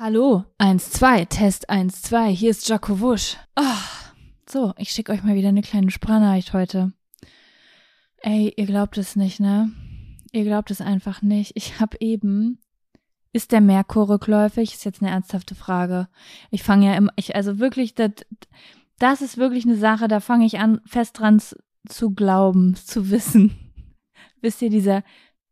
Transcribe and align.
Hallo, 0.00 0.44
1, 0.58 0.92
2, 0.92 1.24
Test 1.24 1.70
1, 1.70 2.02
2, 2.02 2.30
hier 2.30 2.50
ist 2.50 2.68
Jaco 2.68 3.00
Wusch. 3.00 3.36
Ah, 3.56 3.82
so, 4.48 4.72
ich 4.76 4.90
schicke 4.90 5.10
euch 5.10 5.24
mal 5.24 5.34
wieder 5.34 5.48
eine 5.48 5.62
kleine 5.62 5.90
Sprachnachricht 5.90 6.52
heute. 6.52 6.92
Ey, 8.18 8.54
ihr 8.56 8.66
glaubt 8.66 8.96
es 8.96 9.16
nicht, 9.16 9.40
ne? 9.40 9.72
Ihr 10.30 10.44
glaubt 10.44 10.70
es 10.70 10.80
einfach 10.80 11.20
nicht. 11.20 11.50
Ich 11.56 11.80
habe 11.80 11.96
eben. 11.98 12.60
Ist 13.32 13.50
der 13.50 13.60
Merkur 13.60 14.08
rückläufig? 14.08 14.72
Ist 14.72 14.84
jetzt 14.84 15.02
eine 15.02 15.10
ernsthafte 15.10 15.56
Frage. 15.56 16.06
Ich 16.52 16.62
fange 16.62 16.86
ja 16.86 16.94
immer. 16.94 17.10
Ich, 17.16 17.34
also 17.34 17.58
wirklich, 17.58 17.96
das, 17.96 18.12
das 19.00 19.20
ist 19.20 19.36
wirklich 19.36 19.64
eine 19.64 19.76
Sache, 19.76 20.06
da 20.06 20.20
fange 20.20 20.46
ich 20.46 20.60
an, 20.60 20.80
fest 20.86 21.18
dran 21.18 21.42
zu 21.88 22.14
glauben, 22.14 22.76
zu 22.76 23.10
wissen. 23.10 23.58
Wisst 24.42 24.62
ihr, 24.62 24.70
dieser 24.70 25.02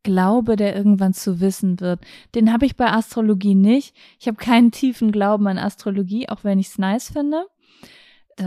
Glaube, 0.07 0.55
der 0.55 0.77
irgendwann 0.77 1.15
zu 1.15 1.41
wissen 1.41 1.81
wird. 1.81 2.01
Den 2.37 2.53
habe 2.53 2.65
ich 2.65 2.77
bei 2.77 2.93
Astrologie 2.93 3.57
nicht. 3.57 3.97
Ich 4.21 4.29
habe 4.29 4.37
keinen 4.37 4.71
tiefen 4.71 5.11
Glauben 5.11 5.49
an 5.49 5.59
Astrologie, 5.59 6.29
auch 6.29 6.45
wenn 6.45 6.61
ich 6.61 6.69
es 6.69 6.79
nice 6.79 7.11
finde. 7.11 7.45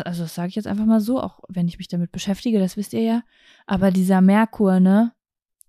Also 0.05 0.23
das 0.23 0.35
sage 0.35 0.47
ich 0.47 0.55
jetzt 0.55 0.67
einfach 0.67 0.85
mal 0.85 1.01
so, 1.01 1.21
auch 1.21 1.41
wenn 1.49 1.67
ich 1.67 1.77
mich 1.79 1.89
damit 1.89 2.13
beschäftige, 2.13 2.59
das 2.59 2.77
wisst 2.77 2.93
ihr 2.93 3.01
ja. 3.01 3.23
Aber 3.67 3.91
dieser 3.91 4.21
Merkur, 4.21 4.79
ne? 4.79 5.11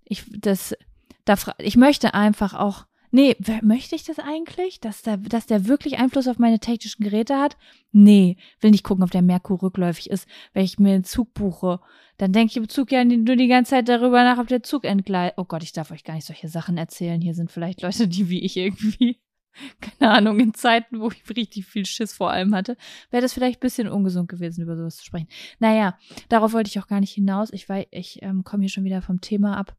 Ich, 0.05 0.25
das, 0.41 0.77
da, 1.25 1.35
ich 1.59 1.77
möchte 1.77 2.15
einfach 2.15 2.55
auch 2.55 2.87
Nee, 3.13 3.37
möchte 3.63 3.97
ich 3.97 4.05
das 4.05 4.19
eigentlich? 4.21 4.81
Dass 4.81 5.03
der, 5.03 5.17
dass 5.17 5.47
der 5.47 5.67
wirklich 5.67 5.99
Einfluss 5.99 6.29
auf 6.29 6.39
meine 6.39 6.61
technischen 6.61 7.03
Geräte 7.03 7.39
hat? 7.39 7.57
Nee, 7.91 8.37
will 8.61 8.71
nicht 8.71 8.85
gucken, 8.85 9.03
ob 9.03 9.11
der 9.11 9.23
Merkur 9.23 9.63
rückläufig 9.63 10.11
ist, 10.11 10.29
wenn 10.53 10.65
ich 10.65 10.79
mir 10.79 10.95
einen 10.95 11.05
Zug 11.05 11.35
buche. 11.35 11.81
Dann 12.19 12.33
denke 12.33 12.53
ich 12.53 12.57
im 12.57 12.69
Zug 12.69 12.93
ja 12.93 13.05
nur 13.05 13.37
die 13.37 13.49
ganze 13.49 13.71
Zeit 13.71 13.89
darüber 13.89 14.23
nach, 14.23 14.39
ob 14.39 14.47
der 14.47 14.63
Zug 14.63 14.85
entgleitet. 14.85 15.39
Oh 15.39 15.45
Gott, 15.45 15.65
ich 15.65 15.73
darf 15.73 15.91
euch 15.91 16.05
gar 16.05 16.15
nicht 16.15 16.27
solche 16.27 16.49
Sachen 16.49 16.77
erzählen. 16.77 17.21
Hier 17.21 17.35
sind 17.35 17.51
vielleicht 17.51 17.83
Leute, 17.83 18.07
die 18.07 18.29
wie 18.29 18.41
ich 18.41 18.57
irgendwie, 18.57 19.19
keine 19.81 20.13
Ahnung, 20.13 20.39
in 20.39 20.55
Zeiten, 20.55 21.01
wo 21.01 21.11
ich 21.11 21.29
richtig 21.37 21.67
viel 21.67 21.87
Schiss 21.87 22.13
vor 22.13 22.31
allem 22.31 22.55
hatte, 22.55 22.77
wäre 23.11 23.23
das 23.23 23.33
vielleicht 23.33 23.59
ein 23.59 23.67
bisschen 23.67 23.89
ungesund 23.89 24.29
gewesen, 24.29 24.63
über 24.63 24.77
sowas 24.77 24.97
zu 24.97 25.05
sprechen. 25.05 25.29
Naja, 25.59 25.99
darauf 26.29 26.53
wollte 26.53 26.69
ich 26.69 26.79
auch 26.79 26.87
gar 26.87 27.01
nicht 27.01 27.13
hinaus. 27.13 27.53
Ich, 27.53 27.67
ich 27.91 28.23
ähm, 28.23 28.45
komme 28.45 28.63
hier 28.63 28.71
schon 28.71 28.85
wieder 28.85 29.03
vom 29.03 29.21
Thema 29.21 29.57
ab. 29.57 29.77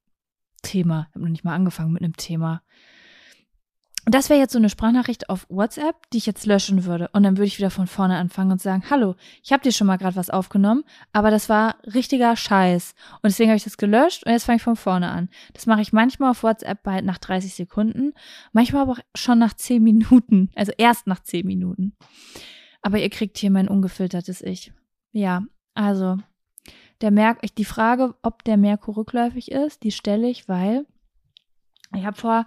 Thema. 0.63 1.07
Ich 1.09 1.16
habe 1.16 1.25
noch 1.25 1.31
nicht 1.31 1.45
mal 1.45 1.55
angefangen 1.55 1.93
mit 1.93 2.03
einem 2.03 2.17
Thema 2.17 2.61
das 4.05 4.30
wäre 4.30 4.39
jetzt 4.39 4.53
so 4.53 4.57
eine 4.57 4.69
Sprachnachricht 4.69 5.30
auf 5.30 5.45
WhatsApp, 5.49 6.09
die 6.11 6.17
ich 6.17 6.25
jetzt 6.25 6.45
löschen 6.45 6.85
würde. 6.85 7.09
Und 7.13 7.23
dann 7.23 7.38
würde 7.38 7.47
ich 7.47 7.59
wieder 7.59 7.69
von 7.69 7.85
vorne 7.85 8.17
anfangen 8.17 8.52
und 8.52 8.61
sagen, 8.61 8.83
hallo, 8.89 9.16
ich 9.44 9.53
habe 9.53 9.61
dir 9.61 9.71
schon 9.71 9.88
mal 9.88 9.97
gerade 9.97 10.16
was 10.16 10.31
aufgenommen, 10.31 10.83
aber 11.13 11.30
das 11.30 11.49
war 11.49 11.75
richtiger 11.94 12.35
Scheiß. 12.35 12.95
Und 13.16 13.25
deswegen 13.25 13.49
habe 13.49 13.57
ich 13.57 13.63
das 13.63 13.77
gelöscht 13.77 14.25
und 14.25 14.31
jetzt 14.31 14.45
fange 14.45 14.57
ich 14.57 14.63
von 14.63 14.75
vorne 14.75 15.09
an. 15.09 15.29
Das 15.53 15.67
mache 15.67 15.81
ich 15.81 15.94
manchmal 15.94 16.31
auf 16.31 16.41
WhatsApp 16.41 16.81
bald 16.81 17.05
nach 17.05 17.19
30 17.19 17.53
Sekunden, 17.53 18.13
manchmal 18.53 18.83
aber 18.83 18.94
auch 18.94 18.99
schon 19.13 19.38
nach 19.38 19.53
10 19.53 19.83
Minuten. 19.83 20.49
Also 20.55 20.72
erst 20.77 21.05
nach 21.05 21.22
10 21.22 21.45
Minuten. 21.45 21.95
Aber 22.81 22.97
ihr 22.97 23.09
kriegt 23.09 23.38
hier 23.38 23.52
mein 23.52 23.67
ungefiltertes 23.67 24.41
Ich. 24.41 24.73
Ja, 25.11 25.44
also 25.75 26.17
der 27.02 27.11
Merk 27.11 27.39
die 27.55 27.66
Frage, 27.66 28.16
ob 28.22 28.44
der 28.44 28.57
Merkur 28.57 28.97
rückläufig 28.97 29.52
ist, 29.52 29.83
die 29.83 29.91
stelle 29.91 30.29
ich, 30.29 30.47
weil 30.47 30.85
ich 31.95 32.06
habe 32.06 32.17
vor 32.17 32.45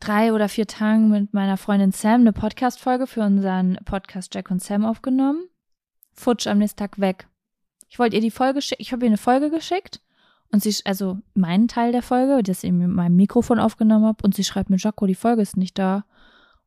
drei 0.00 0.32
oder 0.32 0.48
vier 0.48 0.66
Tagen 0.66 1.08
mit 1.10 1.32
meiner 1.32 1.56
Freundin 1.56 1.92
Sam 1.92 2.22
eine 2.22 2.32
Podcast-Folge 2.32 3.06
für 3.06 3.22
unseren 3.22 3.78
Podcast 3.84 4.34
Jack 4.34 4.50
und 4.50 4.62
Sam 4.62 4.84
aufgenommen. 4.84 5.48
Futsch 6.12 6.46
am 6.46 6.58
nächsten 6.58 6.78
Tag 6.78 7.00
weg. 7.00 7.26
Ich 7.88 7.98
wollte 7.98 8.16
ihr 8.16 8.22
die 8.22 8.30
Folge 8.30 8.60
schicken, 8.60 8.82
ich 8.82 8.92
habe 8.92 9.04
ihr 9.04 9.08
eine 9.08 9.16
Folge 9.16 9.50
geschickt 9.50 10.00
und 10.50 10.62
sie, 10.62 10.74
also 10.84 11.18
meinen 11.34 11.68
Teil 11.68 11.92
der 11.92 12.02
Folge, 12.02 12.42
das 12.42 12.64
ich 12.64 12.72
mit 12.72 12.88
meinem 12.88 13.16
Mikrofon 13.16 13.58
aufgenommen 13.58 14.06
habe 14.06 14.22
und 14.22 14.34
sie 14.34 14.44
schreibt 14.44 14.70
mir, 14.70 14.76
Jaco, 14.76 15.06
die 15.06 15.14
Folge 15.14 15.42
ist 15.42 15.56
nicht 15.56 15.78
da. 15.78 16.04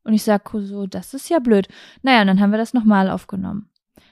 Und 0.04 0.14
ich 0.14 0.24
sag 0.24 0.50
so, 0.54 0.88
das 0.88 1.14
ist 1.14 1.30
ja 1.30 1.40
blöd. 1.40 1.68
Naja, 2.02 2.22
und 2.22 2.28
dann 2.28 2.40
haben 2.40 2.52
wir 2.52 2.58
das 2.58 2.74
nochmal 2.74 3.10
aufgenommen. 3.10 3.70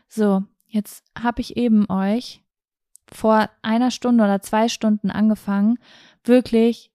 So, 0.08 0.44
jetzt 0.68 1.06
habe 1.18 1.42
ich 1.42 1.56
eben 1.56 1.90
euch 1.90 2.44
vor 3.12 3.50
einer 3.62 3.92
Stunde 3.92 4.24
oder 4.24 4.42
zwei 4.42 4.68
Stunden 4.68 5.10
angefangen, 5.10 5.78
wirklich 6.24 6.92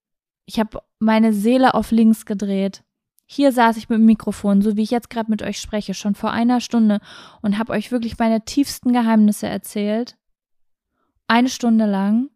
ich 0.50 0.58
habe 0.58 0.80
meine 0.98 1.32
Seele 1.32 1.74
auf 1.74 1.92
links 1.92 2.26
gedreht. 2.26 2.82
Hier 3.24 3.52
saß 3.52 3.76
ich 3.76 3.88
mit 3.88 4.00
dem 4.00 4.06
Mikrofon, 4.06 4.62
so 4.62 4.76
wie 4.76 4.82
ich 4.82 4.90
jetzt 4.90 5.08
gerade 5.08 5.30
mit 5.30 5.42
euch 5.42 5.60
spreche, 5.60 5.94
schon 5.94 6.16
vor 6.16 6.32
einer 6.32 6.60
Stunde 6.60 6.98
und 7.40 7.56
habe 7.56 7.72
euch 7.72 7.92
wirklich 7.92 8.18
meine 8.18 8.44
tiefsten 8.44 8.92
Geheimnisse 8.92 9.46
erzählt. 9.46 10.16
Eine 11.28 11.50
Stunde 11.50 11.86
lang. 11.86 12.30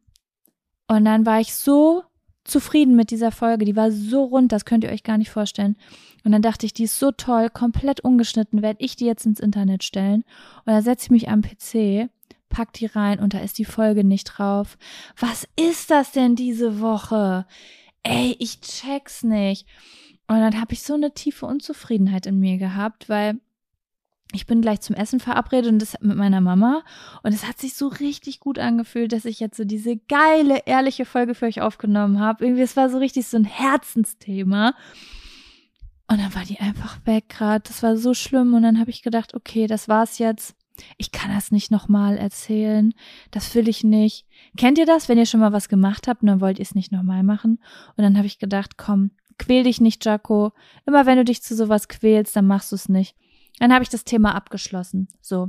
Und 0.87 1.05
dann 1.05 1.27
war 1.27 1.41
ich 1.41 1.57
so 1.57 2.05
zufrieden 2.45 2.95
mit 2.95 3.11
dieser 3.11 3.33
Folge. 3.33 3.65
Die 3.65 3.75
war 3.75 3.91
so 3.91 4.23
rund, 4.23 4.53
das 4.53 4.65
könnt 4.65 4.85
ihr 4.85 4.91
euch 4.91 5.03
gar 5.03 5.19
nicht 5.19 5.31
vorstellen. 5.31 5.77
Und 6.23 6.31
dann 6.31 6.43
dachte 6.43 6.67
ich, 6.67 6.73
die 6.73 6.85
ist 6.85 7.01
so 7.01 7.11
toll, 7.11 7.51
komplett 7.51 7.99
ungeschnitten, 7.99 8.63
werde 8.63 8.85
ich 8.85 8.95
die 8.95 9.07
jetzt 9.07 9.27
ins 9.27 9.41
Internet 9.41 9.83
stellen. 9.83 10.23
Und 10.65 10.73
dann 10.73 10.83
setze 10.85 11.07
ich 11.07 11.11
mich 11.11 11.29
am 11.29 11.43
PC, 11.43 12.09
pack 12.49 12.73
die 12.75 12.87
rein 12.87 13.19
und 13.19 13.35
da 13.35 13.41
ist 13.41 13.59
die 13.59 13.65
Folge 13.65 14.05
nicht 14.05 14.25
drauf. 14.25 14.79
Was 15.19 15.49
ist 15.57 15.91
das 15.91 16.13
denn 16.13 16.37
diese 16.37 16.81
Woche? 16.81 17.47
Ey, 18.04 18.37
ich 18.38 18.60
check's 18.60 19.25
nicht. 19.25 19.66
Und 20.26 20.41
dann 20.41 20.60
habe 20.60 20.72
ich 20.72 20.82
so 20.82 20.94
eine 20.94 21.12
tiefe 21.12 21.47
Unzufriedenheit 21.47 22.26
in 22.26 22.38
mir 22.38 22.56
gehabt, 22.56 23.09
weil 23.09 23.41
ich 24.32 24.47
bin 24.47 24.62
gleich 24.62 24.81
zum 24.81 24.97
Essen 24.97 25.20
verabredet 25.20 25.70
und 25.70 25.78
das 25.81 25.97
mit 26.00 26.16
meiner 26.16 26.41
Mama. 26.41 26.82
Und 27.22 27.32
es 27.32 27.47
hat 27.47 27.59
sich 27.59 27.75
so 27.75 27.88
richtig 27.88 28.41
gut 28.41 28.59
angefühlt, 28.59 29.12
dass 29.12 29.26
ich 29.26 29.38
jetzt 29.38 29.56
so 29.56 29.65
diese 29.65 29.97
geile, 29.97 30.62
ehrliche 30.66 31.04
Folge 31.04 31.34
für 31.34 31.47
euch 31.47 31.60
aufgenommen 31.60 32.20
habe. 32.20 32.44
Irgendwie, 32.44 32.62
es 32.62 32.76
war 32.76 32.88
so 32.88 32.98
richtig 32.98 33.26
so 33.26 33.37
ein 33.37 33.44
Herzensthema. 33.44 34.75
Und 36.09 36.21
dann 36.21 36.34
war 36.34 36.44
die 36.44 36.59
einfach 36.59 36.98
weg 37.04 37.28
gerade. 37.28 37.62
Das 37.66 37.82
war 37.82 37.97
so 37.97 38.15
schlimm. 38.15 38.54
Und 38.54 38.62
dann 38.62 38.81
habe 38.81 38.91
ich 38.91 39.03
gedacht, 39.03 39.34
okay, 39.34 39.66
das 39.66 39.88
war's 39.88 40.19
jetzt 40.19 40.56
ich 40.97 41.12
kann 41.12 41.33
das 41.33 41.51
nicht 41.51 41.71
nochmal 41.71 42.19
erzählen, 42.19 42.95
das 43.31 43.55
will 43.55 43.69
ich 43.69 43.85
nicht. 43.85 44.27
Kennt 44.57 44.79
ihr 44.79 44.87
das, 44.87 45.09
wenn 45.09 45.19
ihr 45.19 45.27
schon 45.27 45.41
mal 45.41 45.53
was 45.53 45.69
gemacht 45.69 46.09
habt 46.09 46.23
und 46.23 46.29
dann 46.29 46.41
wollt 46.41 46.59
ihr 46.59 46.65
es 46.65 46.75
nicht 46.75 46.93
nochmal 46.93 47.23
machen? 47.23 47.61
Und 47.97 48.03
dann 48.03 48.17
habe 48.17 48.27
ich 48.27 48.39
gedacht, 48.39 48.77
komm, 48.77 49.13
quäl 49.39 49.65
dich 49.65 49.81
nicht, 49.81 50.05
Jaco. 50.05 50.53
Immer 50.87 51.07
wenn 51.07 51.19
du 51.19 51.25
dich 51.25 51.43
zu 51.43 51.55
sowas 51.55 51.89
quälst, 51.89 52.34
dann 52.37 52.47
machst 52.47 52.73
du 52.73 52.77
es 52.77 52.89
nicht. 52.89 53.17
Dann 53.59 53.73
habe 53.73 53.84
ich 53.84 53.89
das 53.91 54.05
Thema 54.05 54.34
abgeschlossen. 54.34 55.09
So. 55.21 55.49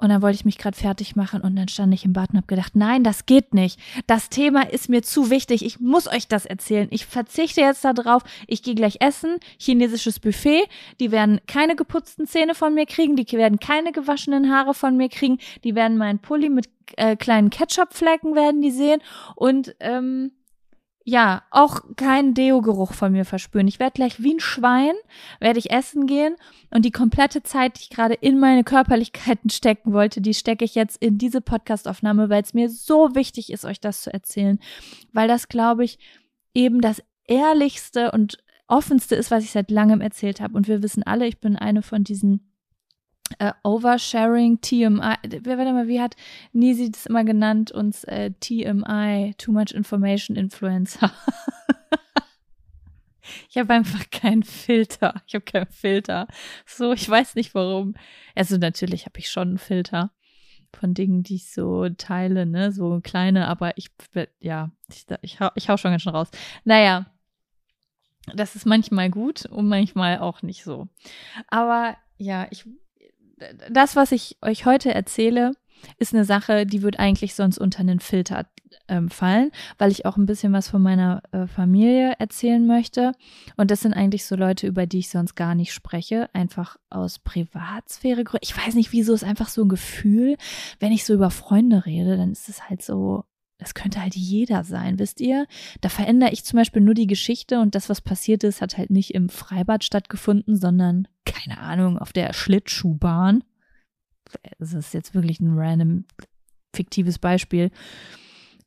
Und 0.00 0.08
dann 0.08 0.22
wollte 0.22 0.36
ich 0.36 0.44
mich 0.46 0.56
gerade 0.56 0.76
fertig 0.76 1.14
machen 1.14 1.42
und 1.42 1.56
dann 1.56 1.68
stand 1.68 1.92
ich 1.92 2.06
im 2.06 2.14
Bad 2.14 2.30
und 2.30 2.38
habe 2.38 2.46
gedacht, 2.46 2.74
nein, 2.74 3.04
das 3.04 3.26
geht 3.26 3.52
nicht. 3.52 3.78
Das 4.06 4.30
Thema 4.30 4.62
ist 4.62 4.88
mir 4.88 5.02
zu 5.02 5.28
wichtig. 5.28 5.62
Ich 5.62 5.78
muss 5.78 6.08
euch 6.08 6.26
das 6.26 6.46
erzählen. 6.46 6.88
Ich 6.90 7.04
verzichte 7.04 7.60
jetzt 7.60 7.84
darauf. 7.84 8.22
Ich 8.46 8.62
gehe 8.62 8.74
gleich 8.74 8.96
essen. 9.00 9.36
Chinesisches 9.58 10.18
Buffet. 10.18 10.62
Die 11.00 11.10
werden 11.10 11.40
keine 11.46 11.76
geputzten 11.76 12.26
Zähne 12.26 12.54
von 12.54 12.72
mir 12.74 12.86
kriegen. 12.86 13.14
Die 13.14 13.30
werden 13.32 13.60
keine 13.60 13.92
gewaschenen 13.92 14.50
Haare 14.50 14.72
von 14.72 14.96
mir 14.96 15.10
kriegen. 15.10 15.38
Die 15.64 15.74
werden 15.74 15.98
meinen 15.98 16.18
Pulli 16.18 16.48
mit 16.48 16.70
äh, 16.96 17.16
kleinen 17.16 17.50
Ketchupflecken 17.50 18.34
werden 18.34 18.62
die 18.62 18.70
sehen. 18.70 19.00
Und 19.36 19.76
ähm, 19.80 20.32
ja, 21.10 21.42
auch 21.50 21.80
keinen 21.96 22.34
Deo-Geruch 22.34 22.92
von 22.92 23.10
mir 23.10 23.24
verspüren. 23.24 23.66
Ich 23.66 23.80
werde 23.80 23.94
gleich 23.94 24.22
wie 24.22 24.34
ein 24.34 24.40
Schwein, 24.40 24.94
werde 25.40 25.58
ich 25.58 25.72
essen 25.72 26.06
gehen 26.06 26.36
und 26.70 26.84
die 26.84 26.92
komplette 26.92 27.42
Zeit, 27.42 27.76
die 27.76 27.82
ich 27.82 27.90
gerade 27.90 28.14
in 28.14 28.38
meine 28.38 28.62
Körperlichkeiten 28.62 29.50
stecken 29.50 29.92
wollte, 29.92 30.20
die 30.20 30.34
stecke 30.34 30.64
ich 30.64 30.76
jetzt 30.76 31.02
in 31.02 31.18
diese 31.18 31.40
Podcastaufnahme, 31.40 32.30
weil 32.30 32.42
es 32.42 32.54
mir 32.54 32.70
so 32.70 33.16
wichtig 33.16 33.52
ist, 33.52 33.64
euch 33.64 33.80
das 33.80 34.02
zu 34.02 34.12
erzählen. 34.12 34.60
Weil 35.12 35.26
das, 35.26 35.48
glaube 35.48 35.84
ich, 35.84 35.98
eben 36.54 36.80
das 36.80 37.02
ehrlichste 37.26 38.12
und 38.12 38.38
offenste 38.68 39.16
ist, 39.16 39.32
was 39.32 39.42
ich 39.42 39.50
seit 39.50 39.72
langem 39.72 40.00
erzählt 40.00 40.40
habe. 40.40 40.56
Und 40.56 40.68
wir 40.68 40.80
wissen 40.80 41.02
alle, 41.02 41.26
ich 41.26 41.40
bin 41.40 41.56
eine 41.56 41.82
von 41.82 42.04
diesen 42.04 42.49
Uh, 43.38 43.52
Oversharing, 43.62 44.60
TMI, 44.60 45.16
warte 45.44 45.72
mal, 45.72 45.88
wie 45.88 46.00
hat 46.00 46.16
Nisi 46.52 46.90
das 46.90 47.06
immer 47.06 47.24
genannt, 47.24 47.70
uns 47.70 48.04
äh, 48.04 48.32
TMI, 48.40 49.34
Too 49.38 49.52
Much 49.52 49.72
Information 49.72 50.36
Influencer. 50.36 51.12
ich 53.48 53.56
habe 53.56 53.72
einfach 53.72 54.10
keinen 54.10 54.42
Filter. 54.42 55.22
Ich 55.26 55.34
habe 55.34 55.44
keinen 55.44 55.70
Filter. 55.70 56.26
So, 56.66 56.92
ich 56.92 57.08
weiß 57.08 57.36
nicht 57.36 57.54
warum. 57.54 57.94
Also 58.34 58.56
natürlich 58.56 59.06
habe 59.06 59.18
ich 59.18 59.30
schon 59.30 59.48
einen 59.48 59.58
Filter 59.58 60.10
von 60.72 60.94
Dingen, 60.94 61.22
die 61.22 61.36
ich 61.36 61.52
so 61.52 61.88
teile, 61.88 62.46
ne, 62.46 62.72
so 62.72 63.00
kleine, 63.02 63.48
aber 63.48 63.76
ich, 63.76 63.88
ja, 64.40 64.70
ich, 64.88 65.06
ich, 65.22 65.40
hau, 65.40 65.50
ich 65.54 65.68
hau 65.68 65.76
schon 65.76 65.90
ganz 65.90 66.02
schön 66.02 66.14
raus. 66.14 66.30
Naja, 66.64 67.06
das 68.34 68.56
ist 68.56 68.66
manchmal 68.66 69.10
gut 69.10 69.46
und 69.46 69.68
manchmal 69.68 70.18
auch 70.18 70.42
nicht 70.42 70.62
so. 70.62 70.88
Aber 71.48 71.96
ja, 72.18 72.46
ich 72.50 72.66
das, 73.70 73.96
was 73.96 74.12
ich 74.12 74.36
euch 74.42 74.66
heute 74.66 74.94
erzähle, 74.94 75.52
ist 75.98 76.14
eine 76.14 76.24
Sache, 76.24 76.66
die 76.66 76.82
wird 76.82 76.98
eigentlich 76.98 77.34
sonst 77.34 77.58
unter 77.58 77.80
einen 77.80 78.00
Filter 78.00 78.46
ähm, 78.88 79.08
fallen, 79.08 79.50
weil 79.78 79.90
ich 79.90 80.06
auch 80.06 80.16
ein 80.16 80.26
bisschen 80.26 80.52
was 80.52 80.68
von 80.68 80.82
meiner 80.82 81.22
äh, 81.32 81.46
Familie 81.46 82.14
erzählen 82.18 82.66
möchte. 82.66 83.12
Und 83.56 83.70
das 83.70 83.80
sind 83.80 83.94
eigentlich 83.94 84.26
so 84.26 84.36
Leute, 84.36 84.66
über 84.66 84.86
die 84.86 84.98
ich 84.98 85.10
sonst 85.10 85.34
gar 85.34 85.54
nicht 85.54 85.72
spreche, 85.72 86.28
einfach 86.34 86.76
aus 86.90 87.18
Privatsphäre. 87.18 88.24
Ich 88.40 88.56
weiß 88.56 88.74
nicht, 88.74 88.92
wieso 88.92 89.14
ist 89.14 89.24
einfach 89.24 89.48
so 89.48 89.62
ein 89.62 89.68
Gefühl, 89.68 90.36
wenn 90.78 90.92
ich 90.92 91.04
so 91.04 91.14
über 91.14 91.30
Freunde 91.30 91.86
rede, 91.86 92.16
dann 92.16 92.32
ist 92.32 92.48
es 92.48 92.68
halt 92.68 92.82
so 92.82 93.24
das 93.60 93.74
könnte 93.74 94.00
halt 94.00 94.16
jeder 94.16 94.64
sein, 94.64 94.98
wisst 94.98 95.20
ihr? 95.20 95.46
Da 95.82 95.90
verändere 95.90 96.32
ich 96.32 96.44
zum 96.44 96.56
Beispiel 96.56 96.80
nur 96.80 96.94
die 96.94 97.06
Geschichte 97.06 97.60
und 97.60 97.74
das, 97.74 97.90
was 97.90 98.00
passiert 98.00 98.42
ist, 98.42 98.62
hat 98.62 98.78
halt 98.78 98.90
nicht 98.90 99.14
im 99.14 99.28
Freibad 99.28 99.84
stattgefunden, 99.84 100.56
sondern, 100.56 101.06
keine 101.26 101.60
Ahnung, 101.60 101.98
auf 101.98 102.12
der 102.12 102.32
Schlittschuhbahn. 102.32 103.44
Das 104.58 104.72
ist 104.72 104.94
jetzt 104.94 105.14
wirklich 105.14 105.40
ein 105.40 105.58
random 105.58 106.04
fiktives 106.74 107.18
Beispiel. 107.18 107.70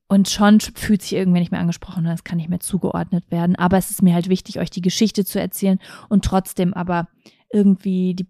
Und 0.08 0.30
schon 0.30 0.60
fühlt 0.60 1.02
sich 1.02 1.14
irgendwer 1.14 1.40
nicht 1.40 1.52
mehr 1.52 1.62
angesprochen, 1.62 2.04
das 2.04 2.24
kann 2.24 2.38
nicht 2.38 2.50
mehr 2.50 2.60
zugeordnet 2.60 3.32
werden. 3.32 3.56
Aber 3.56 3.78
es 3.78 3.90
ist 3.90 4.04
mir 4.04 4.14
halt 4.14 4.30
wichtig, 4.30 4.60
euch 4.60 4.70
die 4.70 4.82
Geschichte 4.82 5.26
zu 5.26 5.40
erzählen 5.40 5.80
und 6.08 6.24
trotzdem 6.24 6.74
aber 6.76 7.08
irgendwie 7.52 8.14
die 8.14 8.28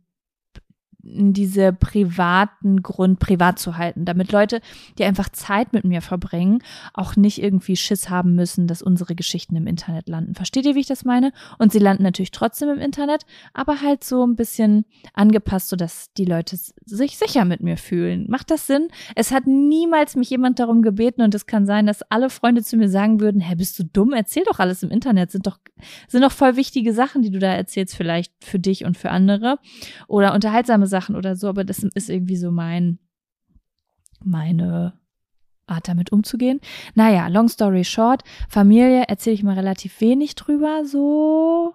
diese 1.03 1.73
privaten 1.73 2.81
Grund 2.81 3.19
privat 3.19 3.59
zu 3.59 3.77
halten, 3.77 4.05
damit 4.05 4.31
Leute, 4.31 4.61
die 4.97 5.03
einfach 5.03 5.27
Zeit 5.29 5.73
mit 5.73 5.83
mir 5.83 6.01
verbringen, 6.01 6.59
auch 6.93 7.17
nicht 7.17 7.43
irgendwie 7.43 7.75
Schiss 7.75 8.09
haben 8.09 8.35
müssen, 8.35 8.67
dass 8.67 8.81
unsere 8.81 9.13
Geschichten 9.13 9.57
im 9.57 9.67
Internet 9.67 10.07
landen. 10.07 10.33
Versteht 10.33 10.65
ihr, 10.65 10.75
wie 10.75 10.79
ich 10.79 10.87
das 10.87 11.03
meine? 11.03 11.33
Und 11.59 11.73
sie 11.73 11.79
landen 11.79 12.03
natürlich 12.03 12.31
trotzdem 12.31 12.69
im 12.69 12.79
Internet, 12.79 13.25
aber 13.53 13.81
halt 13.81 14.05
so 14.05 14.25
ein 14.25 14.37
bisschen 14.37 14.85
angepasst, 15.13 15.67
sodass 15.67 16.13
die 16.13 16.23
Leute 16.23 16.57
sich 16.85 17.17
sicher 17.17 17.43
mit 17.43 17.61
mir 17.61 17.75
fühlen. 17.75 18.25
Macht 18.29 18.49
das 18.49 18.65
Sinn? 18.65 18.87
Es 19.15 19.31
hat 19.31 19.45
niemals 19.45 20.15
mich 20.15 20.29
jemand 20.29 20.59
darum 20.59 20.81
gebeten 20.81 21.21
und 21.21 21.35
es 21.35 21.47
kann 21.47 21.65
sein, 21.65 21.85
dass 21.85 22.01
alle 22.03 22.29
Freunde 22.29 22.63
zu 22.63 22.77
mir 22.77 22.87
sagen 22.87 23.19
würden, 23.19 23.41
hä, 23.41 23.55
bist 23.55 23.77
du 23.77 23.83
dumm? 23.83 24.13
Erzähl 24.13 24.43
doch 24.45 24.59
alles 24.59 24.83
im 24.83 24.89
Internet. 24.89 25.31
Sind 25.31 25.47
doch, 25.47 25.59
sind 26.07 26.21
doch 26.21 26.31
voll 26.31 26.55
wichtige 26.55 26.93
Sachen, 26.93 27.23
die 27.23 27.29
du 27.29 27.39
da 27.39 27.53
erzählst, 27.53 27.95
vielleicht 27.97 28.31
für 28.41 28.59
dich 28.59 28.85
und 28.85 28.97
für 28.97 29.09
andere. 29.09 29.59
Oder 30.07 30.33
unterhaltsame 30.33 30.87
Sachen 30.93 31.15
oder 31.15 31.35
so, 31.35 31.47
aber 31.49 31.63
das 31.63 31.79
ist 31.83 32.09
irgendwie 32.09 32.37
so 32.37 32.51
mein, 32.51 32.99
meine 34.23 34.93
Art 35.65 35.87
damit 35.87 36.11
umzugehen. 36.11 36.59
Naja, 36.93 37.27
long 37.27 37.49
story 37.49 37.83
short, 37.83 38.23
Familie 38.47 39.03
erzähle 39.07 39.33
ich 39.33 39.43
mal 39.43 39.55
relativ 39.55 39.99
wenig 40.01 40.35
drüber, 40.35 40.85
so. 40.85 41.73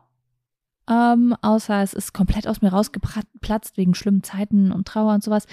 Ähm, 0.88 1.36
außer 1.42 1.82
es 1.82 1.92
ist 1.92 2.14
komplett 2.14 2.48
aus 2.48 2.62
mir 2.62 2.70
rausgeplatzt 2.70 3.76
wegen 3.76 3.94
schlimmen 3.94 4.22
Zeiten 4.22 4.72
und 4.72 4.88
Trauer 4.88 5.12
und 5.12 5.22
sowas, 5.22 5.46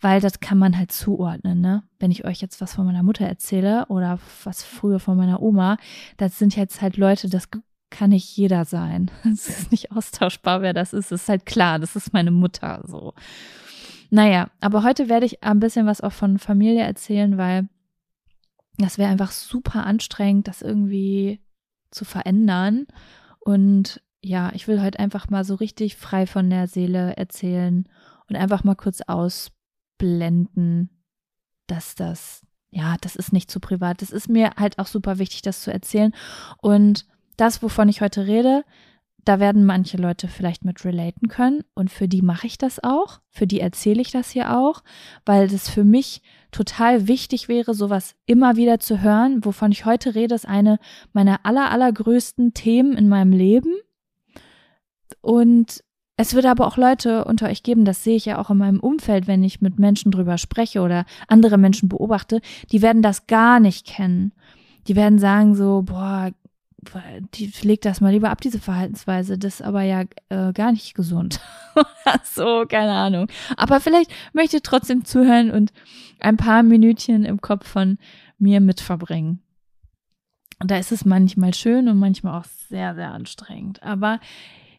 weil 0.00 0.20
das 0.20 0.40
kann 0.40 0.58
man 0.58 0.76
halt 0.76 0.90
zuordnen, 0.90 1.60
ne? 1.60 1.84
Wenn 2.00 2.10
ich 2.10 2.24
euch 2.24 2.40
jetzt 2.40 2.60
was 2.60 2.74
von 2.74 2.86
meiner 2.86 3.04
Mutter 3.04 3.24
erzähle 3.24 3.86
oder 3.86 4.18
was 4.42 4.64
früher 4.64 4.98
von 4.98 5.16
meiner 5.16 5.42
Oma, 5.42 5.76
das 6.16 6.38
sind 6.38 6.56
jetzt 6.56 6.82
halt 6.82 6.96
Leute, 6.96 7.28
das 7.28 7.48
kann 7.90 8.10
nicht 8.10 8.36
jeder 8.36 8.64
sein. 8.64 9.10
Es 9.24 9.48
ist 9.48 9.70
nicht 9.70 9.92
austauschbar, 9.92 10.62
wer 10.62 10.72
das 10.72 10.92
ist. 10.92 11.12
Es 11.12 11.22
ist 11.22 11.28
halt 11.28 11.46
klar, 11.46 11.78
das 11.78 11.96
ist 11.96 12.12
meine 12.12 12.30
Mutter 12.30 12.82
so. 12.86 13.14
Naja, 14.10 14.50
aber 14.60 14.82
heute 14.82 15.08
werde 15.08 15.26
ich 15.26 15.42
ein 15.44 15.60
bisschen 15.60 15.86
was 15.86 16.00
auch 16.00 16.12
von 16.12 16.38
Familie 16.38 16.82
erzählen, 16.82 17.38
weil 17.38 17.68
das 18.78 18.98
wäre 18.98 19.10
einfach 19.10 19.30
super 19.30 19.86
anstrengend, 19.86 20.48
das 20.48 20.62
irgendwie 20.62 21.40
zu 21.90 22.04
verändern. 22.04 22.86
Und 23.38 24.02
ja, 24.22 24.50
ich 24.54 24.68
will 24.68 24.82
heute 24.82 24.98
einfach 24.98 25.30
mal 25.30 25.44
so 25.44 25.54
richtig 25.54 25.96
frei 25.96 26.26
von 26.26 26.50
der 26.50 26.66
Seele 26.66 27.16
erzählen 27.16 27.88
und 28.28 28.36
einfach 28.36 28.64
mal 28.64 28.74
kurz 28.74 29.00
ausblenden, 29.02 30.90
dass 31.66 31.94
das, 31.94 32.42
ja, 32.70 32.96
das 33.00 33.16
ist 33.16 33.32
nicht 33.32 33.50
zu 33.50 33.60
privat. 33.60 34.02
Das 34.02 34.10
ist 34.10 34.28
mir 34.28 34.52
halt 34.56 34.78
auch 34.78 34.86
super 34.86 35.18
wichtig, 35.18 35.42
das 35.42 35.62
zu 35.62 35.72
erzählen. 35.72 36.12
Und 36.58 37.06
das, 37.40 37.62
wovon 37.62 37.88
ich 37.88 38.00
heute 38.00 38.26
rede, 38.26 38.64
da 39.24 39.38
werden 39.38 39.64
manche 39.64 39.96
Leute 39.96 40.28
vielleicht 40.28 40.64
mit 40.64 40.84
relaten 40.84 41.28
können 41.28 41.62
und 41.74 41.90
für 41.90 42.08
die 42.08 42.22
mache 42.22 42.46
ich 42.46 42.58
das 42.58 42.82
auch, 42.82 43.20
für 43.28 43.46
die 43.46 43.60
erzähle 43.60 44.00
ich 44.00 44.10
das 44.10 44.30
hier 44.30 44.56
auch, 44.56 44.82
weil 45.26 45.48
das 45.48 45.68
für 45.68 45.84
mich 45.84 46.22
total 46.52 47.06
wichtig 47.06 47.48
wäre, 47.48 47.74
sowas 47.74 48.14
immer 48.26 48.56
wieder 48.56 48.80
zu 48.80 49.02
hören. 49.02 49.44
Wovon 49.44 49.72
ich 49.72 49.84
heute 49.84 50.14
rede, 50.14 50.34
ist 50.34 50.48
eine 50.48 50.78
meiner 51.12 51.44
aller, 51.44 51.70
allergrößten 51.70 52.54
Themen 52.54 52.96
in 52.96 53.08
meinem 53.08 53.32
Leben. 53.32 53.74
Und 55.20 55.84
es 56.16 56.34
wird 56.34 56.46
aber 56.46 56.66
auch 56.66 56.76
Leute 56.76 57.24
unter 57.24 57.48
euch 57.48 57.62
geben, 57.62 57.84
das 57.84 58.04
sehe 58.04 58.16
ich 58.16 58.26
ja 58.26 58.38
auch 58.38 58.50
in 58.50 58.58
meinem 58.58 58.80
Umfeld, 58.80 59.26
wenn 59.26 59.42
ich 59.42 59.60
mit 59.60 59.78
Menschen 59.78 60.10
drüber 60.10 60.38
spreche 60.38 60.80
oder 60.80 61.04
andere 61.28 61.56
Menschen 61.56 61.88
beobachte, 61.88 62.40
die 62.72 62.82
werden 62.82 63.02
das 63.02 63.26
gar 63.26 63.60
nicht 63.60 63.86
kennen. 63.86 64.32
Die 64.86 64.96
werden 64.96 65.18
sagen 65.18 65.54
so, 65.54 65.82
boah, 65.82 66.30
die 67.34 67.52
legt 67.62 67.84
das 67.84 68.00
mal 68.00 68.12
lieber 68.12 68.30
ab, 68.30 68.40
diese 68.40 68.58
Verhaltensweise. 68.58 69.38
Das 69.38 69.60
ist 69.60 69.62
aber 69.62 69.82
ja 69.82 70.04
äh, 70.28 70.52
gar 70.52 70.72
nicht 70.72 70.94
gesund. 70.94 71.40
so, 72.24 72.64
keine 72.68 72.92
Ahnung. 72.92 73.28
Aber 73.56 73.80
vielleicht 73.80 74.10
möchte 74.32 74.62
trotzdem 74.62 75.04
zuhören 75.04 75.50
und 75.50 75.72
ein 76.20 76.36
paar 76.36 76.62
Minütchen 76.62 77.24
im 77.24 77.40
Kopf 77.40 77.66
von 77.66 77.98
mir 78.38 78.60
mitverbringen. 78.60 79.42
Und 80.60 80.70
da 80.70 80.78
ist 80.78 80.92
es 80.92 81.04
manchmal 81.04 81.54
schön 81.54 81.88
und 81.88 81.98
manchmal 81.98 82.38
auch 82.38 82.44
sehr, 82.68 82.94
sehr 82.94 83.12
anstrengend. 83.12 83.82
Aber 83.82 84.20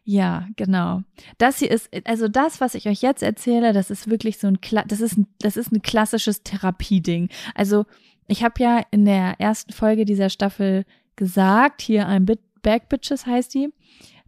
ja, 0.04 0.48
genau. 0.56 1.02
Das 1.38 1.58
hier 1.58 1.70
ist, 1.70 1.88
also 2.06 2.28
das, 2.28 2.60
was 2.60 2.74
ich 2.74 2.88
euch 2.88 3.02
jetzt 3.02 3.22
erzähle, 3.22 3.72
das 3.72 3.90
ist 3.90 4.10
wirklich 4.10 4.38
so 4.38 4.48
ein, 4.48 4.58
das 4.88 5.00
ist, 5.00 5.16
ein, 5.16 5.26
das 5.38 5.56
ist 5.56 5.72
ein 5.72 5.82
klassisches 5.82 6.42
Therapieding. 6.42 7.28
Also 7.54 7.84
ich 8.26 8.42
habe 8.42 8.62
ja 8.62 8.80
in 8.90 9.04
der 9.04 9.40
ersten 9.40 9.72
Folge 9.72 10.04
dieser 10.04 10.30
Staffel 10.30 10.84
gesagt, 11.16 11.82
hier 11.82 12.08
ein 12.08 12.24
Bit 12.24 12.40
Back 12.62 12.88
Bitches 12.88 13.26
heißt 13.26 13.54
die, 13.54 13.72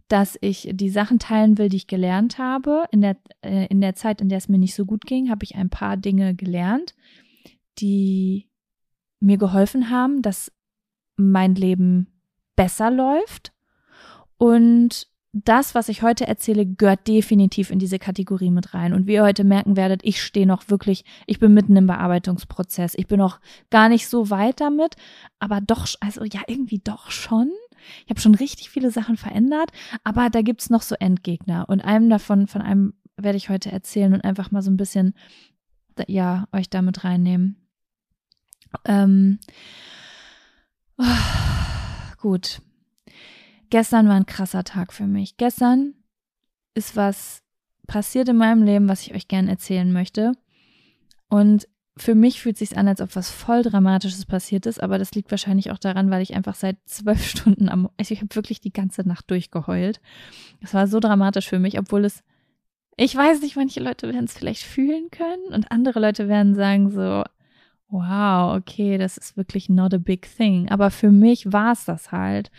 dass 0.07 0.37
ich 0.41 0.69
die 0.73 0.89
Sachen 0.89 1.19
teilen 1.19 1.57
will, 1.57 1.69
die 1.69 1.77
ich 1.77 1.87
gelernt 1.87 2.37
habe. 2.37 2.85
In 2.91 3.01
der, 3.01 3.17
äh, 3.41 3.65
in 3.67 3.81
der 3.81 3.95
Zeit, 3.95 4.21
in 4.21 4.29
der 4.29 4.37
es 4.37 4.49
mir 4.49 4.57
nicht 4.57 4.75
so 4.75 4.85
gut 4.85 5.05
ging, 5.05 5.29
habe 5.29 5.43
ich 5.43 5.55
ein 5.55 5.69
paar 5.69 5.97
Dinge 5.97 6.35
gelernt, 6.35 6.93
die 7.79 8.49
mir 9.19 9.37
geholfen 9.37 9.89
haben, 9.89 10.21
dass 10.21 10.51
mein 11.15 11.55
Leben 11.55 12.07
besser 12.55 12.91
läuft. 12.91 13.53
Und 14.37 15.07
das, 15.43 15.75
was 15.75 15.89
ich 15.89 16.01
heute 16.01 16.25
erzähle, 16.27 16.65
gehört 16.65 17.09
definitiv 17.09 17.69
in 17.69 17.77
diese 17.77 17.99
Kategorie 17.99 18.51
mit 18.51 18.73
rein. 18.73 18.93
Und 18.93 19.05
wie 19.05 19.15
ihr 19.15 19.23
heute 19.23 19.43
merken 19.43 19.75
werdet, 19.75 19.99
ich 20.05 20.21
stehe 20.21 20.47
noch 20.47 20.69
wirklich, 20.69 21.03
ich 21.27 21.39
bin 21.39 21.53
mitten 21.53 21.75
im 21.75 21.87
Bearbeitungsprozess. 21.87 22.93
Ich 22.95 23.07
bin 23.07 23.19
noch 23.19 23.41
gar 23.69 23.89
nicht 23.89 24.07
so 24.07 24.29
weit 24.29 24.61
damit, 24.61 24.95
aber 25.39 25.59
doch, 25.59 25.87
also 25.99 26.23
ja, 26.23 26.41
irgendwie 26.47 26.79
doch 26.79 27.11
schon. 27.11 27.51
Ich 28.05 28.09
habe 28.09 28.21
schon 28.21 28.33
richtig 28.33 28.69
viele 28.69 28.91
Sachen 28.91 29.17
verändert, 29.17 29.71
aber 30.05 30.29
da 30.29 30.41
gibt's 30.41 30.69
noch 30.69 30.81
so 30.81 30.95
Endgegner. 30.95 31.67
Und 31.67 31.81
einem 31.81 32.09
davon, 32.09 32.47
von 32.47 32.61
einem 32.61 32.93
werde 33.17 33.37
ich 33.37 33.49
heute 33.49 33.71
erzählen 33.71 34.13
und 34.13 34.23
einfach 34.23 34.51
mal 34.51 34.61
so 34.61 34.71
ein 34.71 34.77
bisschen, 34.77 35.15
ja, 36.07 36.47
euch 36.53 36.69
damit 36.69 37.03
reinnehmen. 37.03 37.57
Ähm, 38.85 39.39
oh, 40.97 41.03
gut, 42.21 42.61
Gestern 43.69 44.07
war 44.07 44.15
ein 44.15 44.25
krasser 44.25 44.63
Tag 44.63 44.93
für 44.93 45.07
mich. 45.07 45.37
Gestern 45.37 45.93
ist 46.73 46.95
was 46.95 47.41
passiert 47.87 48.29
in 48.29 48.37
meinem 48.37 48.63
Leben, 48.63 48.87
was 48.87 49.01
ich 49.01 49.13
euch 49.13 49.27
gerne 49.27 49.49
erzählen 49.49 49.91
möchte. 49.91 50.33
Und 51.29 51.67
für 51.97 52.15
mich 52.15 52.41
fühlt 52.41 52.59
es 52.59 52.69
sich 52.69 52.77
an, 52.77 52.87
als 52.87 52.99
ob 52.99 53.15
was 53.15 53.29
voll 53.29 53.63
Dramatisches 53.63 54.25
passiert 54.25 54.65
ist, 54.65 54.83
aber 54.83 54.97
das 54.97 55.13
liegt 55.13 55.31
wahrscheinlich 55.31 55.71
auch 55.71 55.77
daran, 55.77 56.11
weil 56.11 56.21
ich 56.21 56.35
einfach 56.35 56.55
seit 56.55 56.77
zwölf 56.85 57.25
Stunden 57.27 57.69
am, 57.69 57.89
also 57.97 58.13
ich 58.13 58.21
habe 58.21 58.35
wirklich 58.35 58.59
die 58.59 58.73
ganze 58.73 59.07
Nacht 59.07 59.29
durchgeheult. 59.31 60.01
Es 60.61 60.73
war 60.73 60.87
so 60.87 60.99
dramatisch 60.99 61.47
für 61.47 61.59
mich, 61.59 61.79
obwohl 61.79 62.03
es, 62.03 62.23
ich 62.97 63.15
weiß 63.15 63.41
nicht, 63.41 63.55
manche 63.55 63.79
Leute 63.79 64.07
werden 64.07 64.25
es 64.25 64.33
vielleicht 64.33 64.63
fühlen 64.63 65.09
können 65.09 65.53
und 65.53 65.71
andere 65.71 65.99
Leute 65.99 66.27
werden 66.27 66.55
sagen 66.55 66.91
so, 66.91 67.23
wow, 67.87 68.57
okay, 68.57 68.97
das 68.97 69.17
ist 69.17 69.37
wirklich 69.37 69.69
not 69.69 69.93
a 69.93 69.97
big 69.97 70.27
thing. 70.35 70.69
Aber 70.69 70.91
für 70.91 71.11
mich 71.11 71.51
war 71.51 71.71
es 71.71 71.85
das 71.85 72.11
halt. 72.11 72.51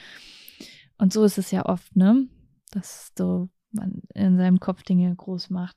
Und 0.99 1.13
so 1.13 1.25
ist 1.25 1.39
es 1.39 1.51
ja 1.51 1.67
oft, 1.67 1.95
ne? 1.97 2.29
Dass 2.71 3.13
so 3.17 3.49
man 3.73 4.03
in 4.15 4.37
seinem 4.37 4.61
Kopf 4.61 4.83
Dinge 4.83 5.15
groß 5.15 5.51
macht. 5.51 5.77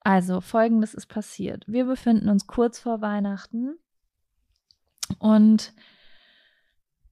Also, 0.00 0.40
folgendes 0.40 0.94
ist 0.94 1.06
passiert. 1.06 1.64
Wir 1.66 1.84
befinden 1.84 2.28
uns 2.28 2.46
kurz 2.46 2.78
vor 2.78 3.00
Weihnachten 3.00 3.76
und 5.18 5.74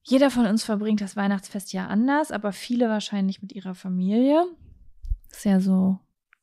jeder 0.03 0.31
von 0.31 0.47
uns 0.47 0.65
verbringt 0.65 1.01
das 1.01 1.17
Weihnachtsfest 1.17 1.73
ja 1.73 1.87
anders, 1.87 2.33
aber 2.33 2.53
viele 2.53 2.89
wahrscheinlich 2.89 3.41
mit 3.41 3.53
ihrer 3.53 3.75
Familie. 3.75 4.45
Ist 5.31 5.45
ja 5.45 5.61
so, 5.61 5.99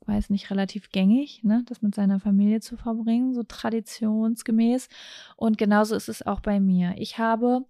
weiß 0.06 0.30
nicht, 0.30 0.50
relativ 0.50 0.92
gängig, 0.92 1.44
ne, 1.44 1.64
das 1.66 1.82
mit 1.82 1.94
seiner 1.94 2.20
Familie 2.20 2.62
zu 2.62 2.78
verbringen, 2.78 3.34
so 3.34 3.44
traditionsgemäß. 3.44 4.88
Und 5.36 5.58
genauso 5.58 5.96
ist 5.96 6.08
es 6.08 6.26
auch 6.26 6.40
bei 6.40 6.60
mir. 6.60 6.96
Ich 6.98 7.18
habe, 7.18 7.66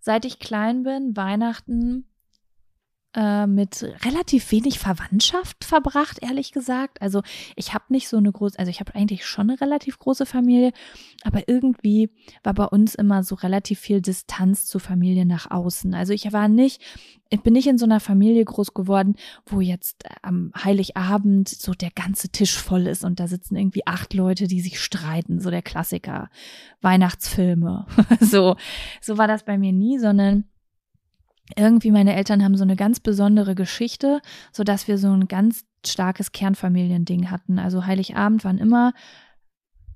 seit 0.00 0.24
ich 0.24 0.38
klein 0.38 0.82
bin, 0.82 1.14
Weihnachten 1.14 2.06
äh, 3.14 3.46
mit 3.46 3.82
relativ 4.04 4.50
wenig 4.50 4.78
Verwandtschaft 4.78 5.64
verbracht, 5.64 6.18
ehrlich 6.20 6.52
gesagt. 6.52 7.00
Also 7.00 7.22
ich 7.54 7.72
habe 7.72 7.84
nicht 7.88 8.08
so 8.08 8.16
eine 8.16 8.32
große, 8.32 8.58
also 8.58 8.70
ich 8.70 8.80
habe 8.80 8.94
eigentlich 8.94 9.24
schon 9.24 9.50
eine 9.50 9.60
relativ 9.60 9.98
große 9.98 10.26
Familie, 10.26 10.72
aber 11.22 11.48
irgendwie 11.48 12.10
war 12.42 12.54
bei 12.54 12.64
uns 12.64 12.94
immer 12.94 13.22
so 13.22 13.36
relativ 13.36 13.78
viel 13.78 14.00
Distanz 14.00 14.66
zur 14.66 14.80
Familie 14.80 15.26
nach 15.26 15.50
außen. 15.50 15.94
Also 15.94 16.12
ich 16.12 16.32
war 16.32 16.48
nicht, 16.48 16.82
ich 17.30 17.40
bin 17.40 17.52
nicht 17.52 17.68
in 17.68 17.78
so 17.78 17.84
einer 17.84 18.00
Familie 18.00 18.44
groß 18.44 18.74
geworden, 18.74 19.14
wo 19.46 19.60
jetzt 19.60 20.04
am 20.22 20.52
Heiligabend 20.56 21.48
so 21.48 21.72
der 21.72 21.90
ganze 21.90 22.30
Tisch 22.30 22.56
voll 22.56 22.86
ist 22.86 23.04
und 23.04 23.20
da 23.20 23.28
sitzen 23.28 23.56
irgendwie 23.56 23.86
acht 23.86 24.12
Leute, 24.14 24.48
die 24.48 24.60
sich 24.60 24.80
streiten, 24.80 25.40
so 25.40 25.50
der 25.50 25.62
Klassiker. 25.62 26.30
Weihnachtsfilme. 26.80 27.86
so, 28.20 28.56
so 29.00 29.18
war 29.18 29.28
das 29.28 29.44
bei 29.44 29.56
mir 29.56 29.72
nie, 29.72 29.98
sondern 29.98 30.44
irgendwie 31.56 31.90
meine 31.90 32.14
Eltern 32.14 32.42
haben 32.42 32.56
so 32.56 32.64
eine 32.64 32.76
ganz 32.76 33.00
besondere 33.00 33.54
Geschichte, 33.54 34.20
so 34.52 34.64
dass 34.64 34.88
wir 34.88 34.98
so 34.98 35.12
ein 35.12 35.28
ganz 35.28 35.64
starkes 35.86 36.32
Kernfamiliending 36.32 37.30
hatten. 37.30 37.58
Also 37.58 37.86
Heiligabend 37.86 38.44
waren 38.44 38.58
immer 38.58 38.92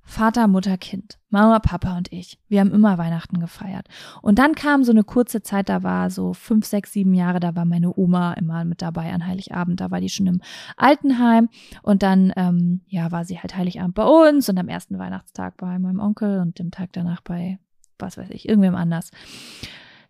Vater, 0.08 0.48
Mutter, 0.48 0.78
Kind, 0.78 1.18
Mama, 1.28 1.58
Papa 1.58 1.98
und 1.98 2.10
ich. 2.10 2.38
Wir 2.48 2.60
haben 2.60 2.72
immer 2.72 2.96
Weihnachten 2.96 3.40
gefeiert. 3.40 3.86
Und 4.22 4.38
dann 4.38 4.54
kam 4.54 4.82
so 4.82 4.90
eine 4.90 5.04
kurze 5.04 5.42
Zeit, 5.42 5.68
da 5.68 5.82
war 5.82 6.08
so 6.08 6.32
fünf, 6.32 6.64
sechs, 6.64 6.92
sieben 6.92 7.12
Jahre, 7.12 7.40
da 7.40 7.54
war 7.54 7.66
meine 7.66 7.94
Oma 7.94 8.32
immer 8.32 8.64
mit 8.64 8.80
dabei 8.80 9.12
an 9.12 9.26
Heiligabend. 9.26 9.82
Da 9.82 9.90
war 9.90 10.00
die 10.00 10.08
schon 10.08 10.26
im 10.26 10.40
Altenheim. 10.78 11.50
Und 11.82 12.02
dann, 12.02 12.32
ähm, 12.36 12.80
ja, 12.86 13.12
war 13.12 13.26
sie 13.26 13.38
halt 13.38 13.54
Heiligabend 13.54 13.94
bei 13.94 14.04
uns 14.04 14.48
und 14.48 14.58
am 14.58 14.68
ersten 14.68 14.98
Weihnachtstag 14.98 15.58
bei 15.58 15.78
meinem 15.78 16.00
Onkel 16.00 16.40
und 16.40 16.58
dem 16.58 16.70
Tag 16.70 16.94
danach 16.94 17.20
bei, 17.20 17.58
was 17.98 18.16
weiß 18.16 18.30
ich, 18.30 18.48
irgendwem 18.48 18.76
anders. 18.76 19.10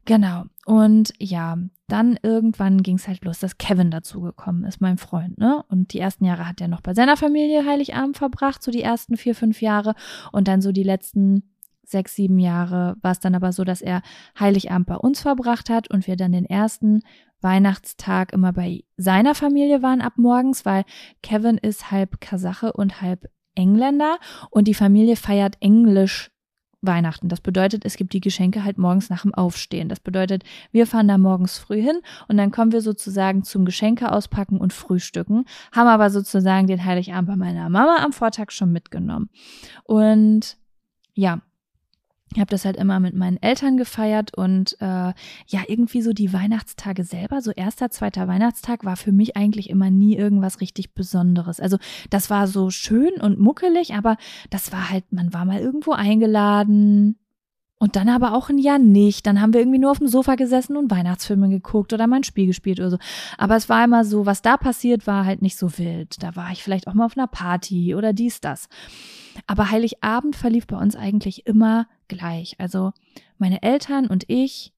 Genau. 0.09 0.45
Und 0.65 1.13
ja, 1.19 1.59
dann 1.87 2.19
irgendwann 2.23 2.83
ging 2.83 2.97
es 2.97 3.07
halt 3.07 3.27
los, 3.27 3.41
dass 3.41 3.59
Kevin 3.59 3.91
dazugekommen 3.91 4.65
ist, 4.65 4.81
mein 4.81 4.97
Freund, 4.97 5.37
ne? 5.37 5.63
Und 5.69 5.93
die 5.93 5.99
ersten 5.99 6.25
Jahre 6.25 6.49
hat 6.49 6.63
er 6.63 6.69
noch 6.69 6.81
bei 6.81 6.95
seiner 6.95 7.19
Familie 7.19 7.67
Heiligabend 7.67 8.17
verbracht, 8.17 8.63
so 8.63 8.71
die 8.71 8.83
ersten 8.83 9.19
vier, 9.19 9.35
fünf 9.35 9.61
Jahre. 9.61 9.95
Und 10.33 10.49
dann 10.49 10.63
so 10.63 10.73
die 10.73 10.83
letzten 10.83 11.43
sechs, 11.85 12.15
sieben 12.15 12.39
Jahre 12.39 12.97
war 13.03 13.13
es 13.13 13.21
dann 13.21 13.35
aber 13.35 13.53
so, 13.53 13.65
dass 13.65 13.83
er 13.83 14.01
Heiligabend 14.41 14.87
bei 14.87 14.97
uns 14.97 15.21
verbracht 15.21 15.69
hat 15.69 15.91
und 15.91 16.07
wir 16.07 16.17
dann 16.17 16.33
den 16.33 16.47
ersten 16.47 17.03
Weihnachtstag 17.43 18.33
immer 18.33 18.55
bei 18.55 18.85
seiner 18.97 19.35
Familie 19.35 19.83
waren 19.83 20.01
ab 20.01 20.15
morgens, 20.17 20.65
weil 20.65 20.85
Kevin 21.23 21.59
ist 21.59 21.91
halb 21.91 22.19
Kasache 22.23 22.73
und 22.73 23.03
halb 23.03 23.31
Engländer 23.55 24.19
und 24.51 24.69
die 24.69 24.75
Familie 24.75 25.17
feiert 25.17 25.57
Englisch 25.61 26.31
Weihnachten. 26.81 27.29
Das 27.29 27.41
bedeutet, 27.41 27.85
es 27.85 27.97
gibt 27.97 28.13
die 28.13 28.21
Geschenke 28.21 28.65
halt 28.65 28.79
morgens 28.79 29.11
nach 29.11 29.23
dem 29.23 29.35
Aufstehen. 29.35 29.89
Das 29.89 30.01
bedeutet, 30.01 30.45
wir 30.71 30.87
fahren 30.87 31.09
da 31.09 31.19
morgens 31.19 31.59
früh 31.59 31.83
hin 31.83 32.01
und 32.29 32.37
dann 32.37 32.53
kommen 32.53 32.73
wir 32.73 32.83
sozusagen 32.83 33.43
zum 33.43 33.65
Geschenke 33.65 34.13
auspacken 34.13 34.59
und 34.59 34.73
frühstücken, 34.73 35.45
haben 35.73 35.89
aber 35.89 36.11
sozusagen 36.11 36.67
den 36.67 36.85
Heiligabend 36.85 37.29
bei 37.29 37.37
meiner 37.37 37.69
Mama 37.69 37.97
am 38.03 38.13
Vortag 38.13 38.51
schon 38.51 38.73
mitgenommen. 38.73 39.29
Und 39.85 40.57
ja, 41.15 41.41
ich 42.35 42.41
habe 42.41 42.51
das 42.51 42.65
halt 42.65 42.77
immer 42.77 43.01
mit 43.01 43.15
meinen 43.15 43.43
Eltern 43.43 43.77
gefeiert 43.77 44.37
und 44.37 44.77
äh, 44.81 44.85
ja, 44.85 45.63
irgendwie 45.67 46.03
so 46.03 46.13
die 46.13 46.33
Weihnachtstage 46.33 47.05
selber, 47.05 47.41
so 47.41 47.53
erster, 47.53 47.91
zweiter 47.91 48.29
Weihnachtstag 48.29 48.85
war 48.85 48.97
für 48.97 49.13
mich 49.13 49.37
eigentlich 49.37 49.71
immer 49.71 49.91
nie 49.91 50.17
irgendwas 50.17 50.61
richtig 50.61 50.95
Besonderes. 50.95 51.59
Also 51.61 51.79
das 52.11 52.29
war 52.29 52.47
so 52.47 52.71
schön 52.71 53.15
und 53.21 53.39
muckelig, 53.39 53.95
aber 53.95 54.17
das 54.51 54.73
war 54.73 54.91
halt, 54.91 55.11
man 55.13 55.33
war 55.33 55.45
mal 55.45 55.61
irgendwo 55.61 55.93
eingeladen, 55.93 57.17
und 57.81 57.95
dann 57.95 58.09
aber 58.09 58.35
auch 58.35 58.49
ein 58.51 58.59
Jahr 58.59 58.79
nicht. 58.79 59.27
Dann 59.27 59.41
haben 59.41 59.53
wir 59.53 59.61
irgendwie 59.61 59.79
nur 59.79 59.93
auf 59.93 59.99
dem 59.99 60.09
Sofa 60.09 60.35
gesessen 60.35 60.77
und 60.77 60.91
Weihnachtsfilme 60.91 61.49
geguckt 61.49 61.93
oder 61.93 62.07
mal 62.07 62.17
ein 62.17 62.25
Spiel 62.25 62.47
gespielt 62.47 62.81
oder 62.81 62.91
so. 62.91 62.99
Aber 63.37 63.57
es 63.57 63.69
war 63.69 63.85
immer 63.85 64.05
so, 64.05 64.27
was 64.27 64.43
da 64.43 64.57
passiert, 64.57 65.07
war 65.07 65.25
halt 65.25 65.43
nicht 65.43 65.57
so 65.57 65.79
wild. 65.79 66.23
Da 66.23 66.35
war 66.35 66.51
ich 66.51 66.63
vielleicht 66.63 66.89
auch 66.89 66.95
mal 66.95 67.07
auf 67.07 67.17
einer 67.17 67.29
Party 67.29 67.95
oder 67.95 68.13
dies, 68.13 68.41
das. 68.41 68.69
Aber 69.47 69.71
Heiligabend 69.71 70.35
verlief 70.35 70.67
bei 70.67 70.77
uns 70.77 70.97
eigentlich 70.97 71.47
immer 71.47 71.87
gleich. 72.09 72.57
Also 72.59 72.93
meine 73.39 73.63
Eltern 73.63 74.07
und 74.07 74.25
ich 74.29 74.73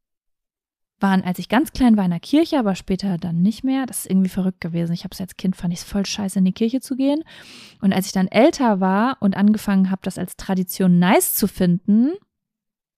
waren, 1.00 1.22
als 1.22 1.38
ich 1.38 1.48
ganz 1.48 1.72
klein 1.72 1.96
war, 1.96 2.04
in 2.04 2.10
der 2.10 2.20
Kirche, 2.20 2.58
aber 2.58 2.74
später 2.74 3.16
dann 3.16 3.42
nicht 3.42 3.64
mehr. 3.64 3.86
Das 3.86 4.00
ist 4.00 4.10
irgendwie 4.10 4.28
verrückt 4.28 4.60
gewesen. 4.60 4.92
Ich 4.92 5.04
habe 5.04 5.14
es 5.14 5.20
als 5.20 5.36
Kind, 5.36 5.56
fand 5.56 5.72
ich 5.72 5.80
es 5.80 5.84
voll 5.84 6.04
scheiße, 6.04 6.38
in 6.38 6.44
die 6.44 6.52
Kirche 6.52 6.80
zu 6.80 6.96
gehen. 6.96 7.24
Und 7.80 7.92
als 7.92 8.06
ich 8.06 8.12
dann 8.12 8.28
älter 8.28 8.80
war 8.80 9.16
und 9.20 9.36
angefangen 9.36 9.90
habe, 9.90 10.02
das 10.04 10.18
als 10.18 10.36
Tradition 10.36 10.98
nice 10.98 11.34
zu 11.34 11.48
finden, 11.48 12.12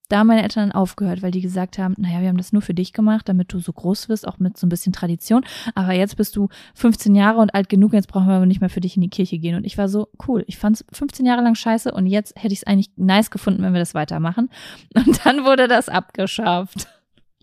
da 0.09 0.19
haben 0.19 0.27
meine 0.27 0.43
Eltern 0.43 0.69
dann 0.69 0.79
aufgehört, 0.79 1.23
weil 1.23 1.31
die 1.31 1.41
gesagt 1.41 1.79
haben, 1.79 1.95
naja, 1.97 2.21
wir 2.21 2.29
haben 2.29 2.37
das 2.37 2.53
nur 2.53 2.61
für 2.61 2.75
dich 2.75 2.93
gemacht, 2.93 3.29
damit 3.29 3.53
du 3.53 3.61
so 3.61 3.73
groß 3.73 4.09
wirst, 4.09 4.29
auch 4.29 4.39
mit 4.39 4.59
so 4.59 4.67
ein 4.67 4.69
bisschen 4.69 4.93
Tradition. 4.93 5.45
Aber 5.75 5.93
jetzt 5.95 6.17
bist 6.17 6.37
du 6.37 6.49
15 6.75 7.15
Jahre 7.15 7.41
und 7.41 7.55
alt 7.55 7.69
genug, 7.69 7.95
jetzt 7.95 8.09
brauchen 8.09 8.29
wir 8.29 8.35
aber 8.35 8.47
nicht 8.47 8.61
mehr 8.61 8.71
für 8.71 8.81
dich 8.81 8.97
in 8.97 9.03
die 9.03 9.09
Kirche 9.09 9.39
gehen. 9.39 9.55
Und 9.55 9.65
ich 9.65 9.79
war 9.79 9.89
so, 9.89 10.09
cool, 10.29 10.45
ich 10.47 10.59
fand 10.59 10.77
es 10.77 10.85
15 10.93 11.25
Jahre 11.25 11.43
lang 11.43 11.55
scheiße 11.55 11.93
und 11.93 12.07
jetzt 12.07 12.35
hätte 12.37 12.53
ich 12.53 12.61
es 12.61 12.67
eigentlich 12.67 12.91
nice 12.97 13.31
gefunden, 13.31 13.63
wenn 13.63 13.73
wir 13.73 13.81
das 13.81 13.95
weitermachen. 13.95 14.51
Und 14.95 15.25
dann 15.25 15.45
wurde 15.45 15.69
das 15.69 15.89
abgeschafft. 15.89 16.89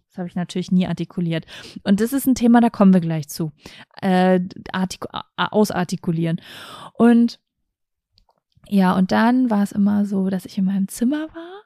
Das 0.08 0.18
habe 0.18 0.28
ich 0.28 0.36
natürlich 0.36 0.72
nie 0.72 0.88
artikuliert. 0.88 1.46
Und 1.84 2.02
das 2.02 2.14
ist 2.14 2.28
ein 2.28 2.36
Thema, 2.36 2.62
da 2.62 2.70
kommen 2.70 2.94
wir 2.94 3.02
gleich 3.02 3.30
zu. 3.30 3.52
Äh, 4.02 4.42
ausartikulieren. 5.36 6.42
Und 6.94 7.40
ja, 8.68 8.96
und 8.96 9.12
dann 9.12 9.50
war 9.50 9.64
es 9.64 9.72
immer 9.72 10.06
so, 10.06 10.30
dass 10.30 10.46
ich 10.46 10.58
in 10.58 10.66
meinem 10.66 10.88
Zimmer 10.88 11.28
war 11.34 11.60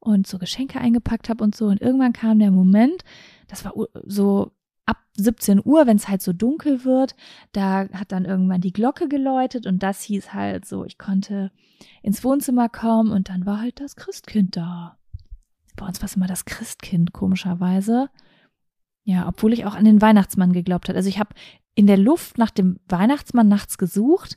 und 0.00 0.26
so 0.26 0.38
Geschenke 0.38 0.80
eingepackt 0.80 1.28
habe 1.28 1.44
und 1.44 1.54
so. 1.54 1.66
Und 1.66 1.80
irgendwann 1.80 2.12
kam 2.12 2.38
der 2.38 2.50
Moment, 2.50 3.02
das 3.48 3.64
war 3.64 3.74
so 4.04 4.52
ab 4.86 4.98
17 5.14 5.60
Uhr, 5.64 5.86
wenn 5.86 5.96
es 5.96 6.08
halt 6.08 6.22
so 6.22 6.32
dunkel 6.32 6.84
wird, 6.84 7.14
da 7.52 7.88
hat 7.92 8.10
dann 8.12 8.24
irgendwann 8.24 8.62
die 8.62 8.72
Glocke 8.72 9.08
geläutet 9.08 9.66
und 9.66 9.82
das 9.82 10.02
hieß 10.02 10.32
halt 10.32 10.64
so, 10.64 10.84
ich 10.84 10.96
konnte 10.96 11.52
ins 12.02 12.24
Wohnzimmer 12.24 12.68
kommen 12.68 13.12
und 13.12 13.28
dann 13.28 13.44
war 13.44 13.60
halt 13.60 13.80
das 13.80 13.96
Christkind 13.96 14.56
da. 14.56 14.96
Bei 15.76 15.86
uns 15.86 16.00
war 16.00 16.06
es 16.06 16.16
immer 16.16 16.26
das 16.26 16.46
Christkind, 16.46 17.12
komischerweise. 17.12 18.08
Ja, 19.04 19.28
obwohl 19.28 19.52
ich 19.52 19.64
auch 19.64 19.74
an 19.74 19.84
den 19.84 20.02
Weihnachtsmann 20.02 20.52
geglaubt 20.52 20.88
habe. 20.88 20.96
Also 20.96 21.08
ich 21.08 21.18
habe 21.18 21.34
in 21.74 21.86
der 21.86 21.98
Luft 21.98 22.38
nach 22.38 22.50
dem 22.50 22.80
Weihnachtsmann 22.88 23.48
nachts 23.48 23.78
gesucht 23.78 24.36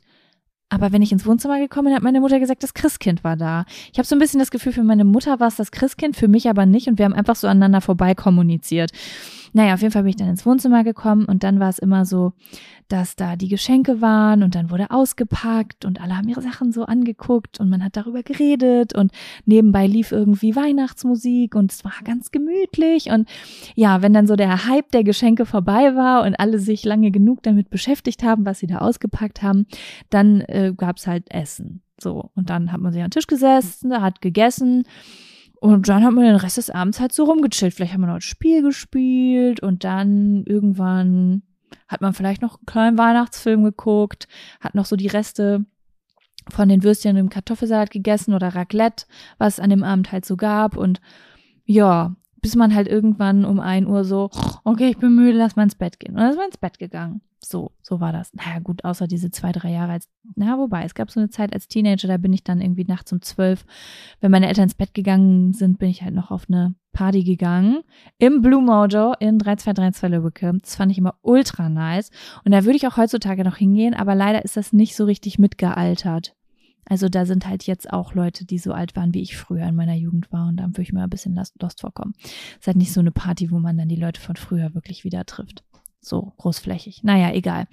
aber 0.72 0.90
wenn 0.90 1.02
ich 1.02 1.12
ins 1.12 1.26
Wohnzimmer 1.26 1.58
gekommen 1.58 1.88
bin, 1.88 1.94
hat 1.94 2.02
meine 2.02 2.20
Mutter 2.20 2.40
gesagt, 2.40 2.62
das 2.62 2.72
Christkind 2.72 3.22
war 3.24 3.36
da. 3.36 3.66
Ich 3.92 3.98
habe 3.98 4.06
so 4.06 4.16
ein 4.16 4.18
bisschen 4.18 4.40
das 4.40 4.50
Gefühl, 4.50 4.72
für 4.72 4.82
meine 4.82 5.04
Mutter 5.04 5.38
war 5.38 5.48
es 5.48 5.56
das 5.56 5.70
Christkind, 5.70 6.16
für 6.16 6.28
mich 6.28 6.48
aber 6.48 6.64
nicht. 6.64 6.88
Und 6.88 6.98
wir 6.98 7.04
haben 7.04 7.12
einfach 7.12 7.36
so 7.36 7.46
aneinander 7.46 7.82
vorbei 7.82 8.14
kommuniziert. 8.14 8.90
Naja, 9.52 9.74
auf 9.74 9.82
jeden 9.82 9.92
Fall 9.92 10.02
bin 10.02 10.10
ich 10.10 10.16
dann 10.16 10.30
ins 10.30 10.46
Wohnzimmer 10.46 10.82
gekommen 10.82 11.26
und 11.26 11.44
dann 11.44 11.60
war 11.60 11.68
es 11.68 11.78
immer 11.78 12.06
so, 12.06 12.32
dass 12.92 13.16
da 13.16 13.36
die 13.36 13.48
Geschenke 13.48 14.02
waren 14.02 14.42
und 14.42 14.54
dann 14.54 14.70
wurde 14.70 14.90
ausgepackt 14.90 15.86
und 15.86 16.00
alle 16.02 16.14
haben 16.14 16.28
ihre 16.28 16.42
Sachen 16.42 16.72
so 16.72 16.84
angeguckt 16.84 17.58
und 17.58 17.70
man 17.70 17.82
hat 17.82 17.96
darüber 17.96 18.22
geredet 18.22 18.94
und 18.94 19.12
nebenbei 19.46 19.86
lief 19.86 20.12
irgendwie 20.12 20.54
Weihnachtsmusik 20.54 21.54
und 21.54 21.72
es 21.72 21.86
war 21.86 21.94
ganz 22.04 22.30
gemütlich 22.32 23.06
und 23.06 23.28
ja, 23.74 24.02
wenn 24.02 24.12
dann 24.12 24.26
so 24.26 24.36
der 24.36 24.66
Hype 24.66 24.90
der 24.90 25.04
Geschenke 25.04 25.46
vorbei 25.46 25.96
war 25.96 26.24
und 26.24 26.38
alle 26.38 26.58
sich 26.58 26.84
lange 26.84 27.10
genug 27.10 27.42
damit 27.42 27.70
beschäftigt 27.70 28.22
haben, 28.22 28.44
was 28.44 28.58
sie 28.58 28.66
da 28.66 28.78
ausgepackt 28.78 29.42
haben, 29.42 29.66
dann 30.10 30.42
äh, 30.42 30.74
gab's 30.76 31.06
halt 31.06 31.30
Essen. 31.30 31.82
So, 31.98 32.30
und 32.34 32.50
dann 32.50 32.72
hat 32.72 32.80
man 32.80 32.92
sich 32.92 33.00
an 33.00 33.08
den 33.08 33.12
Tisch 33.12 33.26
gesessen, 33.26 34.02
hat 34.02 34.20
gegessen 34.20 34.84
und 35.60 35.88
dann 35.88 36.04
hat 36.04 36.12
man 36.12 36.24
den 36.24 36.36
Rest 36.36 36.58
des 36.58 36.68
Abends 36.68 37.00
halt 37.00 37.12
so 37.12 37.24
rumgechillt. 37.24 37.72
Vielleicht 37.72 37.92
hat 37.92 38.00
man 38.00 38.08
noch 38.08 38.16
ein 38.16 38.20
Spiel 38.20 38.60
gespielt 38.62 39.62
und 39.62 39.84
dann 39.84 40.44
irgendwann 40.44 41.42
hat 41.92 42.00
man 42.00 42.14
vielleicht 42.14 42.42
noch 42.42 42.56
einen 42.56 42.66
kleinen 42.66 42.98
Weihnachtsfilm 42.98 43.62
geguckt, 43.62 44.26
hat 44.60 44.74
noch 44.74 44.86
so 44.86 44.96
die 44.96 45.08
Reste 45.08 45.64
von 46.48 46.68
den 46.68 46.82
Würstchen 46.82 47.16
im 47.16 47.28
Kartoffelsalat 47.28 47.90
gegessen 47.90 48.34
oder 48.34 48.54
Raclette, 48.54 49.06
was 49.38 49.54
es 49.54 49.60
an 49.60 49.70
dem 49.70 49.84
Abend 49.84 50.10
halt 50.10 50.24
so 50.24 50.36
gab. 50.36 50.76
Und 50.76 51.00
ja, 51.64 52.16
bis 52.42 52.56
man 52.56 52.74
halt 52.74 52.88
irgendwann 52.88 53.44
um 53.44 53.60
ein 53.60 53.86
Uhr 53.86 54.04
so, 54.04 54.30
okay, 54.64 54.90
ich 54.90 54.98
bin 54.98 55.14
müde, 55.14 55.38
lass 55.38 55.56
mal 55.56 55.62
ins 55.62 55.76
Bett 55.76 55.98
gehen. 55.98 56.14
Und 56.14 56.20
dann 56.20 56.30
ist 56.30 56.36
man 56.36 56.46
ins 56.46 56.58
Bett 56.58 56.78
gegangen. 56.78 57.22
So, 57.44 57.72
so 57.82 58.00
war 58.00 58.12
das. 58.12 58.34
Naja, 58.34 58.58
gut, 58.60 58.84
außer 58.84 59.06
diese 59.06 59.30
zwei, 59.30 59.50
drei 59.52 59.70
Jahre 59.70 59.92
als, 59.92 60.08
na, 60.36 60.58
wobei, 60.58 60.84
es 60.84 60.94
gab 60.94 61.10
so 61.10 61.18
eine 61.18 61.30
Zeit 61.30 61.52
als 61.52 61.66
Teenager, 61.66 62.06
da 62.06 62.16
bin 62.16 62.32
ich 62.32 62.44
dann 62.44 62.60
irgendwie 62.60 62.84
nachts 62.84 63.12
um 63.12 63.20
zwölf, 63.22 63.64
wenn 64.20 64.30
meine 64.30 64.48
Eltern 64.48 64.64
ins 64.64 64.74
Bett 64.74 64.94
gegangen 64.94 65.52
sind, 65.52 65.78
bin 65.78 65.88
ich 65.88 66.02
halt 66.02 66.14
noch 66.14 66.30
auf 66.30 66.46
eine 66.48 66.74
Party 66.92 67.24
gegangen. 67.24 67.82
Im 68.18 68.42
Blue 68.42 68.62
Mojo 68.62 69.14
in 69.18 69.38
3232 69.38 70.10
Lübbecke. 70.10 70.52
Das 70.60 70.76
fand 70.76 70.92
ich 70.92 70.98
immer 70.98 71.14
ultra 71.22 71.68
nice. 71.68 72.10
Und 72.44 72.52
da 72.52 72.64
würde 72.64 72.76
ich 72.76 72.86
auch 72.86 72.96
heutzutage 72.96 73.44
noch 73.44 73.56
hingehen, 73.56 73.94
aber 73.94 74.14
leider 74.14 74.44
ist 74.44 74.56
das 74.56 74.72
nicht 74.72 74.94
so 74.94 75.04
richtig 75.04 75.38
mitgealtert. 75.38 76.34
Also 76.88 77.08
da 77.08 77.26
sind 77.26 77.46
halt 77.46 77.64
jetzt 77.64 77.92
auch 77.92 78.14
Leute, 78.14 78.44
die 78.44 78.58
so 78.58 78.72
alt 78.72 78.96
waren, 78.96 79.14
wie 79.14 79.22
ich 79.22 79.36
früher 79.36 79.66
in 79.66 79.76
meiner 79.76 79.94
Jugend 79.94 80.32
war 80.32 80.48
und 80.48 80.56
da 80.56 80.66
würde 80.66 80.82
ich 80.82 80.92
mir 80.92 81.02
ein 81.02 81.10
bisschen 81.10 81.34
lost 81.60 81.80
vorkommen. 81.80 82.14
Es 82.18 82.60
ist 82.60 82.66
halt 82.66 82.76
nicht 82.76 82.92
so 82.92 83.00
eine 83.00 83.12
Party, 83.12 83.50
wo 83.50 83.58
man 83.58 83.78
dann 83.78 83.88
die 83.88 83.96
Leute 83.96 84.20
von 84.20 84.36
früher 84.36 84.74
wirklich 84.74 85.04
wieder 85.04 85.24
trifft 85.24 85.64
so 86.02 86.32
großflächig. 86.36 87.02
Naja, 87.02 87.32
egal. 87.32 87.66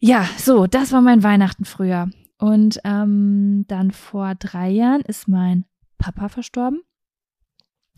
Ja, 0.00 0.28
so, 0.38 0.66
das 0.66 0.92
war 0.92 1.00
mein 1.00 1.22
Weihnachten 1.22 1.64
früher. 1.64 2.10
Und 2.38 2.80
ähm, 2.84 3.64
dann 3.68 3.90
vor 3.90 4.34
drei 4.34 4.70
Jahren 4.70 5.02
ist 5.02 5.28
mein 5.28 5.64
Papa 5.98 6.28
verstorben. 6.28 6.80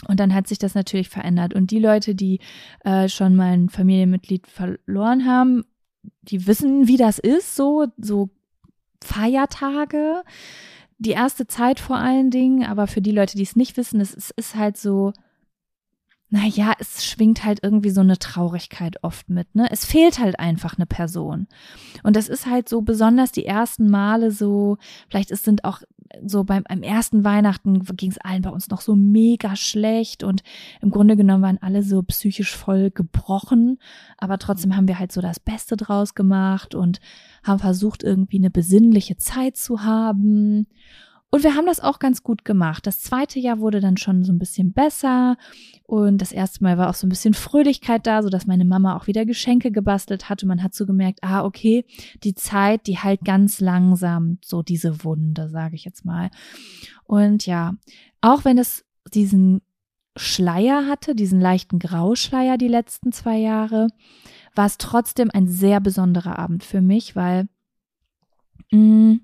Und 0.07 0.21
dann 0.21 0.35
hat 0.35 0.47
sich 0.47 0.59
das 0.59 0.75
natürlich 0.75 1.09
verändert. 1.09 1.55
Und 1.55 1.71
die 1.71 1.79
Leute, 1.79 2.15
die 2.15 2.41
äh, 2.85 3.09
schon 3.09 3.35
mal 3.35 3.53
ein 3.53 3.71
Familienmitglied 3.71 4.47
verloren 4.47 5.25
haben, 5.25 5.65
die 6.23 6.47
wissen, 6.47 6.87
wie 6.87 6.99
das 6.99 7.19
ist, 7.19 7.57
so, 7.57 7.87
so 7.97 8.31
Feiertage, 9.05 10.23
die 10.99 11.11
erste 11.11 11.47
Zeit 11.47 11.81
vor 11.81 11.97
allen 11.97 12.31
Dingen. 12.31 12.65
Aber 12.65 12.87
für 12.87 13.01
die 13.01 13.13
Leute, 13.13 13.37
die 13.37 13.43
es 13.43 13.57
nicht 13.57 13.77
wissen, 13.77 14.01
es, 14.01 14.15
es 14.15 14.31
ist 14.31 14.55
halt 14.55 14.77
so, 14.77 15.13
naja, 16.29 16.75
es 16.81 17.05
schwingt 17.05 17.45
halt 17.45 17.61
irgendwie 17.63 17.91
so 17.91 18.01
eine 18.01 18.19
Traurigkeit 18.19 18.97
oft 19.03 19.29
mit, 19.29 19.55
ne? 19.55 19.69
Es 19.71 19.85
fehlt 19.85 20.19
halt 20.19 20.41
einfach 20.41 20.77
eine 20.77 20.87
Person. 20.87 21.47
Und 22.03 22.17
das 22.17 22.29
ist 22.29 22.47
halt 22.47 22.69
so 22.69 22.83
besonders 22.83 23.31
die 23.31 23.47
ersten 23.47 23.89
Male 23.89 24.33
so, 24.33 24.77
vielleicht 25.09 25.31
es 25.31 25.45
sind 25.45 25.65
auch 25.65 25.83
so 26.25 26.45
beim, 26.45 26.65
beim 26.65 26.83
ersten 26.83 27.25
Weihnachten 27.25 27.85
ging 27.97 28.11
es 28.11 28.19
allen 28.19 28.43
bei 28.43 28.51
uns 28.51 28.69
noch 28.69 28.81
so 28.81 28.97
mega 28.97 29.57
schlecht 29.57 30.23
und 30.23 30.43
im 30.81 30.91
Grunde 30.91 31.17
genommen 31.17 31.43
waren 31.43 31.59
alle 31.63 31.83
so 31.83 32.03
psychisch 32.03 32.57
voll 32.57 32.91
gebrochen, 32.91 33.79
aber 34.19 34.39
trotzdem 34.39 34.77
haben 34.77 34.89
wir 34.89 34.99
halt 34.99 35.13
so 35.13 35.21
das 35.21 35.41
Beste 35.41 35.77
draus 35.77 36.15
gemacht 36.15 36.75
und 36.75 37.01
haben 37.43 37.59
versucht 37.59 38.03
irgendwie 38.03 38.39
eine 38.39 38.51
besinnliche 38.51 39.17
Zeit 39.17 39.57
zu 39.57 39.83
haben 39.83 40.67
und 41.31 41.43
wir 41.43 41.55
haben 41.55 41.67
das 41.67 41.81
auch 41.81 41.99
ganz 41.99 42.23
gut 42.23 42.45
gemacht. 42.45 42.87
Das 42.87 43.01
zweite 43.01 43.41
Jahr 43.41 43.59
wurde 43.59 43.81
dann 43.81 43.97
schon 43.97 44.25
so 44.25 44.33
ein 44.33 44.39
bisschen 44.39 44.73
besser 44.73 45.37
und 45.83 46.19
das 46.19 46.33
erste 46.33 46.63
Mal 46.63 46.79
war 46.79 46.89
auch 46.89 46.95
so 46.95 47.07
ein 47.07 47.11
bisschen 47.11 47.35
Fröhlichkeit 47.35 48.07
da, 48.07 48.23
so 48.23 48.29
dass 48.29 48.47
meine 48.47 48.65
Mama 48.65 48.97
auch 48.97 49.07
wieder 49.07 49.27
Geschenke 49.27 49.73
gebastelt 49.73 50.29
hat 50.29 50.43
und 50.43 50.49
man 50.49 50.63
hat 50.63 50.75
so 50.75 50.87
gemerkt, 50.87 51.19
ah, 51.23 51.45
okay, 51.45 51.85
die 52.23 52.35
Zeit, 52.35 52.87
die 52.87 52.99
halt 52.99 53.25
ganz 53.25 53.61
langsam 53.61 54.39
so 54.45 54.63
diese 54.63 55.05
Wunde, 55.05 55.49
sage 55.51 55.75
ich 55.75 55.85
jetzt 55.85 56.05
mal. 56.05 56.31
Und 57.05 57.45
ja, 57.45 57.75
auch 58.21 58.45
wenn 58.45 58.59
es 58.59 58.85
diesen 59.13 59.63
Schleier 60.17 60.87
hatte, 60.87 61.15
diesen 61.15 61.41
leichten 61.41 61.79
Grauschleier 61.79 62.57
die 62.57 62.69
letzten 62.69 63.13
zwei 63.13 63.37
Jahre, 63.37 63.89
war 64.55 64.67
es 64.67 64.79
trotzdem 64.79 65.31
ein 65.33 65.49
sehr 65.49 65.81
besonderer 65.81 66.39
Abend 66.39 66.65
für 66.65 66.81
mich, 66.81 67.15
weil 67.15 67.49
mh, 68.71 68.79
mm, 68.79 69.21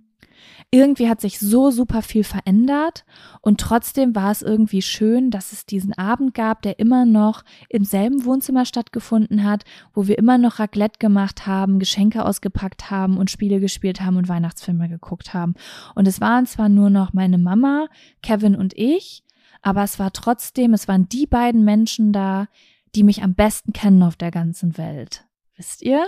irgendwie 0.71 1.09
hat 1.09 1.21
sich 1.21 1.39
so 1.39 1.71
super 1.71 2.03
viel 2.03 2.25
verändert 2.25 3.05
und 3.41 3.61
trotzdem 3.61 4.15
war 4.15 4.31
es 4.31 4.43
irgendwie 4.43 4.83
schön, 4.83 5.31
dass 5.31 5.53
es 5.53 5.67
diesen 5.67 5.93
Abend 5.93 6.35
gab, 6.35 6.63
der 6.63 6.79
immer 6.79 7.05
noch 7.05 7.45
im 7.69 7.85
selben 7.85 8.25
Wohnzimmer 8.25 8.65
stattgefunden 8.65 9.45
hat, 9.45 9.65
wo 9.93 10.07
wir 10.07 10.19
immer 10.19 10.39
noch 10.39 10.59
Raclette 10.59 10.99
gemacht 10.99 11.47
haben, 11.47 11.79
Geschenke 11.79 12.25
ausgepackt 12.25 12.91
haben 12.91 13.19
und 13.19 13.31
Spiele 13.31 13.61
gespielt 13.61 14.01
haben 14.01 14.17
und 14.17 14.29
Weihnachtsfilme 14.29 14.89
geguckt 14.89 15.35
haben. 15.35 15.55
Und 15.95 16.09
es 16.09 16.21
waren 16.21 16.47
zwar 16.47 16.69
nur 16.69 16.91
noch 16.91 17.13
meine 17.13 17.39
Mama, 17.39 17.87
Kevin 18.23 18.57
und 18.57 18.73
ich, 18.77 19.25
aber 19.61 19.83
es 19.83 19.99
war 19.99 20.13
trotzdem, 20.13 20.75
es 20.75 20.89
waren 20.89 21.09
die 21.09 21.27
beiden 21.27 21.65
Menschen 21.65 22.13
da, 22.13 22.49
die 22.95 23.05
mich 23.05 23.23
am 23.23 23.35
besten 23.35 23.73
kennen 23.73 24.03
auf 24.03 24.17
der 24.17 24.31
ganzen 24.31 24.77
Welt. 24.77 25.25
Wisst 25.57 25.83
ihr? 25.83 26.07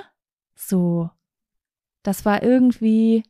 So. 0.54 1.10
Das 2.02 2.24
war 2.24 2.42
irgendwie 2.42 3.24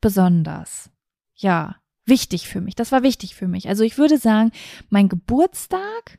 besonders. 0.00 0.90
Ja, 1.34 1.76
wichtig 2.04 2.48
für 2.48 2.60
mich. 2.60 2.74
Das 2.74 2.92
war 2.92 3.02
wichtig 3.02 3.34
für 3.34 3.48
mich. 3.48 3.68
Also 3.68 3.84
ich 3.84 3.98
würde 3.98 4.18
sagen, 4.18 4.52
mein 4.88 5.08
Geburtstag 5.08 6.18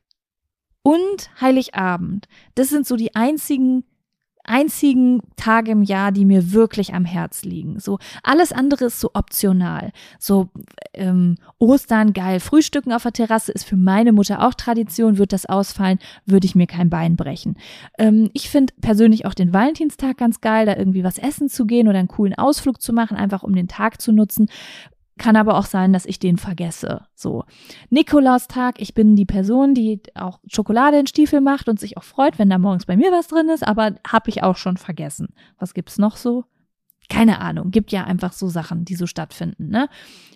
und 0.83 1.41
Heiligabend, 1.41 2.27
das 2.55 2.69
sind 2.69 2.85
so 2.85 2.95
die 2.95 3.15
einzigen 3.15 3.83
einzigen 4.47 5.21
Tage 5.35 5.71
im 5.71 5.83
Jahr, 5.83 6.11
die 6.11 6.25
mir 6.25 6.51
wirklich 6.51 6.93
am 6.93 7.05
Herz 7.05 7.43
liegen. 7.43 7.79
So 7.79 7.99
alles 8.23 8.51
andere 8.51 8.85
ist 8.85 8.99
so 8.99 9.11
optional. 9.13 9.91
So 10.19 10.49
ähm, 10.93 11.35
Ostern 11.59 12.13
geil, 12.13 12.39
Frühstücken 12.39 12.91
auf 12.91 13.03
der 13.03 13.13
Terrasse 13.13 13.51
ist 13.51 13.65
für 13.65 13.77
meine 13.77 14.11
Mutter 14.11 14.45
auch 14.45 14.53
Tradition. 14.53 15.17
Wird 15.17 15.33
das 15.33 15.45
ausfallen, 15.45 15.99
würde 16.25 16.45
ich 16.45 16.55
mir 16.55 16.67
kein 16.67 16.89
Bein 16.89 17.15
brechen. 17.15 17.57
Ähm, 17.97 18.29
ich 18.33 18.49
finde 18.49 18.73
persönlich 18.81 19.25
auch 19.25 19.33
den 19.33 19.53
Valentinstag 19.53 20.17
ganz 20.17 20.41
geil, 20.41 20.65
da 20.65 20.75
irgendwie 20.75 21.03
was 21.03 21.17
essen 21.17 21.49
zu 21.49 21.65
gehen 21.65 21.87
oder 21.87 21.99
einen 21.99 22.07
coolen 22.07 22.33
Ausflug 22.33 22.81
zu 22.81 22.93
machen, 22.93 23.17
einfach 23.17 23.43
um 23.43 23.53
den 23.53 23.67
Tag 23.67 24.01
zu 24.01 24.11
nutzen. 24.11 24.49
Kann 25.17 25.35
aber 25.35 25.57
auch 25.57 25.65
sein, 25.65 25.93
dass 25.93 26.05
ich 26.05 26.19
den 26.19 26.37
vergesse. 26.37 27.05
So. 27.15 27.43
Nikolaustag, 27.89 28.79
ich 28.79 28.93
bin 28.93 29.15
die 29.15 29.25
Person, 29.25 29.73
die 29.73 30.01
auch 30.15 30.39
Schokolade 30.47 30.99
in 30.99 31.07
Stiefel 31.07 31.41
macht 31.41 31.69
und 31.69 31.79
sich 31.79 31.97
auch 31.97 32.03
freut, 32.03 32.39
wenn 32.39 32.49
da 32.49 32.57
morgens 32.57 32.85
bei 32.85 32.97
mir 32.97 33.11
was 33.11 33.27
drin 33.27 33.49
ist, 33.49 33.65
aber 33.65 33.95
habe 34.07 34.29
ich 34.29 34.43
auch 34.43 34.57
schon 34.57 34.77
vergessen. 34.77 35.29
Was 35.57 35.73
gibt's 35.73 35.97
noch 35.97 36.17
so? 36.17 36.45
Keine 37.09 37.39
Ahnung, 37.39 37.71
gibt 37.71 37.93
ja 37.93 38.03
einfach 38.03 38.33
so 38.33 38.49
Sachen, 38.49 38.83
die 38.83 38.95
so 38.95 39.07
stattfinden, 39.07 39.69
ne? 39.69 39.87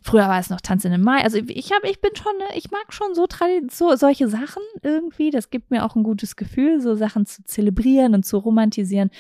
Früher 0.04 0.30
war 0.30 0.40
es 0.40 0.50
noch 0.50 0.62
Tanz 0.62 0.86
in 0.86 0.92
den 0.92 1.02
Mai. 1.02 1.22
Also 1.22 1.38
ich 1.38 1.74
habe, 1.74 1.90
ich 1.90 2.00
bin 2.00 2.16
schon, 2.16 2.32
ich 2.56 2.72
mag 2.72 2.94
schon 2.94 3.14
so, 3.14 3.28
so 3.70 3.96
solche 3.98 4.30
Sachen 4.30 4.64
irgendwie. 4.82 5.32
Das 5.32 5.50
gibt 5.50 5.70
mir 5.70 5.86
auch 5.86 5.96
ein 5.96 6.04
gutes 6.04 6.38
Gefühl, 6.38 6.80
so 6.80 6.96
Sachen 6.96 7.26
zu 7.26 7.44
zelebrieren 7.44 8.16
und 8.16 8.26
zu 8.26 8.38
romantisieren. 8.38 9.12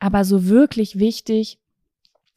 Aber 0.00 0.24
so 0.24 0.48
wirklich 0.48 0.98
wichtig 0.98 1.60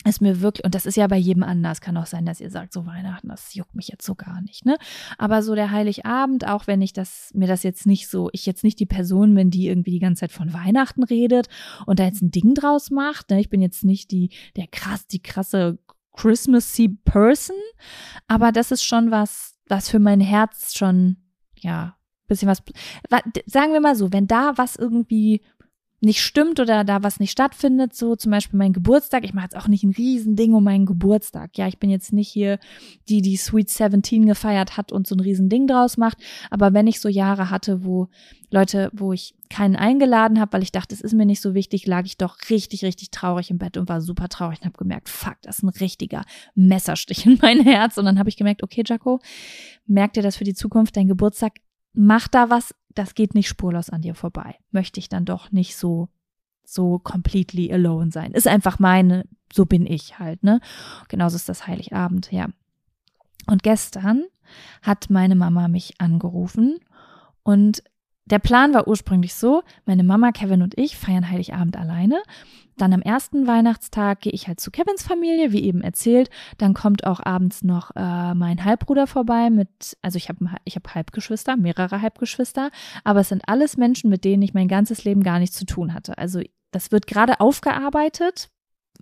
ist 0.06 0.22
mir 0.22 0.42
wirklich, 0.42 0.66
und 0.66 0.74
das 0.74 0.86
ist 0.86 0.98
ja 0.98 1.08
bei 1.08 1.18
jedem 1.18 1.44
anders, 1.44 1.82
kann 1.82 1.98
auch 1.98 2.06
sein, 2.06 2.26
dass 2.26 2.42
ihr 2.42 2.50
sagt, 2.50 2.74
so 2.74 2.86
Weihnachten, 2.86 3.28
das 3.28 3.54
juckt 3.54 3.76
mich 3.76 3.88
jetzt 3.88 4.06
so 4.06 4.16
gar 4.16 4.42
nicht, 4.42 4.66
ne? 4.66 4.78
Aber 5.18 5.44
so 5.44 5.54
der 5.54 5.72
Heiligabend, 5.72 6.48
auch 6.48 6.68
wenn 6.68 6.82
ich 6.82 6.94
das, 6.94 7.32
mir 7.34 7.48
das 7.48 7.64
jetzt 7.64 7.86
nicht 7.86 8.08
so, 8.10 8.30
ich 8.34 8.46
jetzt 8.46 8.64
nicht 8.64 8.80
die 8.80 8.86
Person 8.86 9.36
bin, 9.36 9.52
die 9.52 9.68
irgendwie 9.68 9.92
die 9.92 10.00
ganze 10.00 10.22
Zeit 10.22 10.32
von 10.32 10.54
Weihnachten 10.54 11.04
redet 11.04 11.48
und 11.86 12.00
da 12.00 12.06
jetzt 12.06 12.22
ein 12.22 12.32
Ding 12.32 12.56
draus 12.56 12.90
macht, 12.90 13.30
ne? 13.30 13.40
Ich 13.40 13.50
bin 13.50 13.62
jetzt 13.62 13.84
nicht 13.84 14.12
die, 14.12 14.32
der 14.56 14.68
krass, 14.68 15.08
die 15.08 15.22
krasse 15.22 15.78
Christmassy 16.14 16.90
Person, 17.06 17.56
aber 18.28 18.52
das 18.52 18.72
ist 18.72 18.84
schon 18.84 19.12
was, 19.12 19.56
was 19.68 19.90
für 19.90 20.00
mein 20.00 20.20
Herz 20.20 20.76
schon, 20.76 21.18
ja, 21.58 21.96
bisschen 22.28 22.48
was, 22.48 22.64
sagen 23.46 23.74
wir 23.74 23.82
mal 23.82 23.96
so, 23.96 24.12
wenn 24.12 24.26
da 24.26 24.54
was 24.56 24.76
irgendwie 24.78 25.42
nicht 26.04 26.22
stimmt 26.22 26.60
oder 26.60 26.84
da 26.84 27.04
was 27.04 27.20
nicht 27.20 27.32
stattfindet, 27.32 27.94
so 27.96 28.16
zum 28.16 28.32
Beispiel 28.32 28.58
mein 28.58 28.74
Geburtstag. 28.74 29.24
Ich 29.24 29.36
mache 29.36 29.46
jetzt 29.46 29.56
auch 29.56 29.68
nicht 29.68 29.84
ein 29.84 29.92
Riesending 29.92 30.56
um 30.56 30.64
meinen 30.64 30.88
Geburtstag. 30.88 31.56
Ja, 31.60 31.68
ich 31.68 31.78
bin 31.78 31.92
jetzt 31.92 32.12
nicht 32.12 32.28
hier 32.28 32.58
die, 33.08 33.22
die 33.22 33.38
Sweet 33.38 33.70
17 33.70 34.26
gefeiert 34.26 34.78
hat 34.78 34.92
und 34.92 35.06
so 35.06 35.14
ein 35.14 35.20
Riesending 35.20 35.68
draus 35.68 35.98
macht. 35.98 36.18
Aber 36.50 36.74
wenn 36.74 36.88
ich 36.88 37.00
so 37.00 37.08
Jahre 37.08 37.52
hatte, 37.52 37.86
wo 37.86 38.10
Leute, 38.50 38.90
wo 38.94 39.14
ich 39.14 39.36
keinen 39.48 39.76
eingeladen 39.76 40.40
habe, 40.40 40.54
weil 40.54 40.64
ich 40.64 40.72
dachte, 40.72 40.96
es 40.96 41.02
ist 41.02 41.14
mir 41.14 41.28
nicht 41.28 41.40
so 41.42 41.54
wichtig, 41.54 41.86
lag 41.86 42.06
ich 42.06 42.18
doch 42.18 42.38
richtig, 42.50 42.84
richtig 42.84 43.12
traurig 43.12 43.52
im 43.52 43.60
Bett 43.60 43.78
und 43.78 43.88
war 43.88 44.02
super 44.02 44.28
traurig 44.28 44.60
und 44.62 44.66
habe 44.66 44.78
gemerkt, 44.78 45.08
fuck, 45.08 45.38
das 45.44 45.60
ist 45.60 45.64
ein 45.64 45.70
richtiger 45.70 46.26
Messerstich 46.56 47.28
in 47.28 47.38
mein 47.44 47.62
Herz. 47.62 47.98
Und 47.98 48.06
dann 48.06 48.18
habe 48.18 48.30
ich 48.30 48.38
gemerkt, 48.38 48.64
okay, 48.64 48.82
Jaco, 48.84 49.20
merk 49.86 50.14
dir 50.14 50.24
das 50.24 50.36
für 50.36 50.46
die 50.46 50.56
Zukunft, 50.56 50.98
dein 50.98 51.08
Geburtstag 51.08 51.60
mach 51.94 52.28
da 52.28 52.50
was, 52.50 52.74
das 52.96 53.16
geht 53.16 53.36
nicht 53.36 53.48
spurlos 53.48 53.90
an 53.90 54.02
dir 54.02 54.16
vorbei. 54.16 54.56
Möchte 54.72 55.00
ich 55.00 55.10
dann 55.10 55.26
doch 55.26 55.52
nicht 55.52 55.76
so, 55.76 56.10
so 56.64 57.00
completely 57.00 57.72
alone 57.72 58.12
sein. 58.12 58.32
Ist 58.32 58.48
einfach 58.48 58.80
meine, 58.80 59.26
so 59.54 59.66
bin 59.66 59.86
ich 59.86 60.20
halt, 60.20 60.44
ne? 60.44 60.62
Genauso 61.08 61.36
ist 61.36 61.50
das 61.50 61.68
Heiligabend, 61.68 62.32
ja. 62.32 62.48
Und 63.48 63.64
gestern 63.64 64.24
hat 64.82 65.10
meine 65.10 65.36
Mama 65.36 65.68
mich 65.68 66.00
angerufen 66.00 66.80
und 67.44 67.84
der 68.26 68.40
Plan 68.40 68.74
war 68.74 68.88
ursprünglich 68.88 69.34
so, 69.34 69.64
meine 69.86 70.04
Mama, 70.04 70.32
Kevin 70.32 70.62
und 70.62 70.78
ich 70.78 70.98
feiern 70.98 71.30
Heiligabend 71.30 71.78
alleine. 71.78 72.22
Dann 72.78 72.94
am 72.94 73.02
ersten 73.02 73.48
Weihnachtstag 73.48 74.22
gehe 74.22 74.32
ich 74.32 74.48
halt 74.48 74.60
zu 74.60 74.72
Kevins 74.72 75.04
Familie, 75.04 75.52
wie 75.52 75.64
eben 75.64 75.82
erzählt. 75.82 76.30
Dann 76.58 76.74
kommt 76.74 77.06
auch 77.06 77.20
abends 77.24 77.64
noch 77.64 77.92
äh, 77.96 78.34
mein 78.34 78.64
Halbbruder 78.64 79.08
vorbei 79.08 79.50
mit, 79.50 79.98
also 80.02 80.18
ich 80.18 80.30
habe 80.30 80.50
ich 80.64 80.76
hab 80.76 80.96
Halbgeschwister, 80.96 81.58
mehrere 81.58 82.02
Halbgeschwister, 82.02 82.72
aber 83.04 83.20
es 83.22 83.30
sind 83.30 83.44
alles 83.48 83.78
Menschen, 83.78 84.10
mit 84.10 84.24
denen 84.24 84.42
ich 84.42 84.54
mein 84.54 84.68
ganzes 84.68 85.04
Leben 85.04 85.24
gar 85.24 85.40
nichts 85.40 85.58
zu 85.58 85.66
tun 85.66 85.94
hatte. 85.94 86.18
Also 86.18 86.42
das 86.72 86.92
wird 86.92 87.08
gerade 87.08 87.40
aufgearbeitet, 87.40 88.50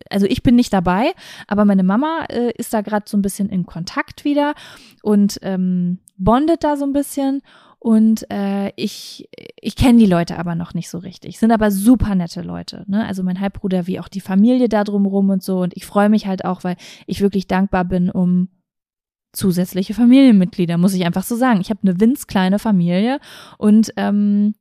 also 0.09 0.25
ich 0.25 0.43
bin 0.43 0.55
nicht 0.55 0.73
dabei, 0.73 1.13
aber 1.47 1.65
meine 1.65 1.83
Mama 1.83 2.25
äh, 2.29 2.51
ist 2.57 2.73
da 2.73 2.81
gerade 2.81 3.05
so 3.07 3.17
ein 3.17 3.21
bisschen 3.21 3.49
in 3.49 3.65
Kontakt 3.65 4.23
wieder 4.23 4.53
und 5.01 5.39
ähm, 5.41 5.99
bondet 6.17 6.63
da 6.63 6.77
so 6.77 6.85
ein 6.85 6.93
bisschen. 6.93 7.41
Und 7.79 8.29
äh, 8.29 8.73
ich, 8.75 9.29
ich 9.61 9.75
kenne 9.77 9.99
die 9.99 10.05
Leute 10.05 10.37
aber 10.37 10.53
noch 10.53 10.73
nicht 10.73 10.89
so 10.89 10.97
richtig. 10.97 11.39
Sind 11.39 11.51
aber 11.51 11.71
super 11.71 12.13
nette 12.13 12.41
Leute. 12.41 12.83
Ne? 12.87 13.05
Also 13.05 13.23
mein 13.23 13.39
Halbbruder 13.39 13.87
wie 13.87 14.01
auch 14.01 14.09
die 14.09 14.19
Familie 14.19 14.67
da 14.67 14.83
drumrum 14.83 15.29
und 15.29 15.41
so. 15.41 15.61
Und 15.61 15.75
ich 15.77 15.85
freue 15.85 16.09
mich 16.09 16.27
halt 16.27 16.43
auch, 16.43 16.65
weil 16.65 16.75
ich 17.07 17.21
wirklich 17.21 17.47
dankbar 17.47 17.85
bin 17.85 18.11
um 18.11 18.49
zusätzliche 19.31 19.93
Familienmitglieder, 19.93 20.77
muss 20.77 20.93
ich 20.93 21.05
einfach 21.05 21.23
so 21.23 21.35
sagen. 21.35 21.61
Ich 21.61 21.69
habe 21.69 21.79
eine 21.83 21.99
winzkleine 21.99 22.59
Familie 22.59 23.19
und 23.57 23.93
ähm, 23.95 24.55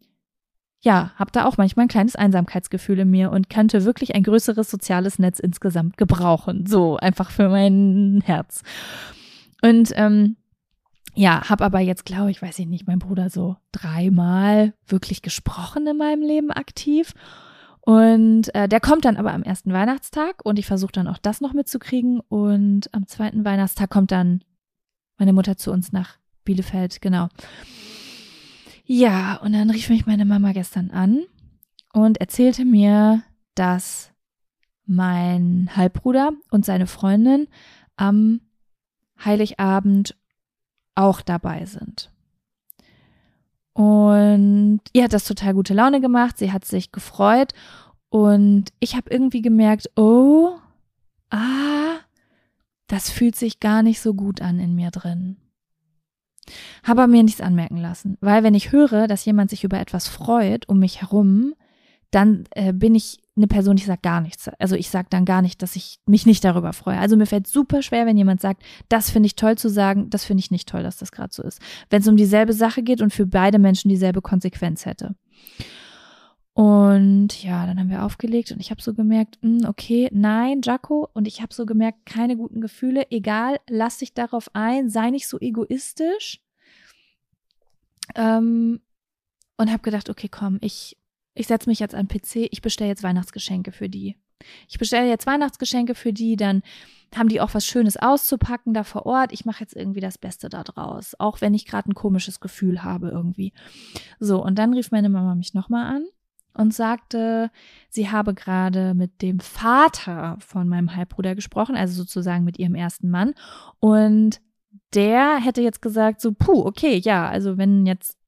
ja, 0.81 1.11
habe 1.17 1.33
da 1.33 1.45
auch 1.47 1.57
manchmal 1.57 1.87
ein 1.87 1.91
kleines 1.91 2.15
Einsamkeitsgefühl 2.15 3.01
in 3.01 3.11
mir 3.11 3.33
und 3.33 3.51
könnte 3.51 3.85
wirklich 3.85 4.15
ein 4.15 4.23
größeres 4.23 4.71
soziales 4.71 5.19
Netz 5.19 5.41
insgesamt 5.41 5.97
gebrauchen. 5.97 6.67
So 6.67 6.97
einfach 6.99 7.31
für 7.31 7.49
mein 7.49 8.23
Herz. 8.25 8.63
Und 9.61 9.93
ähm, 9.97 10.37
ja, 11.19 11.49
habe 11.49 11.65
aber 11.65 11.81
jetzt, 11.81 12.05
glaube 12.05 12.31
ich, 12.31 12.41
weiß 12.41 12.61
ich 12.61 12.67
nicht, 12.69 12.87
mein 12.87 13.01
Bruder 13.01 13.29
so 13.29 13.57
dreimal 13.73 14.73
wirklich 14.87 15.21
gesprochen 15.21 15.85
in 15.89 15.97
meinem 15.97 16.23
Leben 16.23 16.53
aktiv. 16.53 17.13
Und 17.81 18.55
äh, 18.55 18.69
der 18.69 18.79
kommt 18.79 19.05
dann 19.05 19.17
aber 19.17 19.33
am 19.33 19.43
ersten 19.43 19.73
Weihnachtstag 19.73 20.45
und 20.45 20.61
ich 20.61 20.67
versuche 20.67 20.93
dann 20.93 21.09
auch 21.09 21.19
das 21.19 21.41
noch 21.41 21.55
mitzukriegen. 21.55 22.21
Und 22.21 22.95
am 22.95 23.09
zweiten 23.09 23.45
Weihnachtstag 23.45 23.91
kommt 23.91 24.13
dann 24.13 24.45
meine 25.17 25.33
Mutter 25.33 25.57
zu 25.57 25.73
uns 25.73 25.91
nach 25.91 26.19
Bielefeld, 26.45 27.01
genau. 27.01 27.27
Ja, 28.85 29.39
und 29.43 29.55
dann 29.55 29.71
rief 29.71 29.91
mich 29.91 30.07
meine 30.07 30.25
Mama 30.25 30.53
gestern 30.53 30.93
an 30.93 31.25
und 31.93 32.21
erzählte 32.21 32.65
mir, 32.65 33.25
dass 33.57 34.13
mein 34.87 35.69
Halbbruder 35.75 36.31
und 36.53 36.65
seine 36.65 36.87
Freundin 36.87 37.49
am 37.97 38.41
Heiligabend 39.25 40.15
auch 40.99 41.21
dabei 41.21 41.65
sind. 41.65 42.11
Und 43.73 44.81
ihr 44.93 45.05
hat 45.05 45.13
das 45.13 45.25
total 45.25 45.55
gute 45.55 45.73
Laune 45.73 46.01
gemacht, 46.01 46.37
sie 46.37 46.51
hat 46.51 46.65
sich 46.65 46.91
gefreut 46.91 47.53
und 48.09 48.65
ich 48.81 48.97
habe 48.97 49.09
irgendwie 49.09 49.41
gemerkt, 49.41 49.89
oh, 49.97 50.57
ah, 51.31 51.99
das 52.89 53.11
fühlt 53.11 53.37
sich 53.37 53.61
gar 53.61 53.85
nicht 53.85 54.01
so 54.01 54.15
gut 54.15 54.43
an 54.43 54.59
in 54.59 54.75
mir 54.75 54.91
drin. 54.91 55.37
Habe 56.83 57.07
mir 57.07 57.23
nichts 57.23 57.41
anmerken 57.41 57.77
lassen, 57.77 58.17
weil 58.21 58.43
wenn 58.43 58.55
ich 58.55 58.73
höre, 58.73 59.07
dass 59.07 59.25
jemand 59.25 59.51
sich 59.51 59.63
über 59.63 59.79
etwas 59.79 60.09
freut 60.09 60.69
um 60.69 60.81
mich 60.81 61.03
herum, 61.03 61.55
dann 62.11 62.47
äh, 62.53 62.73
bin 62.73 62.97
ich 62.97 63.21
eine 63.38 63.46
Person, 63.46 63.77
die 63.77 63.85
sagt 63.85 64.03
gar 64.03 64.20
nichts. 64.20 64.48
Also 64.59 64.77
ich 64.77 64.90
sage 64.90 65.09
dann 65.11 65.24
gar 65.24 65.42
nicht, 65.42 65.62
dass 65.62 65.77
ich 65.77 65.98
mich 66.07 66.27
nicht 66.27 66.44
darüber 66.44 66.72
freue. 66.72 66.98
Also 66.98 67.16
mir 67.16 67.27
fällt 67.27 67.46
super 67.46 67.83
schwer, 67.83 68.05
wenn 68.05 68.16
jemand 68.16 68.40
sagt, 68.40 68.62
das 68.88 69.11
finde 69.11 69.29
ich 69.29 69.37
toll 69.37 69.57
zu 69.57 69.70
sagen, 69.70 70.11
das 70.11 70.24
finde 70.24 70.40
ich 70.40 70.51
nicht 70.51 70.68
toll, 70.68 70.83
dass 70.83 70.98
das 70.98 71.12
gerade 71.12 71.33
so 71.33 71.42
ist. 71.42 71.61
Wenn 71.88 72.03
es 72.03 72.09
um 72.09 72.16
dieselbe 72.16 72.53
Sache 72.53 72.83
geht 72.83 73.01
und 73.01 73.12
für 73.12 73.27
beide 73.27 73.59
Menschen 73.59 73.88
dieselbe 73.88 74.20
Konsequenz 74.20 74.85
hätte. 74.85 75.14
Und 76.59 77.40
ja, 77.44 77.66
dann 77.66 77.79
haben 77.79 77.88
wir 77.88 78.05
aufgelegt 78.05 78.51
und 78.51 78.59
ich 78.59 78.72
habe 78.72 78.83
so 78.83 78.92
gemerkt, 78.92 79.38
mh, 79.42 79.61
hm, 79.61 79.68
okay, 79.68 80.09
nein, 80.12 80.61
Jaco. 80.64 81.09
Und 81.14 81.29
ich 81.29 81.40
habe 81.40 81.55
so 81.55 81.64
gemerkt, 81.64 82.05
keine 82.05 82.37
guten 82.37 82.61
Gefühle. 82.61 83.07
Egal, 83.11 83.61
lass 83.68 83.98
dich 83.98 84.12
darauf 84.12 84.51
ein, 84.55 84.90
sei 84.90 85.11
nicht 85.11 85.29
so 85.29 85.38
egoistisch. 85.38 86.40
Ähm, 88.16 88.81
und 89.57 89.70
habe 89.70 89.83
gedacht, 89.83 90.11
okay, 90.11 90.29
komm, 90.29 90.59
ich, 90.61 90.96
ich 91.38 91.46
setze 91.46 91.68
mich 91.68 91.79
jetzt 91.79 91.94
an 91.94 92.09
PC, 92.09 92.48
ich 92.51 92.62
bestelle 92.62 92.90
jetzt 92.90 93.03
Weihnachtsgeschenke 93.03 93.72
für 93.72 93.88
die. 93.88 94.16
Ich 94.68 94.79
bestelle 94.79 95.09
jetzt 95.09 95.27
Weihnachtsgeschenke 95.27 95.94
für 95.94 96.12
die, 96.12 96.37
dann 96.37 96.62
haben 97.14 97.29
die 97.29 97.40
auch 97.40 97.55
was 97.55 97.64
Schönes 97.64 97.96
auszupacken 97.96 98.74
da 98.74 98.85
vor 98.85 99.07
Ort. 99.07 99.33
Ich 99.33 99.44
mache 99.44 99.61
jetzt 99.61 99.74
irgendwie 99.74 100.01
das 100.01 100.18
Beste 100.18 100.48
da 100.48 100.62
draus, 100.62 101.14
auch 101.18 101.40
wenn 101.40 101.55
ich 101.55 101.66
gerade 101.66 101.90
ein 101.90 101.94
komisches 101.94 102.40
Gefühl 102.40 102.83
habe 102.85 103.09
irgendwie. 103.09 103.53
So, 104.20 104.42
und 104.44 104.59
dann 104.59 104.74
rief 104.74 104.90
meine 104.90 105.09
Mama 105.09 105.35
mich 105.35 105.55
nochmal 105.55 105.87
an 105.96 106.07
und 106.55 106.74
sagte, 106.74 107.51
sie 107.88 108.11
habe 108.11 108.35
gerade 108.35 108.94
mit 108.94 109.22
dem 109.22 109.40
Vater 109.40 110.37
von 110.40 110.68
meinem 110.68 110.94
Halbbruder 110.94 111.35
gesprochen, 111.35 111.77
also 111.77 111.94
sozusagen 111.94 112.44
mit 112.44 112.59
ihrem 112.59 112.74
ersten 112.74 113.11
Mann. 113.11 113.35
Und 113.81 114.40
der 114.94 115.38
hätte 115.38 115.62
jetzt 115.62 115.83
gesagt, 115.83 116.20
so, 116.20 116.33
puh, 116.33 116.64
okay, 116.64 116.98
ja, 116.98 117.29
also 117.29 117.59
wenn 117.59 117.87
jetzt 117.87 118.18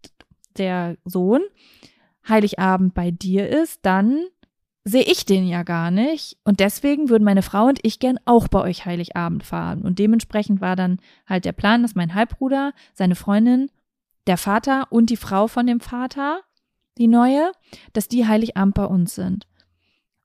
der 0.56 0.96
Sohn 1.04 1.42
Heiligabend 2.28 2.94
bei 2.94 3.10
dir 3.10 3.48
ist, 3.48 3.80
dann 3.82 4.24
sehe 4.84 5.02
ich 5.02 5.26
den 5.26 5.46
ja 5.46 5.62
gar 5.62 5.90
nicht. 5.90 6.38
Und 6.44 6.60
deswegen 6.60 7.08
würden 7.08 7.24
meine 7.24 7.42
Frau 7.42 7.66
und 7.66 7.80
ich 7.82 7.98
gern 7.98 8.18
auch 8.24 8.48
bei 8.48 8.60
euch 8.60 8.86
Heiligabend 8.86 9.44
fahren. 9.44 9.82
Und 9.82 9.98
dementsprechend 9.98 10.60
war 10.60 10.76
dann 10.76 10.98
halt 11.26 11.44
der 11.44 11.52
Plan, 11.52 11.82
dass 11.82 11.94
mein 11.94 12.14
Halbbruder, 12.14 12.72
seine 12.94 13.14
Freundin, 13.14 13.70
der 14.26 14.36
Vater 14.36 14.86
und 14.90 15.10
die 15.10 15.16
Frau 15.16 15.46
von 15.46 15.66
dem 15.66 15.80
Vater 15.80 16.42
die 16.98 17.08
neue, 17.08 17.52
dass 17.92 18.08
die 18.08 18.26
Heiligabend 18.26 18.74
bei 18.74 18.84
uns 18.84 19.14
sind. 19.14 19.46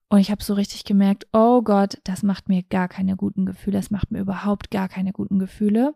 Und 0.10 0.20
ich 0.20 0.30
habe 0.30 0.44
so 0.44 0.54
richtig 0.54 0.84
gemerkt, 0.84 1.26
oh 1.34 1.62
Gott, 1.62 2.00
das 2.04 2.22
macht 2.22 2.50
mir 2.50 2.64
gar 2.64 2.88
keine 2.88 3.16
guten 3.16 3.46
Gefühle, 3.46 3.78
das 3.78 3.92
macht 3.92 4.12
mir 4.12 4.20
überhaupt 4.20 4.72
gar 4.72 4.88
keine 4.88 5.12
guten 5.12 5.40
Gefühle. 5.40 5.96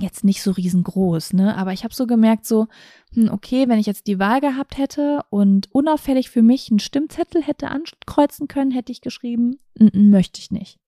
Jetzt 0.00 0.22
nicht 0.22 0.42
so 0.42 0.52
riesengroß, 0.52 1.32
ne? 1.32 1.56
Aber 1.56 1.72
ich 1.72 1.82
habe 1.82 1.92
so 1.92 2.06
gemerkt, 2.06 2.46
so, 2.46 2.68
hm, 3.14 3.30
okay, 3.30 3.68
wenn 3.68 3.80
ich 3.80 3.86
jetzt 3.86 4.06
die 4.06 4.20
Wahl 4.20 4.40
gehabt 4.40 4.78
hätte 4.78 5.22
und 5.30 5.68
unauffällig 5.72 6.30
für 6.30 6.42
mich 6.42 6.70
einen 6.70 6.78
Stimmzettel 6.78 7.42
hätte 7.42 7.68
ankreuzen 7.68 8.46
können, 8.46 8.70
hätte 8.70 8.92
ich 8.92 9.00
geschrieben, 9.00 9.58
n 9.74 9.90
-n, 9.90 10.10
möchte 10.10 10.40
ich 10.40 10.52
nicht. 10.52 10.78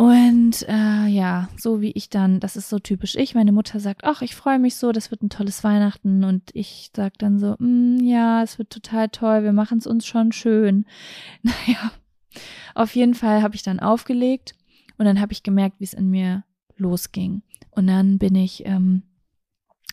Und 0.00 0.64
äh, 0.68 1.06
ja, 1.08 1.48
so 1.56 1.80
wie 1.80 1.90
ich 1.90 2.08
dann, 2.08 2.38
das 2.38 2.56
ist 2.56 2.68
so 2.68 2.78
typisch 2.78 3.16
ich. 3.16 3.34
Meine 3.34 3.50
Mutter 3.50 3.80
sagt, 3.80 4.04
ach, 4.04 4.22
ich 4.22 4.36
freue 4.36 4.60
mich 4.60 4.76
so, 4.76 4.92
das 4.92 5.10
wird 5.10 5.22
ein 5.22 5.28
tolles 5.28 5.64
Weihnachten. 5.64 6.22
Und 6.22 6.50
ich 6.54 6.90
sag 6.94 7.18
dann 7.18 7.40
so, 7.40 7.56
mm, 7.58 7.98
ja, 8.04 8.44
es 8.44 8.58
wird 8.58 8.70
total 8.70 9.08
toll, 9.08 9.42
wir 9.42 9.52
machen 9.52 9.78
es 9.78 9.88
uns 9.88 10.06
schon 10.06 10.30
schön. 10.30 10.86
Naja, 11.42 11.90
auf 12.76 12.94
jeden 12.94 13.14
Fall 13.14 13.42
habe 13.42 13.56
ich 13.56 13.64
dann 13.64 13.80
aufgelegt 13.80 14.54
und 14.98 15.04
dann 15.04 15.20
habe 15.20 15.32
ich 15.32 15.42
gemerkt, 15.42 15.80
wie 15.80 15.84
es 15.84 15.94
in 15.94 16.10
mir 16.10 16.44
losging. 16.78 17.42
Und 17.70 17.86
dann 17.86 18.18
bin 18.18 18.34
ich 18.34 18.64
ähm, 18.66 19.02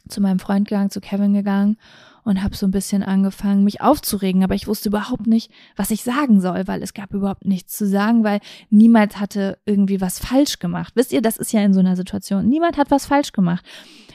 zu 0.07 0.21
meinem 0.21 0.39
Freund 0.39 0.67
gegangen, 0.67 0.89
zu 0.89 1.01
Kevin 1.01 1.33
gegangen 1.33 1.77
und 2.23 2.41
habe 2.43 2.55
so 2.55 2.65
ein 2.65 2.71
bisschen 2.71 3.03
angefangen, 3.03 3.63
mich 3.63 3.81
aufzuregen, 3.81 4.43
aber 4.43 4.55
ich 4.55 4.67
wusste 4.67 4.89
überhaupt 4.89 5.27
nicht, 5.27 5.51
was 5.75 5.91
ich 5.91 6.03
sagen 6.03 6.41
soll, 6.41 6.67
weil 6.67 6.81
es 6.81 6.93
gab 6.93 7.13
überhaupt 7.13 7.45
nichts 7.45 7.77
zu 7.77 7.87
sagen, 7.87 8.23
weil 8.23 8.39
niemand 8.69 9.19
hatte 9.19 9.59
irgendwie 9.65 10.01
was 10.01 10.19
falsch 10.19 10.59
gemacht. 10.59 10.93
Wisst 10.95 11.13
ihr, 11.13 11.21
das 11.21 11.37
ist 11.37 11.53
ja 11.53 11.61
in 11.61 11.73
so 11.73 11.79
einer 11.79 11.95
Situation. 11.95 12.47
Niemand 12.47 12.77
hat 12.77 12.89
was 12.89 13.05
falsch 13.05 13.31
gemacht. 13.31 13.63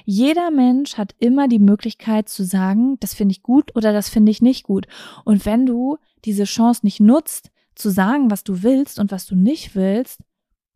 Jeder 0.04 0.50
Mensch 0.50 0.98
hat 0.98 1.14
immer 1.18 1.46
die 1.46 1.61
Möglichkeit 1.61 2.28
zu 2.28 2.44
sagen, 2.44 2.96
das 2.98 3.14
finde 3.14 3.33
ich 3.33 3.42
gut 3.42 3.76
oder 3.76 3.92
das 3.92 4.09
finde 4.09 4.33
ich 4.33 4.42
nicht 4.42 4.64
gut. 4.64 4.87
Und 5.24 5.46
wenn 5.46 5.66
du 5.66 5.98
diese 6.24 6.44
Chance 6.44 6.80
nicht 6.83 7.00
nutzt, 7.00 7.50
zu 7.76 7.90
sagen, 7.90 8.30
was 8.30 8.42
du 8.42 8.62
willst 8.62 8.98
und 8.98 9.12
was 9.12 9.26
du 9.26 9.37
nicht 9.37 9.76
willst, 9.76 10.20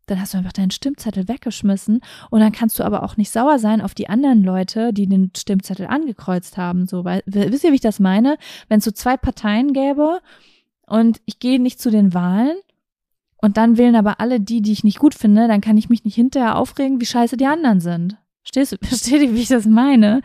dann 0.05 0.21
hast 0.21 0.33
du 0.33 0.37
einfach 0.37 0.53
deinen 0.53 0.71
Stimmzettel 0.71 1.27
weggeschmissen 1.27 2.01
und 2.29 2.39
dann 2.39 2.51
kannst 2.51 2.79
du 2.79 2.83
aber 2.83 3.03
auch 3.03 3.17
nicht 3.17 3.31
sauer 3.31 3.59
sein 3.59 3.81
auf 3.81 3.95
die 3.95 4.09
anderen 4.09 4.43
Leute, 4.43 4.93
die 4.93 5.07
den 5.07 5.31
Stimmzettel 5.35 5.87
angekreuzt 5.87 6.57
haben. 6.57 6.87
So, 6.87 7.03
weil, 7.03 7.23
wisst 7.25 7.63
ihr, 7.63 7.71
wie 7.71 7.75
ich 7.75 7.81
das 7.81 7.99
meine? 7.99 8.37
Wenn 8.69 8.79
es 8.79 8.85
so 8.85 8.91
zwei 8.91 9.17
Parteien 9.17 9.73
gäbe 9.73 10.21
und 10.85 11.21
ich 11.25 11.39
gehe 11.39 11.59
nicht 11.59 11.79
zu 11.79 11.89
den 11.89 12.13
Wahlen 12.13 12.55
und 13.41 13.57
dann 13.57 13.77
wählen 13.77 13.95
aber 13.95 14.19
alle 14.19 14.39
die, 14.39 14.61
die 14.61 14.71
ich 14.71 14.83
nicht 14.83 14.99
gut 14.99 15.15
finde, 15.15 15.47
dann 15.47 15.61
kann 15.61 15.77
ich 15.77 15.89
mich 15.89 16.05
nicht 16.05 16.15
hinterher 16.15 16.57
aufregen, 16.57 17.01
wie 17.01 17.05
scheiße 17.05 17.37
die 17.37 17.47
anderen 17.47 17.79
sind. 17.79 18.17
Verstehst, 18.43 18.77
versteht 18.83 19.21
ihr, 19.21 19.33
wie 19.33 19.41
ich 19.41 19.47
das 19.47 19.65
meine? 19.65 20.21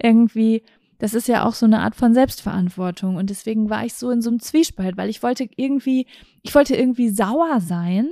Irgendwie, 0.00 0.62
das 0.98 1.14
ist 1.14 1.26
ja 1.26 1.44
auch 1.44 1.54
so 1.54 1.66
eine 1.66 1.80
Art 1.80 1.96
von 1.96 2.14
Selbstverantwortung 2.14 3.16
und 3.16 3.30
deswegen 3.30 3.68
war 3.68 3.84
ich 3.84 3.94
so 3.94 4.10
in 4.10 4.22
so 4.22 4.30
einem 4.30 4.38
Zwiespalt, 4.38 4.96
weil 4.96 5.10
ich 5.10 5.24
wollte 5.24 5.48
irgendwie, 5.56 6.06
ich 6.42 6.54
wollte 6.54 6.76
irgendwie 6.76 7.08
sauer 7.08 7.60
sein 7.60 8.10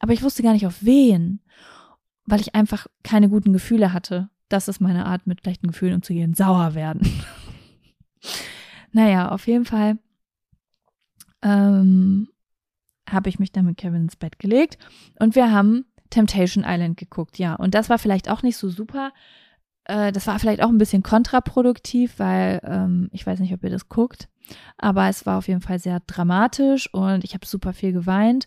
aber 0.00 0.12
ich 0.12 0.22
wusste 0.22 0.42
gar 0.42 0.52
nicht 0.52 0.66
auf 0.66 0.84
wen, 0.84 1.40
weil 2.24 2.40
ich 2.40 2.54
einfach 2.54 2.88
keine 3.04 3.28
guten 3.28 3.52
Gefühle 3.52 3.92
hatte. 3.92 4.30
Das 4.48 4.66
ist 4.66 4.80
meine 4.80 5.06
Art, 5.06 5.26
mit 5.26 5.40
schlechten 5.40 5.68
Gefühlen 5.68 5.94
umzugehen. 5.94 6.34
Sauer 6.34 6.74
werden. 6.74 7.08
naja, 8.92 9.28
auf 9.30 9.46
jeden 9.46 9.64
Fall 9.64 9.98
ähm, 11.42 12.28
habe 13.08 13.28
ich 13.28 13.38
mich 13.38 13.52
dann 13.52 13.66
mit 13.66 13.76
Kevin 13.76 14.02
ins 14.02 14.16
Bett 14.16 14.38
gelegt 14.38 14.78
und 15.18 15.34
wir 15.34 15.52
haben 15.52 15.84
Temptation 16.10 16.64
Island 16.66 16.96
geguckt, 16.96 17.38
ja. 17.38 17.54
Und 17.54 17.74
das 17.74 17.88
war 17.88 17.98
vielleicht 17.98 18.28
auch 18.28 18.42
nicht 18.42 18.56
so 18.56 18.68
super. 18.68 19.12
Äh, 19.84 20.12
das 20.12 20.26
war 20.26 20.38
vielleicht 20.38 20.62
auch 20.62 20.68
ein 20.68 20.78
bisschen 20.78 21.02
kontraproduktiv, 21.02 22.18
weil 22.18 22.60
ähm, 22.64 23.08
ich 23.12 23.26
weiß 23.26 23.38
nicht, 23.40 23.54
ob 23.54 23.62
ihr 23.62 23.70
das 23.70 23.88
guckt, 23.88 24.28
aber 24.76 25.08
es 25.08 25.26
war 25.26 25.38
auf 25.38 25.48
jeden 25.48 25.60
Fall 25.60 25.78
sehr 25.78 26.00
dramatisch 26.00 26.92
und 26.92 27.22
ich 27.24 27.34
habe 27.34 27.46
super 27.46 27.72
viel 27.72 27.92
geweint, 27.92 28.46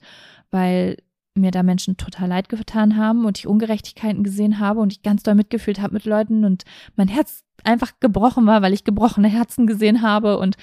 weil 0.51 0.97
mir 1.35 1.51
da 1.51 1.63
Menschen 1.63 1.97
total 1.97 2.29
leid 2.29 2.49
getan 2.49 2.97
haben 2.97 3.25
und 3.25 3.39
ich 3.39 3.47
Ungerechtigkeiten 3.47 4.23
gesehen 4.23 4.59
habe 4.59 4.79
und 4.79 4.91
ich 4.91 5.01
ganz 5.01 5.23
doll 5.23 5.35
mitgefühlt 5.35 5.81
habe 5.81 5.93
mit 5.93 6.05
Leuten 6.05 6.45
und 6.45 6.63
mein 6.95 7.07
Herz 7.07 7.43
einfach 7.63 7.93
gebrochen 7.99 8.45
war, 8.45 8.61
weil 8.61 8.73
ich 8.73 8.83
gebrochene 8.83 9.29
Herzen 9.29 9.65
gesehen 9.67 10.01
habe 10.01 10.37
und 10.37 10.57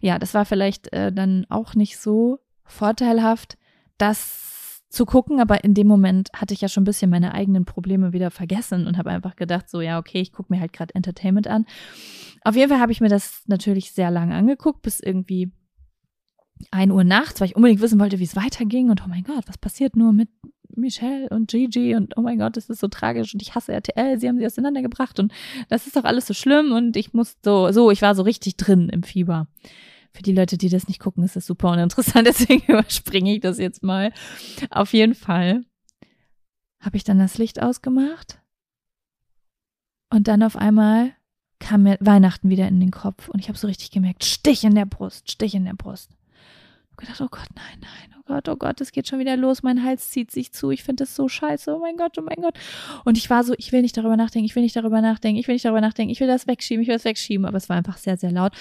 ja, 0.00 0.18
das 0.18 0.34
war 0.34 0.44
vielleicht 0.44 0.92
äh, 0.92 1.12
dann 1.12 1.46
auch 1.48 1.74
nicht 1.74 1.98
so 1.98 2.38
vorteilhaft, 2.64 3.58
das 3.98 4.82
zu 4.88 5.04
gucken, 5.04 5.40
aber 5.40 5.64
in 5.64 5.74
dem 5.74 5.86
Moment 5.86 6.30
hatte 6.34 6.54
ich 6.54 6.60
ja 6.60 6.68
schon 6.68 6.82
ein 6.82 6.86
bisschen 6.86 7.10
meine 7.10 7.34
eigenen 7.34 7.64
Probleme 7.64 8.12
wieder 8.12 8.30
vergessen 8.30 8.86
und 8.86 8.96
habe 8.96 9.10
einfach 9.10 9.36
gedacht, 9.36 9.68
so 9.68 9.80
ja, 9.80 9.98
okay, 9.98 10.20
ich 10.20 10.32
gucke 10.32 10.52
mir 10.52 10.60
halt 10.60 10.72
gerade 10.72 10.94
Entertainment 10.94 11.48
an. 11.48 11.66
Auf 12.42 12.56
jeden 12.56 12.70
Fall 12.70 12.80
habe 12.80 12.92
ich 12.92 13.00
mir 13.00 13.08
das 13.08 13.42
natürlich 13.46 13.92
sehr 13.92 14.10
lange 14.10 14.34
angeguckt, 14.34 14.82
bis 14.82 15.00
irgendwie 15.00 15.50
1 16.70 16.92
Uhr 16.92 17.04
nachts, 17.04 17.40
weil 17.40 17.48
ich 17.48 17.56
unbedingt 17.56 17.80
wissen 17.80 18.00
wollte, 18.00 18.18
wie 18.18 18.24
es 18.24 18.36
weiterging. 18.36 18.90
Und 18.90 19.02
oh 19.04 19.08
mein 19.08 19.24
Gott, 19.24 19.44
was 19.46 19.58
passiert 19.58 19.96
nur 19.96 20.12
mit 20.12 20.28
Michelle 20.74 21.28
und 21.30 21.50
Gigi? 21.50 21.94
Und 21.94 22.16
oh 22.16 22.22
mein 22.22 22.38
Gott, 22.38 22.56
das 22.56 22.68
ist 22.68 22.80
so 22.80 22.88
tragisch. 22.88 23.34
Und 23.34 23.42
ich 23.42 23.54
hasse 23.54 23.72
RTL, 23.72 24.18
sie 24.18 24.28
haben 24.28 24.38
sie 24.38 24.46
auseinandergebracht. 24.46 25.18
Und 25.18 25.32
das 25.68 25.86
ist 25.86 25.96
doch 25.96 26.04
alles 26.04 26.26
so 26.26 26.34
schlimm. 26.34 26.72
Und 26.72 26.96
ich 26.96 27.12
muss 27.12 27.36
so, 27.44 27.70
so, 27.72 27.90
ich 27.90 28.02
war 28.02 28.14
so 28.14 28.22
richtig 28.22 28.56
drin 28.56 28.88
im 28.88 29.02
Fieber. 29.02 29.48
Für 30.12 30.22
die 30.22 30.32
Leute, 30.32 30.56
die 30.56 30.70
das 30.70 30.88
nicht 30.88 31.00
gucken, 31.00 31.24
ist 31.24 31.36
das 31.36 31.46
super 31.46 31.70
uninteressant, 31.70 32.26
deswegen 32.26 32.72
überspringe 32.72 33.34
ich 33.34 33.40
das 33.40 33.58
jetzt 33.58 33.82
mal. 33.82 34.12
Auf 34.70 34.94
jeden 34.94 35.14
Fall 35.14 35.64
habe 36.80 36.96
ich 36.96 37.04
dann 37.04 37.18
das 37.18 37.36
Licht 37.36 37.60
ausgemacht. 37.60 38.40
Und 40.08 40.28
dann 40.28 40.42
auf 40.42 40.56
einmal 40.56 41.12
kam 41.58 41.82
mir 41.82 41.98
Weihnachten 42.00 42.48
wieder 42.48 42.68
in 42.68 42.80
den 42.80 42.90
Kopf. 42.90 43.28
Und 43.28 43.40
ich 43.40 43.48
habe 43.48 43.58
so 43.58 43.66
richtig 43.66 43.90
gemerkt, 43.90 44.24
Stich 44.24 44.64
in 44.64 44.74
der 44.74 44.86
Brust, 44.86 45.30
Stich 45.30 45.54
in 45.54 45.64
der 45.64 45.74
Brust. 45.74 46.15
Gedacht, 46.96 47.20
oh 47.20 47.28
Gott, 47.30 47.46
nein, 47.54 47.80
nein, 47.80 48.18
oh 48.18 48.22
Gott, 48.26 48.48
oh 48.48 48.56
Gott, 48.56 48.80
es 48.80 48.92
geht 48.92 49.08
schon 49.08 49.18
wieder 49.18 49.36
los, 49.36 49.62
mein 49.62 49.82
Hals 49.82 50.10
zieht 50.10 50.30
sich 50.30 50.52
zu, 50.52 50.70
ich 50.70 50.82
finde 50.82 51.04
das 51.04 51.14
so 51.14 51.28
scheiße, 51.28 51.74
oh 51.74 51.78
mein 51.78 51.96
Gott, 51.96 52.18
oh 52.18 52.22
mein 52.22 52.42
Gott. 52.42 52.58
Und 53.04 53.18
ich 53.18 53.30
war 53.30 53.44
so, 53.44 53.54
ich 53.58 53.72
will 53.72 53.82
nicht 53.82 53.96
darüber 53.96 54.16
nachdenken, 54.16 54.46
ich 54.46 54.54
will 54.54 54.62
nicht 54.62 54.76
darüber 54.76 55.00
nachdenken, 55.00 55.38
ich 55.38 55.48
will 55.48 55.54
nicht 55.54 55.64
darüber 55.64 55.80
nachdenken, 55.80 56.10
ich 56.10 56.20
will 56.20 56.26
das 56.26 56.46
wegschieben, 56.46 56.82
ich 56.82 56.88
will 56.88 56.96
das 56.96 57.04
wegschieben, 57.04 57.46
aber 57.46 57.56
es 57.56 57.68
war 57.68 57.76
einfach 57.76 57.98
sehr, 57.98 58.16
sehr 58.16 58.32
laut. 58.32 58.52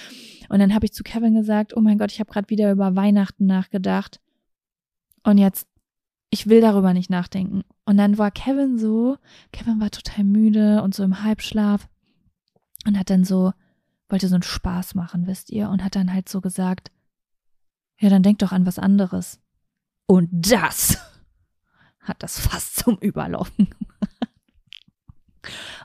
Und 0.50 0.60
dann 0.60 0.74
habe 0.74 0.86
ich 0.86 0.93
zu 0.93 1.04
Kevin 1.04 1.34
gesagt, 1.34 1.76
oh 1.76 1.82
mein 1.82 1.98
Gott, 1.98 2.12
ich 2.12 2.19
habe 2.19 2.32
gerade 2.32 2.50
wieder 2.50 2.71
über 2.71 2.95
Weihnachten 2.95 3.45
nachgedacht. 3.45 4.19
Und 5.24 5.38
jetzt, 5.38 5.67
ich 6.30 6.48
will 6.48 6.62
darüber 6.62 6.93
nicht 6.93 7.10
nachdenken. 7.10 7.63
Und 7.86 7.98
dann 7.98 8.17
war 8.17 8.32
Kevin 8.32 8.78
so, 8.78 9.17
Kevin 9.52 9.80
war 9.80 9.89
total 9.89 10.24
müde 10.24 10.82
und 10.84 10.93
so 10.93 11.04
im 11.04 11.24
Halbschlaf 11.24 11.88
und 12.86 13.00
hat 13.00 13.10
dann 13.10 13.24
so, 13.24 13.54
wollte 14.10 14.28
so 14.28 14.36
einen 14.36 14.43
Spaß 14.43 14.95
machen, 14.95 15.28
wisst 15.28 15.50
ihr, 15.50 15.69
und 15.69 15.84
hat 15.84 15.95
dann 15.95 16.13
halt 16.13 16.30
so 16.30 16.41
gesagt, 16.41 16.91
ja, 17.99 18.10
dann 18.10 18.23
denk 18.23 18.39
doch 18.39 18.51
an 18.51 18.65
was 18.65 18.79
anderes. 18.79 19.39
Und 20.08 20.29
das 20.31 20.97
hat 21.99 22.21
das 22.21 22.39
fast 22.39 22.75
zum 22.77 22.97
Überlaufen 22.97 23.69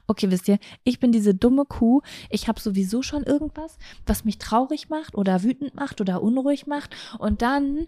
Okay, 0.07 0.31
wisst 0.31 0.49
ihr, 0.49 0.59
ich 0.85 0.99
bin 0.99 1.13
diese 1.13 1.35
dumme 1.35 1.65
Kuh. 1.65 2.03
Ich 2.31 2.49
habe 2.49 2.61
sowieso 2.61 3.03
schon 3.03 3.23
irgendwas, 3.23 3.79
was 4.07 4.25
mich 4.25 4.39
traurig 4.39 4.89
macht 4.89 5.15
oder 5.15 5.43
wütend 5.43 5.75
macht 5.75 6.01
oder 6.01 6.23
unruhig 6.23 6.67
macht. 6.67 6.97
Und 7.19 7.43
dann 7.43 7.87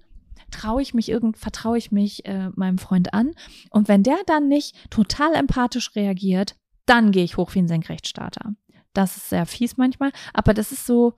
traue 0.50 0.82
ich 0.82 0.94
mich 0.94 1.08
irgend, 1.08 1.36
vertraue 1.36 1.78
ich 1.78 1.90
mich 1.90 2.24
äh, 2.26 2.50
meinem 2.54 2.78
Freund 2.78 3.12
an. 3.12 3.32
Und 3.70 3.88
wenn 3.88 4.02
der 4.02 4.18
dann 4.26 4.48
nicht 4.48 4.76
total 4.90 5.34
empathisch 5.34 5.96
reagiert, 5.96 6.54
dann 6.86 7.10
gehe 7.10 7.24
ich 7.24 7.36
hoch 7.36 7.54
wie 7.54 7.60
ein 7.60 7.68
Senkrechtstarter. 7.68 8.54
Das 8.92 9.16
ist 9.16 9.30
sehr 9.30 9.46
fies 9.46 9.76
manchmal, 9.76 10.12
aber 10.34 10.54
das 10.54 10.70
ist 10.70 10.86
so, 10.86 11.14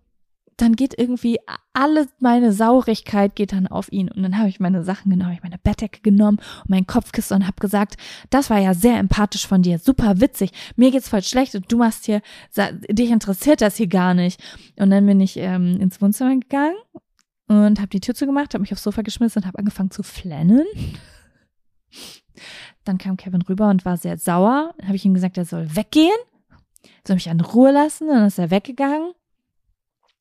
dann 0.56 0.76
geht 0.76 0.98
irgendwie 0.98 1.38
alle 1.72 2.06
meine 2.20 2.52
Saurigkeit 2.52 3.34
geht 3.34 3.52
dann 3.52 3.66
auf 3.66 3.90
ihn. 3.90 4.10
Und 4.10 4.22
dann 4.22 4.38
habe 4.38 4.48
ich 4.48 4.60
meine 4.60 4.84
Sachen 4.84 5.10
genommen, 5.10 5.32
ich 5.32 5.42
meine 5.42 5.58
Bettdecke 5.58 6.00
genommen 6.00 6.38
und 6.62 6.70
meinen 6.70 6.86
Kopfkissen 6.86 7.36
und 7.36 7.46
habe 7.46 7.60
gesagt, 7.60 7.96
das 8.30 8.50
war 8.50 8.58
ja 8.58 8.74
sehr 8.74 8.98
empathisch 8.98 9.46
von 9.46 9.62
dir, 9.62 9.78
super 9.78 10.20
witzig. 10.20 10.50
Mir 10.76 10.90
geht's 10.90 11.08
voll 11.08 11.22
schlecht 11.22 11.54
und 11.54 11.70
du 11.70 11.76
machst 11.76 12.06
hier, 12.06 12.22
dich 12.88 13.10
interessiert 13.10 13.60
das 13.60 13.76
hier 13.76 13.88
gar 13.88 14.14
nicht. 14.14 14.40
Und 14.76 14.90
dann 14.90 15.04
bin 15.06 15.20
ich 15.20 15.36
ähm, 15.36 15.80
ins 15.80 16.00
Wohnzimmer 16.00 16.34
gegangen 16.36 16.76
und 17.48 17.78
habe 17.78 17.88
die 17.88 18.00
Tür 18.00 18.14
zugemacht, 18.14 18.54
habe 18.54 18.62
mich 18.62 18.72
aufs 18.72 18.82
Sofa 18.82 19.02
geschmissen 19.02 19.42
und 19.42 19.46
habe 19.46 19.58
angefangen 19.58 19.90
zu 19.90 20.02
flennen. 20.02 20.64
Dann 22.84 22.98
kam 22.98 23.16
Kevin 23.16 23.42
rüber 23.42 23.68
und 23.68 23.84
war 23.84 23.96
sehr 23.96 24.18
sauer. 24.18 24.74
Dann 24.78 24.88
habe 24.88 24.96
ich 24.96 25.04
ihm 25.04 25.14
gesagt, 25.14 25.38
er 25.38 25.44
soll 25.44 25.74
weggehen, 25.74 26.16
soll 27.06 27.16
mich 27.16 27.26
in 27.26 27.40
Ruhe 27.40 27.72
lassen. 27.72 28.08
Dann 28.08 28.26
ist 28.26 28.38
er 28.38 28.50
weggegangen. 28.50 29.12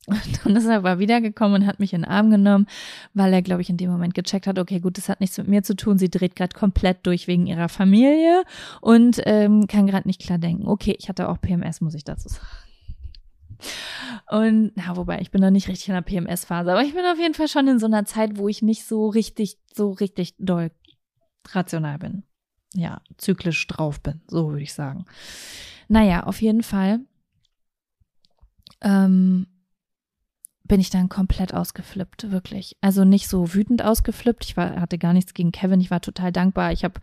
Und 0.07 0.45
dann 0.45 0.55
ist 0.55 0.65
er 0.65 0.77
aber 0.77 0.99
wiedergekommen 0.99 1.61
und 1.61 1.67
hat 1.67 1.79
mich 1.79 1.93
in 1.93 2.01
den 2.01 2.11
Arm 2.11 2.29
genommen, 2.29 2.67
weil 3.13 3.31
er, 3.33 3.41
glaube 3.41 3.61
ich, 3.61 3.69
in 3.69 3.77
dem 3.77 3.89
Moment 3.89 4.13
gecheckt 4.13 4.47
hat, 4.47 4.59
okay, 4.59 4.79
gut, 4.79 4.97
das 4.97 5.07
hat 5.07 5.21
nichts 5.21 5.37
mit 5.37 5.47
mir 5.47 5.63
zu 5.63 5.75
tun. 5.75 5.97
Sie 5.97 6.09
dreht 6.09 6.35
gerade 6.35 6.57
komplett 6.57 7.05
durch 7.05 7.27
wegen 7.27 7.47
ihrer 7.47 7.69
Familie 7.69 8.43
und 8.81 9.21
ähm, 9.25 9.67
kann 9.67 9.87
gerade 9.87 10.07
nicht 10.07 10.21
klar 10.21 10.37
denken. 10.37 10.67
Okay, 10.67 10.95
ich 10.99 11.07
hatte 11.07 11.29
auch 11.29 11.39
PMS, 11.39 11.79
muss 11.79 11.95
ich 11.95 12.03
dazu 12.03 12.29
sagen. 12.29 12.45
Und, 14.29 14.71
na, 14.75 14.97
wobei, 14.97 15.19
ich 15.21 15.31
bin 15.31 15.41
noch 15.41 15.51
nicht 15.51 15.69
richtig 15.69 15.87
in 15.87 15.95
der 15.95 16.01
PMS-Phase, 16.01 16.71
aber 16.71 16.83
ich 16.83 16.93
bin 16.93 17.05
auf 17.05 17.17
jeden 17.17 17.33
Fall 17.33 17.47
schon 17.47 17.67
in 17.67 17.79
so 17.79 17.85
einer 17.85 18.03
Zeit, 18.03 18.37
wo 18.37 18.49
ich 18.49 18.61
nicht 18.61 18.85
so 18.85 19.07
richtig, 19.07 19.57
so 19.73 19.91
richtig 19.91 20.35
doll 20.37 20.71
rational 21.49 21.97
bin. 21.97 22.23
Ja, 22.73 23.01
zyklisch 23.17 23.65
drauf 23.67 24.01
bin, 24.01 24.21
so 24.27 24.49
würde 24.49 24.63
ich 24.63 24.73
sagen. 24.73 25.05
Naja, 25.87 26.23
auf 26.23 26.41
jeden 26.41 26.63
Fall 26.63 26.99
ähm, 28.81 29.47
bin 30.65 30.79
ich 30.79 30.89
dann 30.89 31.09
komplett 31.09 31.53
ausgeflippt, 31.53 32.31
wirklich. 32.31 32.77
Also 32.81 33.03
nicht 33.03 33.27
so 33.27 33.53
wütend 33.53 33.83
ausgeflippt. 33.83 34.45
Ich 34.45 34.55
war, 34.55 34.79
hatte 34.79 34.97
gar 34.97 35.13
nichts 35.13 35.33
gegen 35.33 35.51
Kevin. 35.51 35.81
Ich 35.81 35.91
war 35.91 36.01
total 36.01 36.31
dankbar. 36.31 36.71
Ich 36.71 36.83
habe 36.83 37.01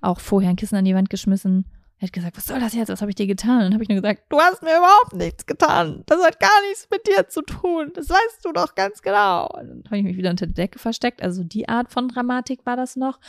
auch 0.00 0.20
vorher 0.20 0.50
ein 0.50 0.56
Kissen 0.56 0.76
an 0.76 0.84
die 0.84 0.94
Wand 0.94 1.10
geschmissen. 1.10 1.64
Er 1.98 2.06
hat 2.06 2.12
gesagt, 2.14 2.36
was 2.36 2.46
soll 2.46 2.60
das 2.60 2.72
jetzt? 2.72 2.88
Was 2.88 3.02
habe 3.02 3.10
ich 3.10 3.16
dir 3.16 3.26
getan? 3.26 3.58
Und 3.58 3.64
dann 3.64 3.74
habe 3.74 3.82
ich 3.82 3.88
nur 3.88 4.00
gesagt, 4.00 4.22
du 4.30 4.38
hast 4.38 4.62
mir 4.62 4.76
überhaupt 4.76 5.12
nichts 5.14 5.44
getan. 5.44 6.02
Das 6.06 6.24
hat 6.24 6.40
gar 6.40 6.62
nichts 6.68 6.88
mit 6.90 7.06
dir 7.06 7.28
zu 7.28 7.42
tun. 7.42 7.90
Das 7.94 8.08
weißt 8.08 8.44
du 8.44 8.52
doch 8.52 8.74
ganz 8.74 9.02
genau. 9.02 9.48
Und 9.48 9.68
dann 9.68 9.82
habe 9.84 9.98
ich 9.98 10.04
mich 10.04 10.16
wieder 10.16 10.30
unter 10.30 10.46
der 10.46 10.54
Decke 10.54 10.78
versteckt. 10.78 11.20
Also 11.20 11.44
die 11.44 11.68
Art 11.68 11.92
von 11.92 12.08
Dramatik 12.08 12.64
war 12.64 12.76
das 12.76 12.96
noch. 12.96 13.20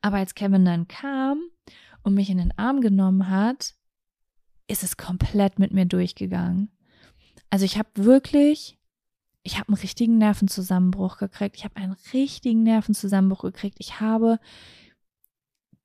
Aber 0.00 0.16
als 0.16 0.34
Kevin 0.34 0.64
dann 0.64 0.88
kam 0.88 1.42
und 2.04 2.14
mich 2.14 2.30
in 2.30 2.38
den 2.38 2.56
Arm 2.56 2.80
genommen 2.80 3.28
hat, 3.28 3.74
ist 4.66 4.82
es 4.82 4.96
komplett 4.96 5.58
mit 5.58 5.72
mir 5.72 5.84
durchgegangen. 5.84 6.70
Also 7.50 7.66
ich 7.66 7.76
habe 7.76 7.88
wirklich, 7.96 8.75
ich 9.46 9.58
habe 9.58 9.68
einen 9.68 9.78
richtigen 9.78 10.18
Nervenzusammenbruch 10.18 11.18
gekriegt. 11.18 11.56
Ich 11.56 11.64
habe 11.64 11.76
einen 11.76 11.96
richtigen 12.12 12.64
Nervenzusammenbruch 12.64 13.42
gekriegt. 13.42 13.76
Ich 13.78 14.00
habe 14.00 14.40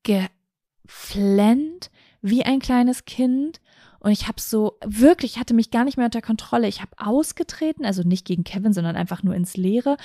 geflennt 0.04 1.92
wie 2.22 2.44
ein 2.44 2.60
kleines 2.60 3.06
Kind. 3.06 3.62
Und 4.00 4.12
ich 4.12 4.28
habe 4.28 4.42
so, 4.42 4.80
wirklich, 4.84 5.38
hatte 5.38 5.54
mich 5.54 5.70
gar 5.70 5.86
nicht 5.86 5.96
mehr 5.96 6.08
unter 6.08 6.24
Kontrolle. 6.24 6.68
Ich 6.68 6.82
habe 6.82 6.92
ausgetreten, 6.98 7.86
also 7.86 8.02
nicht 8.02 8.26
gegen 8.26 8.44
Kevin, 8.44 8.74
sondern 8.74 8.96
einfach 8.96 9.22
nur 9.22 9.36
ins 9.36 9.56
Leere, 9.56 9.98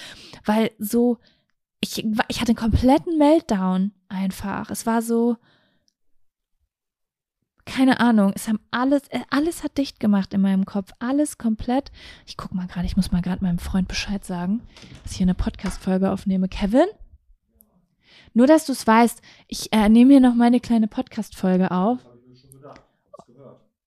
weil 0.45 0.71
so, 0.79 1.17
ich, 1.81 2.05
ich 2.29 2.43
hatte 2.43 2.51
einen 2.51 2.57
kompletten 2.57 3.17
Meltdown 3.17 3.93
einfach. 4.09 4.71
Es 4.71 4.85
war 4.85 5.01
so, 5.01 5.39
keine 7.67 8.01
Ahnung, 8.01 8.33
es 8.35 8.49
haben 8.49 8.61
alles, 8.71 9.03
äh, 9.09 9.21
alles 9.29 9.63
hat 9.63 9.77
dicht 9.77 10.01
gemacht 10.01 10.33
in 10.33 10.41
meinem 10.41 10.65
Kopf, 10.65 10.93
alles 11.01 11.37
komplett. 11.37 11.91
Ich 12.25 12.37
guck 12.37 12.55
mal 12.55 12.67
gerade, 12.67 12.87
ich 12.87 12.97
muss 12.97 13.13
mal 13.13 13.21
gerade 13.21 13.45
meinem 13.45 13.59
Freund 13.59 13.89
Bescheid 13.89 14.25
sagen, 14.25 14.63
dass 15.03 15.13
ich 15.13 15.19
hier 15.19 15.25
eine 15.25 15.35
Podcast-Folge 15.35 16.11
aufnehme. 16.11 16.49
Kevin? 16.49 16.87
Nur, 18.33 18.47
dass 18.47 18.67
du 18.67 18.73
es 18.73 18.87
weißt, 18.87 19.21
ich 19.49 19.73
äh, 19.73 19.89
nehme 19.89 20.13
hier 20.13 20.21
noch 20.21 20.35
meine 20.35 20.61
kleine 20.61 20.89
Podcast-Folge 20.89 21.71
auf. 21.71 21.99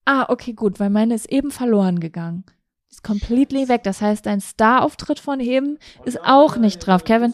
Ah, 0.06 0.26
okay, 0.28 0.54
gut, 0.54 0.80
weil 0.80 0.90
meine 0.90 1.14
ist 1.14 1.32
eben 1.32 1.52
verloren 1.52 2.00
gegangen. 2.00 2.44
Ist 2.90 3.04
completely 3.04 3.70
weg. 3.70 3.84
Das 3.84 4.02
heißt, 4.02 4.26
dein 4.26 4.42
Star-Auftritt 4.42 5.20
von 5.20 5.40
eben 5.40 5.78
ist 6.04 6.20
auch 6.26 6.58
nicht 6.58 6.80
drauf. 6.80 7.04
Kevin, 7.04 7.34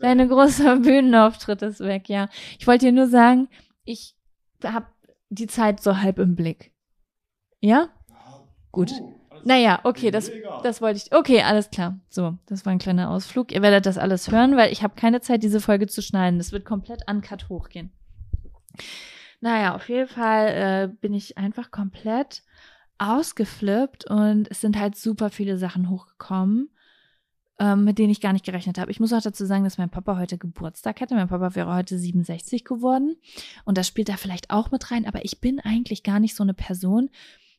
deine 0.00 0.28
große 0.28 0.76
Bühnenauftritt 0.80 1.62
ist 1.62 1.80
weg, 1.80 2.08
ja. 2.10 2.28
Ich 2.58 2.66
wollte 2.66 2.86
dir 2.86 2.92
nur 2.92 3.08
sagen, 3.08 3.48
ich 3.84 4.14
habe 4.62 4.86
die 5.34 5.46
Zeit 5.46 5.82
so 5.82 5.98
halb 5.98 6.18
im 6.18 6.34
Blick. 6.36 6.72
Ja? 7.60 7.88
Gut. 8.72 8.92
Naja, 9.44 9.80
okay, 9.84 10.10
das, 10.10 10.30
das 10.62 10.80
wollte 10.80 10.98
ich. 10.98 11.12
Okay, 11.12 11.42
alles 11.42 11.70
klar. 11.70 11.98
So, 12.08 12.38
das 12.46 12.64
war 12.64 12.72
ein 12.72 12.78
kleiner 12.78 13.10
Ausflug. 13.10 13.52
Ihr 13.52 13.62
werdet 13.62 13.86
das 13.86 13.98
alles 13.98 14.30
hören, 14.30 14.56
weil 14.56 14.72
ich 14.72 14.82
habe 14.82 14.94
keine 14.94 15.20
Zeit, 15.20 15.42
diese 15.42 15.60
Folge 15.60 15.86
zu 15.86 16.00
schneiden. 16.00 16.38
Das 16.38 16.52
wird 16.52 16.64
komplett 16.64 17.02
uncut 17.08 17.48
hochgehen. 17.48 17.92
Naja, 19.40 19.74
auf 19.74 19.88
jeden 19.90 20.08
Fall 20.08 20.46
äh, 20.48 20.96
bin 21.00 21.12
ich 21.12 21.36
einfach 21.36 21.70
komplett 21.70 22.42
ausgeflippt 22.98 24.08
und 24.10 24.50
es 24.50 24.60
sind 24.60 24.78
halt 24.78 24.96
super 24.96 25.30
viele 25.30 25.58
Sachen 25.58 25.90
hochgekommen, 25.90 26.70
ähm, 27.58 27.84
mit 27.84 27.98
denen 27.98 28.10
ich 28.10 28.20
gar 28.20 28.32
nicht 28.32 28.44
gerechnet 28.44 28.78
habe. 28.78 28.90
Ich 28.90 29.00
muss 29.00 29.12
auch 29.12 29.22
dazu 29.22 29.46
sagen, 29.46 29.64
dass 29.64 29.78
mein 29.78 29.90
Papa 29.90 30.18
heute 30.18 30.38
Geburtstag 30.38 31.00
hätte. 31.00 31.14
Mein 31.14 31.28
Papa 31.28 31.54
wäre 31.54 31.74
heute 31.74 31.98
67 31.98 32.64
geworden 32.64 33.16
und 33.64 33.78
das 33.78 33.86
spielt 33.86 34.08
da 34.08 34.16
vielleicht 34.16 34.50
auch 34.50 34.70
mit 34.70 34.90
rein, 34.90 35.06
aber 35.06 35.24
ich 35.24 35.40
bin 35.40 35.60
eigentlich 35.60 36.02
gar 36.02 36.20
nicht 36.20 36.34
so 36.34 36.42
eine 36.42 36.54
Person. 36.54 37.10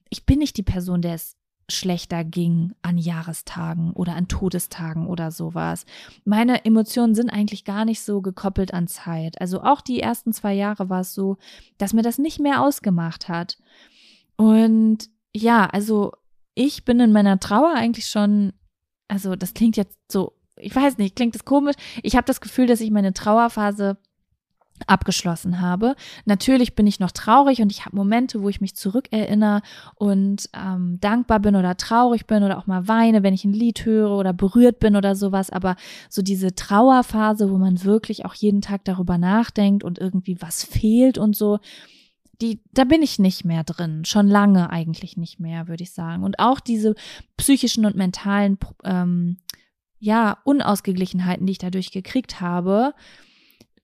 Ich 0.09 0.25
bin 0.25 0.39
nicht 0.39 0.57
die 0.57 0.63
Person, 0.63 1.01
der 1.01 1.13
es 1.13 1.37
schlechter 1.69 2.23
ging 2.23 2.73
an 2.81 2.97
Jahrestagen 2.97 3.91
oder 3.93 4.15
an 4.15 4.27
Todestagen 4.27 5.07
oder 5.07 5.31
sowas. 5.31 5.85
Meine 6.23 6.63
Emotionen 6.65 7.15
sind 7.15 7.29
eigentlich 7.29 7.65
gar 7.65 7.85
nicht 7.85 8.01
so 8.01 8.21
gekoppelt 8.21 8.73
an 8.73 8.87
Zeit. 8.87 9.41
Also 9.41 9.61
auch 9.61 9.81
die 9.81 9.99
ersten 9.99 10.31
zwei 10.31 10.53
Jahre 10.53 10.89
war 10.89 11.01
es 11.01 11.13
so, 11.13 11.37
dass 11.77 11.93
mir 11.93 12.03
das 12.03 12.17
nicht 12.17 12.39
mehr 12.39 12.61
ausgemacht 12.61 13.29
hat. 13.29 13.57
Und 14.37 15.09
ja, 15.33 15.65
also 15.65 16.11
ich 16.53 16.85
bin 16.85 16.99
in 16.99 17.11
meiner 17.11 17.39
Trauer 17.39 17.73
eigentlich 17.73 18.07
schon, 18.07 18.53
also 19.07 19.35
das 19.35 19.53
klingt 19.53 19.77
jetzt 19.77 19.97
so, 20.11 20.33
ich 20.57 20.75
weiß 20.75 20.97
nicht, 20.97 21.15
klingt 21.15 21.35
das 21.35 21.45
komisch. 21.45 21.75
Ich 22.03 22.15
habe 22.15 22.25
das 22.25 22.41
Gefühl, 22.41 22.67
dass 22.67 22.81
ich 22.81 22.91
meine 22.91 23.13
Trauerphase 23.13 23.97
abgeschlossen 24.87 25.61
habe. 25.61 25.95
Natürlich 26.25 26.75
bin 26.75 26.85
ich 26.85 26.99
noch 26.99 27.11
traurig 27.11 27.61
und 27.61 27.71
ich 27.71 27.85
habe 27.85 27.95
Momente, 27.95 28.41
wo 28.41 28.49
ich 28.49 28.59
mich 28.59 28.75
zurückerinnere 28.75 29.61
und 29.95 30.49
ähm, 30.53 30.97
dankbar 30.99 31.39
bin 31.39 31.55
oder 31.55 31.77
traurig 31.77 32.27
bin 32.27 32.43
oder 32.43 32.57
auch 32.57 32.67
mal 32.67 32.87
weine, 32.87 33.23
wenn 33.23 33.33
ich 33.33 33.45
ein 33.45 33.53
Lied 33.53 33.85
höre 33.85 34.11
oder 34.11 34.33
berührt 34.33 34.79
bin 34.79 34.95
oder 34.95 35.15
sowas. 35.15 35.49
Aber 35.49 35.77
so 36.09 36.21
diese 36.21 36.55
Trauerphase, 36.55 37.49
wo 37.49 37.57
man 37.57 37.83
wirklich 37.83 38.25
auch 38.25 38.33
jeden 38.33 38.61
Tag 38.61 38.83
darüber 38.83 39.17
nachdenkt 39.17 39.83
und 39.83 39.97
irgendwie 39.97 40.41
was 40.41 40.63
fehlt 40.65 41.17
und 41.17 41.35
so, 41.37 41.59
die, 42.41 42.61
da 42.73 42.83
bin 42.83 43.01
ich 43.01 43.19
nicht 43.19 43.45
mehr 43.45 43.63
drin. 43.63 44.05
Schon 44.05 44.27
lange 44.27 44.69
eigentlich 44.69 45.17
nicht 45.17 45.39
mehr, 45.39 45.67
würde 45.67 45.83
ich 45.83 45.91
sagen. 45.91 46.23
Und 46.23 46.39
auch 46.39 46.59
diese 46.59 46.95
psychischen 47.37 47.85
und 47.85 47.95
mentalen, 47.95 48.57
ähm, 48.83 49.37
ja, 49.99 50.37
Unausgeglichenheiten, 50.43 51.45
die 51.45 51.53
ich 51.53 51.57
dadurch 51.57 51.91
gekriegt 51.91 52.41
habe, 52.41 52.93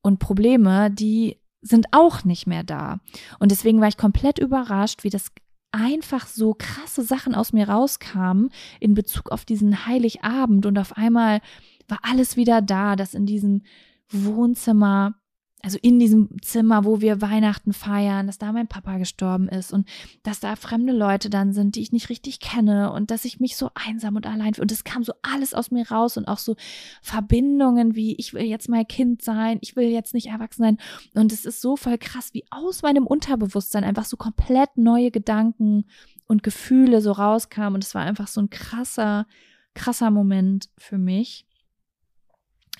und 0.01 0.19
Probleme, 0.19 0.89
die 0.91 1.37
sind 1.61 1.87
auch 1.91 2.23
nicht 2.23 2.47
mehr 2.47 2.63
da. 2.63 2.99
Und 3.39 3.51
deswegen 3.51 3.81
war 3.81 3.87
ich 3.87 3.97
komplett 3.97 4.39
überrascht, 4.39 5.03
wie 5.03 5.09
das 5.09 5.31
einfach 5.71 6.27
so 6.27 6.55
krasse 6.57 7.03
Sachen 7.03 7.35
aus 7.35 7.53
mir 7.53 7.69
rauskamen 7.69 8.49
in 8.79 8.93
Bezug 8.93 9.31
auf 9.31 9.45
diesen 9.45 9.85
Heiligabend 9.85 10.65
und 10.65 10.77
auf 10.77 10.97
einmal 10.97 11.39
war 11.87 11.99
alles 12.01 12.35
wieder 12.35 12.61
da, 12.61 12.95
dass 12.95 13.13
in 13.13 13.25
diesem 13.25 13.61
Wohnzimmer 14.09 15.15
also 15.63 15.78
in 15.82 16.00
diesem 16.00 16.41
Zimmer, 16.41 16.86
wo 16.86 17.02
wir 17.02 17.21
Weihnachten 17.21 17.74
feiern, 17.74 18.28
dass 18.28 18.38
da 18.38 18.52
mein 18.52 18.67
Papa 18.67 18.97
gestorben 18.97 19.47
ist 19.47 19.71
und 19.74 19.88
dass 20.24 20.39
da 20.39 20.56
fremde 20.56 20.93
Leute 20.93 21.30
dann 21.30 21.54
sind, 21.54 21.76
die 21.76 21.82
ich 21.82 21.91
nicht 21.91 22.10
richtig 22.10 22.39
kenne 22.39 22.91
und 22.91 23.12
dass 23.12 23.26
ich 23.26 23.39
mich 23.39 23.56
so 23.56 23.69
einsam 23.76 24.15
und 24.15 24.26
allein 24.26 24.54
und 24.60 24.71
es 24.71 24.84
kam 24.84 25.04
so 25.04 25.13
alles 25.21 25.54
aus 25.54 25.71
mir 25.71 25.89
raus 25.89 26.17
und 26.17 26.28
auch 26.28 26.39
so 26.39 26.56
Verbindungen 27.02 27.95
wie 27.95 28.15
ich 28.15 28.34
will 28.34 28.43
jetzt 28.43 28.69
mal 28.69 28.86
Kind 28.86 29.21
sein, 29.21 29.58
ich 29.62 29.76
will 29.76 29.88
jetzt 29.88 30.13
nicht 30.13 30.28
erwachsen 30.28 30.63
sein. 30.63 30.78
Und 31.13 31.32
es 31.32 31.45
ist 31.45 31.62
so 31.62 31.76
voll 31.76 31.97
krass, 31.97 32.34
wie 32.34 32.45
aus 32.50 32.82
meinem 32.82 33.08
Unterbewusstsein 33.08 33.84
einfach 33.84 34.06
so 34.06 34.17
komplett 34.17 34.78
neue 34.78 35.12
Gedanken 35.12 35.86
und 36.28 36.43
Gefühle 36.43 37.02
so 37.02 37.12
rauskamen. 37.12 37.76
Und 37.76 37.84
es 37.84 37.95
war 37.95 38.04
einfach 38.04 38.28
so 38.28 38.41
ein 38.41 38.50
krasser, 38.50 39.28
krasser 39.74 40.12
Moment 40.12 40.69
für 40.78 40.97
mich. 40.97 41.45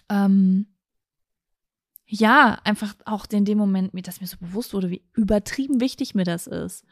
Ähm, 0.10 0.68
ja, 2.14 2.60
einfach 2.66 2.94
auch 3.06 3.26
in 3.32 3.46
dem 3.46 3.58
Moment, 3.58 3.94
dass 4.06 4.20
mir 4.20 4.28
so 4.28 4.36
bewusst 4.38 4.74
wurde, 4.74 4.90
wie 4.90 5.02
übertrieben 5.14 5.80
wichtig 5.80 6.14
mir 6.14 6.26
das 6.26 6.46
ist. 6.46 6.84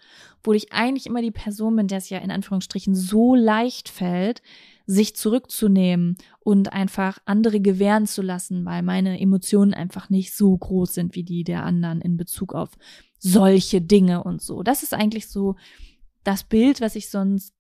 Wo 0.46 0.54
ich 0.54 0.72
eigentlich 0.72 1.08
immer 1.08 1.22
die 1.22 1.30
Person 1.30 1.76
bin, 1.76 1.90
der 1.90 1.98
es 1.98 2.10
ja 2.10 2.20
in 2.20 2.32
Anführungsstrichen 2.32 2.96
so 2.96 3.36
leicht 3.36 3.90
fällt, 3.90 4.42
sich 4.86 5.18
zurückzunehmen 5.18 6.16
und 6.40 6.72
einfach 6.72 7.20
andere 7.26 7.60
gewähren 7.60 8.08
zu 8.08 8.22
lassen, 8.22 8.64
weil 8.64 8.82
meine 8.82 9.20
Emotionen 9.20 9.74
einfach 9.74 10.10
nicht 10.10 10.34
so 10.34 10.56
groß 10.56 10.94
sind 10.94 11.16
wie 11.16 11.24
die 11.24 11.44
der 11.44 11.66
anderen 11.66 12.00
in 12.00 12.16
Bezug 12.16 12.56
auf 12.56 12.70
solche 13.18 13.82
Dinge 13.82 14.24
und 14.24 14.42
so. 14.42 14.64
Das 14.64 14.84
ist 14.84 14.94
eigentlich 14.94 15.28
so 15.28 15.58
das 16.24 16.46
Bild, 16.46 16.80
was 16.80 16.96
ich 16.96 17.10
sonst 17.10 17.54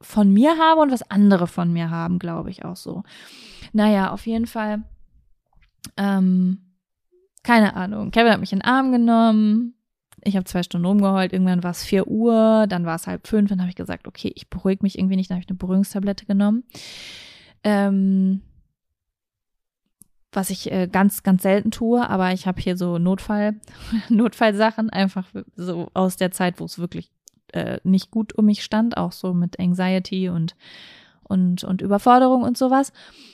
von 0.00 0.32
mir 0.32 0.56
habe 0.56 0.82
und 0.82 0.92
was 0.92 1.10
andere 1.10 1.48
von 1.48 1.72
mir 1.72 1.90
haben, 1.90 2.20
glaube 2.20 2.50
ich 2.50 2.64
auch 2.64 2.76
so. 2.76 3.02
Naja, 3.72 4.12
auf 4.12 4.24
jeden 4.24 4.46
Fall. 4.46 4.84
Ähm, 5.96 6.65
keine 7.46 7.76
Ahnung. 7.76 8.10
Kevin 8.10 8.32
hat 8.32 8.40
mich 8.40 8.52
in 8.52 8.58
den 8.58 8.64
Arm 8.64 8.90
genommen. 8.90 9.74
Ich 10.24 10.34
habe 10.34 10.44
zwei 10.46 10.64
Stunden 10.64 10.84
rumgeheult. 10.84 11.32
Irgendwann 11.32 11.62
war 11.62 11.70
es 11.70 11.84
vier 11.84 12.08
Uhr. 12.08 12.66
Dann 12.68 12.84
war 12.84 12.96
es 12.96 13.06
halb 13.06 13.28
fünf. 13.28 13.48
Dann 13.50 13.60
habe 13.60 13.70
ich 13.70 13.76
gesagt, 13.76 14.08
okay, 14.08 14.32
ich 14.34 14.50
beruhige 14.50 14.82
mich 14.82 14.98
irgendwie 14.98 15.14
nicht. 15.14 15.30
Dann 15.30 15.36
habe 15.36 15.44
ich 15.44 15.48
eine 15.48 15.56
Beruhigungstablette 15.56 16.26
genommen. 16.26 16.64
Ähm, 17.62 18.42
was 20.32 20.50
ich 20.50 20.72
äh, 20.72 20.88
ganz, 20.90 21.22
ganz 21.22 21.44
selten 21.44 21.70
tue, 21.70 22.10
aber 22.10 22.32
ich 22.32 22.48
habe 22.48 22.60
hier 22.60 22.76
so 22.76 22.98
Notfall, 22.98 23.54
Notfallsachen, 24.08 24.90
einfach 24.90 25.28
so 25.54 25.88
aus 25.94 26.16
der 26.16 26.32
Zeit, 26.32 26.58
wo 26.58 26.64
es 26.64 26.80
wirklich 26.80 27.12
äh, 27.52 27.78
nicht 27.84 28.10
gut 28.10 28.36
um 28.36 28.46
mich 28.46 28.64
stand, 28.64 28.96
auch 28.96 29.12
so 29.12 29.32
mit 29.34 29.60
Anxiety 29.60 30.28
und 30.28 30.56
und, 31.22 31.64
und 31.64 31.82
Überforderung 31.82 32.42
und 32.42 32.56
sowas. 32.56 32.92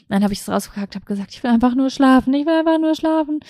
Dann 0.08 0.22
habe 0.22 0.32
ich 0.32 0.40
es 0.40 0.48
rausgekackt, 0.48 0.94
habe 0.94 1.04
gesagt, 1.04 1.32
ich 1.32 1.42
will 1.42 1.50
einfach 1.50 1.74
nur 1.74 1.90
schlafen, 1.90 2.32
ich 2.32 2.46
will 2.46 2.54
einfach 2.54 2.78
nur 2.78 2.94
schlafen. 2.94 3.40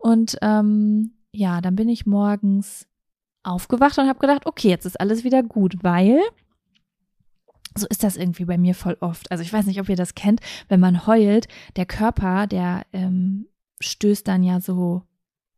Und 0.00 0.38
ähm, 0.40 1.12
ja, 1.30 1.60
dann 1.60 1.76
bin 1.76 1.88
ich 1.88 2.06
morgens 2.06 2.88
aufgewacht 3.42 3.98
und 3.98 4.08
habe 4.08 4.18
gedacht, 4.18 4.46
okay, 4.46 4.68
jetzt 4.68 4.86
ist 4.86 4.98
alles 4.98 5.24
wieder 5.24 5.42
gut, 5.42 5.76
weil 5.82 6.20
so 7.76 7.86
ist 7.88 8.02
das 8.02 8.16
irgendwie 8.16 8.46
bei 8.46 8.56
mir 8.56 8.74
voll 8.74 8.96
oft. 9.00 9.30
Also 9.30 9.42
ich 9.42 9.52
weiß 9.52 9.66
nicht, 9.66 9.78
ob 9.78 9.88
ihr 9.88 9.96
das 9.96 10.14
kennt, 10.14 10.40
wenn 10.68 10.80
man 10.80 11.06
heult, 11.06 11.48
der 11.76 11.84
Körper, 11.84 12.46
der 12.46 12.86
ähm, 12.92 13.46
stößt 13.80 14.26
dann 14.26 14.42
ja 14.42 14.60
so 14.60 15.02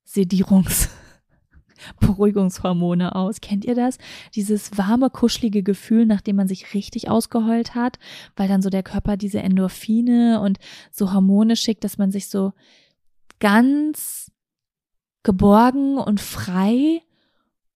Sedierungs 0.04 0.90
Beruhigungshormone 2.00 3.14
aus. 3.14 3.40
Kennt 3.40 3.64
ihr 3.64 3.76
das? 3.76 3.98
Dieses 4.34 4.76
warme, 4.76 5.08
kuschelige 5.08 5.62
Gefühl, 5.62 6.04
nachdem 6.04 6.36
man 6.36 6.48
sich 6.48 6.74
richtig 6.74 7.08
ausgeheult 7.08 7.76
hat, 7.76 7.98
weil 8.36 8.48
dann 8.48 8.62
so 8.62 8.70
der 8.70 8.82
Körper 8.82 9.16
diese 9.16 9.40
Endorphine 9.40 10.40
und 10.40 10.58
so 10.90 11.12
Hormone 11.12 11.54
schickt, 11.54 11.84
dass 11.84 11.96
man 11.98 12.10
sich 12.10 12.28
so 12.28 12.52
ganz 13.42 14.30
geborgen 15.24 15.98
und 15.98 16.20
frei 16.20 17.02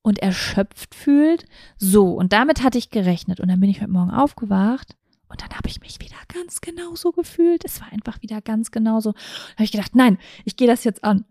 und 0.01 0.21
erschöpft 0.21 0.95
fühlt. 0.95 1.45
So, 1.77 2.13
und 2.13 2.33
damit 2.33 2.63
hatte 2.63 2.79
ich 2.79 2.91
gerechnet. 2.91 3.41
Und 3.41 3.49
dann 3.49 3.59
bin 3.59 3.69
ich 3.69 3.81
heute 3.81 3.91
Morgen 3.91 4.13
aufgewacht 4.13 4.97
und 5.29 5.43
dann 5.43 5.51
habe 5.51 5.69
ich 5.69 5.81
mich 5.81 5.99
wieder 6.01 6.15
ganz 6.33 6.61
genauso 6.61 7.11
gefühlt. 7.11 7.65
Es 7.65 7.81
war 7.81 7.93
einfach 7.93 8.23
wieder 8.23 8.41
ganz 8.41 8.71
genauso. 8.71 9.13
Da 9.13 9.55
habe 9.55 9.65
ich 9.65 9.73
gedacht, 9.73 9.97
nein, 9.97 10.19
ich 10.45 10.57
gehe 10.57 10.69
das 10.69 10.85
jetzt 10.85 11.03
an. 11.03 11.25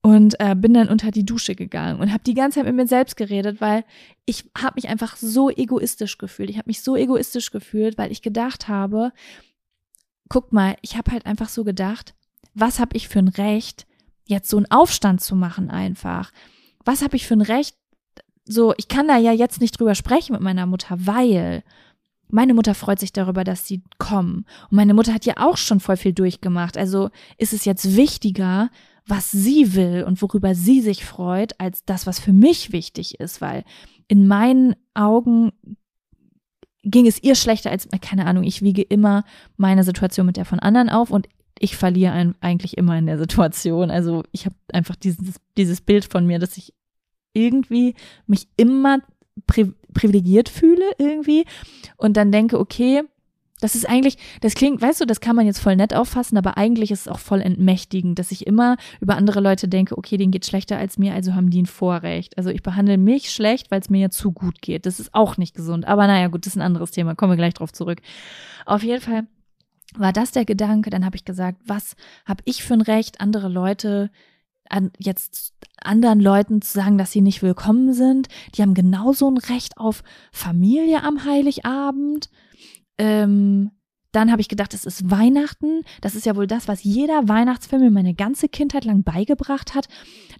Und 0.00 0.40
äh, 0.40 0.54
bin 0.54 0.72
dann 0.72 0.88
unter 0.88 1.10
die 1.10 1.26
Dusche 1.26 1.54
gegangen 1.54 2.00
und 2.00 2.10
habe 2.10 2.24
die 2.24 2.34
ganze 2.34 2.60
Zeit 2.60 2.66
mit 2.66 2.76
mir 2.76 2.86
selbst 2.86 3.16
geredet, 3.18 3.60
weil 3.60 3.84
ich 4.24 4.50
habe 4.56 4.76
mich 4.76 4.88
einfach 4.88 5.16
so 5.16 5.50
egoistisch 5.50 6.16
gefühlt. 6.16 6.48
Ich 6.48 6.56
habe 6.56 6.68
mich 6.70 6.82
so 6.82 6.96
egoistisch 6.96 7.50
gefühlt, 7.50 7.98
weil 7.98 8.12
ich 8.12 8.22
gedacht 8.22 8.68
habe, 8.68 9.12
guck 10.30 10.52
mal, 10.54 10.76
ich 10.80 10.96
habe 10.96 11.10
halt 11.10 11.26
einfach 11.26 11.50
so 11.50 11.64
gedacht, 11.64 12.14
was 12.54 12.78
habe 12.78 12.96
ich 12.96 13.08
für 13.08 13.18
ein 13.18 13.28
Recht, 13.28 13.86
jetzt 14.24 14.48
so 14.48 14.56
einen 14.56 14.70
Aufstand 14.70 15.20
zu 15.20 15.36
machen 15.36 15.70
einfach. 15.70 16.32
Was 16.84 17.02
habe 17.02 17.16
ich 17.16 17.26
für 17.26 17.34
ein 17.34 17.42
Recht? 17.42 17.76
So, 18.44 18.74
ich 18.76 18.88
kann 18.88 19.08
da 19.08 19.16
ja 19.16 19.32
jetzt 19.32 19.60
nicht 19.60 19.78
drüber 19.78 19.94
sprechen 19.94 20.32
mit 20.32 20.42
meiner 20.42 20.66
Mutter, 20.66 20.96
weil 20.98 21.62
meine 22.28 22.54
Mutter 22.54 22.74
freut 22.74 23.00
sich 23.00 23.12
darüber, 23.12 23.44
dass 23.44 23.66
sie 23.66 23.82
kommen. 23.98 24.44
Und 24.70 24.76
meine 24.76 24.94
Mutter 24.94 25.14
hat 25.14 25.24
ja 25.24 25.34
auch 25.38 25.56
schon 25.56 25.80
voll 25.80 25.96
viel 25.96 26.12
durchgemacht. 26.12 26.76
Also 26.76 27.10
ist 27.38 27.52
es 27.52 27.64
jetzt 27.64 27.96
wichtiger, 27.96 28.70
was 29.06 29.30
sie 29.30 29.74
will 29.74 30.04
und 30.06 30.20
worüber 30.22 30.54
sie 30.54 30.80
sich 30.80 31.04
freut, 31.04 31.58
als 31.60 31.84
das, 31.84 32.06
was 32.06 32.18
für 32.18 32.32
mich 32.32 32.72
wichtig 32.72 33.20
ist, 33.20 33.40
weil 33.40 33.64
in 34.08 34.26
meinen 34.26 34.74
Augen 34.94 35.52
ging 36.82 37.06
es 37.06 37.22
ihr 37.22 37.34
schlechter 37.34 37.70
als, 37.70 37.88
keine 38.00 38.26
Ahnung, 38.26 38.44
ich 38.44 38.62
wiege 38.62 38.82
immer 38.82 39.24
meine 39.56 39.84
Situation 39.84 40.26
mit 40.26 40.36
der 40.36 40.44
von 40.44 40.58
anderen 40.58 40.90
auf 40.90 41.10
und 41.10 41.28
ich 41.64 41.76
verliere 41.76 42.12
ein, 42.12 42.34
eigentlich 42.40 42.76
immer 42.76 42.96
in 42.98 43.06
der 43.06 43.18
Situation. 43.18 43.90
Also 43.90 44.22
ich 44.32 44.44
habe 44.44 44.54
einfach 44.72 44.96
dieses, 44.96 45.40
dieses 45.56 45.80
Bild 45.80 46.04
von 46.04 46.26
mir, 46.26 46.38
dass 46.38 46.58
ich 46.58 46.74
irgendwie 47.32 47.94
mich 48.26 48.48
immer 48.56 48.98
pri 49.46 49.72
privilegiert 49.94 50.48
fühle 50.48 50.84
irgendwie 50.98 51.44
und 51.96 52.16
dann 52.16 52.32
denke, 52.32 52.58
okay, 52.58 53.02
das 53.60 53.76
ist 53.76 53.88
eigentlich, 53.88 54.18
das 54.40 54.54
klingt, 54.54 54.82
weißt 54.82 55.00
du, 55.00 55.06
das 55.06 55.20
kann 55.20 55.36
man 55.36 55.46
jetzt 55.46 55.60
voll 55.60 55.76
nett 55.76 55.94
auffassen, 55.94 56.36
aber 56.36 56.58
eigentlich 56.58 56.90
ist 56.90 57.02
es 57.02 57.08
auch 57.08 57.20
voll 57.20 57.40
entmächtigend, 57.40 58.18
dass 58.18 58.32
ich 58.32 58.46
immer 58.46 58.76
über 59.00 59.16
andere 59.16 59.40
Leute 59.40 59.68
denke, 59.68 59.96
okay, 59.96 60.16
denen 60.16 60.32
geht 60.32 60.44
schlechter 60.44 60.76
als 60.76 60.98
mir, 60.98 61.14
also 61.14 61.34
haben 61.34 61.48
die 61.50 61.62
ein 61.62 61.66
Vorrecht. 61.66 62.36
Also 62.36 62.50
ich 62.50 62.62
behandle 62.62 62.98
mich 62.98 63.30
schlecht, 63.30 63.70
weil 63.70 63.80
es 63.80 63.88
mir 63.88 64.00
ja 64.00 64.10
zu 64.10 64.32
gut 64.32 64.60
geht. 64.60 64.84
Das 64.84 64.98
ist 64.98 65.14
auch 65.14 65.36
nicht 65.36 65.54
gesund. 65.54 65.86
Aber 65.86 66.08
naja, 66.08 66.26
gut, 66.26 66.44
das 66.44 66.54
ist 66.54 66.56
ein 66.56 66.62
anderes 66.62 66.90
Thema. 66.90 67.14
Kommen 67.14 67.32
wir 67.32 67.36
gleich 67.36 67.54
drauf 67.54 67.72
zurück. 67.72 68.00
Auf 68.66 68.82
jeden 68.82 69.00
Fall 69.00 69.28
war 69.96 70.12
das 70.12 70.32
der 70.32 70.44
Gedanke. 70.44 70.90
Dann 70.90 71.04
habe 71.04 71.16
ich 71.16 71.24
gesagt, 71.24 71.58
was 71.66 71.96
habe 72.24 72.42
ich 72.44 72.64
für 72.64 72.74
ein 72.74 72.80
Recht, 72.80 73.20
andere 73.20 73.48
Leute 73.48 74.10
an, 74.68 74.90
jetzt 74.98 75.54
anderen 75.76 76.20
Leuten 76.20 76.62
zu 76.62 76.72
sagen, 76.72 76.98
dass 76.98 77.12
sie 77.12 77.20
nicht 77.20 77.42
willkommen 77.42 77.92
sind. 77.92 78.28
Die 78.54 78.62
haben 78.62 78.74
genauso 78.74 79.30
ein 79.30 79.36
Recht 79.36 79.78
auf 79.78 80.02
Familie 80.32 81.02
am 81.02 81.24
Heiligabend. 81.24 82.30
Ähm, 82.98 83.70
dann 84.14 84.30
habe 84.30 84.40
ich 84.40 84.48
gedacht, 84.48 84.74
es 84.74 84.84
ist 84.84 85.10
Weihnachten. 85.10 85.82
Das 86.00 86.14
ist 86.14 86.24
ja 86.26 86.36
wohl 86.36 86.46
das, 86.46 86.68
was 86.68 86.84
jeder 86.84 87.28
Weihnachtsfilm 87.28 87.82
mir 87.82 87.90
meine 87.90 88.14
ganze 88.14 88.48
Kindheit 88.48 88.84
lang 88.84 89.02
beigebracht 89.02 89.74
hat, 89.74 89.88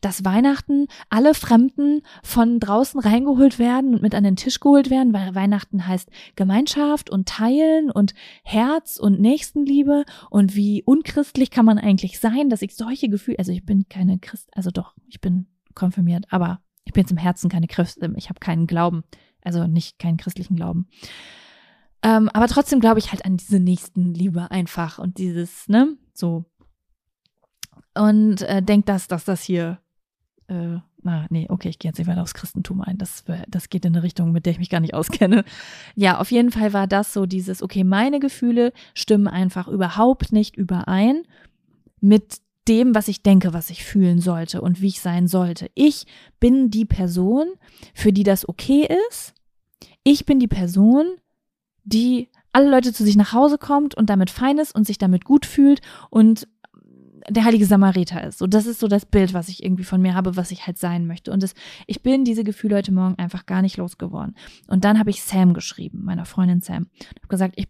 dass 0.01 0.25
Weihnachten 0.25 0.87
alle 1.11 1.35
Fremden 1.35 2.03
von 2.23 2.61
draußen 2.61 3.01
reingeholt 3.01 3.59
werden 3.59 3.95
und 3.95 4.03
mit 4.03 4.15
an 4.15 4.25
den 4.25 4.37
Tisch 4.37 4.61
geholt 4.61 4.91
werden, 4.91 5.13
weil 5.13 5.35
Weihnachten 5.35 5.87
heißt 5.87 6.09
Gemeinschaft 6.37 7.11
und 7.11 7.29
Teilen 7.29 7.91
und 7.91 8.15
Herz 8.45 8.99
und 8.99 9.21
Nächstenliebe 9.21 10.05
und 10.31 10.55
wie 10.55 10.83
unchristlich 10.85 11.51
kann 11.51 11.65
man 11.65 11.79
eigentlich 11.79 12.21
sein, 12.21 12.51
dass 12.51 12.63
ich 12.63 12.77
solche 12.77 13.09
Gefühle, 13.09 13.39
also 13.39 13.51
ich 13.53 13.65
bin 13.65 13.89
keine 13.89 14.19
Christ, 14.19 14.49
also 14.53 14.71
doch, 14.71 14.95
ich 15.09 15.21
bin 15.21 15.47
konfirmiert, 15.75 16.27
aber 16.31 16.61
ich 16.85 16.93
bin 16.93 17.07
im 17.11 17.17
Herzen 17.17 17.51
keine 17.51 17.67
Christ, 17.67 17.99
ich 18.17 18.29
habe 18.29 18.41
keinen 18.41 18.67
Glauben, 18.67 19.03
also 19.43 19.67
nicht 19.67 19.99
keinen 19.99 20.17
christlichen 20.17 20.55
Glauben. 20.55 20.87
Ähm, 22.05 22.29
aber 22.35 22.49
trotzdem 22.49 22.81
glaube 22.81 22.99
ich 22.99 23.11
halt 23.11 23.25
an 23.25 23.39
diese 23.39 23.59
Nächstenliebe 23.59 24.51
einfach 24.51 24.99
und 24.99 25.17
dieses, 25.17 25.69
ne, 25.69 25.97
so. 26.13 26.45
Und 27.95 28.43
äh, 28.43 28.63
denkt 28.63 28.91
das, 28.91 29.09
dass 29.09 29.25
das 29.25 29.43
hier, 29.43 29.79
äh, 30.49 30.77
na, 31.03 31.27
nee, 31.31 31.47
okay, 31.49 31.71
ich 31.71 31.79
gehe 31.79 31.89
jetzt 31.89 31.97
nicht 31.97 32.07
weiter 32.07 32.21
aufs 32.21 32.35
Christentum 32.35 32.83
ein. 32.83 32.99
Das, 32.99 33.25
das 33.49 33.71
geht 33.71 33.87
in 33.87 33.95
eine 33.95 34.03
Richtung, 34.03 34.33
mit 34.33 34.45
der 34.45 34.53
ich 34.53 34.59
mich 34.59 34.71
gar 34.71 34.81
nicht 34.81 34.95
auskenne. 34.95 35.45
Ja, 35.95 36.19
auf 36.19 36.31
jeden 36.31 36.51
Fall 36.51 36.75
war 36.75 36.87
das 36.87 37.13
so 37.13 37.25
dieses, 37.25 37.63
okay, 37.63 37.85
meine 37.85 38.21
Gefühle 38.21 38.73
stimmen 38.93 39.29
einfach 39.29 39.67
überhaupt 39.69 40.33
nicht 40.33 40.57
überein 40.57 41.23
mit 42.01 42.41
dem, 42.69 42.95
was 42.95 43.09
ich 43.09 43.23
denke, 43.23 43.55
was 43.55 43.71
ich 43.71 43.85
fühlen 43.85 44.21
sollte 44.21 44.61
und 44.61 44.83
wie 44.83 44.89
ich 44.89 45.01
sein 45.01 45.27
sollte. 45.27 45.71
Ich 45.75 46.07
bin 46.39 46.71
die 46.71 46.85
Person, 46.85 47.47
für 47.95 48.13
die 48.13 48.25
das 48.25 48.47
okay 48.47 48.89
ist. 49.09 49.35
Ich 50.03 50.27
bin 50.27 50.39
die 50.39 50.49
Person, 50.49 51.07
die 51.85 52.29
alle 52.53 52.71
Leute 52.71 52.93
zu 52.93 53.05
sich 53.05 53.17
nach 53.17 53.33
Hause 53.33 53.59
kommt 53.59 53.95
und 53.95 54.11
damit 54.11 54.31
fein 54.31 54.59
ist 54.59 54.75
und 54.75 54.87
sich 54.87 54.99
damit 54.99 55.25
gut 55.25 55.47
fühlt 55.47 55.81
und 56.11 56.49
der 57.29 57.45
heilige 57.45 57.67
Samariter 57.67 58.23
ist. 58.23 58.39
So, 58.39 58.47
das 58.47 58.67
ist 58.67 58.81
so 58.81 58.87
das 58.87 59.07
Bild, 59.07 59.33
was 59.33 59.49
ich 59.49 59.63
irgendwie 59.63 59.85
von 59.85 60.01
mir 60.01 60.15
habe, 60.15 60.37
was 60.37 60.51
ich 60.51 60.67
halt 60.67 60.79
sein 60.79 61.07
möchte. 61.07 61.33
Und 61.33 61.43
das, 61.43 61.55
ich 61.87 62.03
bin 62.03 62.25
diese 62.25 62.45
Gefühle 62.45 62.77
heute 62.77 62.93
Morgen 62.93 63.15
einfach 63.19 63.47
gar 63.47 63.63
nicht 63.63 63.79
losgeworden. 63.79 64.37
Und 64.67 64.85
dann 64.85 64.99
habe 64.99 65.11
ich 65.11 65.23
Sam 65.23 65.55
geschrieben, 65.55 66.05
meiner 66.05 66.27
Freundin 66.27 66.61
Sam. 66.61 66.87
Ich 66.99 67.17
habe 67.17 67.29
gesagt, 67.29 67.55
ich 67.57 67.69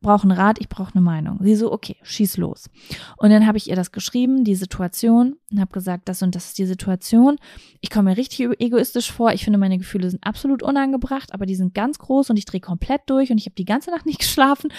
brauche 0.00 0.22
einen 0.22 0.38
Rat, 0.38 0.58
ich 0.60 0.68
brauche 0.68 0.94
eine 0.94 1.02
Meinung. 1.02 1.38
Sie 1.42 1.54
so, 1.54 1.72
okay, 1.72 1.96
schieß 2.02 2.38
los. 2.38 2.70
Und 3.16 3.30
dann 3.30 3.46
habe 3.46 3.58
ich 3.58 3.68
ihr 3.68 3.76
das 3.76 3.92
geschrieben, 3.92 4.44
die 4.44 4.54
Situation, 4.54 5.36
und 5.50 5.60
habe 5.60 5.72
gesagt, 5.72 6.08
das 6.08 6.22
und 6.22 6.34
das 6.34 6.46
ist 6.46 6.58
die 6.58 6.66
Situation. 6.66 7.36
Ich 7.80 7.90
komme 7.90 8.10
mir 8.10 8.16
richtig 8.16 8.60
egoistisch 8.60 9.12
vor. 9.12 9.32
Ich 9.32 9.44
finde, 9.44 9.58
meine 9.58 9.78
Gefühle 9.78 10.10
sind 10.10 10.24
absolut 10.24 10.62
unangebracht, 10.62 11.34
aber 11.34 11.46
die 11.46 11.54
sind 11.54 11.74
ganz 11.74 11.98
groß 11.98 12.30
und 12.30 12.38
ich 12.38 12.46
drehe 12.46 12.60
komplett 12.60 13.02
durch 13.06 13.30
und 13.30 13.38
ich 13.38 13.46
habe 13.46 13.54
die 13.54 13.64
ganze 13.64 13.90
Nacht 13.90 14.06
nicht 14.06 14.20
geschlafen 14.20 14.72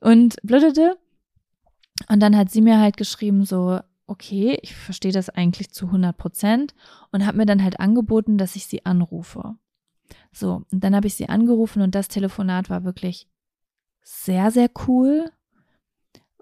und 0.00 0.36
blödete. 0.42 0.96
Und 2.08 2.20
dann 2.20 2.36
hat 2.36 2.50
sie 2.50 2.62
mir 2.62 2.80
halt 2.80 2.96
geschrieben, 2.96 3.44
so, 3.44 3.80
okay, 4.06 4.58
ich 4.62 4.74
verstehe 4.74 5.12
das 5.12 5.28
eigentlich 5.28 5.70
zu 5.70 5.86
100 5.86 6.16
Prozent 6.16 6.74
und 7.12 7.24
hat 7.24 7.36
mir 7.36 7.46
dann 7.46 7.62
halt 7.62 7.78
angeboten, 7.78 8.38
dass 8.38 8.56
ich 8.56 8.66
sie 8.66 8.84
anrufe. 8.84 9.56
So, 10.32 10.62
und 10.72 10.82
dann 10.82 10.96
habe 10.96 11.06
ich 11.06 11.14
sie 11.14 11.28
angerufen 11.28 11.82
und 11.82 11.94
das 11.94 12.08
Telefonat 12.08 12.70
war 12.70 12.84
wirklich 12.84 13.28
sehr, 14.10 14.50
sehr 14.50 14.68
cool, 14.86 15.30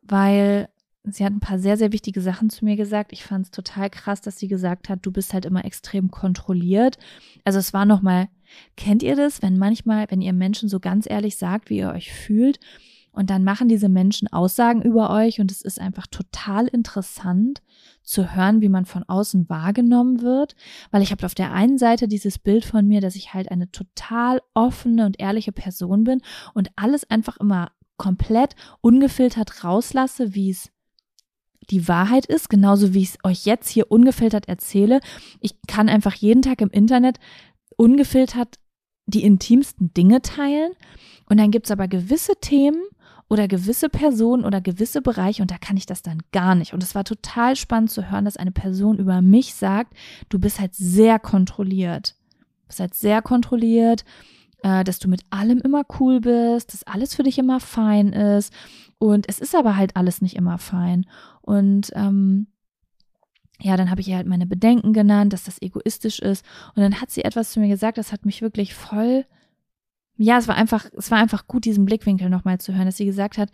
weil 0.02 0.68
sie 1.04 1.24
hat 1.24 1.32
ein 1.32 1.40
paar 1.40 1.58
sehr, 1.58 1.76
sehr 1.76 1.92
wichtige 1.92 2.20
Sachen 2.20 2.50
zu 2.50 2.64
mir 2.64 2.76
gesagt. 2.76 3.12
Ich 3.12 3.24
fand 3.24 3.46
es 3.46 3.50
total 3.50 3.90
krass, 3.90 4.20
dass 4.20 4.38
sie 4.38 4.48
gesagt 4.48 4.88
hat, 4.88 5.00
du 5.02 5.12
bist 5.12 5.34
halt 5.34 5.44
immer 5.44 5.64
extrem 5.64 6.10
kontrolliert. 6.10 6.98
Also 7.44 7.58
es 7.58 7.72
war 7.72 7.84
nochmal, 7.84 8.28
kennt 8.76 9.02
ihr 9.02 9.16
das, 9.16 9.42
wenn 9.42 9.58
manchmal, 9.58 10.06
wenn 10.08 10.22
ihr 10.22 10.32
Menschen 10.32 10.68
so 10.68 10.80
ganz 10.80 11.08
ehrlich 11.08 11.36
sagt, 11.36 11.70
wie 11.70 11.78
ihr 11.78 11.90
euch 11.90 12.12
fühlt 12.12 12.58
und 13.12 13.30
dann 13.30 13.44
machen 13.44 13.68
diese 13.68 13.88
Menschen 13.88 14.32
Aussagen 14.32 14.82
über 14.82 15.10
euch 15.10 15.40
und 15.40 15.50
es 15.50 15.62
ist 15.62 15.80
einfach 15.80 16.06
total 16.06 16.66
interessant 16.68 17.62
zu 18.02 18.34
hören, 18.34 18.60
wie 18.60 18.68
man 18.68 18.84
von 18.84 19.02
außen 19.02 19.48
wahrgenommen 19.48 20.22
wird, 20.22 20.54
weil 20.90 21.02
ich 21.02 21.10
habe 21.10 21.26
auf 21.26 21.34
der 21.34 21.52
einen 21.52 21.78
Seite 21.78 22.08
dieses 22.08 22.38
Bild 22.38 22.64
von 22.64 22.86
mir, 22.86 23.00
dass 23.00 23.16
ich 23.16 23.34
halt 23.34 23.50
eine 23.50 23.70
total 23.70 24.40
offene 24.54 25.04
und 25.04 25.20
ehrliche 25.20 25.52
Person 25.52 26.04
bin 26.04 26.22
und 26.54 26.70
alles 26.76 27.08
einfach 27.10 27.36
immer 27.38 27.70
komplett 27.96 28.54
ungefiltert 28.80 29.64
rauslasse, 29.64 30.34
wie 30.34 30.50
es 30.50 30.70
die 31.70 31.86
Wahrheit 31.86 32.24
ist, 32.24 32.48
genauso 32.48 32.94
wie 32.94 33.02
ich 33.02 33.10
es 33.10 33.18
euch 33.24 33.44
jetzt 33.44 33.68
hier 33.68 33.90
ungefiltert 33.90 34.48
erzähle. 34.48 35.00
Ich 35.40 35.54
kann 35.66 35.88
einfach 35.88 36.14
jeden 36.14 36.42
Tag 36.42 36.60
im 36.60 36.70
Internet 36.70 37.18
ungefiltert 37.76 38.58
die 39.06 39.24
intimsten 39.24 39.92
Dinge 39.94 40.22
teilen. 40.22 40.72
Und 41.28 41.38
dann 41.38 41.50
gibt 41.50 41.66
es 41.66 41.72
aber 41.72 41.88
gewisse 41.88 42.36
Themen, 42.40 42.82
oder 43.28 43.46
gewisse 43.46 43.88
Personen 43.88 44.44
oder 44.44 44.60
gewisse 44.60 45.02
Bereiche 45.02 45.42
und 45.42 45.50
da 45.50 45.58
kann 45.58 45.76
ich 45.76 45.86
das 45.86 46.02
dann 46.02 46.22
gar 46.32 46.54
nicht. 46.54 46.72
Und 46.72 46.82
es 46.82 46.94
war 46.94 47.04
total 47.04 47.56
spannend 47.56 47.90
zu 47.90 48.10
hören, 48.10 48.24
dass 48.24 48.36
eine 48.36 48.52
Person 48.52 48.98
über 48.98 49.20
mich 49.20 49.54
sagt, 49.54 49.94
du 50.28 50.38
bist 50.38 50.60
halt 50.60 50.74
sehr 50.74 51.18
kontrolliert. 51.18 52.16
Du 52.62 52.68
bist 52.68 52.80
halt 52.80 52.94
sehr 52.94 53.20
kontrolliert, 53.20 54.04
äh, 54.62 54.82
dass 54.82 54.98
du 54.98 55.08
mit 55.08 55.22
allem 55.30 55.58
immer 55.58 55.84
cool 56.00 56.20
bist, 56.20 56.72
dass 56.72 56.84
alles 56.84 57.14
für 57.14 57.22
dich 57.22 57.38
immer 57.38 57.60
fein 57.60 58.12
ist. 58.12 58.52
Und 58.98 59.28
es 59.28 59.38
ist 59.38 59.54
aber 59.54 59.76
halt 59.76 59.96
alles 59.96 60.22
nicht 60.22 60.34
immer 60.34 60.58
fein. 60.58 61.06
Und 61.42 61.92
ähm, 61.94 62.48
ja, 63.60 63.76
dann 63.76 63.90
habe 63.90 64.00
ich 64.00 64.08
ihr 64.08 64.16
halt 64.16 64.26
meine 64.26 64.46
Bedenken 64.46 64.92
genannt, 64.92 65.32
dass 65.32 65.44
das 65.44 65.60
egoistisch 65.60 66.18
ist. 66.20 66.44
Und 66.74 66.82
dann 66.82 67.00
hat 67.00 67.10
sie 67.10 67.24
etwas 67.24 67.52
zu 67.52 67.60
mir 67.60 67.68
gesagt, 67.68 67.98
das 67.98 68.12
hat 68.12 68.24
mich 68.24 68.40
wirklich 68.40 68.74
voll 68.74 69.26
ja, 70.18 70.36
es 70.36 70.48
war 70.48 70.56
einfach, 70.56 70.86
es 70.96 71.10
war 71.10 71.18
einfach 71.18 71.46
gut, 71.46 71.64
diesen 71.64 71.84
Blickwinkel 71.84 72.28
nochmal 72.28 72.58
zu 72.58 72.74
hören, 72.74 72.86
dass 72.86 72.96
sie 72.96 73.06
gesagt 73.06 73.38
hat, 73.38 73.50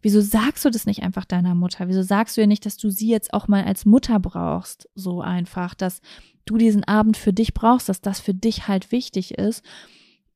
wieso 0.00 0.20
sagst 0.20 0.64
du 0.64 0.70
das 0.70 0.86
nicht 0.86 1.02
einfach 1.02 1.24
deiner 1.24 1.54
Mutter? 1.54 1.88
Wieso 1.88 2.02
sagst 2.02 2.36
du 2.36 2.40
ihr 2.40 2.46
nicht, 2.46 2.64
dass 2.66 2.76
du 2.76 2.88
sie 2.88 3.08
jetzt 3.08 3.34
auch 3.34 3.48
mal 3.48 3.64
als 3.64 3.84
Mutter 3.84 4.20
brauchst? 4.20 4.88
So 4.94 5.20
einfach, 5.20 5.74
dass 5.74 6.00
du 6.44 6.56
diesen 6.56 6.84
Abend 6.84 7.16
für 7.16 7.32
dich 7.32 7.52
brauchst, 7.52 7.88
dass 7.88 8.00
das 8.00 8.20
für 8.20 8.34
dich 8.34 8.68
halt 8.68 8.92
wichtig 8.92 9.38
ist. 9.38 9.64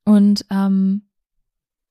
Und 0.05 0.45
ähm, 0.51 1.03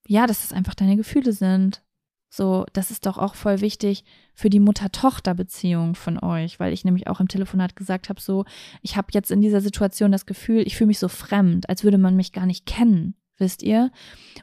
ja, 0.05 0.27
dass 0.27 0.41
das 0.41 0.53
einfach 0.53 0.75
deine 0.75 0.97
Gefühle 0.97 1.31
sind. 1.31 1.83
So, 2.29 2.65
das 2.73 2.91
ist 2.91 3.05
doch 3.05 3.17
auch 3.17 3.35
voll 3.35 3.61
wichtig 3.61 4.03
für 4.33 4.49
die 4.49 4.59
Mutter-Tochter-Beziehung 4.59 5.95
von 5.95 6.21
euch, 6.21 6.59
weil 6.59 6.73
ich 6.73 6.83
nämlich 6.83 7.07
auch 7.07 7.21
im 7.21 7.29
Telefonat 7.29 7.75
gesagt 7.77 8.09
habe, 8.09 8.19
so, 8.19 8.43
ich 8.81 8.97
habe 8.97 9.07
jetzt 9.13 9.31
in 9.31 9.39
dieser 9.39 9.61
Situation 9.61 10.11
das 10.11 10.25
Gefühl, 10.25 10.63
ich 10.67 10.75
fühle 10.75 10.87
mich 10.87 10.99
so 10.99 11.07
fremd, 11.07 11.69
als 11.69 11.85
würde 11.85 11.97
man 11.97 12.17
mich 12.17 12.33
gar 12.33 12.45
nicht 12.45 12.65
kennen 12.65 13.15
wisst 13.37 13.63
ihr? 13.63 13.91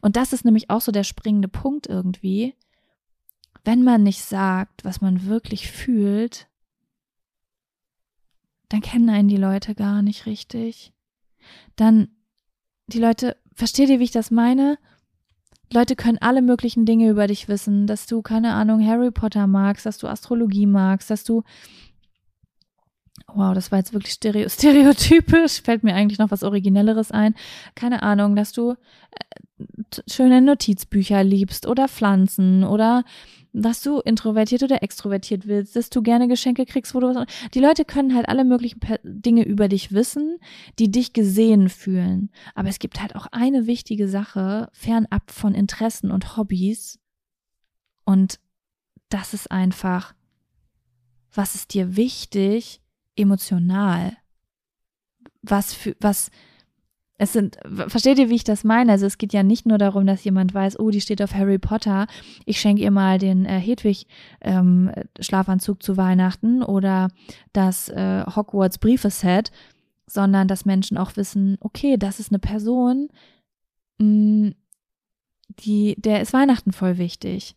Und 0.00 0.16
das 0.16 0.32
ist 0.32 0.44
nämlich 0.44 0.70
auch 0.70 0.80
so 0.80 0.92
der 0.92 1.04
springende 1.04 1.48
Punkt 1.48 1.86
irgendwie. 1.86 2.54
Wenn 3.64 3.82
man 3.82 4.02
nicht 4.02 4.22
sagt, 4.22 4.84
was 4.84 5.00
man 5.00 5.26
wirklich 5.26 5.70
fühlt, 5.70 6.48
dann 8.68 8.80
kennen 8.80 9.08
einen 9.08 9.28
die 9.28 9.36
Leute 9.36 9.74
gar 9.74 10.02
nicht 10.02 10.26
richtig. 10.26 10.92
Dann, 11.76 12.08
die 12.88 12.98
Leute, 12.98 13.36
versteht 13.54 13.88
ihr, 13.88 14.00
wie 14.00 14.04
ich 14.04 14.10
das 14.10 14.30
meine? 14.30 14.78
Leute 15.72 15.96
können 15.96 16.18
alle 16.18 16.42
möglichen 16.42 16.84
Dinge 16.84 17.08
über 17.08 17.26
dich 17.26 17.48
wissen, 17.48 17.86
dass 17.86 18.06
du, 18.06 18.22
keine 18.22 18.54
Ahnung, 18.54 18.86
Harry 18.86 19.10
Potter 19.10 19.46
magst, 19.46 19.86
dass 19.86 19.98
du 19.98 20.06
Astrologie 20.06 20.66
magst, 20.66 21.10
dass 21.10 21.24
du 21.24 21.42
Wow, 23.32 23.54
das 23.54 23.70
war 23.70 23.78
jetzt 23.78 23.92
wirklich 23.92 24.12
stereotypisch. 24.48 25.62
Fällt 25.62 25.84
mir 25.84 25.94
eigentlich 25.94 26.18
noch 26.18 26.30
was 26.30 26.42
Originelleres 26.42 27.10
ein. 27.10 27.34
Keine 27.74 28.02
Ahnung, 28.02 28.36
dass 28.36 28.52
du 28.52 28.72
äh, 28.72 29.64
schöne 30.08 30.40
Notizbücher 30.40 31.22
liebst 31.22 31.66
oder 31.66 31.88
Pflanzen 31.88 32.64
oder 32.64 33.04
dass 33.54 33.82
du 33.82 34.00
introvertiert 34.00 34.64
oder 34.64 34.82
extrovertiert 34.82 35.46
willst, 35.46 35.76
dass 35.76 35.88
du 35.88 36.02
gerne 36.02 36.26
Geschenke 36.26 36.66
kriegst, 36.66 36.92
wo 36.94 37.00
du 37.00 37.14
was. 37.14 37.26
Die 37.54 37.60
Leute 37.60 37.84
können 37.84 38.14
halt 38.14 38.28
alle 38.28 38.44
möglichen 38.44 38.80
Dinge 39.04 39.44
über 39.44 39.68
dich 39.68 39.92
wissen, 39.92 40.38
die 40.80 40.90
dich 40.90 41.12
gesehen 41.12 41.68
fühlen. 41.68 42.30
Aber 42.56 42.68
es 42.68 42.80
gibt 42.80 43.00
halt 43.00 43.14
auch 43.14 43.26
eine 43.30 43.68
wichtige 43.68 44.08
Sache, 44.08 44.68
fernab 44.72 45.30
von 45.30 45.54
Interessen 45.54 46.10
und 46.10 46.36
Hobbys. 46.36 46.98
Und 48.04 48.40
das 49.08 49.34
ist 49.34 49.52
einfach, 49.52 50.14
was 51.32 51.54
ist 51.54 51.74
dir 51.74 51.96
wichtig? 51.96 52.80
Emotional. 53.16 54.16
Was 55.42 55.74
für, 55.74 55.96
was, 56.00 56.30
es 57.16 57.32
sind, 57.32 57.58
versteht 57.86 58.18
ihr, 58.18 58.28
wie 58.28 58.34
ich 58.34 58.44
das 58.44 58.64
meine? 58.64 58.92
Also 58.92 59.06
es 59.06 59.18
geht 59.18 59.32
ja 59.32 59.42
nicht 59.42 59.66
nur 59.66 59.78
darum, 59.78 60.06
dass 60.06 60.24
jemand 60.24 60.52
weiß, 60.52 60.80
oh, 60.80 60.90
die 60.90 61.00
steht 61.00 61.22
auf 61.22 61.34
Harry 61.34 61.58
Potter, 61.58 62.06
ich 62.44 62.60
schenke 62.60 62.82
ihr 62.82 62.90
mal 62.90 63.18
den 63.18 63.44
äh, 63.44 63.60
Hedwig 63.60 64.06
ähm, 64.40 64.90
Schlafanzug 65.20 65.82
zu 65.82 65.96
Weihnachten 65.96 66.62
oder 66.62 67.08
das 67.52 67.88
äh, 67.88 68.24
Hogwarts 68.34 68.78
Briefeset, 68.78 69.52
sondern 70.06 70.48
dass 70.48 70.64
Menschen 70.64 70.98
auch 70.98 71.16
wissen, 71.16 71.56
okay, 71.60 71.96
das 71.96 72.18
ist 72.18 72.30
eine 72.30 72.40
Person, 72.40 73.08
mh, 73.98 74.06
mm, 74.48 74.54
die, 75.60 75.94
der 75.98 76.20
ist 76.20 76.32
Weihnachten 76.32 76.72
voll 76.72 76.98
wichtig. 76.98 77.54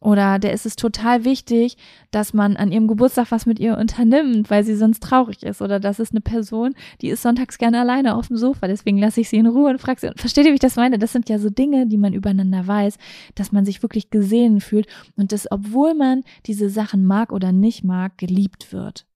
Oder 0.00 0.38
der 0.38 0.52
ist 0.52 0.66
es 0.66 0.76
total 0.76 1.24
wichtig, 1.24 1.76
dass 2.10 2.34
man 2.34 2.56
an 2.56 2.70
ihrem 2.70 2.86
Geburtstag 2.86 3.30
was 3.30 3.46
mit 3.46 3.58
ihr 3.58 3.78
unternimmt, 3.78 4.50
weil 4.50 4.62
sie 4.62 4.76
sonst 4.76 5.02
traurig 5.02 5.42
ist. 5.42 5.62
Oder 5.62 5.80
das 5.80 5.98
ist 5.98 6.12
eine 6.12 6.20
Person, 6.20 6.74
die 7.00 7.08
ist 7.08 7.22
sonntags 7.22 7.58
gerne 7.58 7.80
alleine 7.80 8.14
auf 8.14 8.28
dem 8.28 8.36
Sofa, 8.36 8.68
deswegen 8.68 8.98
lasse 8.98 9.20
ich 9.20 9.28
sie 9.28 9.38
in 9.38 9.46
Ruhe 9.46 9.70
und 9.70 9.80
frage 9.80 10.00
sie, 10.00 10.10
versteht 10.16 10.44
ihr, 10.44 10.52
wie 10.52 10.56
ich 10.56 10.60
das 10.60 10.76
meine? 10.76 10.98
Das 10.98 11.12
sind 11.12 11.28
ja 11.28 11.38
so 11.38 11.48
Dinge, 11.48 11.86
die 11.86 11.96
man 11.96 12.12
übereinander 12.12 12.66
weiß, 12.66 12.98
dass 13.34 13.52
man 13.52 13.64
sich 13.64 13.82
wirklich 13.82 14.10
gesehen 14.10 14.60
fühlt 14.60 14.86
und 15.16 15.32
dass, 15.32 15.50
obwohl 15.50 15.94
man 15.94 16.22
diese 16.46 16.68
Sachen 16.68 17.04
mag 17.04 17.32
oder 17.32 17.52
nicht 17.52 17.82
mag, 17.82 18.18
geliebt 18.18 18.72
wird. 18.72 19.06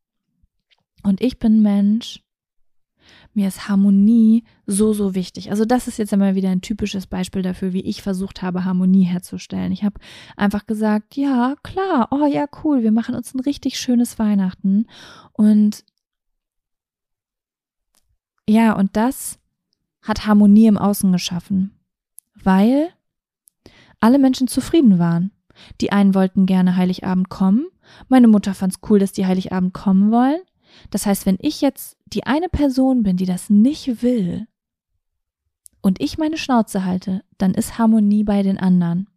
Und 1.03 1.21
ich 1.21 1.39
bin 1.39 1.63
Mensch, 1.63 2.23
mir 3.33 3.49
ist 3.49 3.69
Harmonie 3.69 4.45
so, 4.67 4.93
so 4.93 5.15
wichtig. 5.15 5.51
Also 5.51 5.65
das 5.65 5.87
ist 5.87 5.99
jetzt 5.99 6.13
einmal 6.13 6.35
wieder 6.35 6.51
ein 6.51 6.63
typisches 6.63 7.07
Beispiel 7.07 7.43
dafür, 7.43 7.73
wie 7.73 7.83
ich 7.83 8.03
versucht 8.03 8.43
habe, 8.43 8.65
Harmonie 8.65 9.05
herzustellen. 9.05 9.73
Ich 9.73 9.85
habe 9.85 10.01
einfach 10.37 10.67
gesagt, 10.67 11.17
ja, 11.17 11.55
klar, 11.63 12.09
oh 12.11 12.27
ja, 12.27 12.47
cool, 12.65 12.83
wir 12.83 12.93
machen 12.93 13.15
uns 13.15 13.35
ein 13.35 13.41
richtig 13.41 13.79
schönes 13.79 14.19
Weihnachten. 14.19 14.87
Und 15.33 15.85
ja, 18.49 18.73
und 18.73 18.97
das 18.97 19.39
hat 20.03 20.27
Harmonie 20.27 20.67
im 20.67 20.79
Außen 20.79 21.13
geschaffen, 21.13 21.73
weil 22.35 22.89
alle 24.01 24.19
Menschen 24.19 24.49
zufrieden 24.49 24.99
waren. 24.99 25.31
Die 25.81 25.93
einen 25.93 26.15
wollten 26.15 26.47
gerne 26.47 26.77
Heiligabend 26.77 27.29
kommen. 27.29 27.67
Meine 28.09 28.29
Mutter 28.29 28.55
fand 28.55 28.73
es 28.73 28.81
cool, 28.89 28.99
dass 28.99 29.13
die 29.13 29.27
Heiligabend 29.27 29.75
kommen 29.75 30.11
wollen. 30.11 30.41
Das 30.91 31.07
heißt, 31.07 31.27
wenn 31.27 31.39
ich 31.41 31.61
jetzt 31.61 31.97
die 32.07 32.27
eine 32.27 32.49
Person 32.49 33.03
bin, 33.03 33.17
die 33.17 33.27
das 33.27 33.51
nicht 33.51 34.03
will, 34.03 34.47
und 35.83 36.01
ich 36.01 36.19
meine 36.19 36.37
Schnauze 36.37 36.85
halte, 36.85 37.23
dann 37.39 37.55
ist 37.55 37.79
Harmonie 37.79 38.25
bei 38.25 38.43
den 38.43 38.59
anderen. 38.59 39.09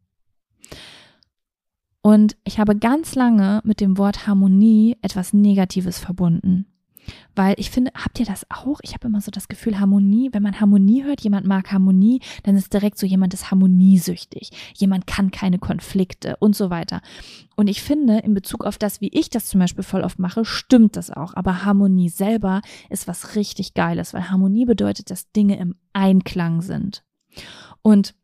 Und 2.02 2.36
ich 2.44 2.60
habe 2.60 2.78
ganz 2.78 3.16
lange 3.16 3.62
mit 3.64 3.80
dem 3.80 3.98
Wort 3.98 4.28
Harmonie 4.28 4.98
etwas 5.02 5.34
Negatives 5.34 6.00
verbunden. 6.00 6.73
Weil 7.36 7.56
ich 7.58 7.70
finde, 7.72 7.92
habt 7.96 8.20
ihr 8.20 8.26
das 8.26 8.46
auch? 8.50 8.80
Ich 8.84 8.94
habe 8.94 9.08
immer 9.08 9.22
so 9.22 9.32
das 9.32 9.48
Gefühl, 9.48 9.80
Harmonie, 9.80 10.30
wenn 10.32 10.44
man 10.44 10.60
Harmonie 10.60 11.04
hört, 11.04 11.22
jemand 11.22 11.46
mag 11.46 11.72
Harmonie, 11.72 12.22
dann 12.44 12.56
ist 12.56 12.74
direkt 12.74 12.98
so, 12.98 13.06
jemand 13.06 13.34
ist 13.34 13.52
harmoniesüchtig, 13.52 14.52
jemand 14.76 15.08
kann 15.08 15.32
keine 15.32 15.60
Konflikte 15.60 16.38
und 16.38 16.56
so 16.56 16.70
weiter. 16.70 17.02
Und 17.56 17.68
ich 17.68 17.82
finde, 17.82 18.20
in 18.20 18.34
Bezug 18.34 18.66
auf 18.66 18.78
das, 18.78 19.02
wie 19.02 19.10
ich 19.10 19.30
das 19.30 19.48
zum 19.48 19.60
Beispiel 19.60 19.84
voll 19.84 20.02
oft 20.02 20.20
mache, 20.20 20.46
stimmt 20.46 20.96
das 20.96 21.12
auch. 21.12 21.34
Aber 21.36 21.66
Harmonie 21.66 22.10
selber 22.10 22.62
ist 22.90 23.08
was 23.08 23.36
richtig 23.36 23.74
Geiles, 23.74 24.14
weil 24.14 24.30
Harmonie 24.30 24.66
bedeutet, 24.66 25.10
dass 25.10 25.32
Dinge 25.32 25.58
im 25.58 25.76
Einklang 25.94 26.62
sind. 26.62 27.04
Und 27.82 28.16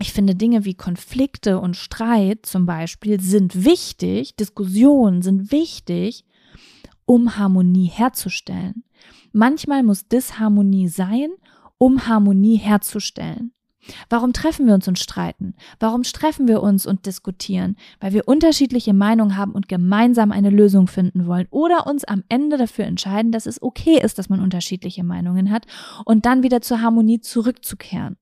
ich 0.00 0.12
finde 0.12 0.34
Dinge 0.34 0.64
wie 0.64 0.74
Konflikte 0.74 1.60
und 1.60 1.76
Streit 1.76 2.46
zum 2.46 2.66
Beispiel 2.66 3.20
sind 3.20 3.64
wichtig, 3.64 4.36
Diskussionen 4.36 5.22
sind 5.22 5.52
wichtig, 5.52 6.24
um 7.06 7.36
Harmonie 7.36 7.86
herzustellen. 7.86 8.84
Manchmal 9.32 9.82
muss 9.82 10.08
Disharmonie 10.08 10.88
sein, 10.88 11.30
um 11.78 12.06
Harmonie 12.06 12.56
herzustellen. 12.56 13.52
Warum 14.08 14.32
treffen 14.32 14.66
wir 14.66 14.74
uns 14.74 14.86
und 14.86 14.98
streiten? 14.98 15.54
Warum 15.80 16.02
treffen 16.04 16.46
wir 16.46 16.62
uns 16.62 16.86
und 16.86 17.06
diskutieren? 17.06 17.76
Weil 18.00 18.12
wir 18.12 18.28
unterschiedliche 18.28 18.94
Meinungen 18.94 19.36
haben 19.36 19.52
und 19.52 19.68
gemeinsam 19.68 20.30
eine 20.30 20.50
Lösung 20.50 20.86
finden 20.86 21.26
wollen 21.26 21.48
oder 21.50 21.86
uns 21.86 22.04
am 22.04 22.22
Ende 22.28 22.56
dafür 22.56 22.84
entscheiden, 22.84 23.32
dass 23.32 23.46
es 23.46 23.60
okay 23.60 24.00
ist, 24.00 24.18
dass 24.18 24.28
man 24.28 24.40
unterschiedliche 24.40 25.02
Meinungen 25.02 25.50
hat 25.50 25.66
und 26.04 26.26
dann 26.26 26.42
wieder 26.42 26.60
zur 26.62 26.80
Harmonie 26.80 27.20
zurückzukehren. 27.20 28.16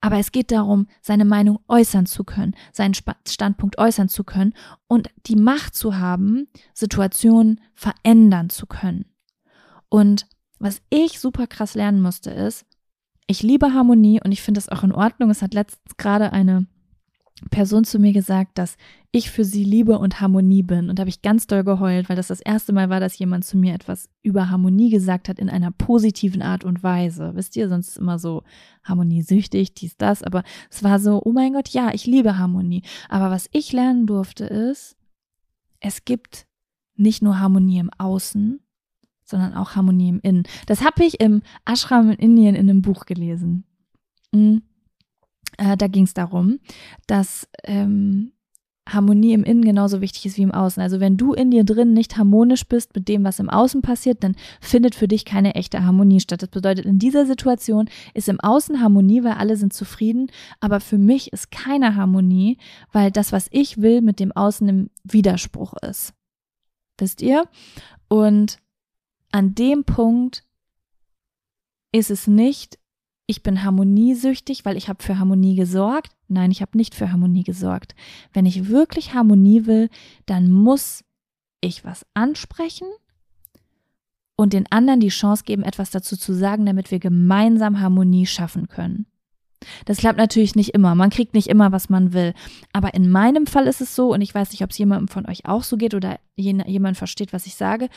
Aber 0.00 0.18
es 0.18 0.32
geht 0.32 0.50
darum, 0.50 0.86
seine 1.00 1.24
Meinung 1.24 1.60
äußern 1.68 2.06
zu 2.06 2.24
können, 2.24 2.54
seinen 2.72 2.94
Standpunkt 3.26 3.78
äußern 3.78 4.08
zu 4.08 4.24
können 4.24 4.54
und 4.86 5.08
die 5.26 5.36
Macht 5.36 5.74
zu 5.74 5.96
haben, 5.96 6.48
Situationen 6.74 7.60
verändern 7.74 8.50
zu 8.50 8.66
können. 8.66 9.06
Und 9.88 10.26
was 10.58 10.82
ich 10.90 11.20
super 11.20 11.46
krass 11.46 11.74
lernen 11.74 12.02
musste, 12.02 12.30
ist, 12.30 12.66
ich 13.26 13.42
liebe 13.42 13.72
Harmonie 13.72 14.20
und 14.22 14.32
ich 14.32 14.42
finde 14.42 14.58
das 14.58 14.68
auch 14.68 14.82
in 14.82 14.92
Ordnung. 14.92 15.30
Es 15.30 15.40
hat 15.40 15.54
letztens 15.54 15.96
gerade 15.96 16.32
eine 16.32 16.66
Person 17.50 17.84
zu 17.84 17.98
mir 17.98 18.12
gesagt, 18.12 18.58
dass 18.58 18.76
ich 19.12 19.30
für 19.30 19.44
sie 19.44 19.64
Liebe 19.64 19.98
und 19.98 20.20
Harmonie 20.20 20.62
bin. 20.62 20.88
Und 20.88 20.98
da 20.98 21.02
habe 21.02 21.08
ich 21.08 21.22
ganz 21.22 21.46
doll 21.46 21.62
geheult, 21.62 22.08
weil 22.08 22.16
das 22.16 22.28
das 22.28 22.40
erste 22.40 22.72
Mal 22.72 22.90
war, 22.90 23.00
dass 23.00 23.18
jemand 23.18 23.44
zu 23.44 23.56
mir 23.56 23.74
etwas 23.74 24.08
über 24.22 24.50
Harmonie 24.50 24.90
gesagt 24.90 25.28
hat 25.28 25.38
in 25.38 25.48
einer 25.48 25.70
positiven 25.70 26.42
Art 26.42 26.64
und 26.64 26.82
Weise. 26.82 27.32
Wisst 27.34 27.56
ihr, 27.56 27.68
sonst 27.68 27.90
ist 27.90 27.98
immer 27.98 28.18
so 28.18 28.42
harmoniesüchtig, 28.82 29.74
dies, 29.74 29.96
das. 29.96 30.22
Aber 30.22 30.42
es 30.70 30.82
war 30.82 30.98
so, 30.98 31.22
oh 31.24 31.32
mein 31.32 31.52
Gott, 31.52 31.68
ja, 31.68 31.92
ich 31.92 32.06
liebe 32.06 32.38
Harmonie. 32.38 32.82
Aber 33.08 33.30
was 33.30 33.48
ich 33.52 33.72
lernen 33.72 34.06
durfte 34.06 34.44
ist, 34.44 34.96
es 35.80 36.04
gibt 36.04 36.46
nicht 36.96 37.22
nur 37.22 37.38
Harmonie 37.38 37.78
im 37.78 37.90
Außen, 37.98 38.60
sondern 39.24 39.54
auch 39.54 39.76
Harmonie 39.76 40.08
im 40.08 40.20
Innen. 40.20 40.44
Das 40.66 40.84
habe 40.84 41.04
ich 41.04 41.20
im 41.20 41.42
Ashram 41.64 42.10
in 42.10 42.18
Indien 42.18 42.54
in 42.54 42.68
einem 42.68 42.82
Buch 42.82 43.06
gelesen. 43.06 43.64
Mhm. 44.32 44.62
Äh, 45.58 45.76
da 45.76 45.86
ging 45.86 46.04
es 46.04 46.14
darum, 46.14 46.60
dass 47.06 47.48
ähm, 47.64 48.32
Harmonie 48.86 49.32
im 49.32 49.44
Innen 49.44 49.64
genauso 49.64 50.00
wichtig 50.02 50.26
ist 50.26 50.36
wie 50.36 50.42
im 50.42 50.52
Außen. 50.52 50.82
Also 50.82 51.00
wenn 51.00 51.16
du 51.16 51.32
in 51.32 51.50
dir 51.50 51.64
drin 51.64 51.94
nicht 51.94 52.18
harmonisch 52.18 52.66
bist 52.66 52.94
mit 52.94 53.08
dem, 53.08 53.24
was 53.24 53.38
im 53.38 53.48
Außen 53.48 53.80
passiert, 53.80 54.22
dann 54.22 54.36
findet 54.60 54.94
für 54.94 55.08
dich 55.08 55.24
keine 55.24 55.54
echte 55.54 55.84
Harmonie 55.84 56.20
statt. 56.20 56.42
Das 56.42 56.50
bedeutet, 56.50 56.84
in 56.84 56.98
dieser 56.98 57.24
Situation 57.24 57.88
ist 58.12 58.28
im 58.28 58.40
Außen 58.40 58.80
Harmonie, 58.82 59.24
weil 59.24 59.32
alle 59.32 59.56
sind 59.56 59.72
zufrieden, 59.72 60.30
aber 60.60 60.80
für 60.80 60.98
mich 60.98 61.32
ist 61.32 61.50
keine 61.50 61.96
Harmonie, 61.96 62.58
weil 62.92 63.10
das, 63.10 63.32
was 63.32 63.48
ich 63.52 63.80
will, 63.80 64.02
mit 64.02 64.20
dem 64.20 64.32
Außen 64.32 64.68
im 64.68 64.90
Widerspruch 65.02 65.74
ist. 65.82 66.12
Wisst 66.98 67.22
ihr? 67.22 67.48
Und 68.08 68.58
an 69.32 69.54
dem 69.54 69.84
Punkt 69.84 70.44
ist 71.90 72.10
es 72.10 72.26
nicht, 72.26 72.78
ich 73.26 73.42
bin 73.42 73.62
harmoniesüchtig, 73.62 74.64
weil 74.64 74.76
ich 74.76 74.88
habe 74.88 75.02
für 75.02 75.18
Harmonie 75.18 75.56
gesorgt. 75.56 76.12
Nein, 76.28 76.50
ich 76.50 76.60
habe 76.60 76.76
nicht 76.76 76.94
für 76.94 77.10
Harmonie 77.10 77.42
gesorgt. 77.42 77.94
Wenn 78.32 78.46
ich 78.46 78.68
wirklich 78.68 79.14
Harmonie 79.14 79.66
will, 79.66 79.88
dann 80.26 80.50
muss 80.50 81.04
ich 81.60 81.84
was 81.84 82.04
ansprechen 82.12 82.88
und 84.36 84.52
den 84.52 84.70
anderen 84.70 85.00
die 85.00 85.08
Chance 85.08 85.44
geben, 85.44 85.62
etwas 85.62 85.90
dazu 85.90 86.16
zu 86.16 86.34
sagen, 86.34 86.66
damit 86.66 86.90
wir 86.90 86.98
gemeinsam 86.98 87.80
Harmonie 87.80 88.26
schaffen 88.26 88.68
können. 88.68 89.06
Das 89.86 89.98
klappt 89.98 90.18
natürlich 90.18 90.54
nicht 90.56 90.74
immer. 90.74 90.94
Man 90.94 91.08
kriegt 91.08 91.32
nicht 91.32 91.48
immer, 91.48 91.72
was 91.72 91.88
man 91.88 92.12
will. 92.12 92.34
Aber 92.74 92.92
in 92.92 93.10
meinem 93.10 93.46
Fall 93.46 93.66
ist 93.66 93.80
es 93.80 93.94
so, 93.94 94.12
und 94.12 94.20
ich 94.20 94.34
weiß 94.34 94.50
nicht, 94.50 94.62
ob 94.62 94.70
es 94.70 94.78
jemandem 94.78 95.08
von 95.08 95.26
euch 95.26 95.46
auch 95.46 95.62
so 95.62 95.78
geht 95.78 95.94
oder 95.94 96.18
jemand 96.36 96.98
versteht, 96.98 97.32
was 97.32 97.46
ich 97.46 97.54
sage. 97.54 97.88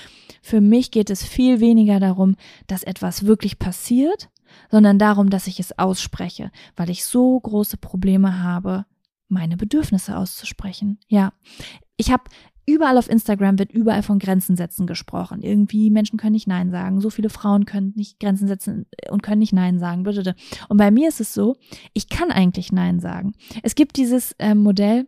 Für 0.42 0.62
mich 0.62 0.92
geht 0.92 1.10
es 1.10 1.26
viel 1.26 1.60
weniger 1.60 2.00
darum, 2.00 2.38
dass 2.68 2.84
etwas 2.84 3.26
wirklich 3.26 3.60
passiert, 3.60 4.30
sondern 4.70 5.00
darum, 5.00 5.30
dass 5.30 5.48
ich 5.48 5.60
es 5.60 5.78
ausspreche, 5.78 6.52
weil 6.76 6.90
ich 6.90 7.06
so 7.06 7.40
große 7.40 7.78
Probleme 7.78 8.42
habe, 8.42 8.86
meine 9.28 9.58
Bedürfnisse 9.58 10.18
auszusprechen. 10.18 11.00
Ja, 11.08 11.34
ich 11.98 12.12
habe 12.12 12.24
Überall 12.70 12.98
auf 12.98 13.10
Instagram 13.10 13.58
wird 13.60 13.72
überall 13.72 14.04
von 14.04 14.20
Grenzen 14.20 14.58
setzen 14.58 14.88
gesprochen. 14.88 15.42
Irgendwie 15.42 15.90
Menschen 15.90 16.20
können 16.20 16.34
nicht 16.34 16.50
Nein 16.50 16.70
sagen. 16.70 17.00
So 17.00 17.10
viele 17.10 17.30
Frauen 17.30 17.64
können 17.64 17.94
nicht 17.96 18.20
Grenzen 18.20 18.46
setzen 18.46 18.86
und 19.10 19.24
können 19.24 19.40
nicht 19.40 19.54
Nein 19.54 19.80
sagen. 19.80 20.06
Und 20.68 20.76
bei 20.76 20.92
mir 20.92 21.08
ist 21.08 21.22
es 21.22 21.34
so, 21.34 21.56
ich 21.94 22.10
kann 22.10 22.30
eigentlich 22.30 22.74
Nein 22.74 23.00
sagen. 23.00 23.36
Es 23.64 23.74
gibt 23.74 23.96
dieses 23.96 24.34
äh, 24.34 24.54
Modell 24.54 25.08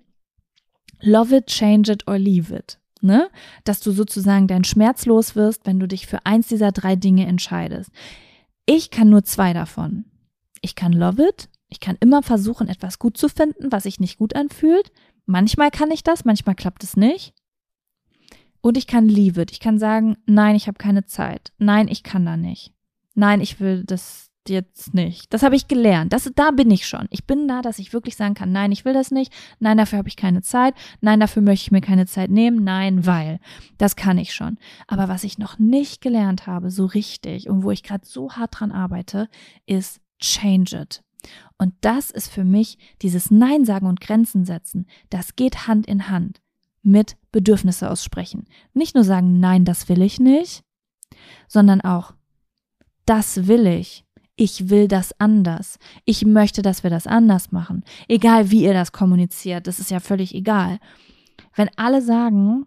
Love 1.02 1.36
it, 1.36 1.48
change 1.48 1.92
it 1.92 2.08
or 2.08 2.18
leave 2.18 2.56
it. 2.56 2.80
Ne? 3.02 3.30
Dass 3.66 3.82
du 3.82 3.92
sozusagen 3.92 4.48
dein 4.48 4.64
Schmerz 4.64 5.06
los 5.06 5.36
wirst, 5.36 5.66
wenn 5.66 5.82
du 5.82 5.88
dich 5.88 6.08
für 6.08 6.26
eins 6.26 6.48
dieser 6.48 6.72
drei 6.72 6.96
Dinge 6.96 7.26
entscheidest. 7.26 7.92
Ich 8.72 8.92
kann 8.92 9.10
nur 9.10 9.24
zwei 9.24 9.52
davon. 9.52 10.06
Ich 10.62 10.76
kann 10.76 10.94
love 10.94 11.28
it. 11.28 11.50
Ich 11.70 11.80
kann 11.80 11.98
immer 12.00 12.22
versuchen, 12.22 12.68
etwas 12.68 13.00
gut 13.00 13.18
zu 13.18 13.28
finden, 13.28 13.72
was 13.72 13.82
sich 13.82 14.00
nicht 14.00 14.20
gut 14.20 14.36
anfühlt. 14.36 14.92
Manchmal 15.26 15.72
kann 15.72 15.90
ich 15.90 16.04
das, 16.04 16.24
manchmal 16.24 16.54
klappt 16.54 16.84
es 16.84 16.96
nicht. 16.96 17.34
Und 18.62 18.78
ich 18.78 18.86
kann 18.86 19.10
leave 19.10 19.42
it. 19.42 19.52
Ich 19.52 19.60
kann 19.60 19.80
sagen, 19.80 20.18
nein, 20.28 20.56
ich 20.56 20.68
habe 20.68 20.78
keine 20.78 21.08
Zeit. 21.08 21.52
Nein, 21.58 21.88
ich 21.88 22.04
kann 22.04 22.28
da 22.28 22.38
nicht. 22.38 22.72
Nein, 23.16 23.42
ich 23.42 23.60
will 23.60 23.86
das 23.86 24.29
jetzt 24.48 24.94
nicht. 24.94 25.34
Das 25.34 25.44
habe 25.44 25.56
ich 25.56 25.68
gelernt. 25.68 26.14
Das, 26.14 26.32
da 26.36 26.52
bin 26.52 26.72
ich 26.72 26.88
schon. 26.88 27.08
Ich 27.10 27.26
bin 27.26 27.48
da, 27.48 27.62
dass 27.62 27.80
ich 27.80 27.94
wirklich 27.94 28.16
sagen 28.16 28.34
kann, 28.34 28.52
nein, 28.52 28.72
ich 28.72 28.86
will 28.86 28.94
das 28.94 29.12
nicht. 29.12 29.34
Nein, 29.60 29.78
dafür 29.78 29.98
habe 30.00 30.08
ich 30.08 30.16
keine 30.16 30.42
Zeit. 30.42 30.74
Nein, 31.02 31.20
dafür 31.20 31.42
möchte 31.42 31.64
ich 31.64 31.72
mir 31.72 31.82
keine 31.82 32.06
Zeit 32.06 32.32
nehmen. 32.32 32.64
Nein, 32.64 33.06
weil. 33.06 33.40
Das 33.78 33.96
kann 33.96 34.18
ich 34.18 34.34
schon. 34.34 34.58
Aber 34.88 35.10
was 35.10 35.24
ich 35.24 35.38
noch 35.38 35.60
nicht 35.60 36.02
gelernt 36.02 36.48
habe, 36.48 36.72
so 36.72 36.86
richtig 36.86 37.50
und 37.50 37.64
wo 37.64 37.72
ich 37.72 37.84
gerade 37.84 38.06
so 38.06 38.32
hart 38.32 38.60
dran 38.60 38.72
arbeite, 38.72 39.28
ist 39.66 40.00
change 40.20 40.78
it. 40.78 41.04
Und 41.58 41.74
das 41.82 42.12
ist 42.12 42.30
für 42.30 42.46
mich 42.46 42.78
dieses 43.02 43.32
Nein 43.32 43.66
sagen 43.66 43.88
und 43.88 44.00
Grenzen 44.00 44.46
setzen. 44.46 44.88
Das 45.10 45.36
geht 45.36 45.68
Hand 45.68 45.86
in 45.88 46.10
Hand 46.10 46.42
mit 46.82 47.18
Bedürfnisse 47.32 47.90
aussprechen. 47.90 48.46
Nicht 48.74 48.96
nur 48.96 49.04
sagen, 49.04 49.40
nein, 49.40 49.66
das 49.66 49.90
will 49.90 50.02
ich 50.02 50.20
nicht, 50.20 50.64
sondern 51.48 51.82
auch, 51.82 52.14
das 53.06 53.48
will 53.48 53.68
ich. 53.68 54.06
Ich 54.42 54.70
will 54.70 54.88
das 54.88 55.14
anders. 55.20 55.80
Ich 56.06 56.26
möchte, 56.26 56.62
dass 56.62 56.84
wir 56.84 56.90
das 56.90 57.08
anders 57.08 57.52
machen. 57.52 57.84
Egal 58.08 58.52
wie 58.52 58.64
ihr 58.64 58.74
das 58.74 58.94
kommuniziert, 58.94 59.68
das 59.68 59.80
ist 59.80 59.92
ja 59.92 60.00
völlig 60.00 60.34
egal. 60.34 60.80
Wenn 61.58 61.70
alle 61.76 62.02
sagen, 62.02 62.66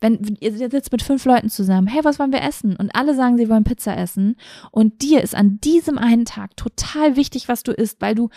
wenn 0.00 0.36
ihr 0.40 0.52
sitzt 0.52 0.90
mit 0.90 1.02
fünf 1.02 1.24
Leuten 1.26 1.48
zusammen, 1.48 1.86
hey, 1.86 2.02
was 2.02 2.18
wollen 2.18 2.32
wir 2.32 2.42
essen? 2.42 2.74
Und 2.74 2.92
alle 2.96 3.14
sagen, 3.14 3.38
sie 3.38 3.48
wollen 3.48 3.62
Pizza 3.62 3.96
essen. 3.96 4.34
Und 4.72 5.00
dir 5.02 5.22
ist 5.22 5.36
an 5.36 5.60
diesem 5.60 5.96
einen 5.96 6.24
Tag 6.24 6.56
total 6.56 7.14
wichtig, 7.14 7.46
was 7.46 7.62
du 7.62 7.70
isst, 7.70 8.00
weil 8.00 8.16
du 8.16 8.28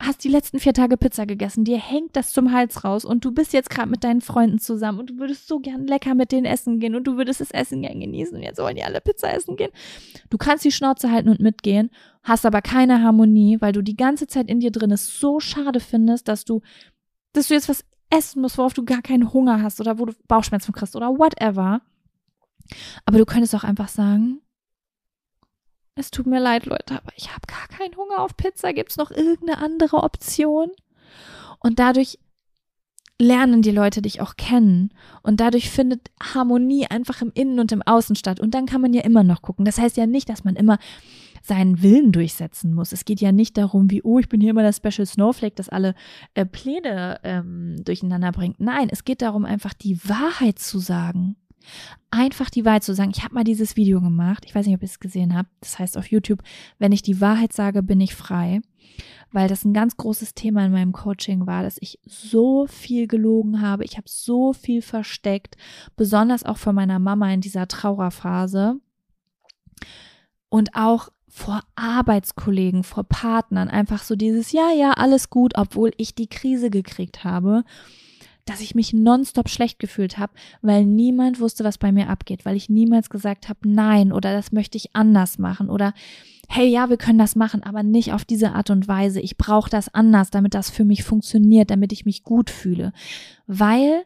hast 0.00 0.22
die 0.22 0.28
letzten 0.28 0.60
vier 0.60 0.72
Tage 0.72 0.96
Pizza 0.96 1.26
gegessen, 1.26 1.64
dir 1.64 1.78
hängt 1.78 2.14
das 2.14 2.30
zum 2.30 2.52
Hals 2.52 2.84
raus 2.84 3.04
und 3.04 3.24
du 3.24 3.32
bist 3.32 3.52
jetzt 3.52 3.68
gerade 3.68 3.90
mit 3.90 4.04
deinen 4.04 4.20
Freunden 4.20 4.58
zusammen 4.58 5.00
und 5.00 5.10
du 5.10 5.18
würdest 5.18 5.48
so 5.48 5.58
gern 5.58 5.86
lecker 5.86 6.14
mit 6.14 6.30
denen 6.30 6.46
essen 6.46 6.78
gehen 6.78 6.94
und 6.94 7.04
du 7.04 7.16
würdest 7.16 7.40
das 7.40 7.50
Essen 7.50 7.82
gern 7.82 7.98
genießen 7.98 8.36
und 8.36 8.42
jetzt 8.42 8.58
wollen 8.58 8.76
die 8.76 8.84
alle 8.84 9.00
Pizza 9.00 9.32
essen 9.34 9.56
gehen. 9.56 9.72
Du 10.30 10.38
kannst 10.38 10.64
die 10.64 10.70
Schnauze 10.70 11.10
halten 11.10 11.28
und 11.28 11.40
mitgehen, 11.40 11.90
hast 12.22 12.46
aber 12.46 12.62
keine 12.62 13.02
Harmonie, 13.02 13.56
weil 13.60 13.72
du 13.72 13.82
die 13.82 13.96
ganze 13.96 14.28
Zeit 14.28 14.48
in 14.48 14.60
dir 14.60 14.70
drin 14.70 14.92
es 14.92 15.18
so 15.18 15.40
schade 15.40 15.80
findest, 15.80 16.28
dass 16.28 16.44
du, 16.44 16.60
dass 17.32 17.48
du 17.48 17.54
jetzt 17.54 17.68
was 17.68 17.84
essen 18.10 18.40
musst, 18.40 18.56
worauf 18.56 18.74
du 18.74 18.84
gar 18.84 19.02
keinen 19.02 19.32
Hunger 19.32 19.62
hast 19.62 19.80
oder 19.80 19.98
wo 19.98 20.06
du 20.06 20.12
Bauchschmerzen 20.28 20.72
kriegst 20.72 20.94
oder 20.94 21.08
whatever. 21.18 21.82
Aber 23.04 23.18
du 23.18 23.26
könntest 23.26 23.54
auch 23.54 23.64
einfach 23.64 23.88
sagen, 23.88 24.40
es 25.98 26.10
tut 26.10 26.26
mir 26.26 26.40
leid, 26.40 26.66
Leute, 26.66 26.94
aber 26.94 27.12
ich 27.16 27.28
habe 27.28 27.42
gar 27.46 27.66
keinen 27.68 27.96
Hunger 27.96 28.20
auf 28.20 28.36
Pizza. 28.36 28.72
Gibt 28.72 28.90
es 28.90 28.96
noch 28.96 29.10
irgendeine 29.10 29.58
andere 29.58 30.02
Option? 30.02 30.70
Und 31.58 31.78
dadurch 31.78 32.18
lernen 33.20 33.62
die 33.62 33.72
Leute 33.72 34.00
dich 34.00 34.20
auch 34.20 34.36
kennen. 34.36 34.90
Und 35.22 35.40
dadurch 35.40 35.70
findet 35.70 36.10
Harmonie 36.22 36.86
einfach 36.86 37.20
im 37.20 37.32
Innen 37.34 37.58
und 37.58 37.72
im 37.72 37.82
Außen 37.82 38.16
statt. 38.16 38.38
Und 38.38 38.54
dann 38.54 38.66
kann 38.66 38.80
man 38.80 38.92
ja 38.92 39.02
immer 39.02 39.24
noch 39.24 39.42
gucken. 39.42 39.64
Das 39.64 39.78
heißt 39.78 39.96
ja 39.96 40.06
nicht, 40.06 40.28
dass 40.28 40.44
man 40.44 40.56
immer 40.56 40.78
seinen 41.42 41.82
Willen 41.82 42.12
durchsetzen 42.12 42.74
muss. 42.74 42.92
Es 42.92 43.04
geht 43.04 43.20
ja 43.20 43.32
nicht 43.32 43.56
darum, 43.56 43.90
wie, 43.90 44.02
oh, 44.02 44.18
ich 44.18 44.28
bin 44.28 44.40
hier 44.40 44.50
immer 44.50 44.62
der 44.62 44.72
Special 44.72 45.06
Snowflake, 45.06 45.54
das 45.56 45.68
alle 45.68 45.94
äh, 46.34 46.44
Pläne 46.44 47.20
ähm, 47.24 47.76
durcheinander 47.84 48.32
bringt. 48.32 48.60
Nein, 48.60 48.88
es 48.90 49.04
geht 49.04 49.22
darum, 49.22 49.44
einfach 49.44 49.72
die 49.74 49.98
Wahrheit 50.04 50.58
zu 50.58 50.78
sagen 50.78 51.36
einfach 52.10 52.50
die 52.50 52.64
Wahrheit 52.64 52.84
zu 52.84 52.94
sagen. 52.94 53.12
Ich 53.14 53.22
habe 53.22 53.34
mal 53.34 53.44
dieses 53.44 53.76
Video 53.76 54.00
gemacht, 54.00 54.44
ich 54.46 54.54
weiß 54.54 54.66
nicht, 54.66 54.74
ob 54.74 54.82
ihr 54.82 54.86
es 54.86 55.00
gesehen 55.00 55.36
habt, 55.36 55.50
das 55.60 55.78
heißt 55.78 55.98
auf 55.98 56.10
YouTube, 56.10 56.42
wenn 56.78 56.92
ich 56.92 57.02
die 57.02 57.20
Wahrheit 57.20 57.52
sage, 57.52 57.82
bin 57.82 58.00
ich 58.00 58.14
frei, 58.14 58.60
weil 59.32 59.48
das 59.48 59.64
ein 59.64 59.74
ganz 59.74 59.96
großes 59.96 60.34
Thema 60.34 60.64
in 60.64 60.72
meinem 60.72 60.92
Coaching 60.92 61.46
war, 61.46 61.62
dass 61.62 61.76
ich 61.80 61.98
so 62.04 62.66
viel 62.66 63.06
gelogen 63.06 63.60
habe, 63.60 63.84
ich 63.84 63.96
habe 63.96 64.08
so 64.08 64.52
viel 64.52 64.82
versteckt, 64.82 65.56
besonders 65.96 66.44
auch 66.44 66.56
von 66.56 66.74
meiner 66.74 66.98
Mama 66.98 67.30
in 67.32 67.40
dieser 67.40 67.68
Trauerphase. 67.68 68.80
Und 70.50 70.74
auch 70.74 71.10
vor 71.28 71.60
Arbeitskollegen, 71.76 72.82
vor 72.82 73.04
Partnern, 73.04 73.68
einfach 73.68 74.02
so 74.02 74.16
dieses, 74.16 74.50
ja, 74.52 74.72
ja, 74.72 74.92
alles 74.92 75.28
gut, 75.28 75.52
obwohl 75.56 75.92
ich 75.98 76.14
die 76.14 76.26
Krise 76.26 76.70
gekriegt 76.70 77.22
habe, 77.22 77.64
dass 78.48 78.60
ich 78.60 78.74
mich 78.74 78.92
nonstop 78.92 79.48
schlecht 79.48 79.78
gefühlt 79.78 80.18
habe, 80.18 80.32
weil 80.62 80.84
niemand 80.84 81.40
wusste, 81.40 81.64
was 81.64 81.78
bei 81.78 81.92
mir 81.92 82.08
abgeht, 82.08 82.44
weil 82.44 82.56
ich 82.56 82.68
niemals 82.68 83.10
gesagt 83.10 83.48
habe, 83.48 83.60
nein 83.64 84.12
oder 84.12 84.32
das 84.32 84.52
möchte 84.52 84.76
ich 84.76 84.94
anders 84.94 85.38
machen 85.38 85.70
oder 85.70 85.94
hey, 86.48 86.66
ja, 86.66 86.88
wir 86.88 86.96
können 86.96 87.18
das 87.18 87.36
machen, 87.36 87.62
aber 87.62 87.82
nicht 87.82 88.12
auf 88.12 88.24
diese 88.24 88.52
Art 88.52 88.70
und 88.70 88.88
Weise. 88.88 89.20
Ich 89.20 89.36
brauche 89.36 89.68
das 89.68 89.92
anders, 89.92 90.30
damit 90.30 90.54
das 90.54 90.70
für 90.70 90.84
mich 90.84 91.04
funktioniert, 91.04 91.70
damit 91.70 91.92
ich 91.92 92.06
mich 92.06 92.24
gut 92.24 92.48
fühle, 92.48 92.92
weil 93.46 94.04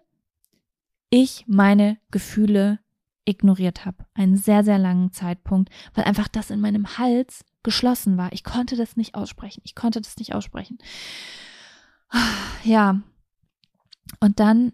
ich 1.09 1.45
meine 1.47 1.99
Gefühle 2.11 2.81
ignoriert 3.25 3.85
habe. 3.85 4.05
Einen 4.15 4.37
sehr, 4.37 4.65
sehr 4.65 4.79
langen 4.79 5.13
Zeitpunkt, 5.13 5.71
weil 5.95 6.05
einfach 6.05 6.27
das 6.27 6.51
in 6.51 6.61
meinem 6.61 6.99
Hals 6.99 7.45
geschlossen 7.63 8.17
war. 8.17 8.33
Ich 8.33 8.43
konnte 8.43 8.77
das 8.77 8.97
nicht 8.97 9.15
aussprechen. 9.15 9.61
Ich 9.65 9.77
konnte 9.77 10.01
das 10.01 10.17
nicht 10.17 10.35
aussprechen. 10.35 10.79
Ja. 12.65 13.01
Und 14.21 14.41
dann 14.41 14.73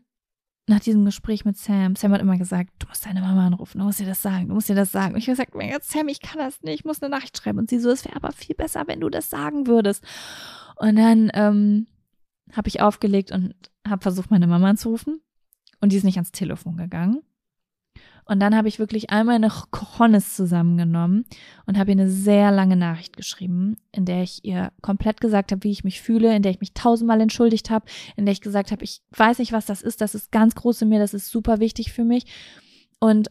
nach 0.69 0.81
diesem 0.81 1.05
Gespräch 1.05 1.45
mit 1.45 1.57
Sam, 1.57 1.97
Sam 1.97 2.13
hat 2.13 2.21
immer 2.21 2.37
gesagt, 2.37 2.71
du 2.79 2.87
musst 2.89 3.07
deine 3.07 3.23
Mama 3.23 3.47
anrufen, 3.47 3.79
du 3.79 3.85
musst 3.85 4.01
ihr 4.01 4.07
das 4.07 4.21
sagen, 4.21 4.49
du 4.49 4.55
musst 4.55 4.69
ihr 4.69 4.75
das 4.75 4.93
sagen. 4.93 5.15
Und 5.15 5.21
ich 5.21 5.29
habe 5.29 5.37
gesagt, 5.47 5.85
Sam, 5.85 6.09
ich 6.09 6.21
kann 6.21 6.39
das 6.39 6.63
nicht, 6.63 6.81
ich 6.81 6.85
muss 6.85 7.03
eine 7.03 7.11
Nachricht 7.11 7.39
schreiben. 7.39 7.59
Und 7.59 7.71
sie 7.71 7.79
so, 7.79 7.91
es 7.91 8.05
wäre 8.05 8.17
aber 8.17 8.33
viel 8.33 8.55
besser, 8.55 8.85
wenn 8.87 9.01
du 9.01 9.09
das 9.09 9.31
sagen 9.31 9.67
würdest. 9.67 10.05
Und 10.77 10.97
dann 10.97 11.31
ähm, 11.35 11.87
habe 12.53 12.69
ich 12.69 12.81
aufgelegt 12.81 13.33
und 13.33 13.55
habe 13.87 14.03
versucht, 14.03 14.31
meine 14.31 14.47
Mama 14.47 14.69
anzurufen. 14.69 15.21
Und 15.81 15.93
die 15.93 15.97
ist 15.97 16.05
nicht 16.05 16.17
ans 16.17 16.33
Telefon 16.33 16.77
gegangen. 16.77 17.23
Und 18.31 18.41
dann 18.41 18.55
habe 18.55 18.69
ich 18.69 18.79
wirklich 18.79 19.09
all 19.09 19.25
meine 19.25 19.49
Cojones 19.71 20.37
zusammengenommen 20.37 21.25
und 21.65 21.79
habe 21.79 21.91
ihr 21.91 21.97
eine 21.97 22.11
sehr 22.11 22.53
lange 22.53 22.77
Nachricht 22.77 23.17
geschrieben, 23.17 23.79
in 23.91 24.05
der 24.05 24.23
ich 24.23 24.45
ihr 24.45 24.71
komplett 24.83 25.23
gesagt 25.23 25.51
habe, 25.51 25.65
wie 25.65 25.71
ich 25.71 25.83
mich 25.83 26.03
fühle, 26.03 26.37
in 26.37 26.43
der 26.43 26.53
ich 26.53 26.61
mich 26.61 26.75
tausendmal 26.75 27.23
entschuldigt 27.23 27.71
habe, 27.71 27.87
in 28.17 28.27
der 28.27 28.33
ich 28.33 28.43
gesagt 28.43 28.71
habe, 28.71 28.85
ich 28.85 29.01
weiß 29.17 29.39
nicht, 29.39 29.53
was 29.53 29.65
das 29.65 29.81
ist, 29.81 30.03
das 30.03 30.15
ist 30.15 30.31
ganz 30.31 30.55
groß 30.55 30.83
in 30.83 30.91
mir, 30.91 30.99
das 30.99 31.15
ist 31.15 31.31
super 31.31 31.59
wichtig 31.59 31.91
für 31.91 32.05
mich. 32.05 32.27
Und 33.01 33.31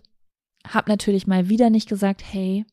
habe 0.67 0.89
natürlich 0.89 1.27
mal 1.27 1.47
wieder 1.47 1.69
nicht 1.69 1.87
gesagt, 1.87 2.23
hey, 2.27 2.65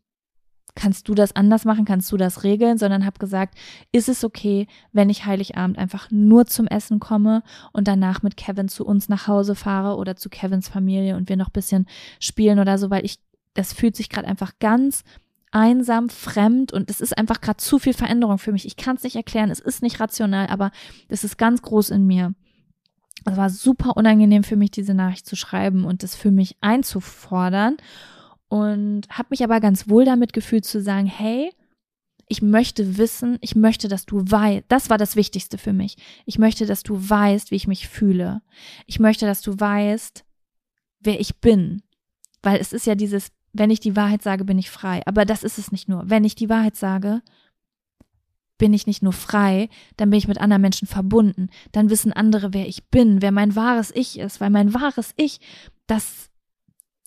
kannst 0.74 1.08
du 1.08 1.14
das 1.14 1.36
anders 1.36 1.64
machen, 1.64 1.84
kannst 1.84 2.10
du 2.10 2.16
das 2.16 2.42
regeln, 2.42 2.78
sondern 2.78 3.04
habe 3.04 3.18
gesagt, 3.18 3.56
ist 3.92 4.08
es 4.08 4.24
okay, 4.24 4.66
wenn 4.92 5.08
ich 5.08 5.24
Heiligabend 5.24 5.78
einfach 5.78 6.10
nur 6.10 6.46
zum 6.46 6.66
Essen 6.66 6.98
komme 6.98 7.42
und 7.72 7.86
danach 7.86 8.22
mit 8.22 8.36
Kevin 8.36 8.68
zu 8.68 8.84
uns 8.84 9.08
nach 9.08 9.28
Hause 9.28 9.54
fahre 9.54 9.96
oder 9.96 10.16
zu 10.16 10.28
Kevins 10.28 10.68
Familie 10.68 11.16
und 11.16 11.28
wir 11.28 11.36
noch 11.36 11.50
bisschen 11.50 11.86
spielen 12.18 12.58
oder 12.58 12.78
so, 12.78 12.90
weil 12.90 13.04
ich, 13.04 13.18
das 13.54 13.72
fühlt 13.72 13.94
sich 13.94 14.08
gerade 14.08 14.26
einfach 14.26 14.52
ganz 14.58 15.04
einsam, 15.52 16.08
fremd 16.08 16.72
und 16.72 16.90
es 16.90 17.00
ist 17.00 17.16
einfach 17.16 17.40
gerade 17.40 17.58
zu 17.58 17.78
viel 17.78 17.94
Veränderung 17.94 18.38
für 18.38 18.50
mich. 18.50 18.66
Ich 18.66 18.76
kann 18.76 18.96
es 18.96 19.04
nicht 19.04 19.14
erklären, 19.14 19.50
es 19.50 19.60
ist 19.60 19.82
nicht 19.82 20.00
rational, 20.00 20.48
aber 20.48 20.72
es 21.08 21.22
ist 21.22 21.38
ganz 21.38 21.62
groß 21.62 21.90
in 21.90 22.06
mir. 22.06 22.34
Es 23.24 23.36
war 23.36 23.48
super 23.48 23.96
unangenehm 23.96 24.42
für 24.42 24.56
mich, 24.56 24.72
diese 24.72 24.92
Nachricht 24.92 25.26
zu 25.26 25.36
schreiben 25.36 25.84
und 25.84 26.02
das 26.02 26.16
für 26.16 26.32
mich 26.32 26.56
einzufordern 26.60 27.76
und 28.54 29.08
habe 29.08 29.30
mich 29.30 29.42
aber 29.42 29.58
ganz 29.58 29.88
wohl 29.88 30.04
damit 30.04 30.32
gefühlt 30.32 30.64
zu 30.64 30.80
sagen, 30.80 31.08
hey, 31.08 31.50
ich 32.28 32.40
möchte 32.40 32.98
wissen, 32.98 33.36
ich 33.40 33.56
möchte, 33.56 33.88
dass 33.88 34.06
du 34.06 34.22
weißt, 34.22 34.66
das 34.68 34.90
war 34.90 34.96
das 34.96 35.16
Wichtigste 35.16 35.58
für 35.58 35.72
mich. 35.72 35.96
Ich 36.24 36.38
möchte, 36.38 36.64
dass 36.64 36.84
du 36.84 36.96
weißt, 36.96 37.50
wie 37.50 37.56
ich 37.56 37.66
mich 37.66 37.88
fühle. 37.88 38.42
Ich 38.86 39.00
möchte, 39.00 39.26
dass 39.26 39.42
du 39.42 39.58
weißt, 39.58 40.24
wer 41.00 41.18
ich 41.18 41.40
bin. 41.40 41.82
Weil 42.44 42.60
es 42.60 42.72
ist 42.72 42.86
ja 42.86 42.94
dieses, 42.94 43.32
wenn 43.52 43.70
ich 43.70 43.80
die 43.80 43.96
Wahrheit 43.96 44.22
sage, 44.22 44.44
bin 44.44 44.60
ich 44.60 44.70
frei. 44.70 45.02
Aber 45.04 45.24
das 45.24 45.42
ist 45.42 45.58
es 45.58 45.72
nicht 45.72 45.88
nur. 45.88 46.08
Wenn 46.08 46.22
ich 46.22 46.36
die 46.36 46.48
Wahrheit 46.48 46.76
sage, 46.76 47.22
bin 48.56 48.72
ich 48.72 48.86
nicht 48.86 49.02
nur 49.02 49.14
frei, 49.14 49.68
dann 49.96 50.10
bin 50.10 50.18
ich 50.18 50.28
mit 50.28 50.38
anderen 50.38 50.62
Menschen 50.62 50.86
verbunden. 50.86 51.48
Dann 51.72 51.90
wissen 51.90 52.12
andere, 52.12 52.54
wer 52.54 52.68
ich 52.68 52.84
bin, 52.84 53.20
wer 53.20 53.32
mein 53.32 53.56
wahres 53.56 53.90
Ich 53.92 54.16
ist. 54.16 54.40
Weil 54.40 54.50
mein 54.50 54.74
wahres 54.74 55.12
Ich, 55.16 55.40
das, 55.88 56.30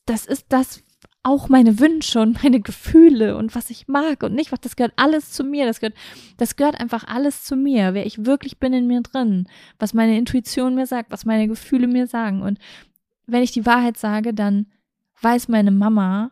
das 0.05 0.25
ist 0.25 0.47
das, 0.49 0.83
auch 1.27 1.49
meine 1.49 1.79
Wünsche 1.79 2.21
und 2.21 2.41
meine 2.41 2.61
Gefühle 2.61 3.35
und 3.35 3.53
was 3.53 3.69
ich 3.69 3.89
mag 3.89 4.23
und 4.23 4.33
nicht 4.33 4.53
was, 4.53 4.61
das 4.61 4.77
gehört 4.77 4.93
alles 4.95 5.31
zu 5.31 5.43
mir. 5.43 5.65
Das 5.65 5.81
gehört, 5.81 5.95
das 6.37 6.55
gehört 6.55 6.79
einfach 6.79 7.03
alles 7.05 7.43
zu 7.43 7.57
mir, 7.57 7.93
wer 7.93 8.05
ich 8.05 8.25
wirklich 8.25 8.59
bin 8.59 8.71
in 8.71 8.87
mir 8.87 9.01
drin, 9.01 9.47
was 9.77 9.93
meine 9.93 10.17
Intuition 10.17 10.75
mir 10.75 10.87
sagt, 10.87 11.11
was 11.11 11.25
meine 11.25 11.49
Gefühle 11.49 11.87
mir 11.87 12.07
sagen. 12.07 12.41
Und 12.41 12.59
wenn 13.25 13.43
ich 13.43 13.51
die 13.51 13.65
Wahrheit 13.65 13.97
sage, 13.97 14.33
dann 14.33 14.67
weiß 15.21 15.49
meine 15.49 15.71
Mama, 15.71 16.31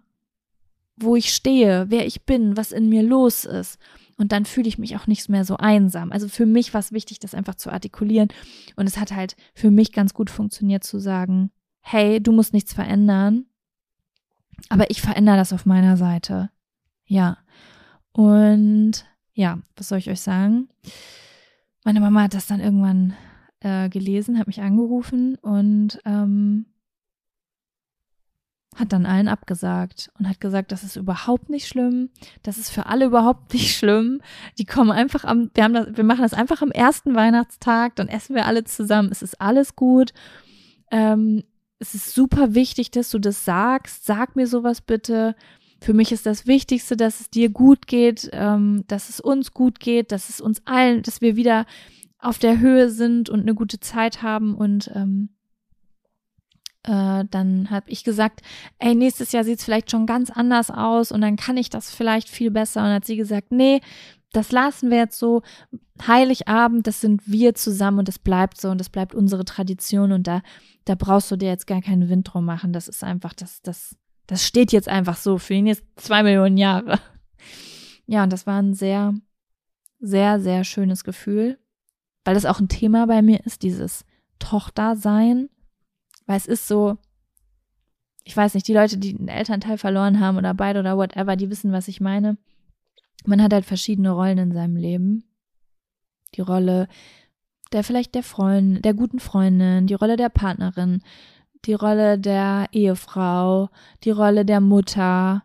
wo 0.96 1.18
ich 1.18 1.34
stehe, 1.34 1.88
wer 1.90 2.08
ich 2.08 2.24
bin, 2.24 2.56
was 2.56 2.72
in 2.72 2.88
mir 2.88 3.04
los 3.04 3.44
ist. 3.44 3.78
Und 4.18 4.32
dann 4.32 4.46
fühle 4.46 4.70
ich 4.70 4.78
mich 4.78 4.96
auch 4.96 5.08
nicht 5.08 5.28
mehr 5.28 5.44
so 5.44 5.58
einsam. 5.58 6.14
Also 6.14 6.30
für 6.30 6.46
mich 6.46 6.74
war 6.74 6.80
es 6.80 6.94
wichtig, 6.94 7.20
das 7.20 7.36
einfach 7.36 7.56
zu 7.56 7.70
artikulieren. 7.70 8.30
Und 8.78 8.88
es 8.88 8.98
hat 8.98 9.12
halt 9.12 9.36
für 9.54 9.72
mich 9.72 9.92
ganz 9.92 10.14
gut 10.14 10.30
funktioniert 10.30 10.86
zu 10.86 11.00
sagen, 11.00 11.52
hey, 11.82 12.24
du 12.24 12.32
musst 12.32 12.54
nichts 12.54 12.72
verändern 12.72 13.46
aber 14.70 14.90
ich 14.90 15.02
verändere 15.02 15.38
das 15.38 15.54
auf 15.54 15.66
meiner 15.66 15.98
Seite. 15.98 16.50
Ja. 17.06 17.38
Und 18.12 19.06
ja, 19.34 19.60
was 19.76 19.90
soll 19.90 19.98
ich 19.98 20.10
euch 20.10 20.22
sagen? 20.22 20.70
Meine 21.84 22.00
Mama 22.00 22.24
hat 22.24 22.34
das 22.34 22.48
dann 22.48 22.62
irgendwann 22.62 23.14
äh, 23.60 23.90
gelesen, 23.90 24.40
hat 24.40 24.48
mich 24.48 24.62
angerufen 24.62 25.36
und 25.42 26.00
ähm, 26.06 26.66
hat 28.76 28.92
dann 28.92 29.06
allen 29.06 29.28
abgesagt 29.28 30.12
und 30.20 30.28
hat 30.28 30.40
gesagt, 30.42 30.72
das 30.72 30.84
ist 30.84 30.98
überhaupt 30.98 31.50
nicht 31.50 31.68
schlimm, 31.68 32.10
das 32.44 32.58
ist 32.58 32.70
für 32.70 32.86
alle 32.88 33.06
überhaupt 33.06 33.54
nicht 33.54 33.76
schlimm. 33.76 34.22
Die 34.58 34.66
kommen 34.66 34.92
einfach 34.92 35.24
am, 35.24 35.50
wir 35.54 35.64
haben 35.64 35.74
das, 35.74 35.88
wir 35.96 36.04
machen 36.04 36.22
das 36.22 36.34
einfach 36.34 36.62
am 36.62 36.72
ersten 36.72 37.16
Weihnachtstag, 37.16 37.96
dann 37.96 38.08
essen 38.08 38.36
wir 38.36 38.46
alle 38.46 38.64
zusammen, 38.66 39.10
es 39.12 39.22
ist 39.22 39.40
alles 39.42 39.76
gut. 39.76 40.14
Ähm, 40.92 41.44
es 41.80 41.94
ist 41.94 42.14
super 42.14 42.56
wichtig, 42.56 42.92
dass 42.92 43.10
du 43.10 43.20
das 43.20 43.46
sagst. 43.46 44.06
Sag 44.06 44.36
mir 44.36 44.48
sowas 44.48 44.82
bitte. 44.82 45.36
Für 45.82 45.94
mich 45.94 46.12
ist 46.12 46.26
das 46.26 46.48
Wichtigste, 46.48 46.96
dass 46.96 47.20
es 47.20 47.30
dir 47.30 47.50
gut 47.50 47.88
geht, 47.88 48.30
ähm, 48.32 48.86
dass 48.88 49.10
es 49.10 49.20
uns 49.20 49.52
gut 49.52 49.80
geht, 49.80 50.12
dass 50.12 50.30
es 50.30 50.42
uns 50.42 50.62
allen, 50.66 51.04
dass 51.04 51.22
wir 51.22 51.36
wieder 51.36 51.66
auf 52.18 52.40
der 52.40 52.60
Höhe 52.60 52.90
sind 52.90 53.30
und 53.30 53.42
eine 53.42 53.54
gute 53.54 53.80
Zeit 53.80 54.22
haben. 54.22 54.56
Und 54.56 54.90
ähm, 54.96 55.30
äh, 56.84 57.26
dann 57.30 57.70
habe 57.70 57.90
ich 57.90 58.04
gesagt, 58.04 58.42
ey, 58.80 58.96
nächstes 58.96 59.32
Jahr 59.32 59.44
sieht 59.44 59.60
es 59.60 59.66
vielleicht 59.66 59.92
schon 59.92 60.06
ganz 60.06 60.32
anders 60.32 60.72
aus 60.72 61.12
und 61.12 61.22
dann 61.22 61.36
kann 61.36 61.58
ich 61.58 61.70
das 61.70 61.94
vielleicht 61.94 62.30
viel 62.30 62.52
besser. 62.52 62.84
Und 62.84 62.92
hat 62.92 63.06
sie 63.06 63.18
gesagt, 63.18 63.52
nee, 63.52 63.82
das 64.36 64.52
lassen 64.52 64.90
wir 64.90 64.98
jetzt 64.98 65.18
so. 65.18 65.42
Heiligabend, 66.06 66.88
das 66.88 67.00
sind 67.00 67.22
wir 67.26 67.56
zusammen 67.56 68.00
und 68.00 68.08
das 68.10 68.20
bleibt 68.20 68.60
so 68.60 68.70
und 68.70 68.80
das 68.80 68.90
bleibt 68.90 69.16
unsere 69.16 69.46
Tradition 69.46 70.12
und 70.12 70.28
da, 70.28 70.42
da 70.84 70.96
brauchst 70.96 71.32
du 71.32 71.38
dir 71.38 71.48
jetzt 71.48 71.68
gar 71.68 71.82
keinen 71.82 72.10
Wind 72.10 72.34
drum 72.34 72.44
machen. 72.44 72.74
Das 72.74 72.90
ist 72.90 73.02
einfach, 73.02 73.34
das, 73.34 73.62
das, 73.62 73.96
das 74.28 74.46
steht 74.46 74.74
jetzt 74.74 74.90
einfach 74.90 75.16
so 75.16 75.38
für 75.38 75.54
ihn 75.54 75.68
jetzt 75.68 75.84
zwei 75.96 76.22
Millionen 76.22 76.58
Jahre. 76.58 77.00
Ja, 78.08 78.24
und 78.24 78.34
das 78.34 78.46
war 78.46 78.62
ein 78.62 78.74
sehr, 78.74 79.14
sehr, 80.00 80.40
sehr 80.40 80.64
schönes 80.64 81.04
Gefühl, 81.04 81.58
weil 82.24 82.36
das 82.36 82.46
auch 82.46 82.60
ein 82.60 82.68
Thema 82.68 83.08
bei 83.08 83.22
mir 83.22 83.44
ist, 83.46 83.64
dieses 83.64 84.06
Tochtersein. 84.38 85.50
Weil 86.26 86.38
es 86.38 86.46
ist 86.46 86.68
so, 86.68 86.98
ich 88.24 88.36
weiß 88.36 88.54
nicht, 88.54 88.68
die 88.68 88.74
Leute, 88.74 88.98
die 88.98 89.18
einen 89.18 89.30
Elternteil 89.30 89.78
verloren 89.78 90.20
haben 90.20 90.38
oder 90.38 90.54
beide 90.54 90.82
oder 90.82 90.98
whatever, 90.98 91.36
die 91.36 91.50
wissen, 91.50 91.72
was 91.72 91.88
ich 91.88 92.02
meine 92.02 92.38
man 93.28 93.42
hat 93.42 93.54
halt 93.54 93.66
verschiedene 93.66 94.12
Rollen 94.12 94.38
in 94.38 94.52
seinem 94.52 94.76
Leben. 94.76 95.24
Die 96.36 96.42
Rolle 96.42 96.88
der 97.72 97.84
vielleicht 97.84 98.16
der 98.16 98.24
Freundin, 98.24 98.82
der 98.82 98.94
guten 98.94 99.20
Freundin, 99.20 99.88
die 99.88 99.96
Rolle 99.96 100.18
der 100.18 100.30
Partnerin, 100.30 101.02
die 101.66 101.74
Rolle 101.74 102.20
der 102.20 102.68
Ehefrau, 102.72 103.70
die 104.04 104.12
Rolle 104.12 104.46
der 104.46 104.62
Mutter, 104.62 105.44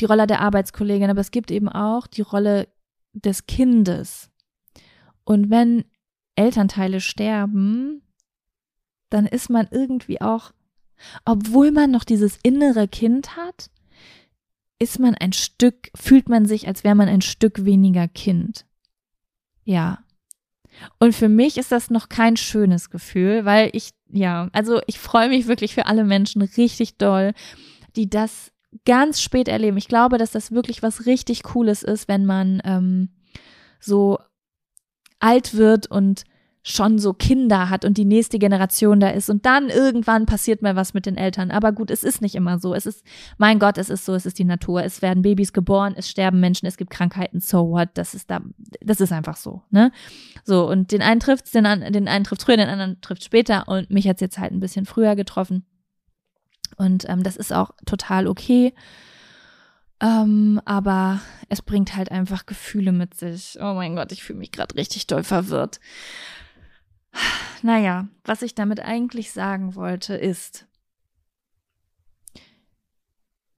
die 0.00 0.04
Rolle 0.04 0.26
der 0.26 0.40
Arbeitskollegin, 0.40 1.10
aber 1.10 1.20
es 1.20 1.30
gibt 1.30 1.50
eben 1.50 1.68
auch 1.68 2.06
die 2.06 2.22
Rolle 2.22 2.68
des 3.12 3.46
Kindes. 3.46 4.30
Und 5.24 5.50
wenn 5.50 5.84
Elternteile 6.36 7.00
sterben, 7.00 8.02
dann 9.10 9.26
ist 9.26 9.50
man 9.50 9.68
irgendwie 9.70 10.20
auch, 10.20 10.52
obwohl 11.24 11.70
man 11.70 11.90
noch 11.90 12.04
dieses 12.04 12.38
innere 12.42 12.88
Kind 12.88 13.36
hat, 13.36 13.70
ist 14.82 14.98
man 14.98 15.14
ein 15.14 15.32
Stück, 15.32 15.90
fühlt 15.94 16.28
man 16.28 16.44
sich, 16.44 16.66
als 16.66 16.82
wäre 16.82 16.96
man 16.96 17.08
ein 17.08 17.20
Stück 17.20 17.64
weniger 17.64 18.08
Kind. 18.08 18.66
Ja. 19.64 20.00
Und 20.98 21.14
für 21.14 21.28
mich 21.28 21.56
ist 21.56 21.70
das 21.70 21.88
noch 21.88 22.08
kein 22.08 22.36
schönes 22.36 22.90
Gefühl, 22.90 23.44
weil 23.44 23.70
ich, 23.74 23.90
ja, 24.10 24.48
also 24.52 24.80
ich 24.88 24.98
freue 24.98 25.28
mich 25.28 25.46
wirklich 25.46 25.74
für 25.74 25.86
alle 25.86 26.02
Menschen 26.02 26.42
richtig 26.42 26.96
doll, 26.96 27.32
die 27.94 28.10
das 28.10 28.50
ganz 28.84 29.20
spät 29.20 29.46
erleben. 29.46 29.76
Ich 29.76 29.86
glaube, 29.86 30.18
dass 30.18 30.32
das 30.32 30.50
wirklich 30.50 30.82
was 30.82 31.06
richtig 31.06 31.44
Cooles 31.44 31.84
ist, 31.84 32.08
wenn 32.08 32.26
man 32.26 32.60
ähm, 32.64 33.10
so 33.78 34.18
alt 35.20 35.54
wird 35.54 35.86
und 35.86 36.24
schon 36.64 36.98
so 37.00 37.12
Kinder 37.12 37.70
hat 37.70 37.84
und 37.84 37.98
die 37.98 38.04
nächste 38.04 38.38
Generation 38.38 39.00
da 39.00 39.08
ist 39.08 39.28
und 39.28 39.44
dann 39.46 39.68
irgendwann 39.68 40.26
passiert 40.26 40.62
mal 40.62 40.76
was 40.76 40.94
mit 40.94 41.06
den 41.06 41.16
Eltern. 41.16 41.50
Aber 41.50 41.72
gut, 41.72 41.90
es 41.90 42.04
ist 42.04 42.22
nicht 42.22 42.36
immer 42.36 42.60
so. 42.60 42.72
Es 42.72 42.86
ist, 42.86 43.04
mein 43.36 43.58
Gott, 43.58 43.78
es 43.78 43.90
ist 43.90 44.04
so, 44.04 44.14
es 44.14 44.26
ist 44.26 44.38
die 44.38 44.44
Natur. 44.44 44.84
Es 44.84 45.02
werden 45.02 45.22
Babys 45.22 45.52
geboren, 45.52 45.94
es 45.96 46.08
sterben 46.08 46.38
Menschen, 46.38 46.66
es 46.66 46.76
gibt 46.76 46.90
Krankheiten, 46.90 47.40
so 47.40 47.70
what, 47.70 47.88
das 47.94 48.14
ist 48.14 48.30
da, 48.30 48.40
das 48.80 49.00
ist 49.00 49.10
einfach 49.10 49.36
so, 49.36 49.62
ne? 49.70 49.90
So, 50.44 50.68
und 50.68 50.92
den 50.92 51.02
einen 51.02 51.20
trifft's, 51.20 51.50
den, 51.50 51.64
den 51.64 52.06
einen 52.06 52.24
trifft 52.24 52.42
früher, 52.42 52.56
den 52.56 52.68
anderen 52.68 53.00
trifft 53.00 53.24
später 53.24 53.66
und 53.66 53.90
mich 53.90 54.06
hat's 54.06 54.20
jetzt 54.20 54.38
halt 54.38 54.52
ein 54.52 54.60
bisschen 54.60 54.86
früher 54.86 55.16
getroffen. 55.16 55.66
Und 56.76 57.08
ähm, 57.08 57.24
das 57.24 57.36
ist 57.36 57.52
auch 57.52 57.72
total 57.86 58.28
okay. 58.28 58.72
Ähm, 60.00 60.60
aber 60.64 61.20
es 61.48 61.60
bringt 61.60 61.96
halt 61.96 62.10
einfach 62.10 62.46
Gefühle 62.46 62.92
mit 62.92 63.14
sich. 63.14 63.58
Oh 63.60 63.74
mein 63.74 63.94
Gott, 63.96 64.12
ich 64.12 64.22
fühle 64.22 64.38
mich 64.38 64.52
gerade 64.52 64.74
richtig 64.76 65.06
doll 65.06 65.22
verwirrt. 65.22 65.80
Naja, 67.62 68.08
was 68.24 68.42
ich 68.42 68.54
damit 68.54 68.80
eigentlich 68.80 69.32
sagen 69.32 69.76
wollte, 69.76 70.14
ist, 70.14 70.66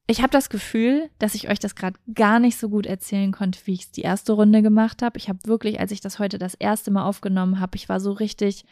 ich 0.07 0.21
habe 0.21 0.31
das 0.31 0.51
Gefühl, 0.51 1.09
dass 1.19 1.35
ich 1.35 1.49
euch 1.49 1.59
das 1.59 1.75
gerade 1.75 1.99
gar 2.15 2.39
nicht 2.39 2.59
so 2.59 2.69
gut 2.69 2.85
erzählen 2.85 3.33
konnte, 3.33 3.59
wie 3.65 3.73
ich 3.73 3.85
es 3.85 3.91
die 3.93 4.03
erste 4.03 4.35
Runde 4.35 4.61
gemacht 4.61 5.01
habe. 5.01 5.17
Ich 5.17 5.31
habe 5.31 5.39
wirklich, 5.45 5.81
als 5.81 5.93
ich 5.93 6.03
das 6.03 6.19
heute 6.19 6.39
das 6.39 6.55
erste 6.55 6.91
Mal 6.91 7.05
aufgenommen 7.05 7.59
habe, 7.59 7.77
ich 7.77 7.89
war 7.89 8.01
so 8.01 8.13
richtig 8.13 8.67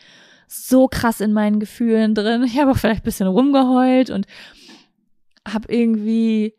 so 0.47 0.89
krass 0.89 1.23
in 1.23 1.33
meinen 1.33 1.59
Gefühlen 1.59 2.15
drin. 2.15 2.43
Ich 2.43 2.59
habe 2.59 2.73
auch 2.73 2.77
vielleicht 2.77 3.03
ein 3.03 3.05
bisschen 3.05 3.29
rumgeheult 3.29 4.11
und 4.11 4.27
habe 5.49 5.73
irgendwie, 5.73 6.55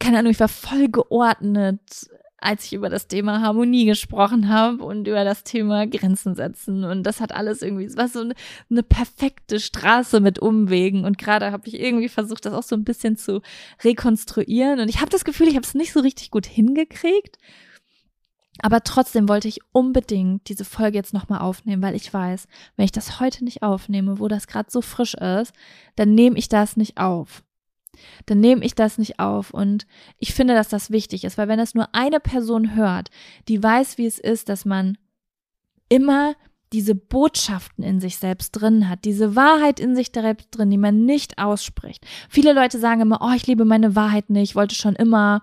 keine 0.00 0.18
Ahnung, 0.18 0.32
ich 0.32 0.40
war 0.40 0.48
voll 0.48 0.88
geordnet 0.88 2.10
als 2.42 2.64
ich 2.66 2.72
über 2.72 2.88
das 2.88 3.06
Thema 3.06 3.40
Harmonie 3.40 3.86
gesprochen 3.86 4.48
habe 4.48 4.82
und 4.82 5.06
über 5.06 5.24
das 5.24 5.44
Thema 5.44 5.86
Grenzen 5.86 6.34
setzen. 6.34 6.84
Und 6.84 7.04
das 7.04 7.20
hat 7.20 7.32
alles 7.32 7.62
irgendwie, 7.62 7.84
es 7.84 7.96
war 7.96 8.08
so 8.08 8.20
eine, 8.20 8.34
eine 8.70 8.82
perfekte 8.82 9.60
Straße 9.60 10.20
mit 10.20 10.38
Umwegen. 10.38 11.04
Und 11.04 11.18
gerade 11.18 11.52
habe 11.52 11.68
ich 11.68 11.80
irgendwie 11.80 12.08
versucht, 12.08 12.44
das 12.44 12.52
auch 12.54 12.62
so 12.62 12.76
ein 12.76 12.84
bisschen 12.84 13.16
zu 13.16 13.42
rekonstruieren. 13.82 14.80
Und 14.80 14.88
ich 14.88 15.00
habe 15.00 15.10
das 15.10 15.24
Gefühl, 15.24 15.48
ich 15.48 15.56
habe 15.56 15.66
es 15.66 15.74
nicht 15.74 15.92
so 15.92 16.00
richtig 16.00 16.30
gut 16.30 16.46
hingekriegt. 16.46 17.38
Aber 18.58 18.82
trotzdem 18.82 19.28
wollte 19.28 19.48
ich 19.48 19.60
unbedingt 19.72 20.48
diese 20.48 20.64
Folge 20.64 20.98
jetzt 20.98 21.14
nochmal 21.14 21.40
aufnehmen, 21.40 21.82
weil 21.82 21.94
ich 21.94 22.12
weiß, 22.12 22.46
wenn 22.76 22.84
ich 22.84 22.92
das 22.92 23.18
heute 23.18 23.44
nicht 23.44 23.62
aufnehme, 23.62 24.18
wo 24.18 24.28
das 24.28 24.46
gerade 24.46 24.70
so 24.70 24.82
frisch 24.82 25.14
ist, 25.14 25.54
dann 25.96 26.14
nehme 26.14 26.38
ich 26.38 26.48
das 26.48 26.76
nicht 26.76 26.98
auf 26.98 27.42
dann 28.26 28.40
nehme 28.40 28.64
ich 28.64 28.74
das 28.74 28.98
nicht 28.98 29.18
auf. 29.18 29.52
Und 29.52 29.86
ich 30.18 30.34
finde, 30.34 30.54
dass 30.54 30.68
das 30.68 30.90
wichtig 30.90 31.24
ist, 31.24 31.38
weil 31.38 31.48
wenn 31.48 31.58
das 31.58 31.74
nur 31.74 31.94
eine 31.94 32.20
Person 32.20 32.74
hört, 32.74 33.10
die 33.48 33.62
weiß, 33.62 33.98
wie 33.98 34.06
es 34.06 34.18
ist, 34.18 34.48
dass 34.48 34.64
man 34.64 34.98
immer 35.88 36.34
diese 36.72 36.94
Botschaften 36.94 37.84
in 37.84 38.00
sich 38.00 38.16
selbst 38.16 38.52
drin 38.52 38.88
hat, 38.88 39.04
diese 39.04 39.36
Wahrheit 39.36 39.78
in 39.78 39.94
sich 39.94 40.10
selbst 40.12 40.48
drin, 40.50 40.70
die 40.70 40.78
man 40.78 41.04
nicht 41.04 41.38
ausspricht. 41.38 42.04
Viele 42.30 42.54
Leute 42.54 42.78
sagen 42.78 43.02
immer, 43.02 43.20
oh, 43.20 43.32
ich 43.36 43.46
liebe 43.46 43.64
meine 43.64 43.94
Wahrheit 43.94 44.30
nicht, 44.30 44.54
wollte 44.54 44.74
schon 44.74 44.96
immer 44.96 45.42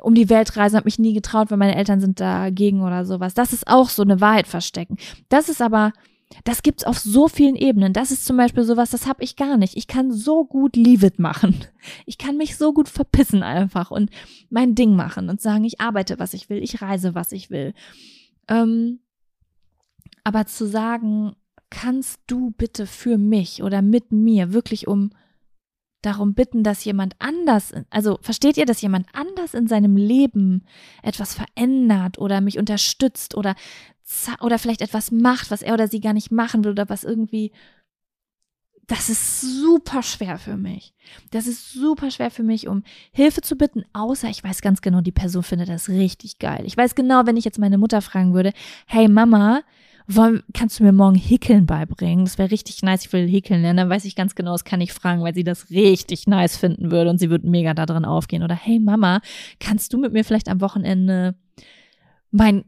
um 0.00 0.14
die 0.14 0.30
Welt 0.30 0.56
reisen, 0.56 0.76
habe 0.76 0.86
mich 0.86 1.00
nie 1.00 1.12
getraut, 1.12 1.50
weil 1.50 1.58
meine 1.58 1.74
Eltern 1.74 2.00
sind 2.00 2.20
dagegen 2.20 2.82
oder 2.82 3.04
sowas. 3.04 3.34
Das 3.34 3.52
ist 3.52 3.66
auch 3.66 3.88
so 3.88 4.02
eine 4.02 4.20
Wahrheit 4.20 4.46
verstecken. 4.46 4.96
Das 5.28 5.48
ist 5.48 5.60
aber 5.60 5.92
das 6.44 6.62
gibt's 6.62 6.84
auf 6.84 6.98
so 6.98 7.28
vielen 7.28 7.56
Ebenen. 7.56 7.92
Das 7.92 8.10
ist 8.10 8.24
zum 8.24 8.36
Beispiel 8.36 8.64
sowas, 8.64 8.90
das 8.90 9.06
habe 9.06 9.22
ich 9.22 9.36
gar 9.36 9.56
nicht. 9.56 9.76
Ich 9.76 9.86
kann 9.86 10.12
so 10.12 10.44
gut 10.44 10.76
Leave 10.76 11.06
it 11.06 11.18
machen. 11.18 11.56
Ich 12.06 12.18
kann 12.18 12.36
mich 12.36 12.56
so 12.56 12.72
gut 12.72 12.88
verpissen 12.88 13.42
einfach 13.42 13.90
und 13.90 14.10
mein 14.48 14.74
Ding 14.74 14.94
machen 14.94 15.28
und 15.28 15.40
sagen, 15.40 15.64
ich 15.64 15.80
arbeite, 15.80 16.18
was 16.18 16.34
ich 16.34 16.48
will, 16.50 16.62
ich 16.62 16.82
reise, 16.82 17.14
was 17.14 17.32
ich 17.32 17.50
will. 17.50 17.74
Ähm, 18.48 19.00
aber 20.24 20.46
zu 20.46 20.66
sagen, 20.66 21.34
kannst 21.70 22.20
du 22.26 22.50
bitte 22.50 22.86
für 22.86 23.16
mich 23.16 23.62
oder 23.62 23.80
mit 23.80 24.12
mir 24.12 24.52
wirklich 24.52 24.86
um 24.88 25.10
darum 26.02 26.34
bitten, 26.34 26.62
dass 26.62 26.84
jemand 26.84 27.14
anders, 27.18 27.72
also 27.90 28.18
versteht 28.22 28.56
ihr, 28.56 28.66
dass 28.66 28.80
jemand 28.80 29.06
anders 29.12 29.54
in 29.54 29.66
seinem 29.66 29.96
Leben 29.96 30.64
etwas 31.02 31.34
verändert 31.34 32.18
oder 32.18 32.40
mich 32.40 32.58
unterstützt 32.58 33.34
oder 33.34 33.54
oder 34.40 34.58
vielleicht 34.58 34.82
etwas 34.82 35.10
macht, 35.10 35.50
was 35.50 35.62
er 35.62 35.74
oder 35.74 35.88
sie 35.88 36.00
gar 36.00 36.12
nicht 36.12 36.30
machen 36.30 36.64
will 36.64 36.72
oder 36.72 36.88
was 36.88 37.04
irgendwie 37.04 37.52
das 38.90 39.08
ist 39.08 39.40
super 39.40 40.02
schwer 40.02 40.36
für 40.36 40.56
mich. 40.56 40.94
Das 41.30 41.46
ist 41.46 41.72
super 41.72 42.10
schwer 42.10 42.32
für 42.32 42.42
mich, 42.42 42.66
um 42.66 42.82
Hilfe 43.12 43.40
zu 43.40 43.54
bitten, 43.54 43.84
außer 43.92 44.28
ich 44.28 44.42
weiß 44.42 44.62
ganz 44.62 44.82
genau, 44.82 45.00
die 45.00 45.12
Person 45.12 45.44
findet 45.44 45.68
das 45.68 45.88
richtig 45.88 46.40
geil. 46.40 46.62
Ich 46.64 46.76
weiß 46.76 46.96
genau, 46.96 47.24
wenn 47.24 47.36
ich 47.36 47.44
jetzt 47.44 47.60
meine 47.60 47.78
Mutter 47.78 48.02
fragen 48.02 48.34
würde, 48.34 48.52
hey 48.86 49.06
Mama, 49.06 49.62
wollen, 50.08 50.42
kannst 50.54 50.80
du 50.80 50.82
mir 50.82 50.90
morgen 50.90 51.14
Häkeln 51.14 51.66
beibringen? 51.66 52.24
Das 52.24 52.36
wäre 52.36 52.50
richtig 52.50 52.82
nice, 52.82 53.04
ich 53.04 53.12
will 53.12 53.28
Häkeln 53.28 53.62
lernen. 53.62 53.76
Dann 53.76 53.90
weiß 53.90 54.04
ich 54.06 54.16
ganz 54.16 54.34
genau, 54.34 54.52
das 54.52 54.64
kann 54.64 54.80
ich 54.80 54.92
fragen, 54.92 55.22
weil 55.22 55.34
sie 55.34 55.44
das 55.44 55.70
richtig 55.70 56.26
nice 56.26 56.56
finden 56.56 56.90
würde 56.90 57.10
und 57.10 57.18
sie 57.18 57.30
würde 57.30 57.48
mega 57.48 57.74
da 57.74 57.86
drin 57.86 58.04
aufgehen. 58.04 58.42
Oder 58.42 58.56
hey 58.56 58.80
Mama, 58.80 59.20
kannst 59.60 59.92
du 59.92 59.98
mit 59.98 60.12
mir 60.12 60.24
vielleicht 60.24 60.48
am 60.48 60.60
Wochenende 60.60 61.36
mein 62.32 62.64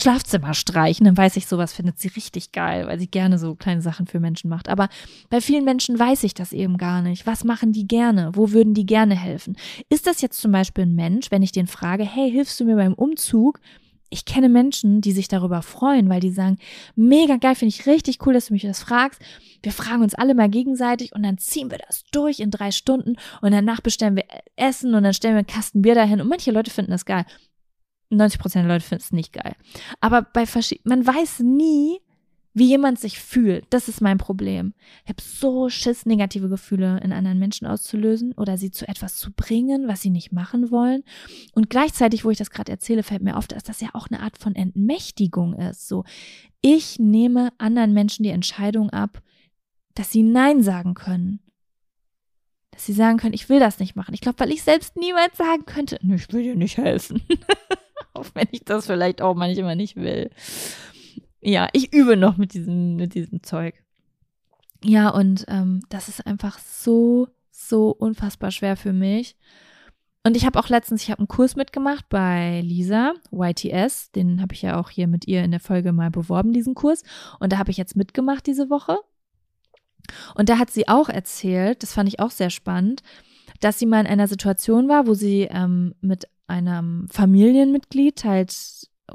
Schlafzimmer 0.00 0.54
streichen, 0.54 1.04
dann 1.04 1.16
weiß 1.16 1.36
ich, 1.36 1.46
sowas 1.46 1.72
findet 1.72 1.98
sie 1.98 2.08
richtig 2.08 2.52
geil, 2.52 2.86
weil 2.86 2.98
sie 2.98 3.08
gerne 3.08 3.38
so 3.38 3.54
kleine 3.54 3.82
Sachen 3.82 4.06
für 4.06 4.20
Menschen 4.20 4.48
macht. 4.48 4.68
Aber 4.68 4.88
bei 5.30 5.40
vielen 5.40 5.64
Menschen 5.64 5.98
weiß 5.98 6.24
ich 6.24 6.34
das 6.34 6.52
eben 6.52 6.78
gar 6.78 7.02
nicht. 7.02 7.26
Was 7.26 7.44
machen 7.44 7.72
die 7.72 7.86
gerne? 7.86 8.30
Wo 8.34 8.52
würden 8.52 8.74
die 8.74 8.86
gerne 8.86 9.14
helfen? 9.14 9.56
Ist 9.88 10.06
das 10.06 10.20
jetzt 10.20 10.40
zum 10.40 10.52
Beispiel 10.52 10.84
ein 10.84 10.94
Mensch, 10.94 11.30
wenn 11.30 11.42
ich 11.42 11.52
den 11.52 11.66
frage, 11.66 12.04
hey, 12.04 12.30
hilfst 12.30 12.58
du 12.60 12.64
mir 12.64 12.76
beim 12.76 12.94
Umzug? 12.94 13.60
Ich 14.10 14.24
kenne 14.24 14.48
Menschen, 14.48 15.02
die 15.02 15.12
sich 15.12 15.28
darüber 15.28 15.60
freuen, 15.60 16.08
weil 16.08 16.20
die 16.20 16.30
sagen, 16.30 16.56
mega 16.96 17.36
geil, 17.36 17.54
finde 17.54 17.74
ich 17.74 17.86
richtig 17.86 18.24
cool, 18.24 18.32
dass 18.32 18.46
du 18.46 18.54
mich 18.54 18.62
das 18.62 18.80
fragst. 18.80 19.20
Wir 19.62 19.72
fragen 19.72 20.02
uns 20.02 20.14
alle 20.14 20.34
mal 20.34 20.48
gegenseitig 20.48 21.14
und 21.14 21.22
dann 21.22 21.36
ziehen 21.36 21.70
wir 21.70 21.78
das 21.78 22.04
durch 22.10 22.40
in 22.40 22.50
drei 22.50 22.70
Stunden 22.70 23.16
und 23.42 23.52
danach 23.52 23.80
bestellen 23.80 24.16
wir 24.16 24.24
Essen 24.56 24.94
und 24.94 25.02
dann 25.02 25.12
stellen 25.12 25.34
wir 25.34 25.40
einen 25.40 25.46
Kasten 25.46 25.82
Bier 25.82 25.94
dahin 25.94 26.20
und 26.20 26.28
manche 26.28 26.52
Leute 26.52 26.70
finden 26.70 26.92
das 26.92 27.04
geil. 27.04 27.26
90 28.10 28.40
Prozent 28.40 28.64
der 28.64 28.74
Leute 28.74 28.86
finden 28.86 29.02
es 29.04 29.12
nicht 29.12 29.32
geil. 29.32 29.54
Aber 30.00 30.22
bei 30.22 30.46
verschiedenen, 30.46 31.04
man 31.04 31.14
weiß 31.14 31.40
nie, 31.40 32.00
wie 32.58 32.66
jemand 32.66 32.98
sich 32.98 33.18
fühlt. 33.18 33.66
Das 33.70 33.88
ist 33.88 34.00
mein 34.00 34.18
Problem. 34.18 34.74
Ich 35.04 35.10
habe 35.10 35.22
so 35.22 35.68
Schiss, 35.68 36.06
negative 36.06 36.48
Gefühle 36.48 37.00
in 37.02 37.12
anderen 37.12 37.38
Menschen 37.38 37.66
auszulösen 37.66 38.32
oder 38.32 38.58
sie 38.58 38.70
zu 38.70 38.88
etwas 38.88 39.16
zu 39.16 39.32
bringen, 39.32 39.86
was 39.86 40.02
sie 40.02 40.10
nicht 40.10 40.32
machen 40.32 40.70
wollen. 40.70 41.04
Und 41.54 41.70
gleichzeitig, 41.70 42.24
wo 42.24 42.30
ich 42.30 42.38
das 42.38 42.50
gerade 42.50 42.72
erzähle, 42.72 43.02
fällt 43.02 43.22
mir 43.22 43.36
auf, 43.36 43.46
dass 43.46 43.62
das 43.62 43.80
ja 43.80 43.90
auch 43.92 44.08
eine 44.08 44.20
Art 44.20 44.38
von 44.38 44.54
Entmächtigung 44.54 45.54
ist. 45.54 45.88
So, 45.88 46.04
ich 46.60 46.98
nehme 46.98 47.52
anderen 47.58 47.92
Menschen 47.92 48.24
die 48.24 48.30
Entscheidung 48.30 48.90
ab, 48.90 49.22
dass 49.94 50.10
sie 50.10 50.22
Nein 50.22 50.62
sagen 50.62 50.94
können. 50.94 51.40
Dass 52.70 52.86
sie 52.86 52.92
sagen 52.92 53.18
können, 53.18 53.34
ich 53.34 53.48
will 53.48 53.60
das 53.60 53.78
nicht 53.78 53.96
machen. 53.96 54.14
Ich 54.14 54.20
glaube, 54.20 54.40
weil 54.40 54.52
ich 54.52 54.62
selbst 54.62 54.96
niemals 54.96 55.36
sagen 55.36 55.64
könnte, 55.66 55.98
ich 56.02 56.32
will 56.32 56.42
dir 56.42 56.56
nicht 56.56 56.76
helfen. 56.76 57.22
Auch 58.14 58.26
wenn 58.34 58.48
ich 58.50 58.64
das 58.64 58.86
vielleicht 58.86 59.22
auch 59.22 59.34
manchmal 59.34 59.76
nicht 59.76 59.96
will. 59.96 60.30
Ja, 61.40 61.68
ich 61.72 61.92
übe 61.92 62.16
noch 62.16 62.36
mit 62.36 62.54
diesem, 62.54 62.96
mit 62.96 63.14
diesem 63.14 63.42
Zeug. 63.42 63.74
Ja, 64.82 65.10
und 65.10 65.44
ähm, 65.48 65.80
das 65.88 66.08
ist 66.08 66.26
einfach 66.26 66.58
so, 66.58 67.28
so 67.50 67.90
unfassbar 67.90 68.50
schwer 68.50 68.76
für 68.76 68.92
mich. 68.92 69.36
Und 70.24 70.36
ich 70.36 70.44
habe 70.44 70.58
auch 70.58 70.68
letztens, 70.68 71.02
ich 71.02 71.10
habe 71.10 71.20
einen 71.20 71.28
Kurs 71.28 71.56
mitgemacht 71.56 72.08
bei 72.08 72.60
Lisa, 72.60 73.14
YTS, 73.32 74.10
den 74.12 74.42
habe 74.42 74.52
ich 74.52 74.62
ja 74.62 74.78
auch 74.78 74.90
hier 74.90 75.06
mit 75.06 75.26
ihr 75.26 75.42
in 75.42 75.52
der 75.52 75.60
Folge 75.60 75.92
mal 75.92 76.10
beworben, 76.10 76.52
diesen 76.52 76.74
Kurs. 76.74 77.02
Und 77.40 77.52
da 77.52 77.58
habe 77.58 77.70
ich 77.70 77.76
jetzt 77.76 77.96
mitgemacht 77.96 78.46
diese 78.46 78.68
Woche. 78.68 78.98
Und 80.34 80.48
da 80.48 80.58
hat 80.58 80.70
sie 80.70 80.88
auch 80.88 81.08
erzählt, 81.08 81.82
das 81.82 81.92
fand 81.92 82.08
ich 82.08 82.20
auch 82.20 82.30
sehr 82.30 82.50
spannend, 82.50 83.02
dass 83.60 83.78
sie 83.78 83.86
mal 83.86 84.00
in 84.00 84.06
einer 84.06 84.28
Situation 84.28 84.88
war, 84.88 85.06
wo 85.06 85.14
sie 85.14 85.48
ähm, 85.50 85.94
mit 86.00 86.28
einem 86.48 87.08
Familienmitglied 87.10 88.24
halt, 88.24 88.54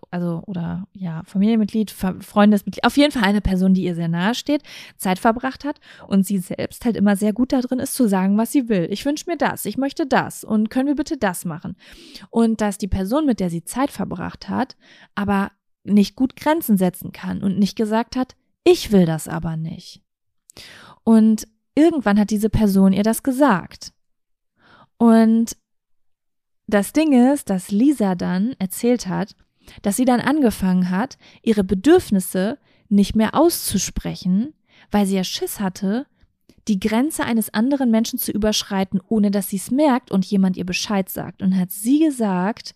also, 0.09 0.43
oder 0.47 0.87
ja, 0.93 1.23
Familienmitglied, 1.25 1.91
Freundesmitglied, 1.91 2.83
auf 2.85 2.97
jeden 2.97 3.11
Fall 3.11 3.23
eine 3.23 3.41
Person, 3.41 3.73
die 3.73 3.83
ihr 3.83 3.95
sehr 3.95 4.07
nahe 4.07 4.35
steht, 4.35 4.63
Zeit 4.97 5.19
verbracht 5.19 5.65
hat 5.65 5.79
und 6.07 6.25
sie 6.25 6.37
selbst 6.37 6.85
halt 6.85 6.95
immer 6.95 7.15
sehr 7.15 7.33
gut 7.33 7.51
darin 7.51 7.79
ist, 7.79 7.95
zu 7.95 8.07
sagen, 8.07 8.37
was 8.37 8.51
sie 8.51 8.69
will. 8.69 8.87
Ich 8.89 9.05
wünsche 9.05 9.29
mir 9.29 9.37
das, 9.37 9.65
ich 9.65 9.77
möchte 9.77 10.05
das 10.07 10.43
und 10.43 10.69
können 10.69 10.87
wir 10.87 10.95
bitte 10.95 11.17
das 11.17 11.45
machen. 11.45 11.75
Und 12.29 12.61
dass 12.61 12.77
die 12.77 12.87
Person, 12.87 13.25
mit 13.25 13.39
der 13.39 13.49
sie 13.49 13.63
Zeit 13.65 13.91
verbracht 13.91 14.49
hat, 14.49 14.75
aber 15.15 15.51
nicht 15.83 16.15
gut 16.15 16.35
Grenzen 16.35 16.77
setzen 16.77 17.11
kann 17.11 17.43
und 17.43 17.59
nicht 17.59 17.75
gesagt 17.75 18.15
hat, 18.15 18.35
ich 18.63 18.91
will 18.91 19.05
das 19.05 19.27
aber 19.27 19.57
nicht. 19.57 20.01
Und 21.03 21.47
irgendwann 21.75 22.19
hat 22.19 22.29
diese 22.29 22.49
Person 22.49 22.93
ihr 22.93 23.03
das 23.03 23.23
gesagt. 23.23 23.91
Und 24.97 25.57
das 26.67 26.93
Ding 26.93 27.33
ist, 27.33 27.49
dass 27.49 27.71
Lisa 27.71 28.15
dann 28.15 28.55
erzählt 28.59 29.07
hat, 29.07 29.35
dass 29.81 29.95
sie 29.95 30.05
dann 30.05 30.19
angefangen 30.19 30.89
hat, 30.89 31.17
ihre 31.41 31.63
Bedürfnisse 31.63 32.57
nicht 32.89 33.15
mehr 33.15 33.35
auszusprechen, 33.35 34.53
weil 34.91 35.05
sie 35.05 35.15
ja 35.15 35.23
Schiss 35.23 35.59
hatte, 35.59 36.05
die 36.67 36.79
Grenze 36.79 37.25
eines 37.25 37.53
anderen 37.53 37.91
Menschen 37.91 38.19
zu 38.19 38.31
überschreiten, 38.31 39.01
ohne 39.07 39.31
dass 39.31 39.49
sie 39.49 39.57
es 39.57 39.71
merkt 39.71 40.11
und 40.11 40.25
jemand 40.25 40.55
ihr 40.55 40.65
Bescheid 40.65 41.09
sagt. 41.09 41.41
Und 41.41 41.57
hat 41.57 41.71
sie 41.71 41.99
gesagt, 41.99 42.75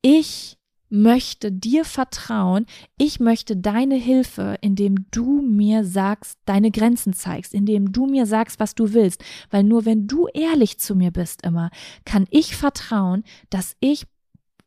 ich 0.00 0.56
möchte 0.92 1.50
dir 1.50 1.84
vertrauen, 1.84 2.66
ich 2.98 3.18
möchte 3.18 3.56
deine 3.56 3.94
Hilfe, 3.94 4.56
indem 4.60 5.06
du 5.10 5.40
mir 5.40 5.84
sagst, 5.84 6.38
deine 6.44 6.70
Grenzen 6.70 7.14
zeigst, 7.14 7.54
indem 7.54 7.92
du 7.92 8.06
mir 8.06 8.26
sagst, 8.26 8.60
was 8.60 8.74
du 8.74 8.92
willst, 8.92 9.24
weil 9.50 9.64
nur 9.64 9.86
wenn 9.86 10.06
du 10.06 10.28
ehrlich 10.28 10.78
zu 10.78 10.94
mir 10.94 11.10
bist 11.10 11.44
immer, 11.44 11.70
kann 12.04 12.26
ich 12.30 12.54
vertrauen, 12.54 13.24
dass 13.48 13.74
ich 13.80 14.06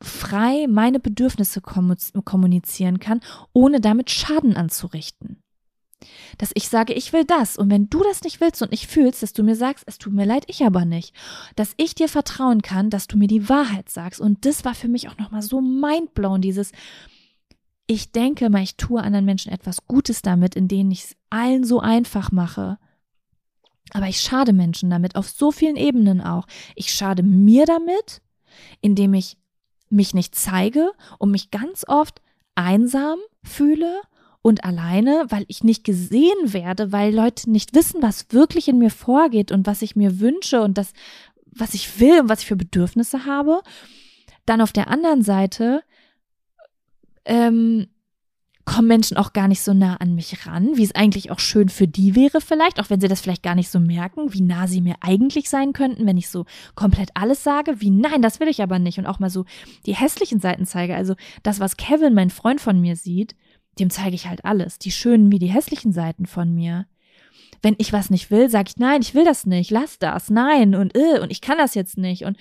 frei 0.01 0.65
meine 0.67 0.99
Bedürfnisse 0.99 1.61
kommunizieren 1.61 2.99
kann, 2.99 3.21
ohne 3.53 3.79
damit 3.79 4.09
Schaden 4.09 4.57
anzurichten 4.57 5.44
dass 6.37 6.51
ich 6.53 6.69
sage, 6.69 6.93
ich 6.93 7.13
will 7.13 7.25
das. 7.25 7.57
Und 7.57 7.69
wenn 7.69 7.89
du 7.89 8.03
das 8.03 8.23
nicht 8.23 8.41
willst 8.41 8.61
und 8.61 8.71
nicht 8.71 8.87
fühlst, 8.87 9.23
dass 9.23 9.33
du 9.33 9.43
mir 9.43 9.55
sagst, 9.55 9.83
es 9.87 9.97
tut 9.97 10.13
mir 10.13 10.25
leid, 10.25 10.43
ich 10.47 10.63
aber 10.63 10.85
nicht. 10.85 11.15
Dass 11.55 11.73
ich 11.77 11.95
dir 11.95 12.09
vertrauen 12.09 12.61
kann, 12.61 12.89
dass 12.89 13.07
du 13.07 13.17
mir 13.17 13.27
die 13.27 13.49
Wahrheit 13.49 13.89
sagst. 13.89 14.19
Und 14.19 14.45
das 14.45 14.65
war 14.65 14.75
für 14.75 14.87
mich 14.87 15.09
auch 15.09 15.17
nochmal 15.17 15.41
so 15.41 15.61
mindblown, 15.61 16.41
dieses, 16.41 16.71
ich 17.87 18.11
denke 18.11 18.49
mal, 18.49 18.63
ich 18.63 18.77
tue 18.77 19.01
anderen 19.01 19.25
Menschen 19.25 19.51
etwas 19.51 19.85
Gutes 19.87 20.21
damit, 20.21 20.55
in 20.55 20.67
denen 20.67 20.91
ich 20.91 21.03
es 21.05 21.15
allen 21.29 21.63
so 21.63 21.79
einfach 21.79 22.31
mache. 22.31 22.77
Aber 23.91 24.07
ich 24.07 24.19
schade 24.19 24.53
Menschen 24.53 24.89
damit 24.89 25.15
auf 25.15 25.29
so 25.29 25.51
vielen 25.51 25.75
Ebenen 25.75 26.21
auch. 26.21 26.47
Ich 26.75 26.91
schade 26.91 27.21
mir 27.21 27.65
damit, 27.65 28.21
indem 28.81 29.13
ich 29.13 29.37
mich 29.89 30.13
nicht 30.15 30.33
zeige 30.33 30.91
und 31.19 31.29
mich 31.31 31.51
ganz 31.51 31.85
oft 31.87 32.21
einsam 32.55 33.19
fühle 33.43 34.01
und 34.45 34.63
alleine, 34.63 35.25
weil 35.29 35.43
ich 35.47 35.63
nicht 35.63 35.83
gesehen 35.83 36.53
werde, 36.53 36.91
weil 36.91 37.11
Leute 37.11 37.49
nicht 37.49 37.73
wissen, 37.73 38.03
was 38.03 38.27
wirklich 38.29 38.67
in 38.67 38.77
mir 38.77 38.91
vorgeht 38.91 39.51
und 39.51 39.65
was 39.65 39.81
ich 39.81 39.95
mir 39.95 40.19
wünsche 40.19 40.61
und 40.61 40.77
das, 40.77 40.93
was 41.47 41.73
ich 41.73 41.99
will 41.99 42.19
und 42.19 42.29
was 42.29 42.41
ich 42.41 42.45
für 42.45 42.55
Bedürfnisse 42.55 43.25
habe. 43.25 43.63
Dann 44.45 44.61
auf 44.61 44.71
der 44.71 44.87
anderen 44.87 45.23
Seite 45.23 45.81
ähm, 47.25 47.87
kommen 48.65 48.87
Menschen 48.87 49.17
auch 49.17 49.33
gar 49.33 49.47
nicht 49.47 49.61
so 49.61 49.73
nah 49.73 49.95
an 49.95 50.13
mich 50.13 50.45
ran, 50.45 50.77
wie 50.77 50.83
es 50.83 50.93
eigentlich 50.93 51.31
auch 51.31 51.39
schön 51.39 51.69
für 51.69 51.87
die 51.87 52.15
wäre 52.15 52.39
vielleicht, 52.39 52.79
auch 52.79 52.91
wenn 52.91 53.01
sie 53.01 53.07
das 53.07 53.21
vielleicht 53.21 53.41
gar 53.41 53.55
nicht 53.55 53.71
so 53.71 53.79
merken, 53.79 54.31
wie 54.31 54.41
nah 54.41 54.67
sie 54.67 54.81
mir 54.81 54.97
eigentlich 55.01 55.49
sein 55.49 55.73
könnten, 55.73 56.05
wenn 56.05 56.17
ich 56.17 56.29
so 56.29 56.45
komplett 56.75 57.09
alles 57.15 57.43
sage, 57.43 57.81
wie 57.81 57.89
nein, 57.89 58.21
das 58.21 58.39
will 58.39 58.47
ich 58.47 58.61
aber 58.61 58.77
nicht 58.77 58.99
und 58.99 59.07
auch 59.07 59.17
mal 59.17 59.31
so 59.31 59.45
die 59.87 59.95
hässlichen 59.95 60.39
Seiten 60.39 60.67
zeige, 60.67 60.95
also 60.95 61.15
das, 61.41 61.59
was 61.59 61.77
Kevin, 61.77 62.13
mein 62.13 62.29
Freund 62.29 62.61
von 62.61 62.79
mir 62.79 62.95
sieht, 62.95 63.35
dem 63.79 63.89
zeige 63.89 64.15
ich 64.15 64.27
halt 64.27 64.45
alles, 64.45 64.79
die 64.79 64.91
schönen 64.91 65.31
wie 65.31 65.39
die 65.39 65.47
hässlichen 65.47 65.91
Seiten 65.91 66.25
von 66.25 66.53
mir. 66.53 66.85
Wenn 67.61 67.75
ich 67.77 67.93
was 67.93 68.09
nicht 68.09 68.31
will, 68.31 68.49
sage 68.49 68.69
ich, 68.69 68.77
nein, 68.77 69.01
ich 69.01 69.13
will 69.13 69.25
das 69.25 69.45
nicht, 69.45 69.71
lass 69.71 69.99
das, 69.99 70.29
nein 70.29 70.75
und 70.75 70.95
äh, 70.95 71.19
und 71.19 71.31
ich 71.31 71.41
kann 71.41 71.57
das 71.57 71.75
jetzt 71.75 71.97
nicht. 71.97 72.23
Und 72.25 72.37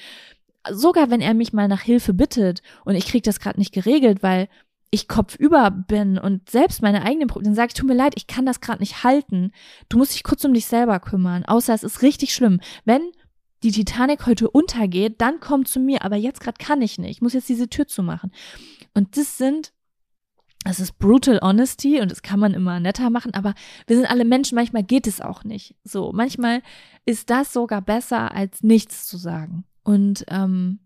sogar 0.70 1.10
wenn 1.10 1.20
er 1.20 1.34
mich 1.34 1.52
mal 1.52 1.68
nach 1.68 1.82
Hilfe 1.82 2.14
bittet 2.14 2.62
und 2.84 2.94
ich 2.94 3.06
kriege 3.06 3.22
das 3.22 3.40
gerade 3.40 3.58
nicht 3.58 3.72
geregelt, 3.72 4.22
weil 4.22 4.48
ich 4.90 5.08
kopfüber 5.08 5.70
bin 5.72 6.18
und 6.18 6.48
selbst 6.48 6.80
meine 6.80 7.02
eigenen 7.02 7.26
Probleme, 7.26 7.50
dann 7.50 7.56
sage 7.56 7.68
ich, 7.68 7.74
tut 7.74 7.88
mir 7.88 7.96
leid, 7.96 8.14
ich 8.16 8.28
kann 8.28 8.46
das 8.46 8.60
gerade 8.60 8.78
nicht 8.78 9.02
halten. 9.02 9.50
Du 9.88 9.98
musst 9.98 10.14
dich 10.14 10.22
kurz 10.22 10.44
um 10.44 10.54
dich 10.54 10.66
selber 10.66 11.00
kümmern, 11.00 11.44
außer 11.44 11.74
es 11.74 11.82
ist 11.82 12.02
richtig 12.02 12.32
schlimm. 12.32 12.60
Wenn 12.84 13.02
die 13.64 13.72
Titanic 13.72 14.26
heute 14.26 14.48
untergeht, 14.48 15.20
dann 15.20 15.40
komm 15.40 15.64
zu 15.64 15.80
mir, 15.80 16.04
aber 16.04 16.16
jetzt 16.16 16.40
gerade 16.40 16.58
kann 16.58 16.80
ich 16.80 16.98
nicht. 16.98 17.10
Ich 17.10 17.22
muss 17.22 17.32
jetzt 17.32 17.48
diese 17.48 17.68
Tür 17.68 17.88
zumachen. 17.88 18.30
Und 18.94 19.16
das 19.16 19.36
sind 19.36 19.72
es 20.64 20.80
ist 20.80 20.98
brutal 20.98 21.38
honesty 21.42 22.00
und 22.00 22.10
das 22.10 22.22
kann 22.22 22.40
man 22.40 22.54
immer 22.54 22.80
netter 22.80 23.10
machen, 23.10 23.34
aber 23.34 23.54
wir 23.86 23.96
sind 23.96 24.10
alle 24.10 24.24
Menschen, 24.24 24.56
manchmal 24.56 24.82
geht 24.82 25.06
es 25.06 25.20
auch 25.20 25.44
nicht. 25.44 25.76
So, 25.84 26.12
manchmal 26.12 26.62
ist 27.04 27.30
das 27.30 27.52
sogar 27.52 27.82
besser, 27.82 28.34
als 28.34 28.62
nichts 28.62 29.06
zu 29.06 29.18
sagen. 29.18 29.64
Und 29.82 30.24
ähm, 30.28 30.80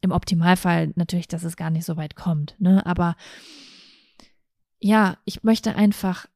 im 0.00 0.10
Optimalfall 0.10 0.92
natürlich, 0.96 1.28
dass 1.28 1.44
es 1.44 1.56
gar 1.56 1.70
nicht 1.70 1.84
so 1.84 1.96
weit 1.96 2.16
kommt, 2.16 2.56
ne? 2.58 2.84
Aber 2.86 3.16
ja, 4.80 5.18
ich 5.24 5.42
möchte 5.42 5.74
einfach 5.74 6.26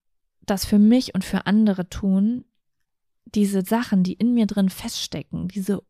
das 0.47 0.65
für 0.65 0.79
mich 0.79 1.15
und 1.15 1.25
für 1.25 1.47
andere 1.47 1.89
tun, 1.89 2.45
diese 3.25 3.63
Sachen, 3.63 4.03
die 4.03 4.15
in 4.15 4.35
mir 4.35 4.47
drin 4.47 4.69
feststecken, 4.69 5.49
diese 5.49 5.83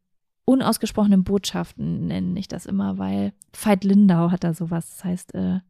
unausgesprochenen 0.45 1.25
Botschaften 1.25 2.07
nenne 2.07 2.39
ich 2.39 2.49
das 2.49 2.67
immer, 2.67 2.99
weil 2.99 3.33
Veit 3.53 3.85
Lindau 3.85 4.31
hat 4.31 4.45
da 4.45 4.55
sowas, 4.55 4.89
das 4.91 5.05
heißt, 5.05 5.35
äh, 5.35 5.61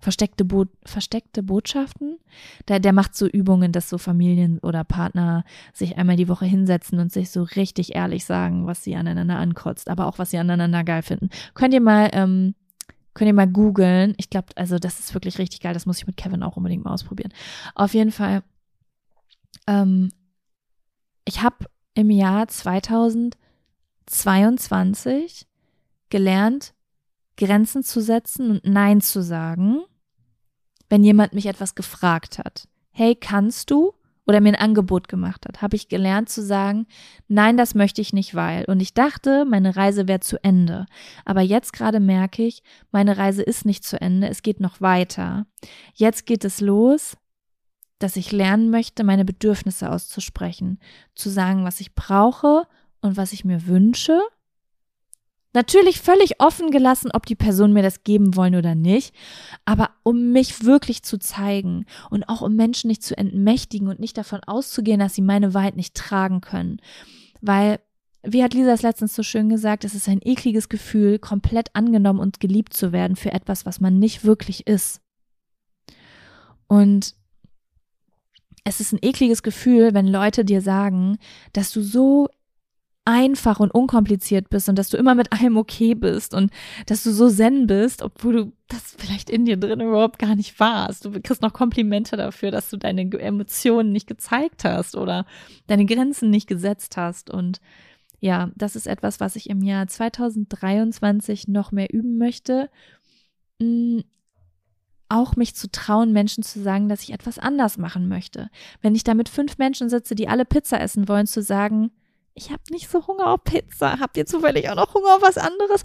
versteckte, 0.00 0.44
Bo 0.44 0.66
versteckte 0.84 1.42
Botschaften. 1.42 2.18
Der, 2.68 2.78
der 2.80 2.92
macht 2.92 3.14
so 3.14 3.26
Übungen, 3.26 3.70
dass 3.70 3.90
so 3.90 3.98
Familien 3.98 4.58
oder 4.60 4.82
Partner 4.82 5.44
sich 5.72 5.98
einmal 5.98 6.16
die 6.16 6.28
Woche 6.28 6.46
hinsetzen 6.46 6.98
und 6.98 7.12
sich 7.12 7.30
so 7.30 7.42
richtig 7.42 7.94
ehrlich 7.94 8.24
sagen, 8.24 8.66
was 8.66 8.82
sie 8.82 8.96
aneinander 8.96 9.36
ankotzt, 9.36 9.90
aber 9.90 10.06
auch 10.06 10.18
was 10.18 10.30
sie 10.30 10.38
aneinander 10.38 10.82
geil 10.84 11.02
finden. 11.02 11.28
Könnt 11.54 11.74
ihr 11.74 11.82
mal, 11.82 12.08
ähm, 12.12 12.54
könnt 13.12 13.28
ihr 13.28 13.34
mal 13.34 13.46
googeln. 13.46 14.14
Ich 14.16 14.30
glaube, 14.30 14.48
also 14.56 14.78
das 14.78 15.00
ist 15.00 15.12
wirklich 15.12 15.38
richtig 15.38 15.60
geil. 15.60 15.74
Das 15.74 15.84
muss 15.84 15.98
ich 15.98 16.06
mit 16.06 16.16
Kevin 16.16 16.42
auch 16.42 16.56
unbedingt 16.56 16.84
mal 16.84 16.94
ausprobieren. 16.94 17.34
Auf 17.74 17.92
jeden 17.92 18.12
Fall, 18.12 18.42
ähm, 19.66 20.08
ich 21.26 21.42
habe 21.42 21.66
im 21.94 22.10
Jahr 22.10 22.48
2022 22.48 25.46
gelernt, 26.08 26.72
Grenzen 27.36 27.82
zu 27.82 28.00
setzen 28.00 28.50
und 28.50 28.64
Nein 28.64 29.02
zu 29.02 29.22
sagen 29.22 29.82
wenn 30.90 31.02
jemand 31.02 31.32
mich 31.32 31.46
etwas 31.46 31.74
gefragt 31.74 32.38
hat. 32.38 32.68
Hey, 32.90 33.14
kannst 33.14 33.70
du? 33.70 33.94
Oder 34.26 34.40
mir 34.40 34.50
ein 34.50 34.56
Angebot 34.56 35.08
gemacht 35.08 35.46
hat, 35.48 35.60
habe 35.60 35.74
ich 35.74 35.88
gelernt 35.88 36.28
zu 36.28 36.40
sagen, 36.40 36.86
nein, 37.26 37.56
das 37.56 37.74
möchte 37.74 38.00
ich 38.00 38.12
nicht, 38.12 38.34
weil. 38.36 38.64
Und 38.66 38.78
ich 38.78 38.94
dachte, 38.94 39.44
meine 39.44 39.74
Reise 39.74 40.06
wäre 40.06 40.20
zu 40.20 40.36
Ende. 40.44 40.86
Aber 41.24 41.40
jetzt 41.40 41.72
gerade 41.72 41.98
merke 41.98 42.44
ich, 42.44 42.62
meine 42.92 43.16
Reise 43.16 43.42
ist 43.42 43.64
nicht 43.64 43.82
zu 43.82 44.00
Ende, 44.00 44.28
es 44.28 44.42
geht 44.42 44.60
noch 44.60 44.80
weiter. 44.80 45.46
Jetzt 45.94 46.26
geht 46.26 46.44
es 46.44 46.60
los, 46.60 47.16
dass 47.98 48.14
ich 48.14 48.30
lernen 48.30 48.70
möchte, 48.70 49.02
meine 49.02 49.24
Bedürfnisse 49.24 49.90
auszusprechen, 49.90 50.78
zu 51.16 51.28
sagen, 51.28 51.64
was 51.64 51.80
ich 51.80 51.96
brauche 51.96 52.68
und 53.00 53.16
was 53.16 53.32
ich 53.32 53.44
mir 53.44 53.66
wünsche 53.66 54.20
Natürlich 55.52 56.00
völlig 56.00 56.40
offen 56.40 56.70
gelassen, 56.70 57.10
ob 57.12 57.26
die 57.26 57.34
Person 57.34 57.72
mir 57.72 57.82
das 57.82 58.04
geben 58.04 58.36
wollen 58.36 58.54
oder 58.54 58.76
nicht, 58.76 59.12
aber 59.64 59.90
um 60.04 60.30
mich 60.30 60.64
wirklich 60.64 61.02
zu 61.02 61.18
zeigen 61.18 61.86
und 62.08 62.28
auch 62.28 62.40
um 62.40 62.54
Menschen 62.54 62.86
nicht 62.86 63.02
zu 63.02 63.18
entmächtigen 63.18 63.88
und 63.88 63.98
nicht 63.98 64.16
davon 64.16 64.40
auszugehen, 64.46 65.00
dass 65.00 65.14
sie 65.14 65.22
meine 65.22 65.52
Wahrheit 65.52 65.74
nicht 65.74 65.96
tragen 65.96 66.40
können. 66.40 66.80
Weil, 67.40 67.80
wie 68.22 68.44
hat 68.44 68.54
Lisa 68.54 68.72
es 68.72 68.82
letztens 68.82 69.16
so 69.16 69.24
schön 69.24 69.48
gesagt, 69.48 69.84
es 69.84 69.94
ist 69.94 70.08
ein 70.08 70.20
ekliges 70.22 70.68
Gefühl, 70.68 71.18
komplett 71.18 71.74
angenommen 71.74 72.20
und 72.20 72.38
geliebt 72.38 72.72
zu 72.72 72.92
werden 72.92 73.16
für 73.16 73.32
etwas, 73.32 73.66
was 73.66 73.80
man 73.80 73.98
nicht 73.98 74.24
wirklich 74.24 74.68
ist. 74.68 75.00
Und 76.68 77.16
es 78.62 78.78
ist 78.78 78.92
ein 78.92 79.00
ekliges 79.02 79.42
Gefühl, 79.42 79.94
wenn 79.94 80.06
Leute 80.06 80.44
dir 80.44 80.60
sagen, 80.60 81.18
dass 81.52 81.72
du 81.72 81.82
so 81.82 82.28
einfach 83.10 83.58
und 83.58 83.72
unkompliziert 83.72 84.48
bist 84.50 84.68
und 84.68 84.78
dass 84.78 84.88
du 84.88 84.96
immer 84.96 85.14
mit 85.14 85.32
allem 85.32 85.56
okay 85.56 85.94
bist 85.94 86.32
und 86.32 86.52
dass 86.86 87.02
du 87.02 87.12
so 87.12 87.28
zen 87.28 87.66
bist, 87.66 88.02
obwohl 88.02 88.32
du 88.32 88.52
das 88.68 88.94
vielleicht 88.96 89.30
in 89.30 89.44
dir 89.44 89.56
drin 89.56 89.80
überhaupt 89.80 90.18
gar 90.18 90.36
nicht 90.36 90.60
warst. 90.60 91.04
Du 91.04 91.10
kriegst 91.10 91.42
noch 91.42 91.52
Komplimente 91.52 92.16
dafür, 92.16 92.50
dass 92.50 92.70
du 92.70 92.76
deine 92.76 93.02
Emotionen 93.02 93.90
nicht 93.90 94.06
gezeigt 94.06 94.64
hast 94.64 94.96
oder 94.96 95.26
deine 95.66 95.86
Grenzen 95.86 96.30
nicht 96.30 96.46
gesetzt 96.46 96.96
hast. 96.96 97.30
Und 97.30 97.60
ja, 98.20 98.50
das 98.54 98.76
ist 98.76 98.86
etwas, 98.86 99.18
was 99.18 99.34
ich 99.34 99.50
im 99.50 99.62
Jahr 99.62 99.88
2023 99.88 101.48
noch 101.48 101.72
mehr 101.72 101.92
üben 101.92 102.16
möchte. 102.16 102.70
Mm, 103.58 104.00
auch 105.08 105.34
mich 105.34 105.56
zu 105.56 105.68
trauen, 105.68 106.12
Menschen 106.12 106.44
zu 106.44 106.62
sagen, 106.62 106.88
dass 106.88 107.02
ich 107.02 107.12
etwas 107.12 107.40
anders 107.40 107.76
machen 107.76 108.06
möchte. 108.06 108.48
Wenn 108.80 108.94
ich 108.94 109.02
da 109.02 109.14
mit 109.14 109.28
fünf 109.28 109.58
Menschen 109.58 109.88
sitze, 109.88 110.14
die 110.14 110.28
alle 110.28 110.44
Pizza 110.44 110.80
essen 110.80 111.08
wollen, 111.08 111.26
zu 111.26 111.42
sagen, 111.42 111.90
ich 112.40 112.50
habe 112.50 112.62
nicht 112.70 112.88
so 112.88 113.06
Hunger 113.06 113.28
auf 113.28 113.44
Pizza. 113.44 114.00
Habt 114.00 114.16
ihr 114.16 114.24
zufällig 114.24 114.68
auch 114.70 114.74
noch 114.74 114.94
Hunger 114.94 115.16
auf 115.16 115.22
was 115.22 115.36
anderes? 115.36 115.82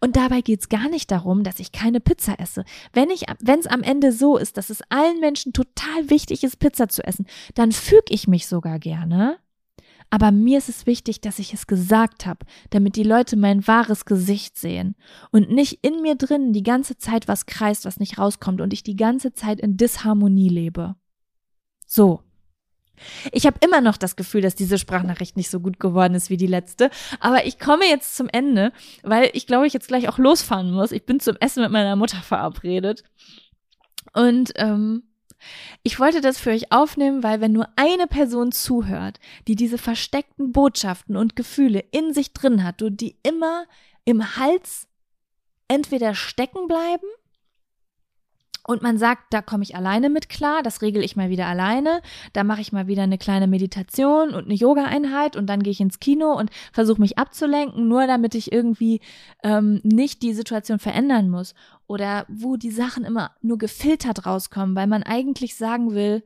Und 0.00 0.16
dabei 0.16 0.40
geht 0.40 0.60
es 0.60 0.68
gar 0.70 0.88
nicht 0.88 1.10
darum, 1.10 1.44
dass 1.44 1.60
ich 1.60 1.70
keine 1.70 2.00
Pizza 2.00 2.40
esse. 2.40 2.64
Wenn 2.94 3.10
es 3.10 3.66
am 3.66 3.82
Ende 3.82 4.12
so 4.12 4.38
ist, 4.38 4.56
dass 4.56 4.70
es 4.70 4.82
allen 4.88 5.20
Menschen 5.20 5.52
total 5.52 6.08
wichtig 6.08 6.44
ist, 6.44 6.58
Pizza 6.58 6.88
zu 6.88 7.04
essen, 7.04 7.26
dann 7.54 7.72
füge 7.72 8.06
ich 8.08 8.26
mich 8.26 8.46
sogar 8.46 8.78
gerne. 8.78 9.38
Aber 10.08 10.32
mir 10.32 10.56
ist 10.56 10.70
es 10.70 10.86
wichtig, 10.86 11.20
dass 11.20 11.38
ich 11.38 11.52
es 11.52 11.66
gesagt 11.66 12.24
habe, 12.24 12.46
damit 12.70 12.96
die 12.96 13.02
Leute 13.02 13.36
mein 13.36 13.66
wahres 13.66 14.06
Gesicht 14.06 14.56
sehen 14.56 14.96
und 15.30 15.50
nicht 15.50 15.80
in 15.82 16.00
mir 16.00 16.14
drin 16.14 16.54
die 16.54 16.62
ganze 16.62 16.96
Zeit 16.96 17.28
was 17.28 17.44
kreist, 17.44 17.84
was 17.84 18.00
nicht 18.00 18.16
rauskommt 18.18 18.62
und 18.62 18.72
ich 18.72 18.82
die 18.82 18.96
ganze 18.96 19.34
Zeit 19.34 19.60
in 19.60 19.76
Disharmonie 19.76 20.48
lebe. 20.48 20.96
So. 21.86 22.22
Ich 23.32 23.46
habe 23.46 23.58
immer 23.64 23.80
noch 23.80 23.96
das 23.96 24.16
Gefühl, 24.16 24.40
dass 24.40 24.54
diese 24.54 24.78
Sprachnachricht 24.78 25.36
nicht 25.36 25.50
so 25.50 25.60
gut 25.60 25.80
geworden 25.80 26.14
ist 26.14 26.30
wie 26.30 26.36
die 26.36 26.46
letzte. 26.46 26.90
Aber 27.20 27.46
ich 27.46 27.58
komme 27.58 27.86
jetzt 27.86 28.16
zum 28.16 28.28
Ende, 28.28 28.72
weil 29.02 29.30
ich 29.32 29.46
glaube, 29.46 29.66
ich 29.66 29.72
jetzt 29.72 29.88
gleich 29.88 30.08
auch 30.08 30.18
losfahren 30.18 30.72
muss. 30.72 30.92
Ich 30.92 31.04
bin 31.04 31.20
zum 31.20 31.36
Essen 31.40 31.62
mit 31.62 31.72
meiner 31.72 31.96
Mutter 31.96 32.18
verabredet. 32.18 33.04
Und 34.12 34.52
ähm, 34.56 35.02
ich 35.82 36.00
wollte 36.00 36.20
das 36.20 36.38
für 36.38 36.50
euch 36.50 36.72
aufnehmen, 36.72 37.22
weil 37.22 37.40
wenn 37.40 37.52
nur 37.52 37.68
eine 37.76 38.06
Person 38.06 38.52
zuhört, 38.52 39.20
die 39.46 39.54
diese 39.54 39.78
versteckten 39.78 40.52
Botschaften 40.52 41.16
und 41.16 41.36
Gefühle 41.36 41.84
in 41.90 42.12
sich 42.12 42.32
drin 42.32 42.64
hat 42.64 42.82
und 42.82 43.00
die 43.00 43.16
immer 43.22 43.64
im 44.04 44.36
Hals 44.36 44.88
entweder 45.68 46.14
stecken 46.14 46.66
bleiben 46.66 47.06
und 48.68 48.82
man 48.82 48.98
sagt, 48.98 49.32
da 49.32 49.40
komme 49.40 49.62
ich 49.62 49.74
alleine 49.74 50.10
mit 50.10 50.28
klar, 50.28 50.62
das 50.62 50.82
regel 50.82 51.02
ich 51.02 51.16
mal 51.16 51.30
wieder 51.30 51.46
alleine, 51.46 52.02
da 52.34 52.44
mache 52.44 52.60
ich 52.60 52.70
mal 52.70 52.86
wieder 52.86 53.02
eine 53.02 53.16
kleine 53.16 53.46
Meditation 53.46 54.34
und 54.34 54.44
eine 54.44 54.52
Yoga-Einheit 54.52 55.36
und 55.36 55.46
dann 55.46 55.62
gehe 55.62 55.70
ich 55.70 55.80
ins 55.80 56.00
Kino 56.00 56.34
und 56.34 56.50
versuche 56.70 57.00
mich 57.00 57.16
abzulenken, 57.16 57.88
nur 57.88 58.06
damit 58.06 58.34
ich 58.34 58.52
irgendwie 58.52 59.00
ähm, 59.42 59.80
nicht 59.84 60.20
die 60.20 60.34
Situation 60.34 60.78
verändern 60.78 61.30
muss. 61.30 61.54
Oder 61.86 62.26
wo 62.28 62.56
die 62.56 62.70
Sachen 62.70 63.06
immer 63.06 63.30
nur 63.40 63.56
gefiltert 63.56 64.26
rauskommen, 64.26 64.76
weil 64.76 64.86
man 64.86 65.02
eigentlich 65.02 65.56
sagen 65.56 65.94
will, 65.94 66.22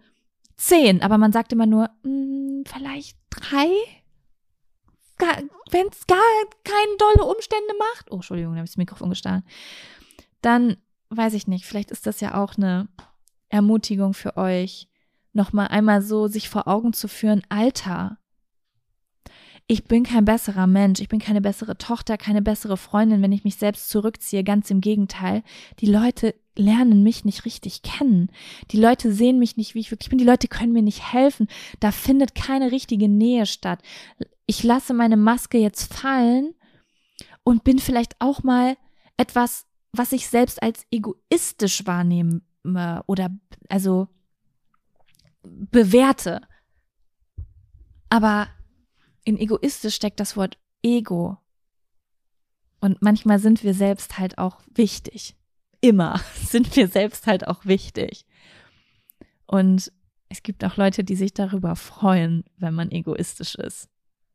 zehn, 0.56 1.00
aber 1.00 1.18
man 1.18 1.30
sagt 1.30 1.52
immer 1.52 1.66
nur, 1.66 1.90
mh, 2.02 2.10
hm, 2.10 2.64
vielleicht 2.66 3.18
drei? 3.30 3.68
Wenn 5.70 5.86
es 5.92 6.08
gar 6.08 6.18
keine 6.64 6.96
dolle 6.98 7.24
Umstände 7.24 7.72
macht. 7.78 8.10
Oh, 8.10 8.16
Entschuldigung, 8.16 8.54
da 8.54 8.56
habe 8.56 8.64
ich 8.64 8.72
das 8.72 8.78
Mikrofon 8.78 9.10
gestohlen. 9.10 9.44
Dann 10.40 10.76
weiß 11.16 11.34
ich 11.34 11.46
nicht, 11.46 11.64
vielleicht 11.64 11.90
ist 11.90 12.06
das 12.06 12.20
ja 12.20 12.42
auch 12.42 12.56
eine 12.56 12.88
Ermutigung 13.48 14.14
für 14.14 14.36
euch, 14.36 14.88
nochmal 15.32 15.68
einmal 15.68 16.02
so 16.02 16.26
sich 16.26 16.48
vor 16.48 16.68
Augen 16.68 16.92
zu 16.92 17.08
führen, 17.08 17.42
Alter, 17.48 18.18
ich 19.66 19.84
bin 19.84 20.02
kein 20.02 20.24
besserer 20.24 20.66
Mensch, 20.66 21.00
ich 21.00 21.08
bin 21.08 21.20
keine 21.20 21.40
bessere 21.40 21.78
Tochter, 21.78 22.18
keine 22.18 22.42
bessere 22.42 22.76
Freundin, 22.76 23.22
wenn 23.22 23.32
ich 23.32 23.44
mich 23.44 23.56
selbst 23.56 23.88
zurückziehe, 23.88 24.44
ganz 24.44 24.70
im 24.70 24.80
Gegenteil. 24.80 25.42
Die 25.78 25.86
Leute 25.86 26.34
lernen 26.56 27.02
mich 27.02 27.24
nicht 27.24 27.44
richtig 27.44 27.82
kennen. 27.82 28.30
Die 28.70 28.76
Leute 28.76 29.12
sehen 29.12 29.38
mich 29.38 29.56
nicht, 29.56 29.74
wie 29.74 29.80
ich 29.80 29.90
wirklich 29.90 30.10
bin. 30.10 30.18
Die 30.18 30.26
Leute 30.26 30.48
können 30.48 30.72
mir 30.72 30.82
nicht 30.82 31.12
helfen. 31.12 31.46
Da 31.80 31.92
findet 31.92 32.34
keine 32.34 32.72
richtige 32.72 33.08
Nähe 33.08 33.46
statt. 33.46 33.80
Ich 34.46 34.62
lasse 34.62 34.92
meine 34.92 35.16
Maske 35.16 35.58
jetzt 35.58 35.94
fallen 35.94 36.54
und 37.44 37.64
bin 37.64 37.78
vielleicht 37.78 38.16
auch 38.18 38.42
mal 38.42 38.76
etwas 39.16 39.64
was 39.92 40.12
ich 40.12 40.26
selbst 40.26 40.62
als 40.62 40.86
egoistisch 40.90 41.86
wahrnehme 41.86 42.40
oder 43.06 43.30
also 43.68 44.08
bewerte. 45.42 46.40
Aber 48.08 48.48
in 49.24 49.38
egoistisch 49.38 49.94
steckt 49.94 50.20
das 50.20 50.36
Wort 50.36 50.58
Ego. 50.82 51.38
Und 52.80 53.00
manchmal 53.02 53.38
sind 53.38 53.62
wir 53.62 53.74
selbst 53.74 54.18
halt 54.18 54.38
auch 54.38 54.60
wichtig. 54.74 55.36
Immer 55.80 56.20
sind 56.34 56.74
wir 56.76 56.88
selbst 56.88 57.26
halt 57.26 57.46
auch 57.46 57.64
wichtig. 57.64 58.24
Und 59.46 59.92
es 60.28 60.42
gibt 60.42 60.64
auch 60.64 60.76
Leute, 60.76 61.04
die 61.04 61.16
sich 61.16 61.34
darüber 61.34 61.76
freuen, 61.76 62.44
wenn 62.56 62.74
man 62.74 62.90
egoistisch 62.90 63.54
ist 63.56 63.91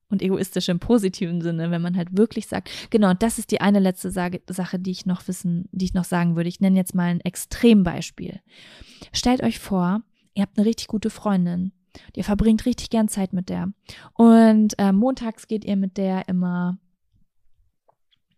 und 0.09 0.21
egoistisch 0.21 0.69
im 0.69 0.79
positiven 0.79 1.41
Sinne, 1.41 1.71
wenn 1.71 1.81
man 1.81 1.97
halt 1.97 2.17
wirklich 2.17 2.47
sagt, 2.47 2.69
genau, 2.89 3.13
das 3.13 3.39
ist 3.39 3.51
die 3.51 3.61
eine 3.61 3.79
letzte 3.79 4.11
Sache, 4.11 4.79
die 4.79 4.91
ich 4.91 5.05
noch 5.05 5.27
wissen, 5.27 5.67
die 5.71 5.85
ich 5.85 5.93
noch 5.93 6.05
sagen 6.05 6.35
würde. 6.35 6.49
Ich 6.49 6.59
nenne 6.59 6.77
jetzt 6.77 6.95
mal 6.95 7.09
ein 7.09 7.21
Extrembeispiel. 7.21 8.39
Stellt 9.13 9.43
euch 9.43 9.59
vor, 9.59 10.01
ihr 10.33 10.43
habt 10.43 10.57
eine 10.57 10.65
richtig 10.65 10.87
gute 10.87 11.09
Freundin. 11.09 11.73
Ihr 12.15 12.23
verbringt 12.23 12.65
richtig 12.65 12.89
gern 12.89 13.07
Zeit 13.07 13.33
mit 13.33 13.49
der. 13.49 13.73
Und 14.13 14.77
äh, 14.79 14.91
montags 14.91 15.47
geht 15.47 15.65
ihr 15.65 15.75
mit 15.75 15.97
der 15.97 16.27
immer 16.27 16.77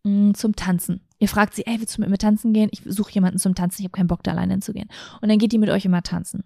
mh, 0.04 0.30
mm, 0.30 0.34
zum 0.34 0.56
Tanzen. 0.56 1.02
Ihr 1.22 1.28
fragt 1.28 1.54
sie, 1.54 1.66
ey, 1.66 1.80
willst 1.80 1.98
du 1.98 2.02
mit 2.02 2.10
mir 2.10 2.18
tanzen 2.18 2.54
gehen? 2.54 2.70
Ich 2.72 2.82
suche 2.86 3.12
jemanden 3.12 3.40
zum 3.40 3.54
Tanzen, 3.54 3.82
ich 3.82 3.86
habe 3.86 3.96
keinen 3.96 4.08
Bock, 4.08 4.24
da 4.24 4.32
alleine 4.32 4.54
hinzugehen. 4.54 4.90
Und 5.22 5.30
dann 5.30 5.38
geht 5.38 5.52
die 5.52 5.58
mit 5.58 5.70
euch 5.70 5.84
immer 5.84 6.02
tanzen. 6.02 6.46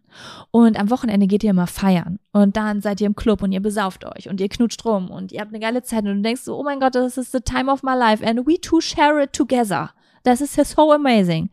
Und 0.49 0.79
am 0.79 0.89
Wochenende 0.89 1.27
geht 1.27 1.43
ihr 1.43 1.51
immer 1.51 1.67
feiern. 1.67 2.19
Und 2.31 2.57
dann 2.57 2.81
seid 2.81 2.99
ihr 2.99 3.07
im 3.07 3.15
Club 3.15 3.43
und 3.43 3.51
ihr 3.51 3.61
besauft 3.61 4.03
euch 4.03 4.29
und 4.29 4.41
ihr 4.41 4.49
knutscht 4.49 4.83
rum 4.83 5.11
und 5.11 5.31
ihr 5.31 5.41
habt 5.41 5.51
eine 5.51 5.59
geile 5.59 5.83
Zeit 5.83 6.05
und 6.05 6.15
du 6.17 6.21
denkst 6.21 6.41
so, 6.41 6.57
oh 6.57 6.63
mein 6.63 6.79
Gott, 6.79 6.95
das 6.95 7.17
ist 7.17 7.31
the 7.31 7.39
time 7.39 7.71
of 7.71 7.83
my 7.83 7.93
life 7.93 8.25
and 8.25 8.47
we 8.47 8.59
two 8.59 8.81
share 8.81 9.21
it 9.21 9.31
together. 9.33 9.91
Das 10.23 10.41
ist 10.41 10.55
so 10.55 10.91
amazing. 10.91 11.51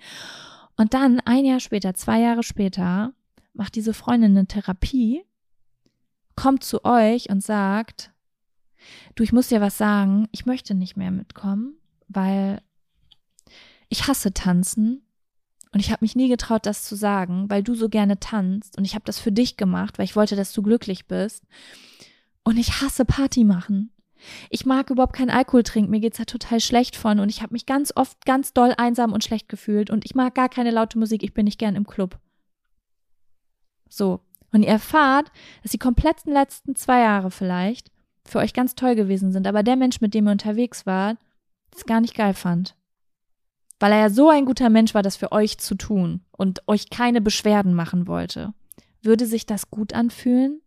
Und 0.76 0.94
dann 0.94 1.20
ein 1.20 1.44
Jahr 1.44 1.60
später, 1.60 1.92
zwei 1.92 2.20
Jahre 2.20 2.42
später, 2.42 3.12
macht 3.52 3.74
diese 3.74 3.92
Freundin 3.92 4.36
eine 4.36 4.46
Therapie, 4.46 5.22
kommt 6.36 6.64
zu 6.64 6.86
euch 6.86 7.28
und 7.28 7.42
sagt, 7.42 8.12
du, 9.14 9.22
ich 9.22 9.32
muss 9.32 9.48
dir 9.48 9.60
was 9.60 9.76
sagen, 9.76 10.26
ich 10.32 10.46
möchte 10.46 10.74
nicht 10.74 10.96
mehr 10.96 11.10
mitkommen, 11.10 11.74
weil 12.08 12.62
ich 13.90 14.06
hasse 14.06 14.32
tanzen 14.32 15.02
und 15.72 15.80
ich 15.80 15.90
habe 15.90 16.02
mich 16.02 16.16
nie 16.16 16.28
getraut, 16.28 16.64
das 16.64 16.84
zu 16.84 16.94
sagen, 16.94 17.50
weil 17.50 17.62
du 17.62 17.74
so 17.74 17.88
gerne 17.88 18.18
tanzt 18.18 18.78
und 18.78 18.84
ich 18.84 18.94
habe 18.94 19.04
das 19.04 19.18
für 19.18 19.32
dich 19.32 19.56
gemacht, 19.56 19.98
weil 19.98 20.04
ich 20.04 20.16
wollte, 20.16 20.36
dass 20.36 20.52
du 20.52 20.62
glücklich 20.62 21.06
bist. 21.06 21.44
Und 22.42 22.56
ich 22.56 22.80
hasse 22.80 23.04
Party 23.04 23.44
machen. 23.44 23.92
Ich 24.48 24.64
mag 24.64 24.90
überhaupt 24.90 25.14
keinen 25.14 25.30
Alkohol 25.30 25.62
trinken, 25.62 25.90
mir 25.90 26.00
geht's 26.00 26.18
da 26.18 26.24
total 26.24 26.60
schlecht 26.60 26.96
von 26.96 27.20
und 27.20 27.28
ich 27.28 27.42
habe 27.42 27.52
mich 27.52 27.66
ganz 27.66 27.92
oft 27.94 28.24
ganz 28.24 28.52
doll 28.52 28.74
einsam 28.76 29.12
und 29.12 29.24
schlecht 29.24 29.48
gefühlt 29.48 29.90
und 29.90 30.04
ich 30.04 30.14
mag 30.14 30.34
gar 30.34 30.48
keine 30.48 30.70
laute 30.70 30.98
Musik, 30.98 31.22
ich 31.22 31.34
bin 31.34 31.44
nicht 31.44 31.58
gern 31.58 31.76
im 31.76 31.86
Club. 31.86 32.18
So. 33.88 34.20
Und 34.52 34.62
ihr 34.62 34.68
erfahrt, 34.68 35.30
dass 35.62 35.72
die 35.72 35.78
kompletten 35.78 36.32
letzten 36.32 36.74
zwei 36.76 37.00
Jahre 37.00 37.30
vielleicht 37.30 37.90
für 38.24 38.38
euch 38.38 38.52
ganz 38.52 38.74
toll 38.74 38.94
gewesen 38.94 39.32
sind, 39.32 39.46
aber 39.46 39.62
der 39.62 39.76
Mensch, 39.76 40.00
mit 40.00 40.12
dem 40.12 40.26
ihr 40.26 40.32
unterwegs 40.32 40.86
wart, 40.86 41.18
es 41.74 41.86
gar 41.86 42.00
nicht 42.00 42.14
geil 42.14 42.34
fand 42.34 42.76
weil 43.80 43.92
er 43.92 43.98
ja 43.98 44.10
so 44.10 44.28
ein 44.28 44.44
guter 44.44 44.68
Mensch 44.70 44.94
war, 44.94 45.02
das 45.02 45.16
für 45.16 45.32
euch 45.32 45.58
zu 45.58 45.74
tun 45.74 46.20
und 46.30 46.66
euch 46.68 46.90
keine 46.90 47.20
Beschwerden 47.20 47.74
machen 47.74 48.06
wollte. 48.06 48.52
Würde 49.02 49.26
sich 49.26 49.46
das 49.46 49.70
gut 49.70 49.94
anfühlen? 49.94 50.60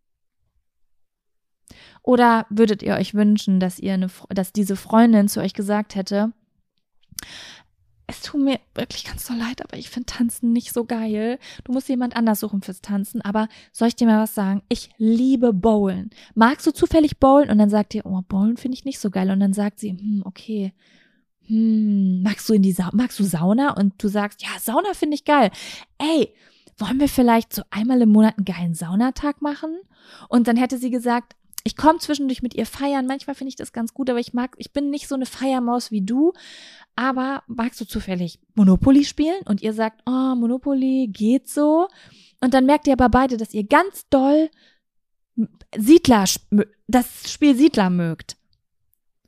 Oder 2.02 2.46
würdet 2.50 2.84
ihr 2.84 2.96
euch 2.96 3.14
wünschen, 3.14 3.60
dass 3.60 3.80
ihr 3.80 3.94
eine, 3.94 4.10
dass 4.30 4.52
diese 4.52 4.76
Freundin 4.76 5.28
zu 5.30 5.40
euch 5.40 5.54
gesagt 5.54 5.96
hätte, 5.96 6.34
es 8.08 8.22
tut 8.22 8.42
mir 8.42 8.60
wirklich 8.76 9.06
ganz 9.06 9.26
so 9.26 9.34
leid, 9.34 9.64
aber 9.64 9.78
ich 9.78 9.90
finde 9.90 10.08
Tanzen 10.08 10.52
nicht 10.52 10.74
so 10.74 10.84
geil. 10.84 11.40
Du 11.64 11.72
musst 11.72 11.88
jemand 11.88 12.16
anders 12.16 12.42
suchen 12.42 12.62
fürs 12.62 12.82
Tanzen. 12.82 13.22
Aber 13.22 13.48
soll 13.72 13.88
ich 13.88 13.96
dir 13.96 14.08
mal 14.08 14.22
was 14.22 14.36
sagen? 14.36 14.62
Ich 14.68 14.90
liebe 14.98 15.54
Bowlen. 15.54 16.10
Magst 16.36 16.68
du 16.68 16.72
zufällig 16.72 17.20
Bowlen? 17.20 17.50
Und 17.50 17.60
dann 17.60 17.70
sagt 17.70 17.96
ihr, 17.96 18.06
oh, 18.06 18.22
Bowlen 18.28 18.58
finde 18.58 18.76
ich 18.76 18.84
nicht 18.84 19.00
so 19.00 19.10
geil. 19.10 19.32
Und 19.32 19.40
dann 19.40 19.54
sagt 19.54 19.80
sie, 19.80 19.92
hm, 19.92 20.22
okay, 20.26 20.74
hm, 21.48 22.24
magst 22.24 22.48
du 22.50 22.54
in 22.54 22.62
die 22.62 22.72
Sa 22.72 22.90
magst 22.94 23.20
du 23.20 23.24
Sauna? 23.24 23.74
Und 23.74 24.02
du 24.02 24.08
sagst, 24.08 24.42
ja, 24.42 24.50
Sauna 24.60 24.94
finde 24.94 25.16
ich 25.16 25.26
geil. 25.26 25.52
Ey, 25.98 26.34
wollen 26.78 27.00
wir 27.00 27.10
vielleicht 27.10 27.54
so 27.54 27.64
einmal 27.70 28.02
im 28.02 28.10
Monat 28.10 28.38
einen 28.38 28.46
geilen 28.46 28.74
Saunatag 28.74 29.42
machen? 29.42 29.78
Und 30.30 30.48
dann 30.48 30.58
hätte 30.58 30.78
sie 30.78 30.90
gesagt, 30.90 31.36
ich 31.64 31.78
komme 31.78 32.00
zwischendurch 32.00 32.42
mit 32.42 32.54
ihr 32.56 32.66
feiern. 32.66 33.08
Manchmal 33.08 33.36
finde 33.36 33.50
ich 33.50 33.56
das 33.56 33.72
ganz 33.72 33.94
gut, 33.94 34.10
aber 34.10 34.20
ich 34.20 34.34
mag, 34.34 34.56
ich 34.58 34.74
bin 34.74 34.90
nicht 34.90 35.08
so 35.08 35.16
eine 35.16 35.26
Feiermaus 35.26 35.92
wie 35.92 36.02
du. 36.02 36.34
Aber 36.96 37.44
magst 37.48 37.80
du 37.80 37.86
zufällig 37.86 38.40
Monopoly 38.56 39.06
spielen? 39.06 39.42
Und 39.46 39.62
ihr 39.62 39.74
sagt, 39.74 40.02
oh, 40.06 40.36
Monopoly 40.36 41.08
geht 41.12 41.48
so. 41.48 41.88
Und 42.42 42.54
dann 42.54 42.66
merkt 42.66 42.88
ihr 42.88 42.94
aber 42.94 43.10
beide, 43.10 43.38
dass 43.38 43.54
ihr 43.54 43.64
ganz 43.64 44.08
doll 44.10 44.50
Siedler, 45.76 46.26
das 46.88 47.32
Spiel 47.32 47.56
Siedler 47.56 47.90
mögt. 47.90 48.38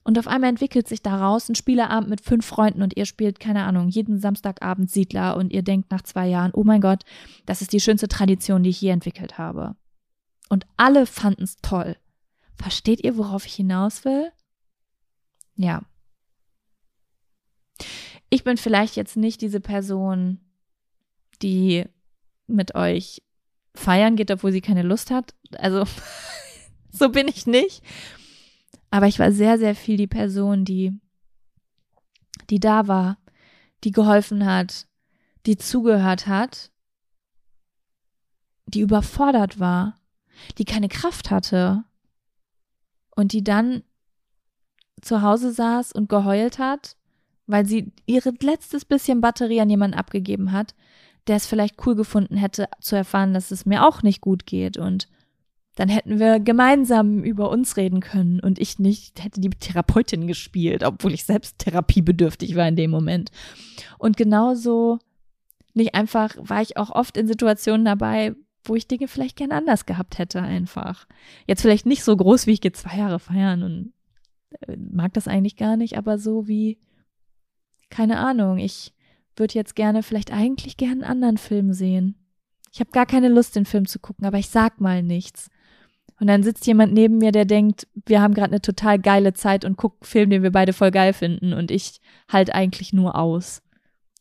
Und 0.05 0.19
auf 0.19 0.27
einmal 0.27 0.51
entwickelt 0.51 0.87
sich 0.87 1.01
daraus 1.01 1.49
ein 1.49 1.55
Spieleabend 1.55 2.11
mit 2.11 2.21
fünf 2.21 2.45
Freunden 2.45 2.83
und 2.83 2.95
ihr 2.95 3.07
spielt, 3.07 3.39
keine 3.39 3.63
Ahnung, 3.63 3.89
jeden 3.89 4.19
Samstagabend 4.19 4.91
Siedler 4.91 5.35
und 5.35 5.51
ihr 5.51 5.63
denkt 5.63 5.89
nach 5.89 6.03
zwei 6.03 6.27
Jahren, 6.27 6.51
oh 6.53 6.63
mein 6.63 6.79
Gott, 6.79 7.03
das 7.47 7.63
ist 7.63 7.73
die 7.73 7.79
schönste 7.79 8.07
Tradition, 8.07 8.61
die 8.61 8.69
ich 8.69 8.79
je 8.79 8.89
entwickelt 8.89 9.39
habe. 9.39 9.75
Und 10.47 10.67
alle 10.77 11.07
fanden 11.07 11.43
es 11.43 11.57
toll. 11.57 11.97
Versteht 12.55 13.03
ihr, 13.03 13.17
worauf 13.17 13.47
ich 13.47 13.55
hinaus 13.55 14.05
will? 14.05 14.31
Ja. 15.55 15.81
Ich 18.29 18.43
bin 18.43 18.57
vielleicht 18.57 18.95
jetzt 18.95 19.17
nicht 19.17 19.41
diese 19.41 19.59
Person, 19.59 20.39
die 21.41 21.83
mit 22.45 22.75
euch 22.75 23.23
feiern 23.73 24.15
geht, 24.15 24.29
obwohl 24.29 24.51
sie 24.51 24.61
keine 24.61 24.83
Lust 24.83 25.09
hat. 25.09 25.33
Also, 25.57 25.83
so 26.91 27.09
bin 27.09 27.27
ich 27.27 27.47
nicht. 27.47 27.81
Aber 28.95 29.07
ich 29.07 29.19
war 29.19 29.33
sehr, 29.33 29.57
sehr 29.57 29.75
viel 29.75 29.97
die 29.97 30.07
Person, 30.07 30.63
die, 30.63 30.97
die 32.49 32.61
da 32.61 32.87
war, 32.87 33.17
die 33.83 33.91
geholfen 33.91 34.45
hat, 34.45 34.87
die 35.45 35.57
zugehört 35.57 36.27
hat, 36.27 36.71
die 38.67 38.79
überfordert 38.79 39.59
war, 39.59 39.99
die 40.57 40.63
keine 40.63 40.87
Kraft 40.87 41.29
hatte 41.29 41.83
und 43.17 43.33
die 43.33 43.43
dann 43.43 43.83
zu 45.01 45.21
Hause 45.21 45.51
saß 45.51 45.91
und 45.91 46.07
geheult 46.07 46.57
hat, 46.57 46.95
weil 47.47 47.65
sie 47.65 47.91
ihre 48.05 48.31
letztes 48.39 48.85
bisschen 48.85 49.19
Batterie 49.19 49.59
an 49.59 49.69
jemanden 49.69 49.97
abgegeben 49.97 50.53
hat, 50.53 50.73
der 51.27 51.35
es 51.35 51.47
vielleicht 51.47 51.85
cool 51.85 51.95
gefunden 51.95 52.37
hätte, 52.37 52.69
zu 52.79 52.95
erfahren, 52.95 53.33
dass 53.33 53.51
es 53.51 53.65
mir 53.65 53.85
auch 53.85 54.03
nicht 54.03 54.21
gut 54.21 54.45
geht 54.45 54.77
und 54.77 55.09
dann 55.75 55.89
hätten 55.89 56.19
wir 56.19 56.39
gemeinsam 56.39 57.23
über 57.23 57.49
uns 57.49 57.75
reden 57.77 57.99
können 57.99 58.39
und 58.39 58.59
ich 58.59 58.79
nicht 58.79 59.23
hätte 59.23 59.41
die 59.41 59.49
Therapeutin 59.49 60.25
gespielt, 60.25 60.83
obwohl 60.83 61.13
ich 61.13 61.25
selbst 61.25 61.59
therapiebedürftig 61.59 62.55
war 62.55 62.67
in 62.67 62.77
dem 62.77 62.91
Moment. 62.91 63.31
Und 63.97 64.15
genauso 64.15 64.99
nicht 65.73 65.93
einfach 65.93 66.35
war 66.37 66.61
ich 66.61 66.77
auch 66.77 66.91
oft 66.91 67.17
in 67.17 67.27
Situationen 67.27 67.85
dabei, 67.85 68.33
wo 68.63 68.75
ich 68.75 68.87
Dinge 68.87 69.07
vielleicht 69.07 69.35
gern 69.35 69.51
anders 69.51 69.85
gehabt 69.85 70.17
hätte 70.17 70.41
einfach. 70.41 71.05
Jetzt 71.45 71.61
vielleicht 71.61 71.85
nicht 71.85 72.03
so 72.03 72.15
groß, 72.15 72.47
wie 72.47 72.53
ich 72.53 72.61
gehe 72.61 72.71
zwei 72.71 72.97
Jahre 72.97 73.19
feiern 73.19 73.61
und 73.61 73.93
äh, 74.67 74.77
mag 74.77 75.13
das 75.13 75.27
eigentlich 75.27 75.57
gar 75.57 75.75
nicht, 75.75 75.97
aber 75.97 76.17
so 76.17 76.47
wie 76.47 76.79
keine 77.89 78.17
Ahnung, 78.17 78.57
ich 78.57 78.93
würde 79.35 79.53
jetzt 79.53 79.75
gerne, 79.75 80.03
vielleicht 80.03 80.31
eigentlich 80.31 80.77
gerne 80.77 80.93
einen 80.93 81.11
anderen 81.11 81.37
Film 81.37 81.73
sehen. 81.73 82.15
Ich 82.71 82.79
habe 82.79 82.91
gar 82.91 83.05
keine 83.05 83.29
Lust, 83.29 83.55
den 83.55 83.65
Film 83.65 83.85
zu 83.85 83.99
gucken, 83.99 84.25
aber 84.25 84.37
ich 84.37 84.49
sag 84.49 84.81
mal 84.81 85.03
nichts. 85.03 85.49
Und 86.19 86.27
dann 86.27 86.43
sitzt 86.43 86.65
jemand 86.65 86.93
neben 86.93 87.17
mir, 87.17 87.31
der 87.31 87.45
denkt, 87.45 87.87
wir 88.05 88.21
haben 88.21 88.33
gerade 88.33 88.51
eine 88.51 88.61
total 88.61 88.99
geile 88.99 89.33
Zeit 89.33 89.65
und 89.65 89.77
guckt 89.77 90.03
einen 90.03 90.09
Film, 90.09 90.29
den 90.29 90.43
wir 90.43 90.51
beide 90.51 90.73
voll 90.73 90.91
geil 90.91 91.13
finden 91.13 91.53
und 91.53 91.71
ich 91.71 91.99
halt 92.29 92.53
eigentlich 92.53 92.93
nur 92.93 93.15
aus. 93.15 93.61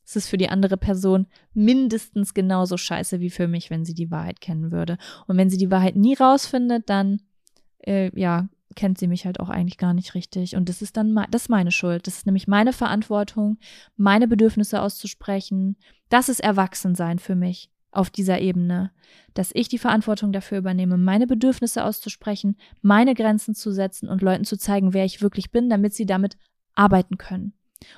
Es 0.04 0.16
ist 0.16 0.28
für 0.28 0.36
die 0.36 0.48
andere 0.48 0.76
Person 0.76 1.26
mindestens 1.54 2.34
genauso 2.34 2.76
scheiße 2.76 3.20
wie 3.20 3.30
für 3.30 3.48
mich, 3.48 3.70
wenn 3.70 3.84
sie 3.84 3.94
die 3.94 4.10
Wahrheit 4.10 4.40
kennen 4.40 4.70
würde. 4.70 4.98
Und 5.26 5.36
wenn 5.36 5.48
sie 5.48 5.56
die 5.56 5.70
Wahrheit 5.70 5.96
nie 5.96 6.14
rausfindet, 6.14 6.90
dann 6.90 7.22
äh, 7.78 8.10
ja, 8.18 8.48
kennt 8.74 8.98
sie 8.98 9.06
mich 9.06 9.24
halt 9.24 9.40
auch 9.40 9.48
eigentlich 9.48 9.78
gar 9.78 9.94
nicht 9.94 10.14
richtig. 10.14 10.56
Und 10.56 10.68
das 10.68 10.82
ist 10.82 10.96
dann 10.96 11.14
das 11.30 11.42
ist 11.42 11.48
meine 11.48 11.70
Schuld. 11.70 12.06
Das 12.06 12.16
ist 12.16 12.26
nämlich 12.26 12.48
meine 12.48 12.72
Verantwortung, 12.72 13.58
meine 13.96 14.28
Bedürfnisse 14.28 14.82
auszusprechen. 14.82 15.76
Das 16.10 16.28
ist 16.28 16.40
Erwachsensein 16.40 17.18
für 17.18 17.36
mich 17.36 17.70
auf 17.96 18.10
dieser 18.10 18.40
Ebene, 18.40 18.90
dass 19.34 19.50
ich 19.54 19.68
die 19.68 19.78
Verantwortung 19.78 20.32
dafür 20.32 20.58
übernehme, 20.58 20.96
meine 20.96 21.26
Bedürfnisse 21.26 21.84
auszusprechen, 21.84 22.56
meine 22.82 23.14
Grenzen 23.14 23.54
zu 23.54 23.72
setzen 23.72 24.08
und 24.08 24.22
Leuten 24.22 24.44
zu 24.44 24.56
zeigen, 24.56 24.92
wer 24.92 25.04
ich 25.04 25.22
wirklich 25.22 25.50
bin, 25.50 25.70
damit 25.70 25.94
sie 25.94 26.06
damit 26.06 26.36
arbeiten 26.74 27.18
können 27.18 27.54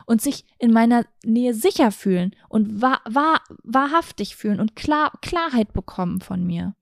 und 0.06 0.20
sich 0.20 0.44
in 0.58 0.72
meiner 0.72 1.04
Nähe 1.24 1.54
sicher 1.54 1.92
fühlen 1.92 2.34
und 2.48 2.80
wahr, 2.80 3.00
wahr, 3.08 3.40
wahrhaftig 3.62 4.36
fühlen 4.36 4.60
und 4.60 4.76
klar, 4.76 5.12
Klarheit 5.22 5.72
bekommen 5.72 6.20
von 6.20 6.44
mir. 6.44 6.74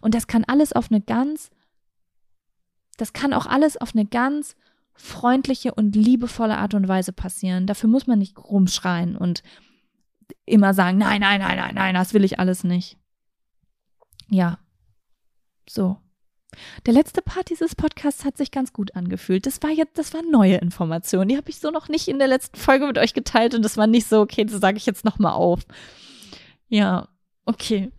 Und 0.00 0.14
das 0.14 0.26
kann 0.26 0.44
alles 0.44 0.72
auf 0.72 0.90
eine 0.90 1.00
ganz, 1.00 1.50
das 2.96 3.12
kann 3.12 3.32
auch 3.32 3.46
alles 3.46 3.76
auf 3.76 3.94
eine 3.94 4.06
ganz 4.06 4.54
freundliche 4.94 5.74
und 5.74 5.96
liebevolle 5.96 6.58
Art 6.58 6.74
und 6.74 6.86
Weise 6.86 7.12
passieren. 7.12 7.66
Dafür 7.66 7.88
muss 7.88 8.06
man 8.06 8.18
nicht 8.18 8.38
rumschreien 8.38 9.16
und 9.16 9.42
immer 10.44 10.74
sagen, 10.74 10.98
nein, 10.98 11.20
nein, 11.20 11.40
nein, 11.40 11.56
nein, 11.56 11.74
nein, 11.74 11.94
das 11.94 12.14
will 12.14 12.24
ich 12.24 12.38
alles 12.38 12.64
nicht. 12.64 12.96
Ja, 14.28 14.58
so. 15.68 15.98
Der 16.84 16.92
letzte 16.92 17.22
Part 17.22 17.48
dieses 17.48 17.74
Podcasts 17.74 18.24
hat 18.24 18.36
sich 18.36 18.50
ganz 18.50 18.74
gut 18.74 18.94
angefühlt. 18.94 19.46
Das 19.46 19.62
war 19.62 19.70
jetzt, 19.70 19.96
das 19.96 20.12
war 20.12 20.22
neue 20.22 20.56
Information. 20.56 21.28
Die 21.28 21.36
habe 21.36 21.48
ich 21.48 21.58
so 21.58 21.70
noch 21.70 21.88
nicht 21.88 22.08
in 22.08 22.18
der 22.18 22.28
letzten 22.28 22.58
Folge 22.58 22.86
mit 22.86 22.98
euch 22.98 23.14
geteilt 23.14 23.54
und 23.54 23.62
das 23.62 23.78
war 23.78 23.86
nicht 23.86 24.06
so, 24.06 24.20
okay, 24.20 24.44
das 24.44 24.60
sage 24.60 24.76
ich 24.76 24.84
jetzt 24.84 25.04
nochmal 25.04 25.32
auf. 25.32 25.60
Ja, 26.68 27.08
okay. 27.46 27.90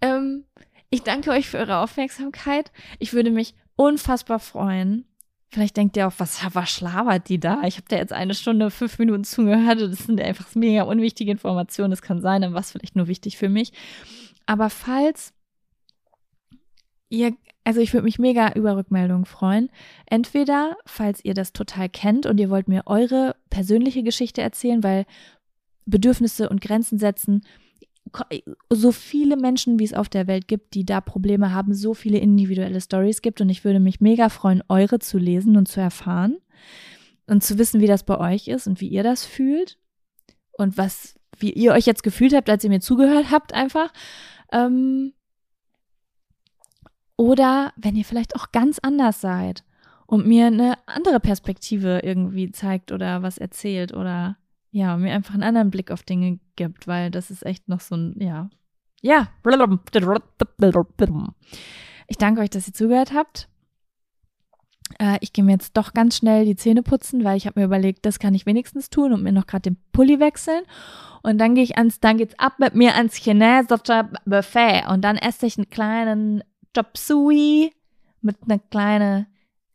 Ähm, 0.00 0.44
ich 0.88 1.02
danke 1.02 1.30
euch 1.30 1.48
für 1.48 1.58
eure 1.58 1.78
Aufmerksamkeit. 1.78 2.72
Ich 2.98 3.12
würde 3.12 3.30
mich 3.30 3.54
unfassbar 3.76 4.38
freuen. 4.38 5.06
Vielleicht 5.50 5.76
denkt 5.76 5.96
ihr 5.96 6.06
auch, 6.06 6.12
was, 6.18 6.40
was 6.54 6.70
schlabert 6.70 7.28
die 7.28 7.40
da? 7.40 7.62
Ich 7.64 7.76
habe 7.76 7.86
da 7.88 7.96
jetzt 7.96 8.12
eine 8.12 8.34
Stunde, 8.34 8.70
fünf 8.70 8.98
Minuten 8.98 9.24
zugehört 9.24 9.82
und 9.82 9.90
das 9.90 10.06
sind 10.06 10.20
einfach 10.20 10.54
mega 10.54 10.84
unwichtige 10.84 11.32
Informationen. 11.32 11.90
Das 11.90 12.02
kann 12.02 12.20
sein, 12.20 12.42
dann 12.42 12.54
war 12.54 12.60
es 12.60 12.70
vielleicht 12.70 12.96
nur 12.96 13.08
wichtig 13.08 13.36
für 13.36 13.48
mich. 13.48 13.72
Aber 14.46 14.70
falls 14.70 15.32
ihr 17.08 17.36
also 17.64 17.80
ich 17.80 17.92
würde 17.92 18.04
mich 18.04 18.18
mega 18.18 18.52
über 18.54 18.76
Rückmeldungen 18.76 19.26
freuen. 19.26 19.70
Entweder, 20.06 20.76
falls 20.86 21.24
ihr 21.24 21.34
das 21.34 21.52
total 21.52 21.88
kennt 21.88 22.26
und 22.26 22.40
ihr 22.40 22.50
wollt 22.50 22.68
mir 22.68 22.82
eure 22.86 23.36
persönliche 23.50 24.02
Geschichte 24.02 24.40
erzählen, 24.40 24.82
weil 24.82 25.04
Bedürfnisse 25.84 26.48
und 26.48 26.60
Grenzen 26.60 26.98
setzen, 26.98 27.42
so 28.70 28.92
viele 28.92 29.36
Menschen, 29.36 29.78
wie 29.78 29.84
es 29.84 29.94
auf 29.94 30.08
der 30.08 30.26
Welt 30.26 30.48
gibt, 30.48 30.74
die 30.74 30.84
da 30.84 31.00
Probleme 31.00 31.52
haben, 31.52 31.74
so 31.74 31.94
viele 31.94 32.18
individuelle 32.18 32.80
Stories 32.80 33.22
gibt. 33.22 33.40
Und 33.40 33.48
ich 33.48 33.64
würde 33.64 33.80
mich 33.80 34.00
mega 34.00 34.28
freuen, 34.28 34.62
eure 34.68 34.98
zu 34.98 35.18
lesen 35.18 35.56
und 35.56 35.66
zu 35.66 35.80
erfahren 35.80 36.38
und 37.26 37.42
zu 37.44 37.58
wissen, 37.58 37.80
wie 37.80 37.86
das 37.86 38.04
bei 38.04 38.18
euch 38.18 38.48
ist 38.48 38.66
und 38.66 38.80
wie 38.80 38.88
ihr 38.88 39.02
das 39.02 39.24
fühlt 39.24 39.78
und 40.52 40.76
was, 40.76 41.14
wie 41.38 41.52
ihr 41.52 41.72
euch 41.72 41.86
jetzt 41.86 42.02
gefühlt 42.02 42.34
habt, 42.34 42.50
als 42.50 42.64
ihr 42.64 42.70
mir 42.70 42.80
zugehört 42.80 43.30
habt, 43.30 43.54
einfach. 43.54 43.92
Ähm, 44.52 45.12
oder 47.16 47.72
wenn 47.76 47.96
ihr 47.96 48.04
vielleicht 48.04 48.34
auch 48.34 48.50
ganz 48.50 48.78
anders 48.78 49.20
seid 49.20 49.64
und 50.06 50.26
mir 50.26 50.46
eine 50.46 50.74
andere 50.86 51.20
Perspektive 51.20 52.00
irgendwie 52.02 52.50
zeigt 52.50 52.92
oder 52.92 53.22
was 53.22 53.38
erzählt 53.38 53.92
oder 53.92 54.36
ja, 54.70 54.96
mir 54.96 55.12
einfach 55.12 55.34
einen 55.34 55.42
anderen 55.42 55.70
Blick 55.70 55.90
auf 55.90 56.02
Dinge 56.02 56.38
gibt, 56.56 56.86
weil 56.86 57.10
das 57.10 57.30
ist 57.30 57.44
echt 57.44 57.68
noch 57.68 57.80
so 57.80 57.96
ein, 57.96 58.14
ja. 58.18 58.50
Ja. 59.02 59.28
Ich 62.06 62.18
danke 62.18 62.40
euch, 62.40 62.50
dass 62.50 62.66
ihr 62.66 62.74
zugehört 62.74 63.12
habt. 63.14 63.48
Äh, 64.98 65.18
ich 65.20 65.32
gehe 65.32 65.44
mir 65.44 65.52
jetzt 65.52 65.76
doch 65.76 65.92
ganz 65.92 66.16
schnell 66.16 66.44
die 66.44 66.56
Zähne 66.56 66.82
putzen, 66.82 67.24
weil 67.24 67.36
ich 67.36 67.46
habe 67.46 67.60
mir 67.60 67.66
überlegt, 67.66 68.04
das 68.04 68.18
kann 68.18 68.34
ich 68.34 68.46
wenigstens 68.46 68.90
tun 68.90 69.12
und 69.12 69.22
mir 69.22 69.32
noch 69.32 69.46
gerade 69.46 69.70
den 69.70 69.76
Pulli 69.92 70.20
wechseln. 70.20 70.62
Und 71.22 71.38
dann 71.38 71.54
gehe 71.54 71.64
ich 71.64 71.76
ans, 71.76 72.00
dann 72.00 72.16
geht's 72.18 72.38
ab 72.38 72.54
mit 72.58 72.74
mir 72.74 72.94
ans 72.94 73.14
chinesische 73.14 74.10
Buffet 74.24 74.84
und 74.88 75.02
dann 75.02 75.16
esse 75.16 75.46
ich 75.46 75.58
einen 75.58 75.70
kleinen 75.70 76.42
Chop 76.74 76.96
Suey 76.96 77.72
mit 78.22 78.36
einer 78.42 78.58
kleinen 78.58 79.26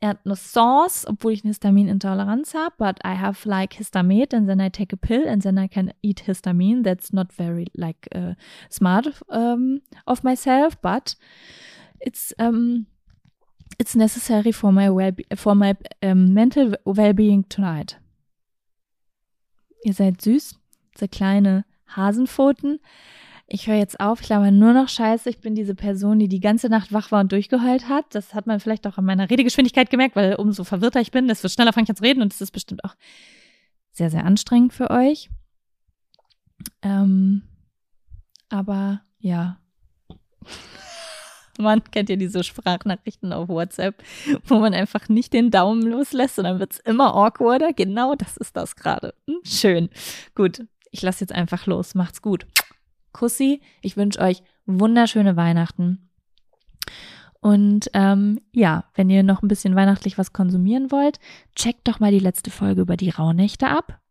Erdnuss-Sauce, 0.05 1.07
obwohl 1.07 1.33
ich 1.33 1.43
eine 1.43 1.49
Histaminintoleranz 1.49 2.53
habe, 2.53 2.75
but 2.77 2.99
I 3.03 3.15
have 3.15 3.47
like 3.49 3.73
histamine 3.73 4.33
and 4.33 4.47
then 4.47 4.61
I 4.61 4.69
take 4.69 4.93
a 4.93 4.97
pill 4.97 5.27
and 5.27 5.41
then 5.41 5.57
I 5.57 5.67
can 5.67 5.91
eat 6.03 6.27
histamine. 6.27 6.83
That's 6.83 7.11
not 7.11 7.33
very 7.33 7.65
like 7.75 8.07
uh, 8.13 8.35
smart 8.69 9.07
um, 9.29 9.81
of 10.05 10.23
myself, 10.23 10.79
but 10.81 11.15
it's 11.99 12.35
um, 12.37 12.85
it's 13.79 13.95
necessary 13.95 14.51
for 14.51 14.71
my 14.71 14.89
well 14.91 15.13
for 15.35 15.55
my 15.55 15.75
um, 16.03 16.33
mental 16.33 16.75
well-being 16.85 17.45
tonight. 17.49 17.97
Ihr 19.83 19.93
seid 19.93 20.21
süß, 20.21 20.55
so 20.97 21.07
kleine 21.07 21.65
Hasenpfoten 21.95 22.79
ich 23.47 23.67
höre 23.67 23.75
jetzt 23.75 23.99
auf, 23.99 24.21
ich 24.21 24.29
laber 24.29 24.49
nur 24.49 24.73
noch 24.73 24.89
Scheiße. 24.89 25.29
Ich 25.29 25.39
bin 25.39 25.53
diese 25.53 25.75
Person, 25.75 26.17
die 26.17 26.27
die 26.27 26.39
ganze 26.39 26.67
Nacht 26.67 26.91
wach 26.91 27.11
war 27.11 27.21
und 27.21 27.31
durchgeheult 27.31 27.87
hat. 27.87 28.05
Das 28.15 28.33
hat 28.33 28.47
man 28.47 28.59
vielleicht 28.59 28.87
auch 28.87 28.97
an 28.97 29.05
meiner 29.05 29.29
Redegeschwindigkeit 29.29 29.91
gemerkt, 29.91 30.15
weil 30.15 30.35
umso 30.35 30.63
verwirrter 30.63 30.99
ich 30.99 31.11
bin, 31.11 31.27
desto 31.27 31.47
schneller 31.47 31.71
fange 31.71 31.83
ich 31.83 31.89
an 31.91 31.95
zu 31.95 32.03
reden 32.03 32.21
und 32.23 32.33
es 32.33 32.41
ist 32.41 32.51
bestimmt 32.51 32.83
auch 32.83 32.95
sehr, 33.91 34.09
sehr 34.09 34.25
anstrengend 34.25 34.73
für 34.73 34.89
euch. 34.89 35.29
Ähm, 36.81 37.43
aber 38.49 39.01
ja. 39.19 39.59
Man 41.57 41.83
kennt 41.85 42.09
ja 42.09 42.17
diese 42.17 42.43
Sprachnachrichten 42.43 43.31
auf 43.31 43.47
WhatsApp, 43.47 44.03
wo 44.43 44.59
man 44.59 44.73
einfach 44.73 45.07
nicht 45.07 45.31
den 45.31 45.51
Daumen 45.51 45.83
loslässt 45.83 46.37
und 46.37 46.43
dann 46.43 46.59
wird 46.59 46.73
es 46.73 46.79
immer 46.79 47.15
awkwarder. 47.15 47.71
Genau 47.71 48.13
das 48.15 48.35
ist 48.35 48.57
das 48.57 48.75
gerade. 48.75 49.13
Hm, 49.25 49.39
schön. 49.45 49.89
Gut, 50.35 50.65
ich 50.91 51.01
lasse 51.01 51.21
jetzt 51.21 51.31
einfach 51.31 51.65
los. 51.65 51.95
Macht's 51.95 52.21
gut. 52.21 52.45
Kussi. 53.15 53.61
Ich 53.81 53.95
wünsche 53.95 54.19
euch 54.19 54.43
wunderschöne 54.65 55.37
Weihnachten. 55.37 56.09
Und 57.39 57.89
ähm, 57.93 58.41
ja, 58.51 58.85
wenn 58.95 59.09
ihr 59.09 59.23
noch 59.23 59.41
ein 59.41 59.47
bisschen 59.47 59.75
weihnachtlich 59.75 60.17
was 60.17 60.33
konsumieren 60.33 60.91
wollt, 60.91 61.19
checkt 61.55 61.87
doch 61.87 61.99
mal 61.99 62.11
die 62.11 62.19
letzte 62.19 62.51
Folge 62.51 62.81
über 62.81 62.97
die 62.97 63.09
Rauhnächte 63.09 63.67
ab. 63.67 64.01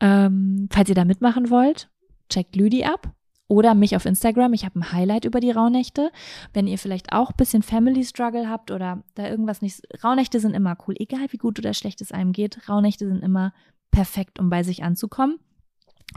Ähm, 0.00 0.68
falls 0.70 0.88
ihr 0.88 0.94
da 0.94 1.04
mitmachen 1.04 1.48
wollt, 1.48 1.88
checkt 2.28 2.56
Lüdi 2.56 2.84
ab. 2.84 3.14
Oder 3.48 3.74
mich 3.74 3.96
auf 3.96 4.04
Instagram. 4.04 4.52
Ich 4.52 4.64
habe 4.64 4.78
ein 4.78 4.92
Highlight 4.92 5.24
über 5.24 5.40
die 5.40 5.50
Rauhnächte. 5.50 6.12
Wenn 6.52 6.68
ihr 6.68 6.78
vielleicht 6.78 7.12
auch 7.12 7.30
ein 7.30 7.36
bisschen 7.36 7.62
Family 7.62 8.04
Struggle 8.04 8.48
habt 8.48 8.70
oder 8.70 9.02
da 9.14 9.28
irgendwas 9.28 9.60
nicht. 9.62 9.80
Rauhnächte 10.04 10.38
sind 10.40 10.54
immer 10.54 10.76
cool. 10.86 10.94
Egal 10.98 11.26
wie 11.30 11.38
gut 11.38 11.58
oder 11.58 11.74
schlecht 11.74 12.00
es 12.00 12.12
einem 12.12 12.32
geht. 12.32 12.68
Rauhnächte 12.68 13.08
sind 13.08 13.24
immer 13.24 13.52
perfekt, 13.90 14.38
um 14.38 14.50
bei 14.50 14.62
sich 14.62 14.84
anzukommen. 14.84 15.40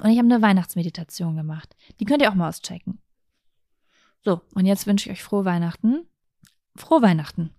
Und 0.01 0.09
ich 0.09 0.17
habe 0.17 0.33
eine 0.33 0.41
Weihnachtsmeditation 0.41 1.35
gemacht. 1.35 1.75
Die 1.99 2.05
könnt 2.05 2.21
ihr 2.21 2.31
auch 2.31 2.35
mal 2.35 2.49
auschecken. 2.49 2.99
So, 4.21 4.41
und 4.53 4.65
jetzt 4.65 4.87
wünsche 4.87 5.09
ich 5.09 5.19
euch 5.19 5.23
frohe 5.23 5.45
Weihnachten. 5.45 6.07
Frohe 6.75 7.01
Weihnachten. 7.01 7.53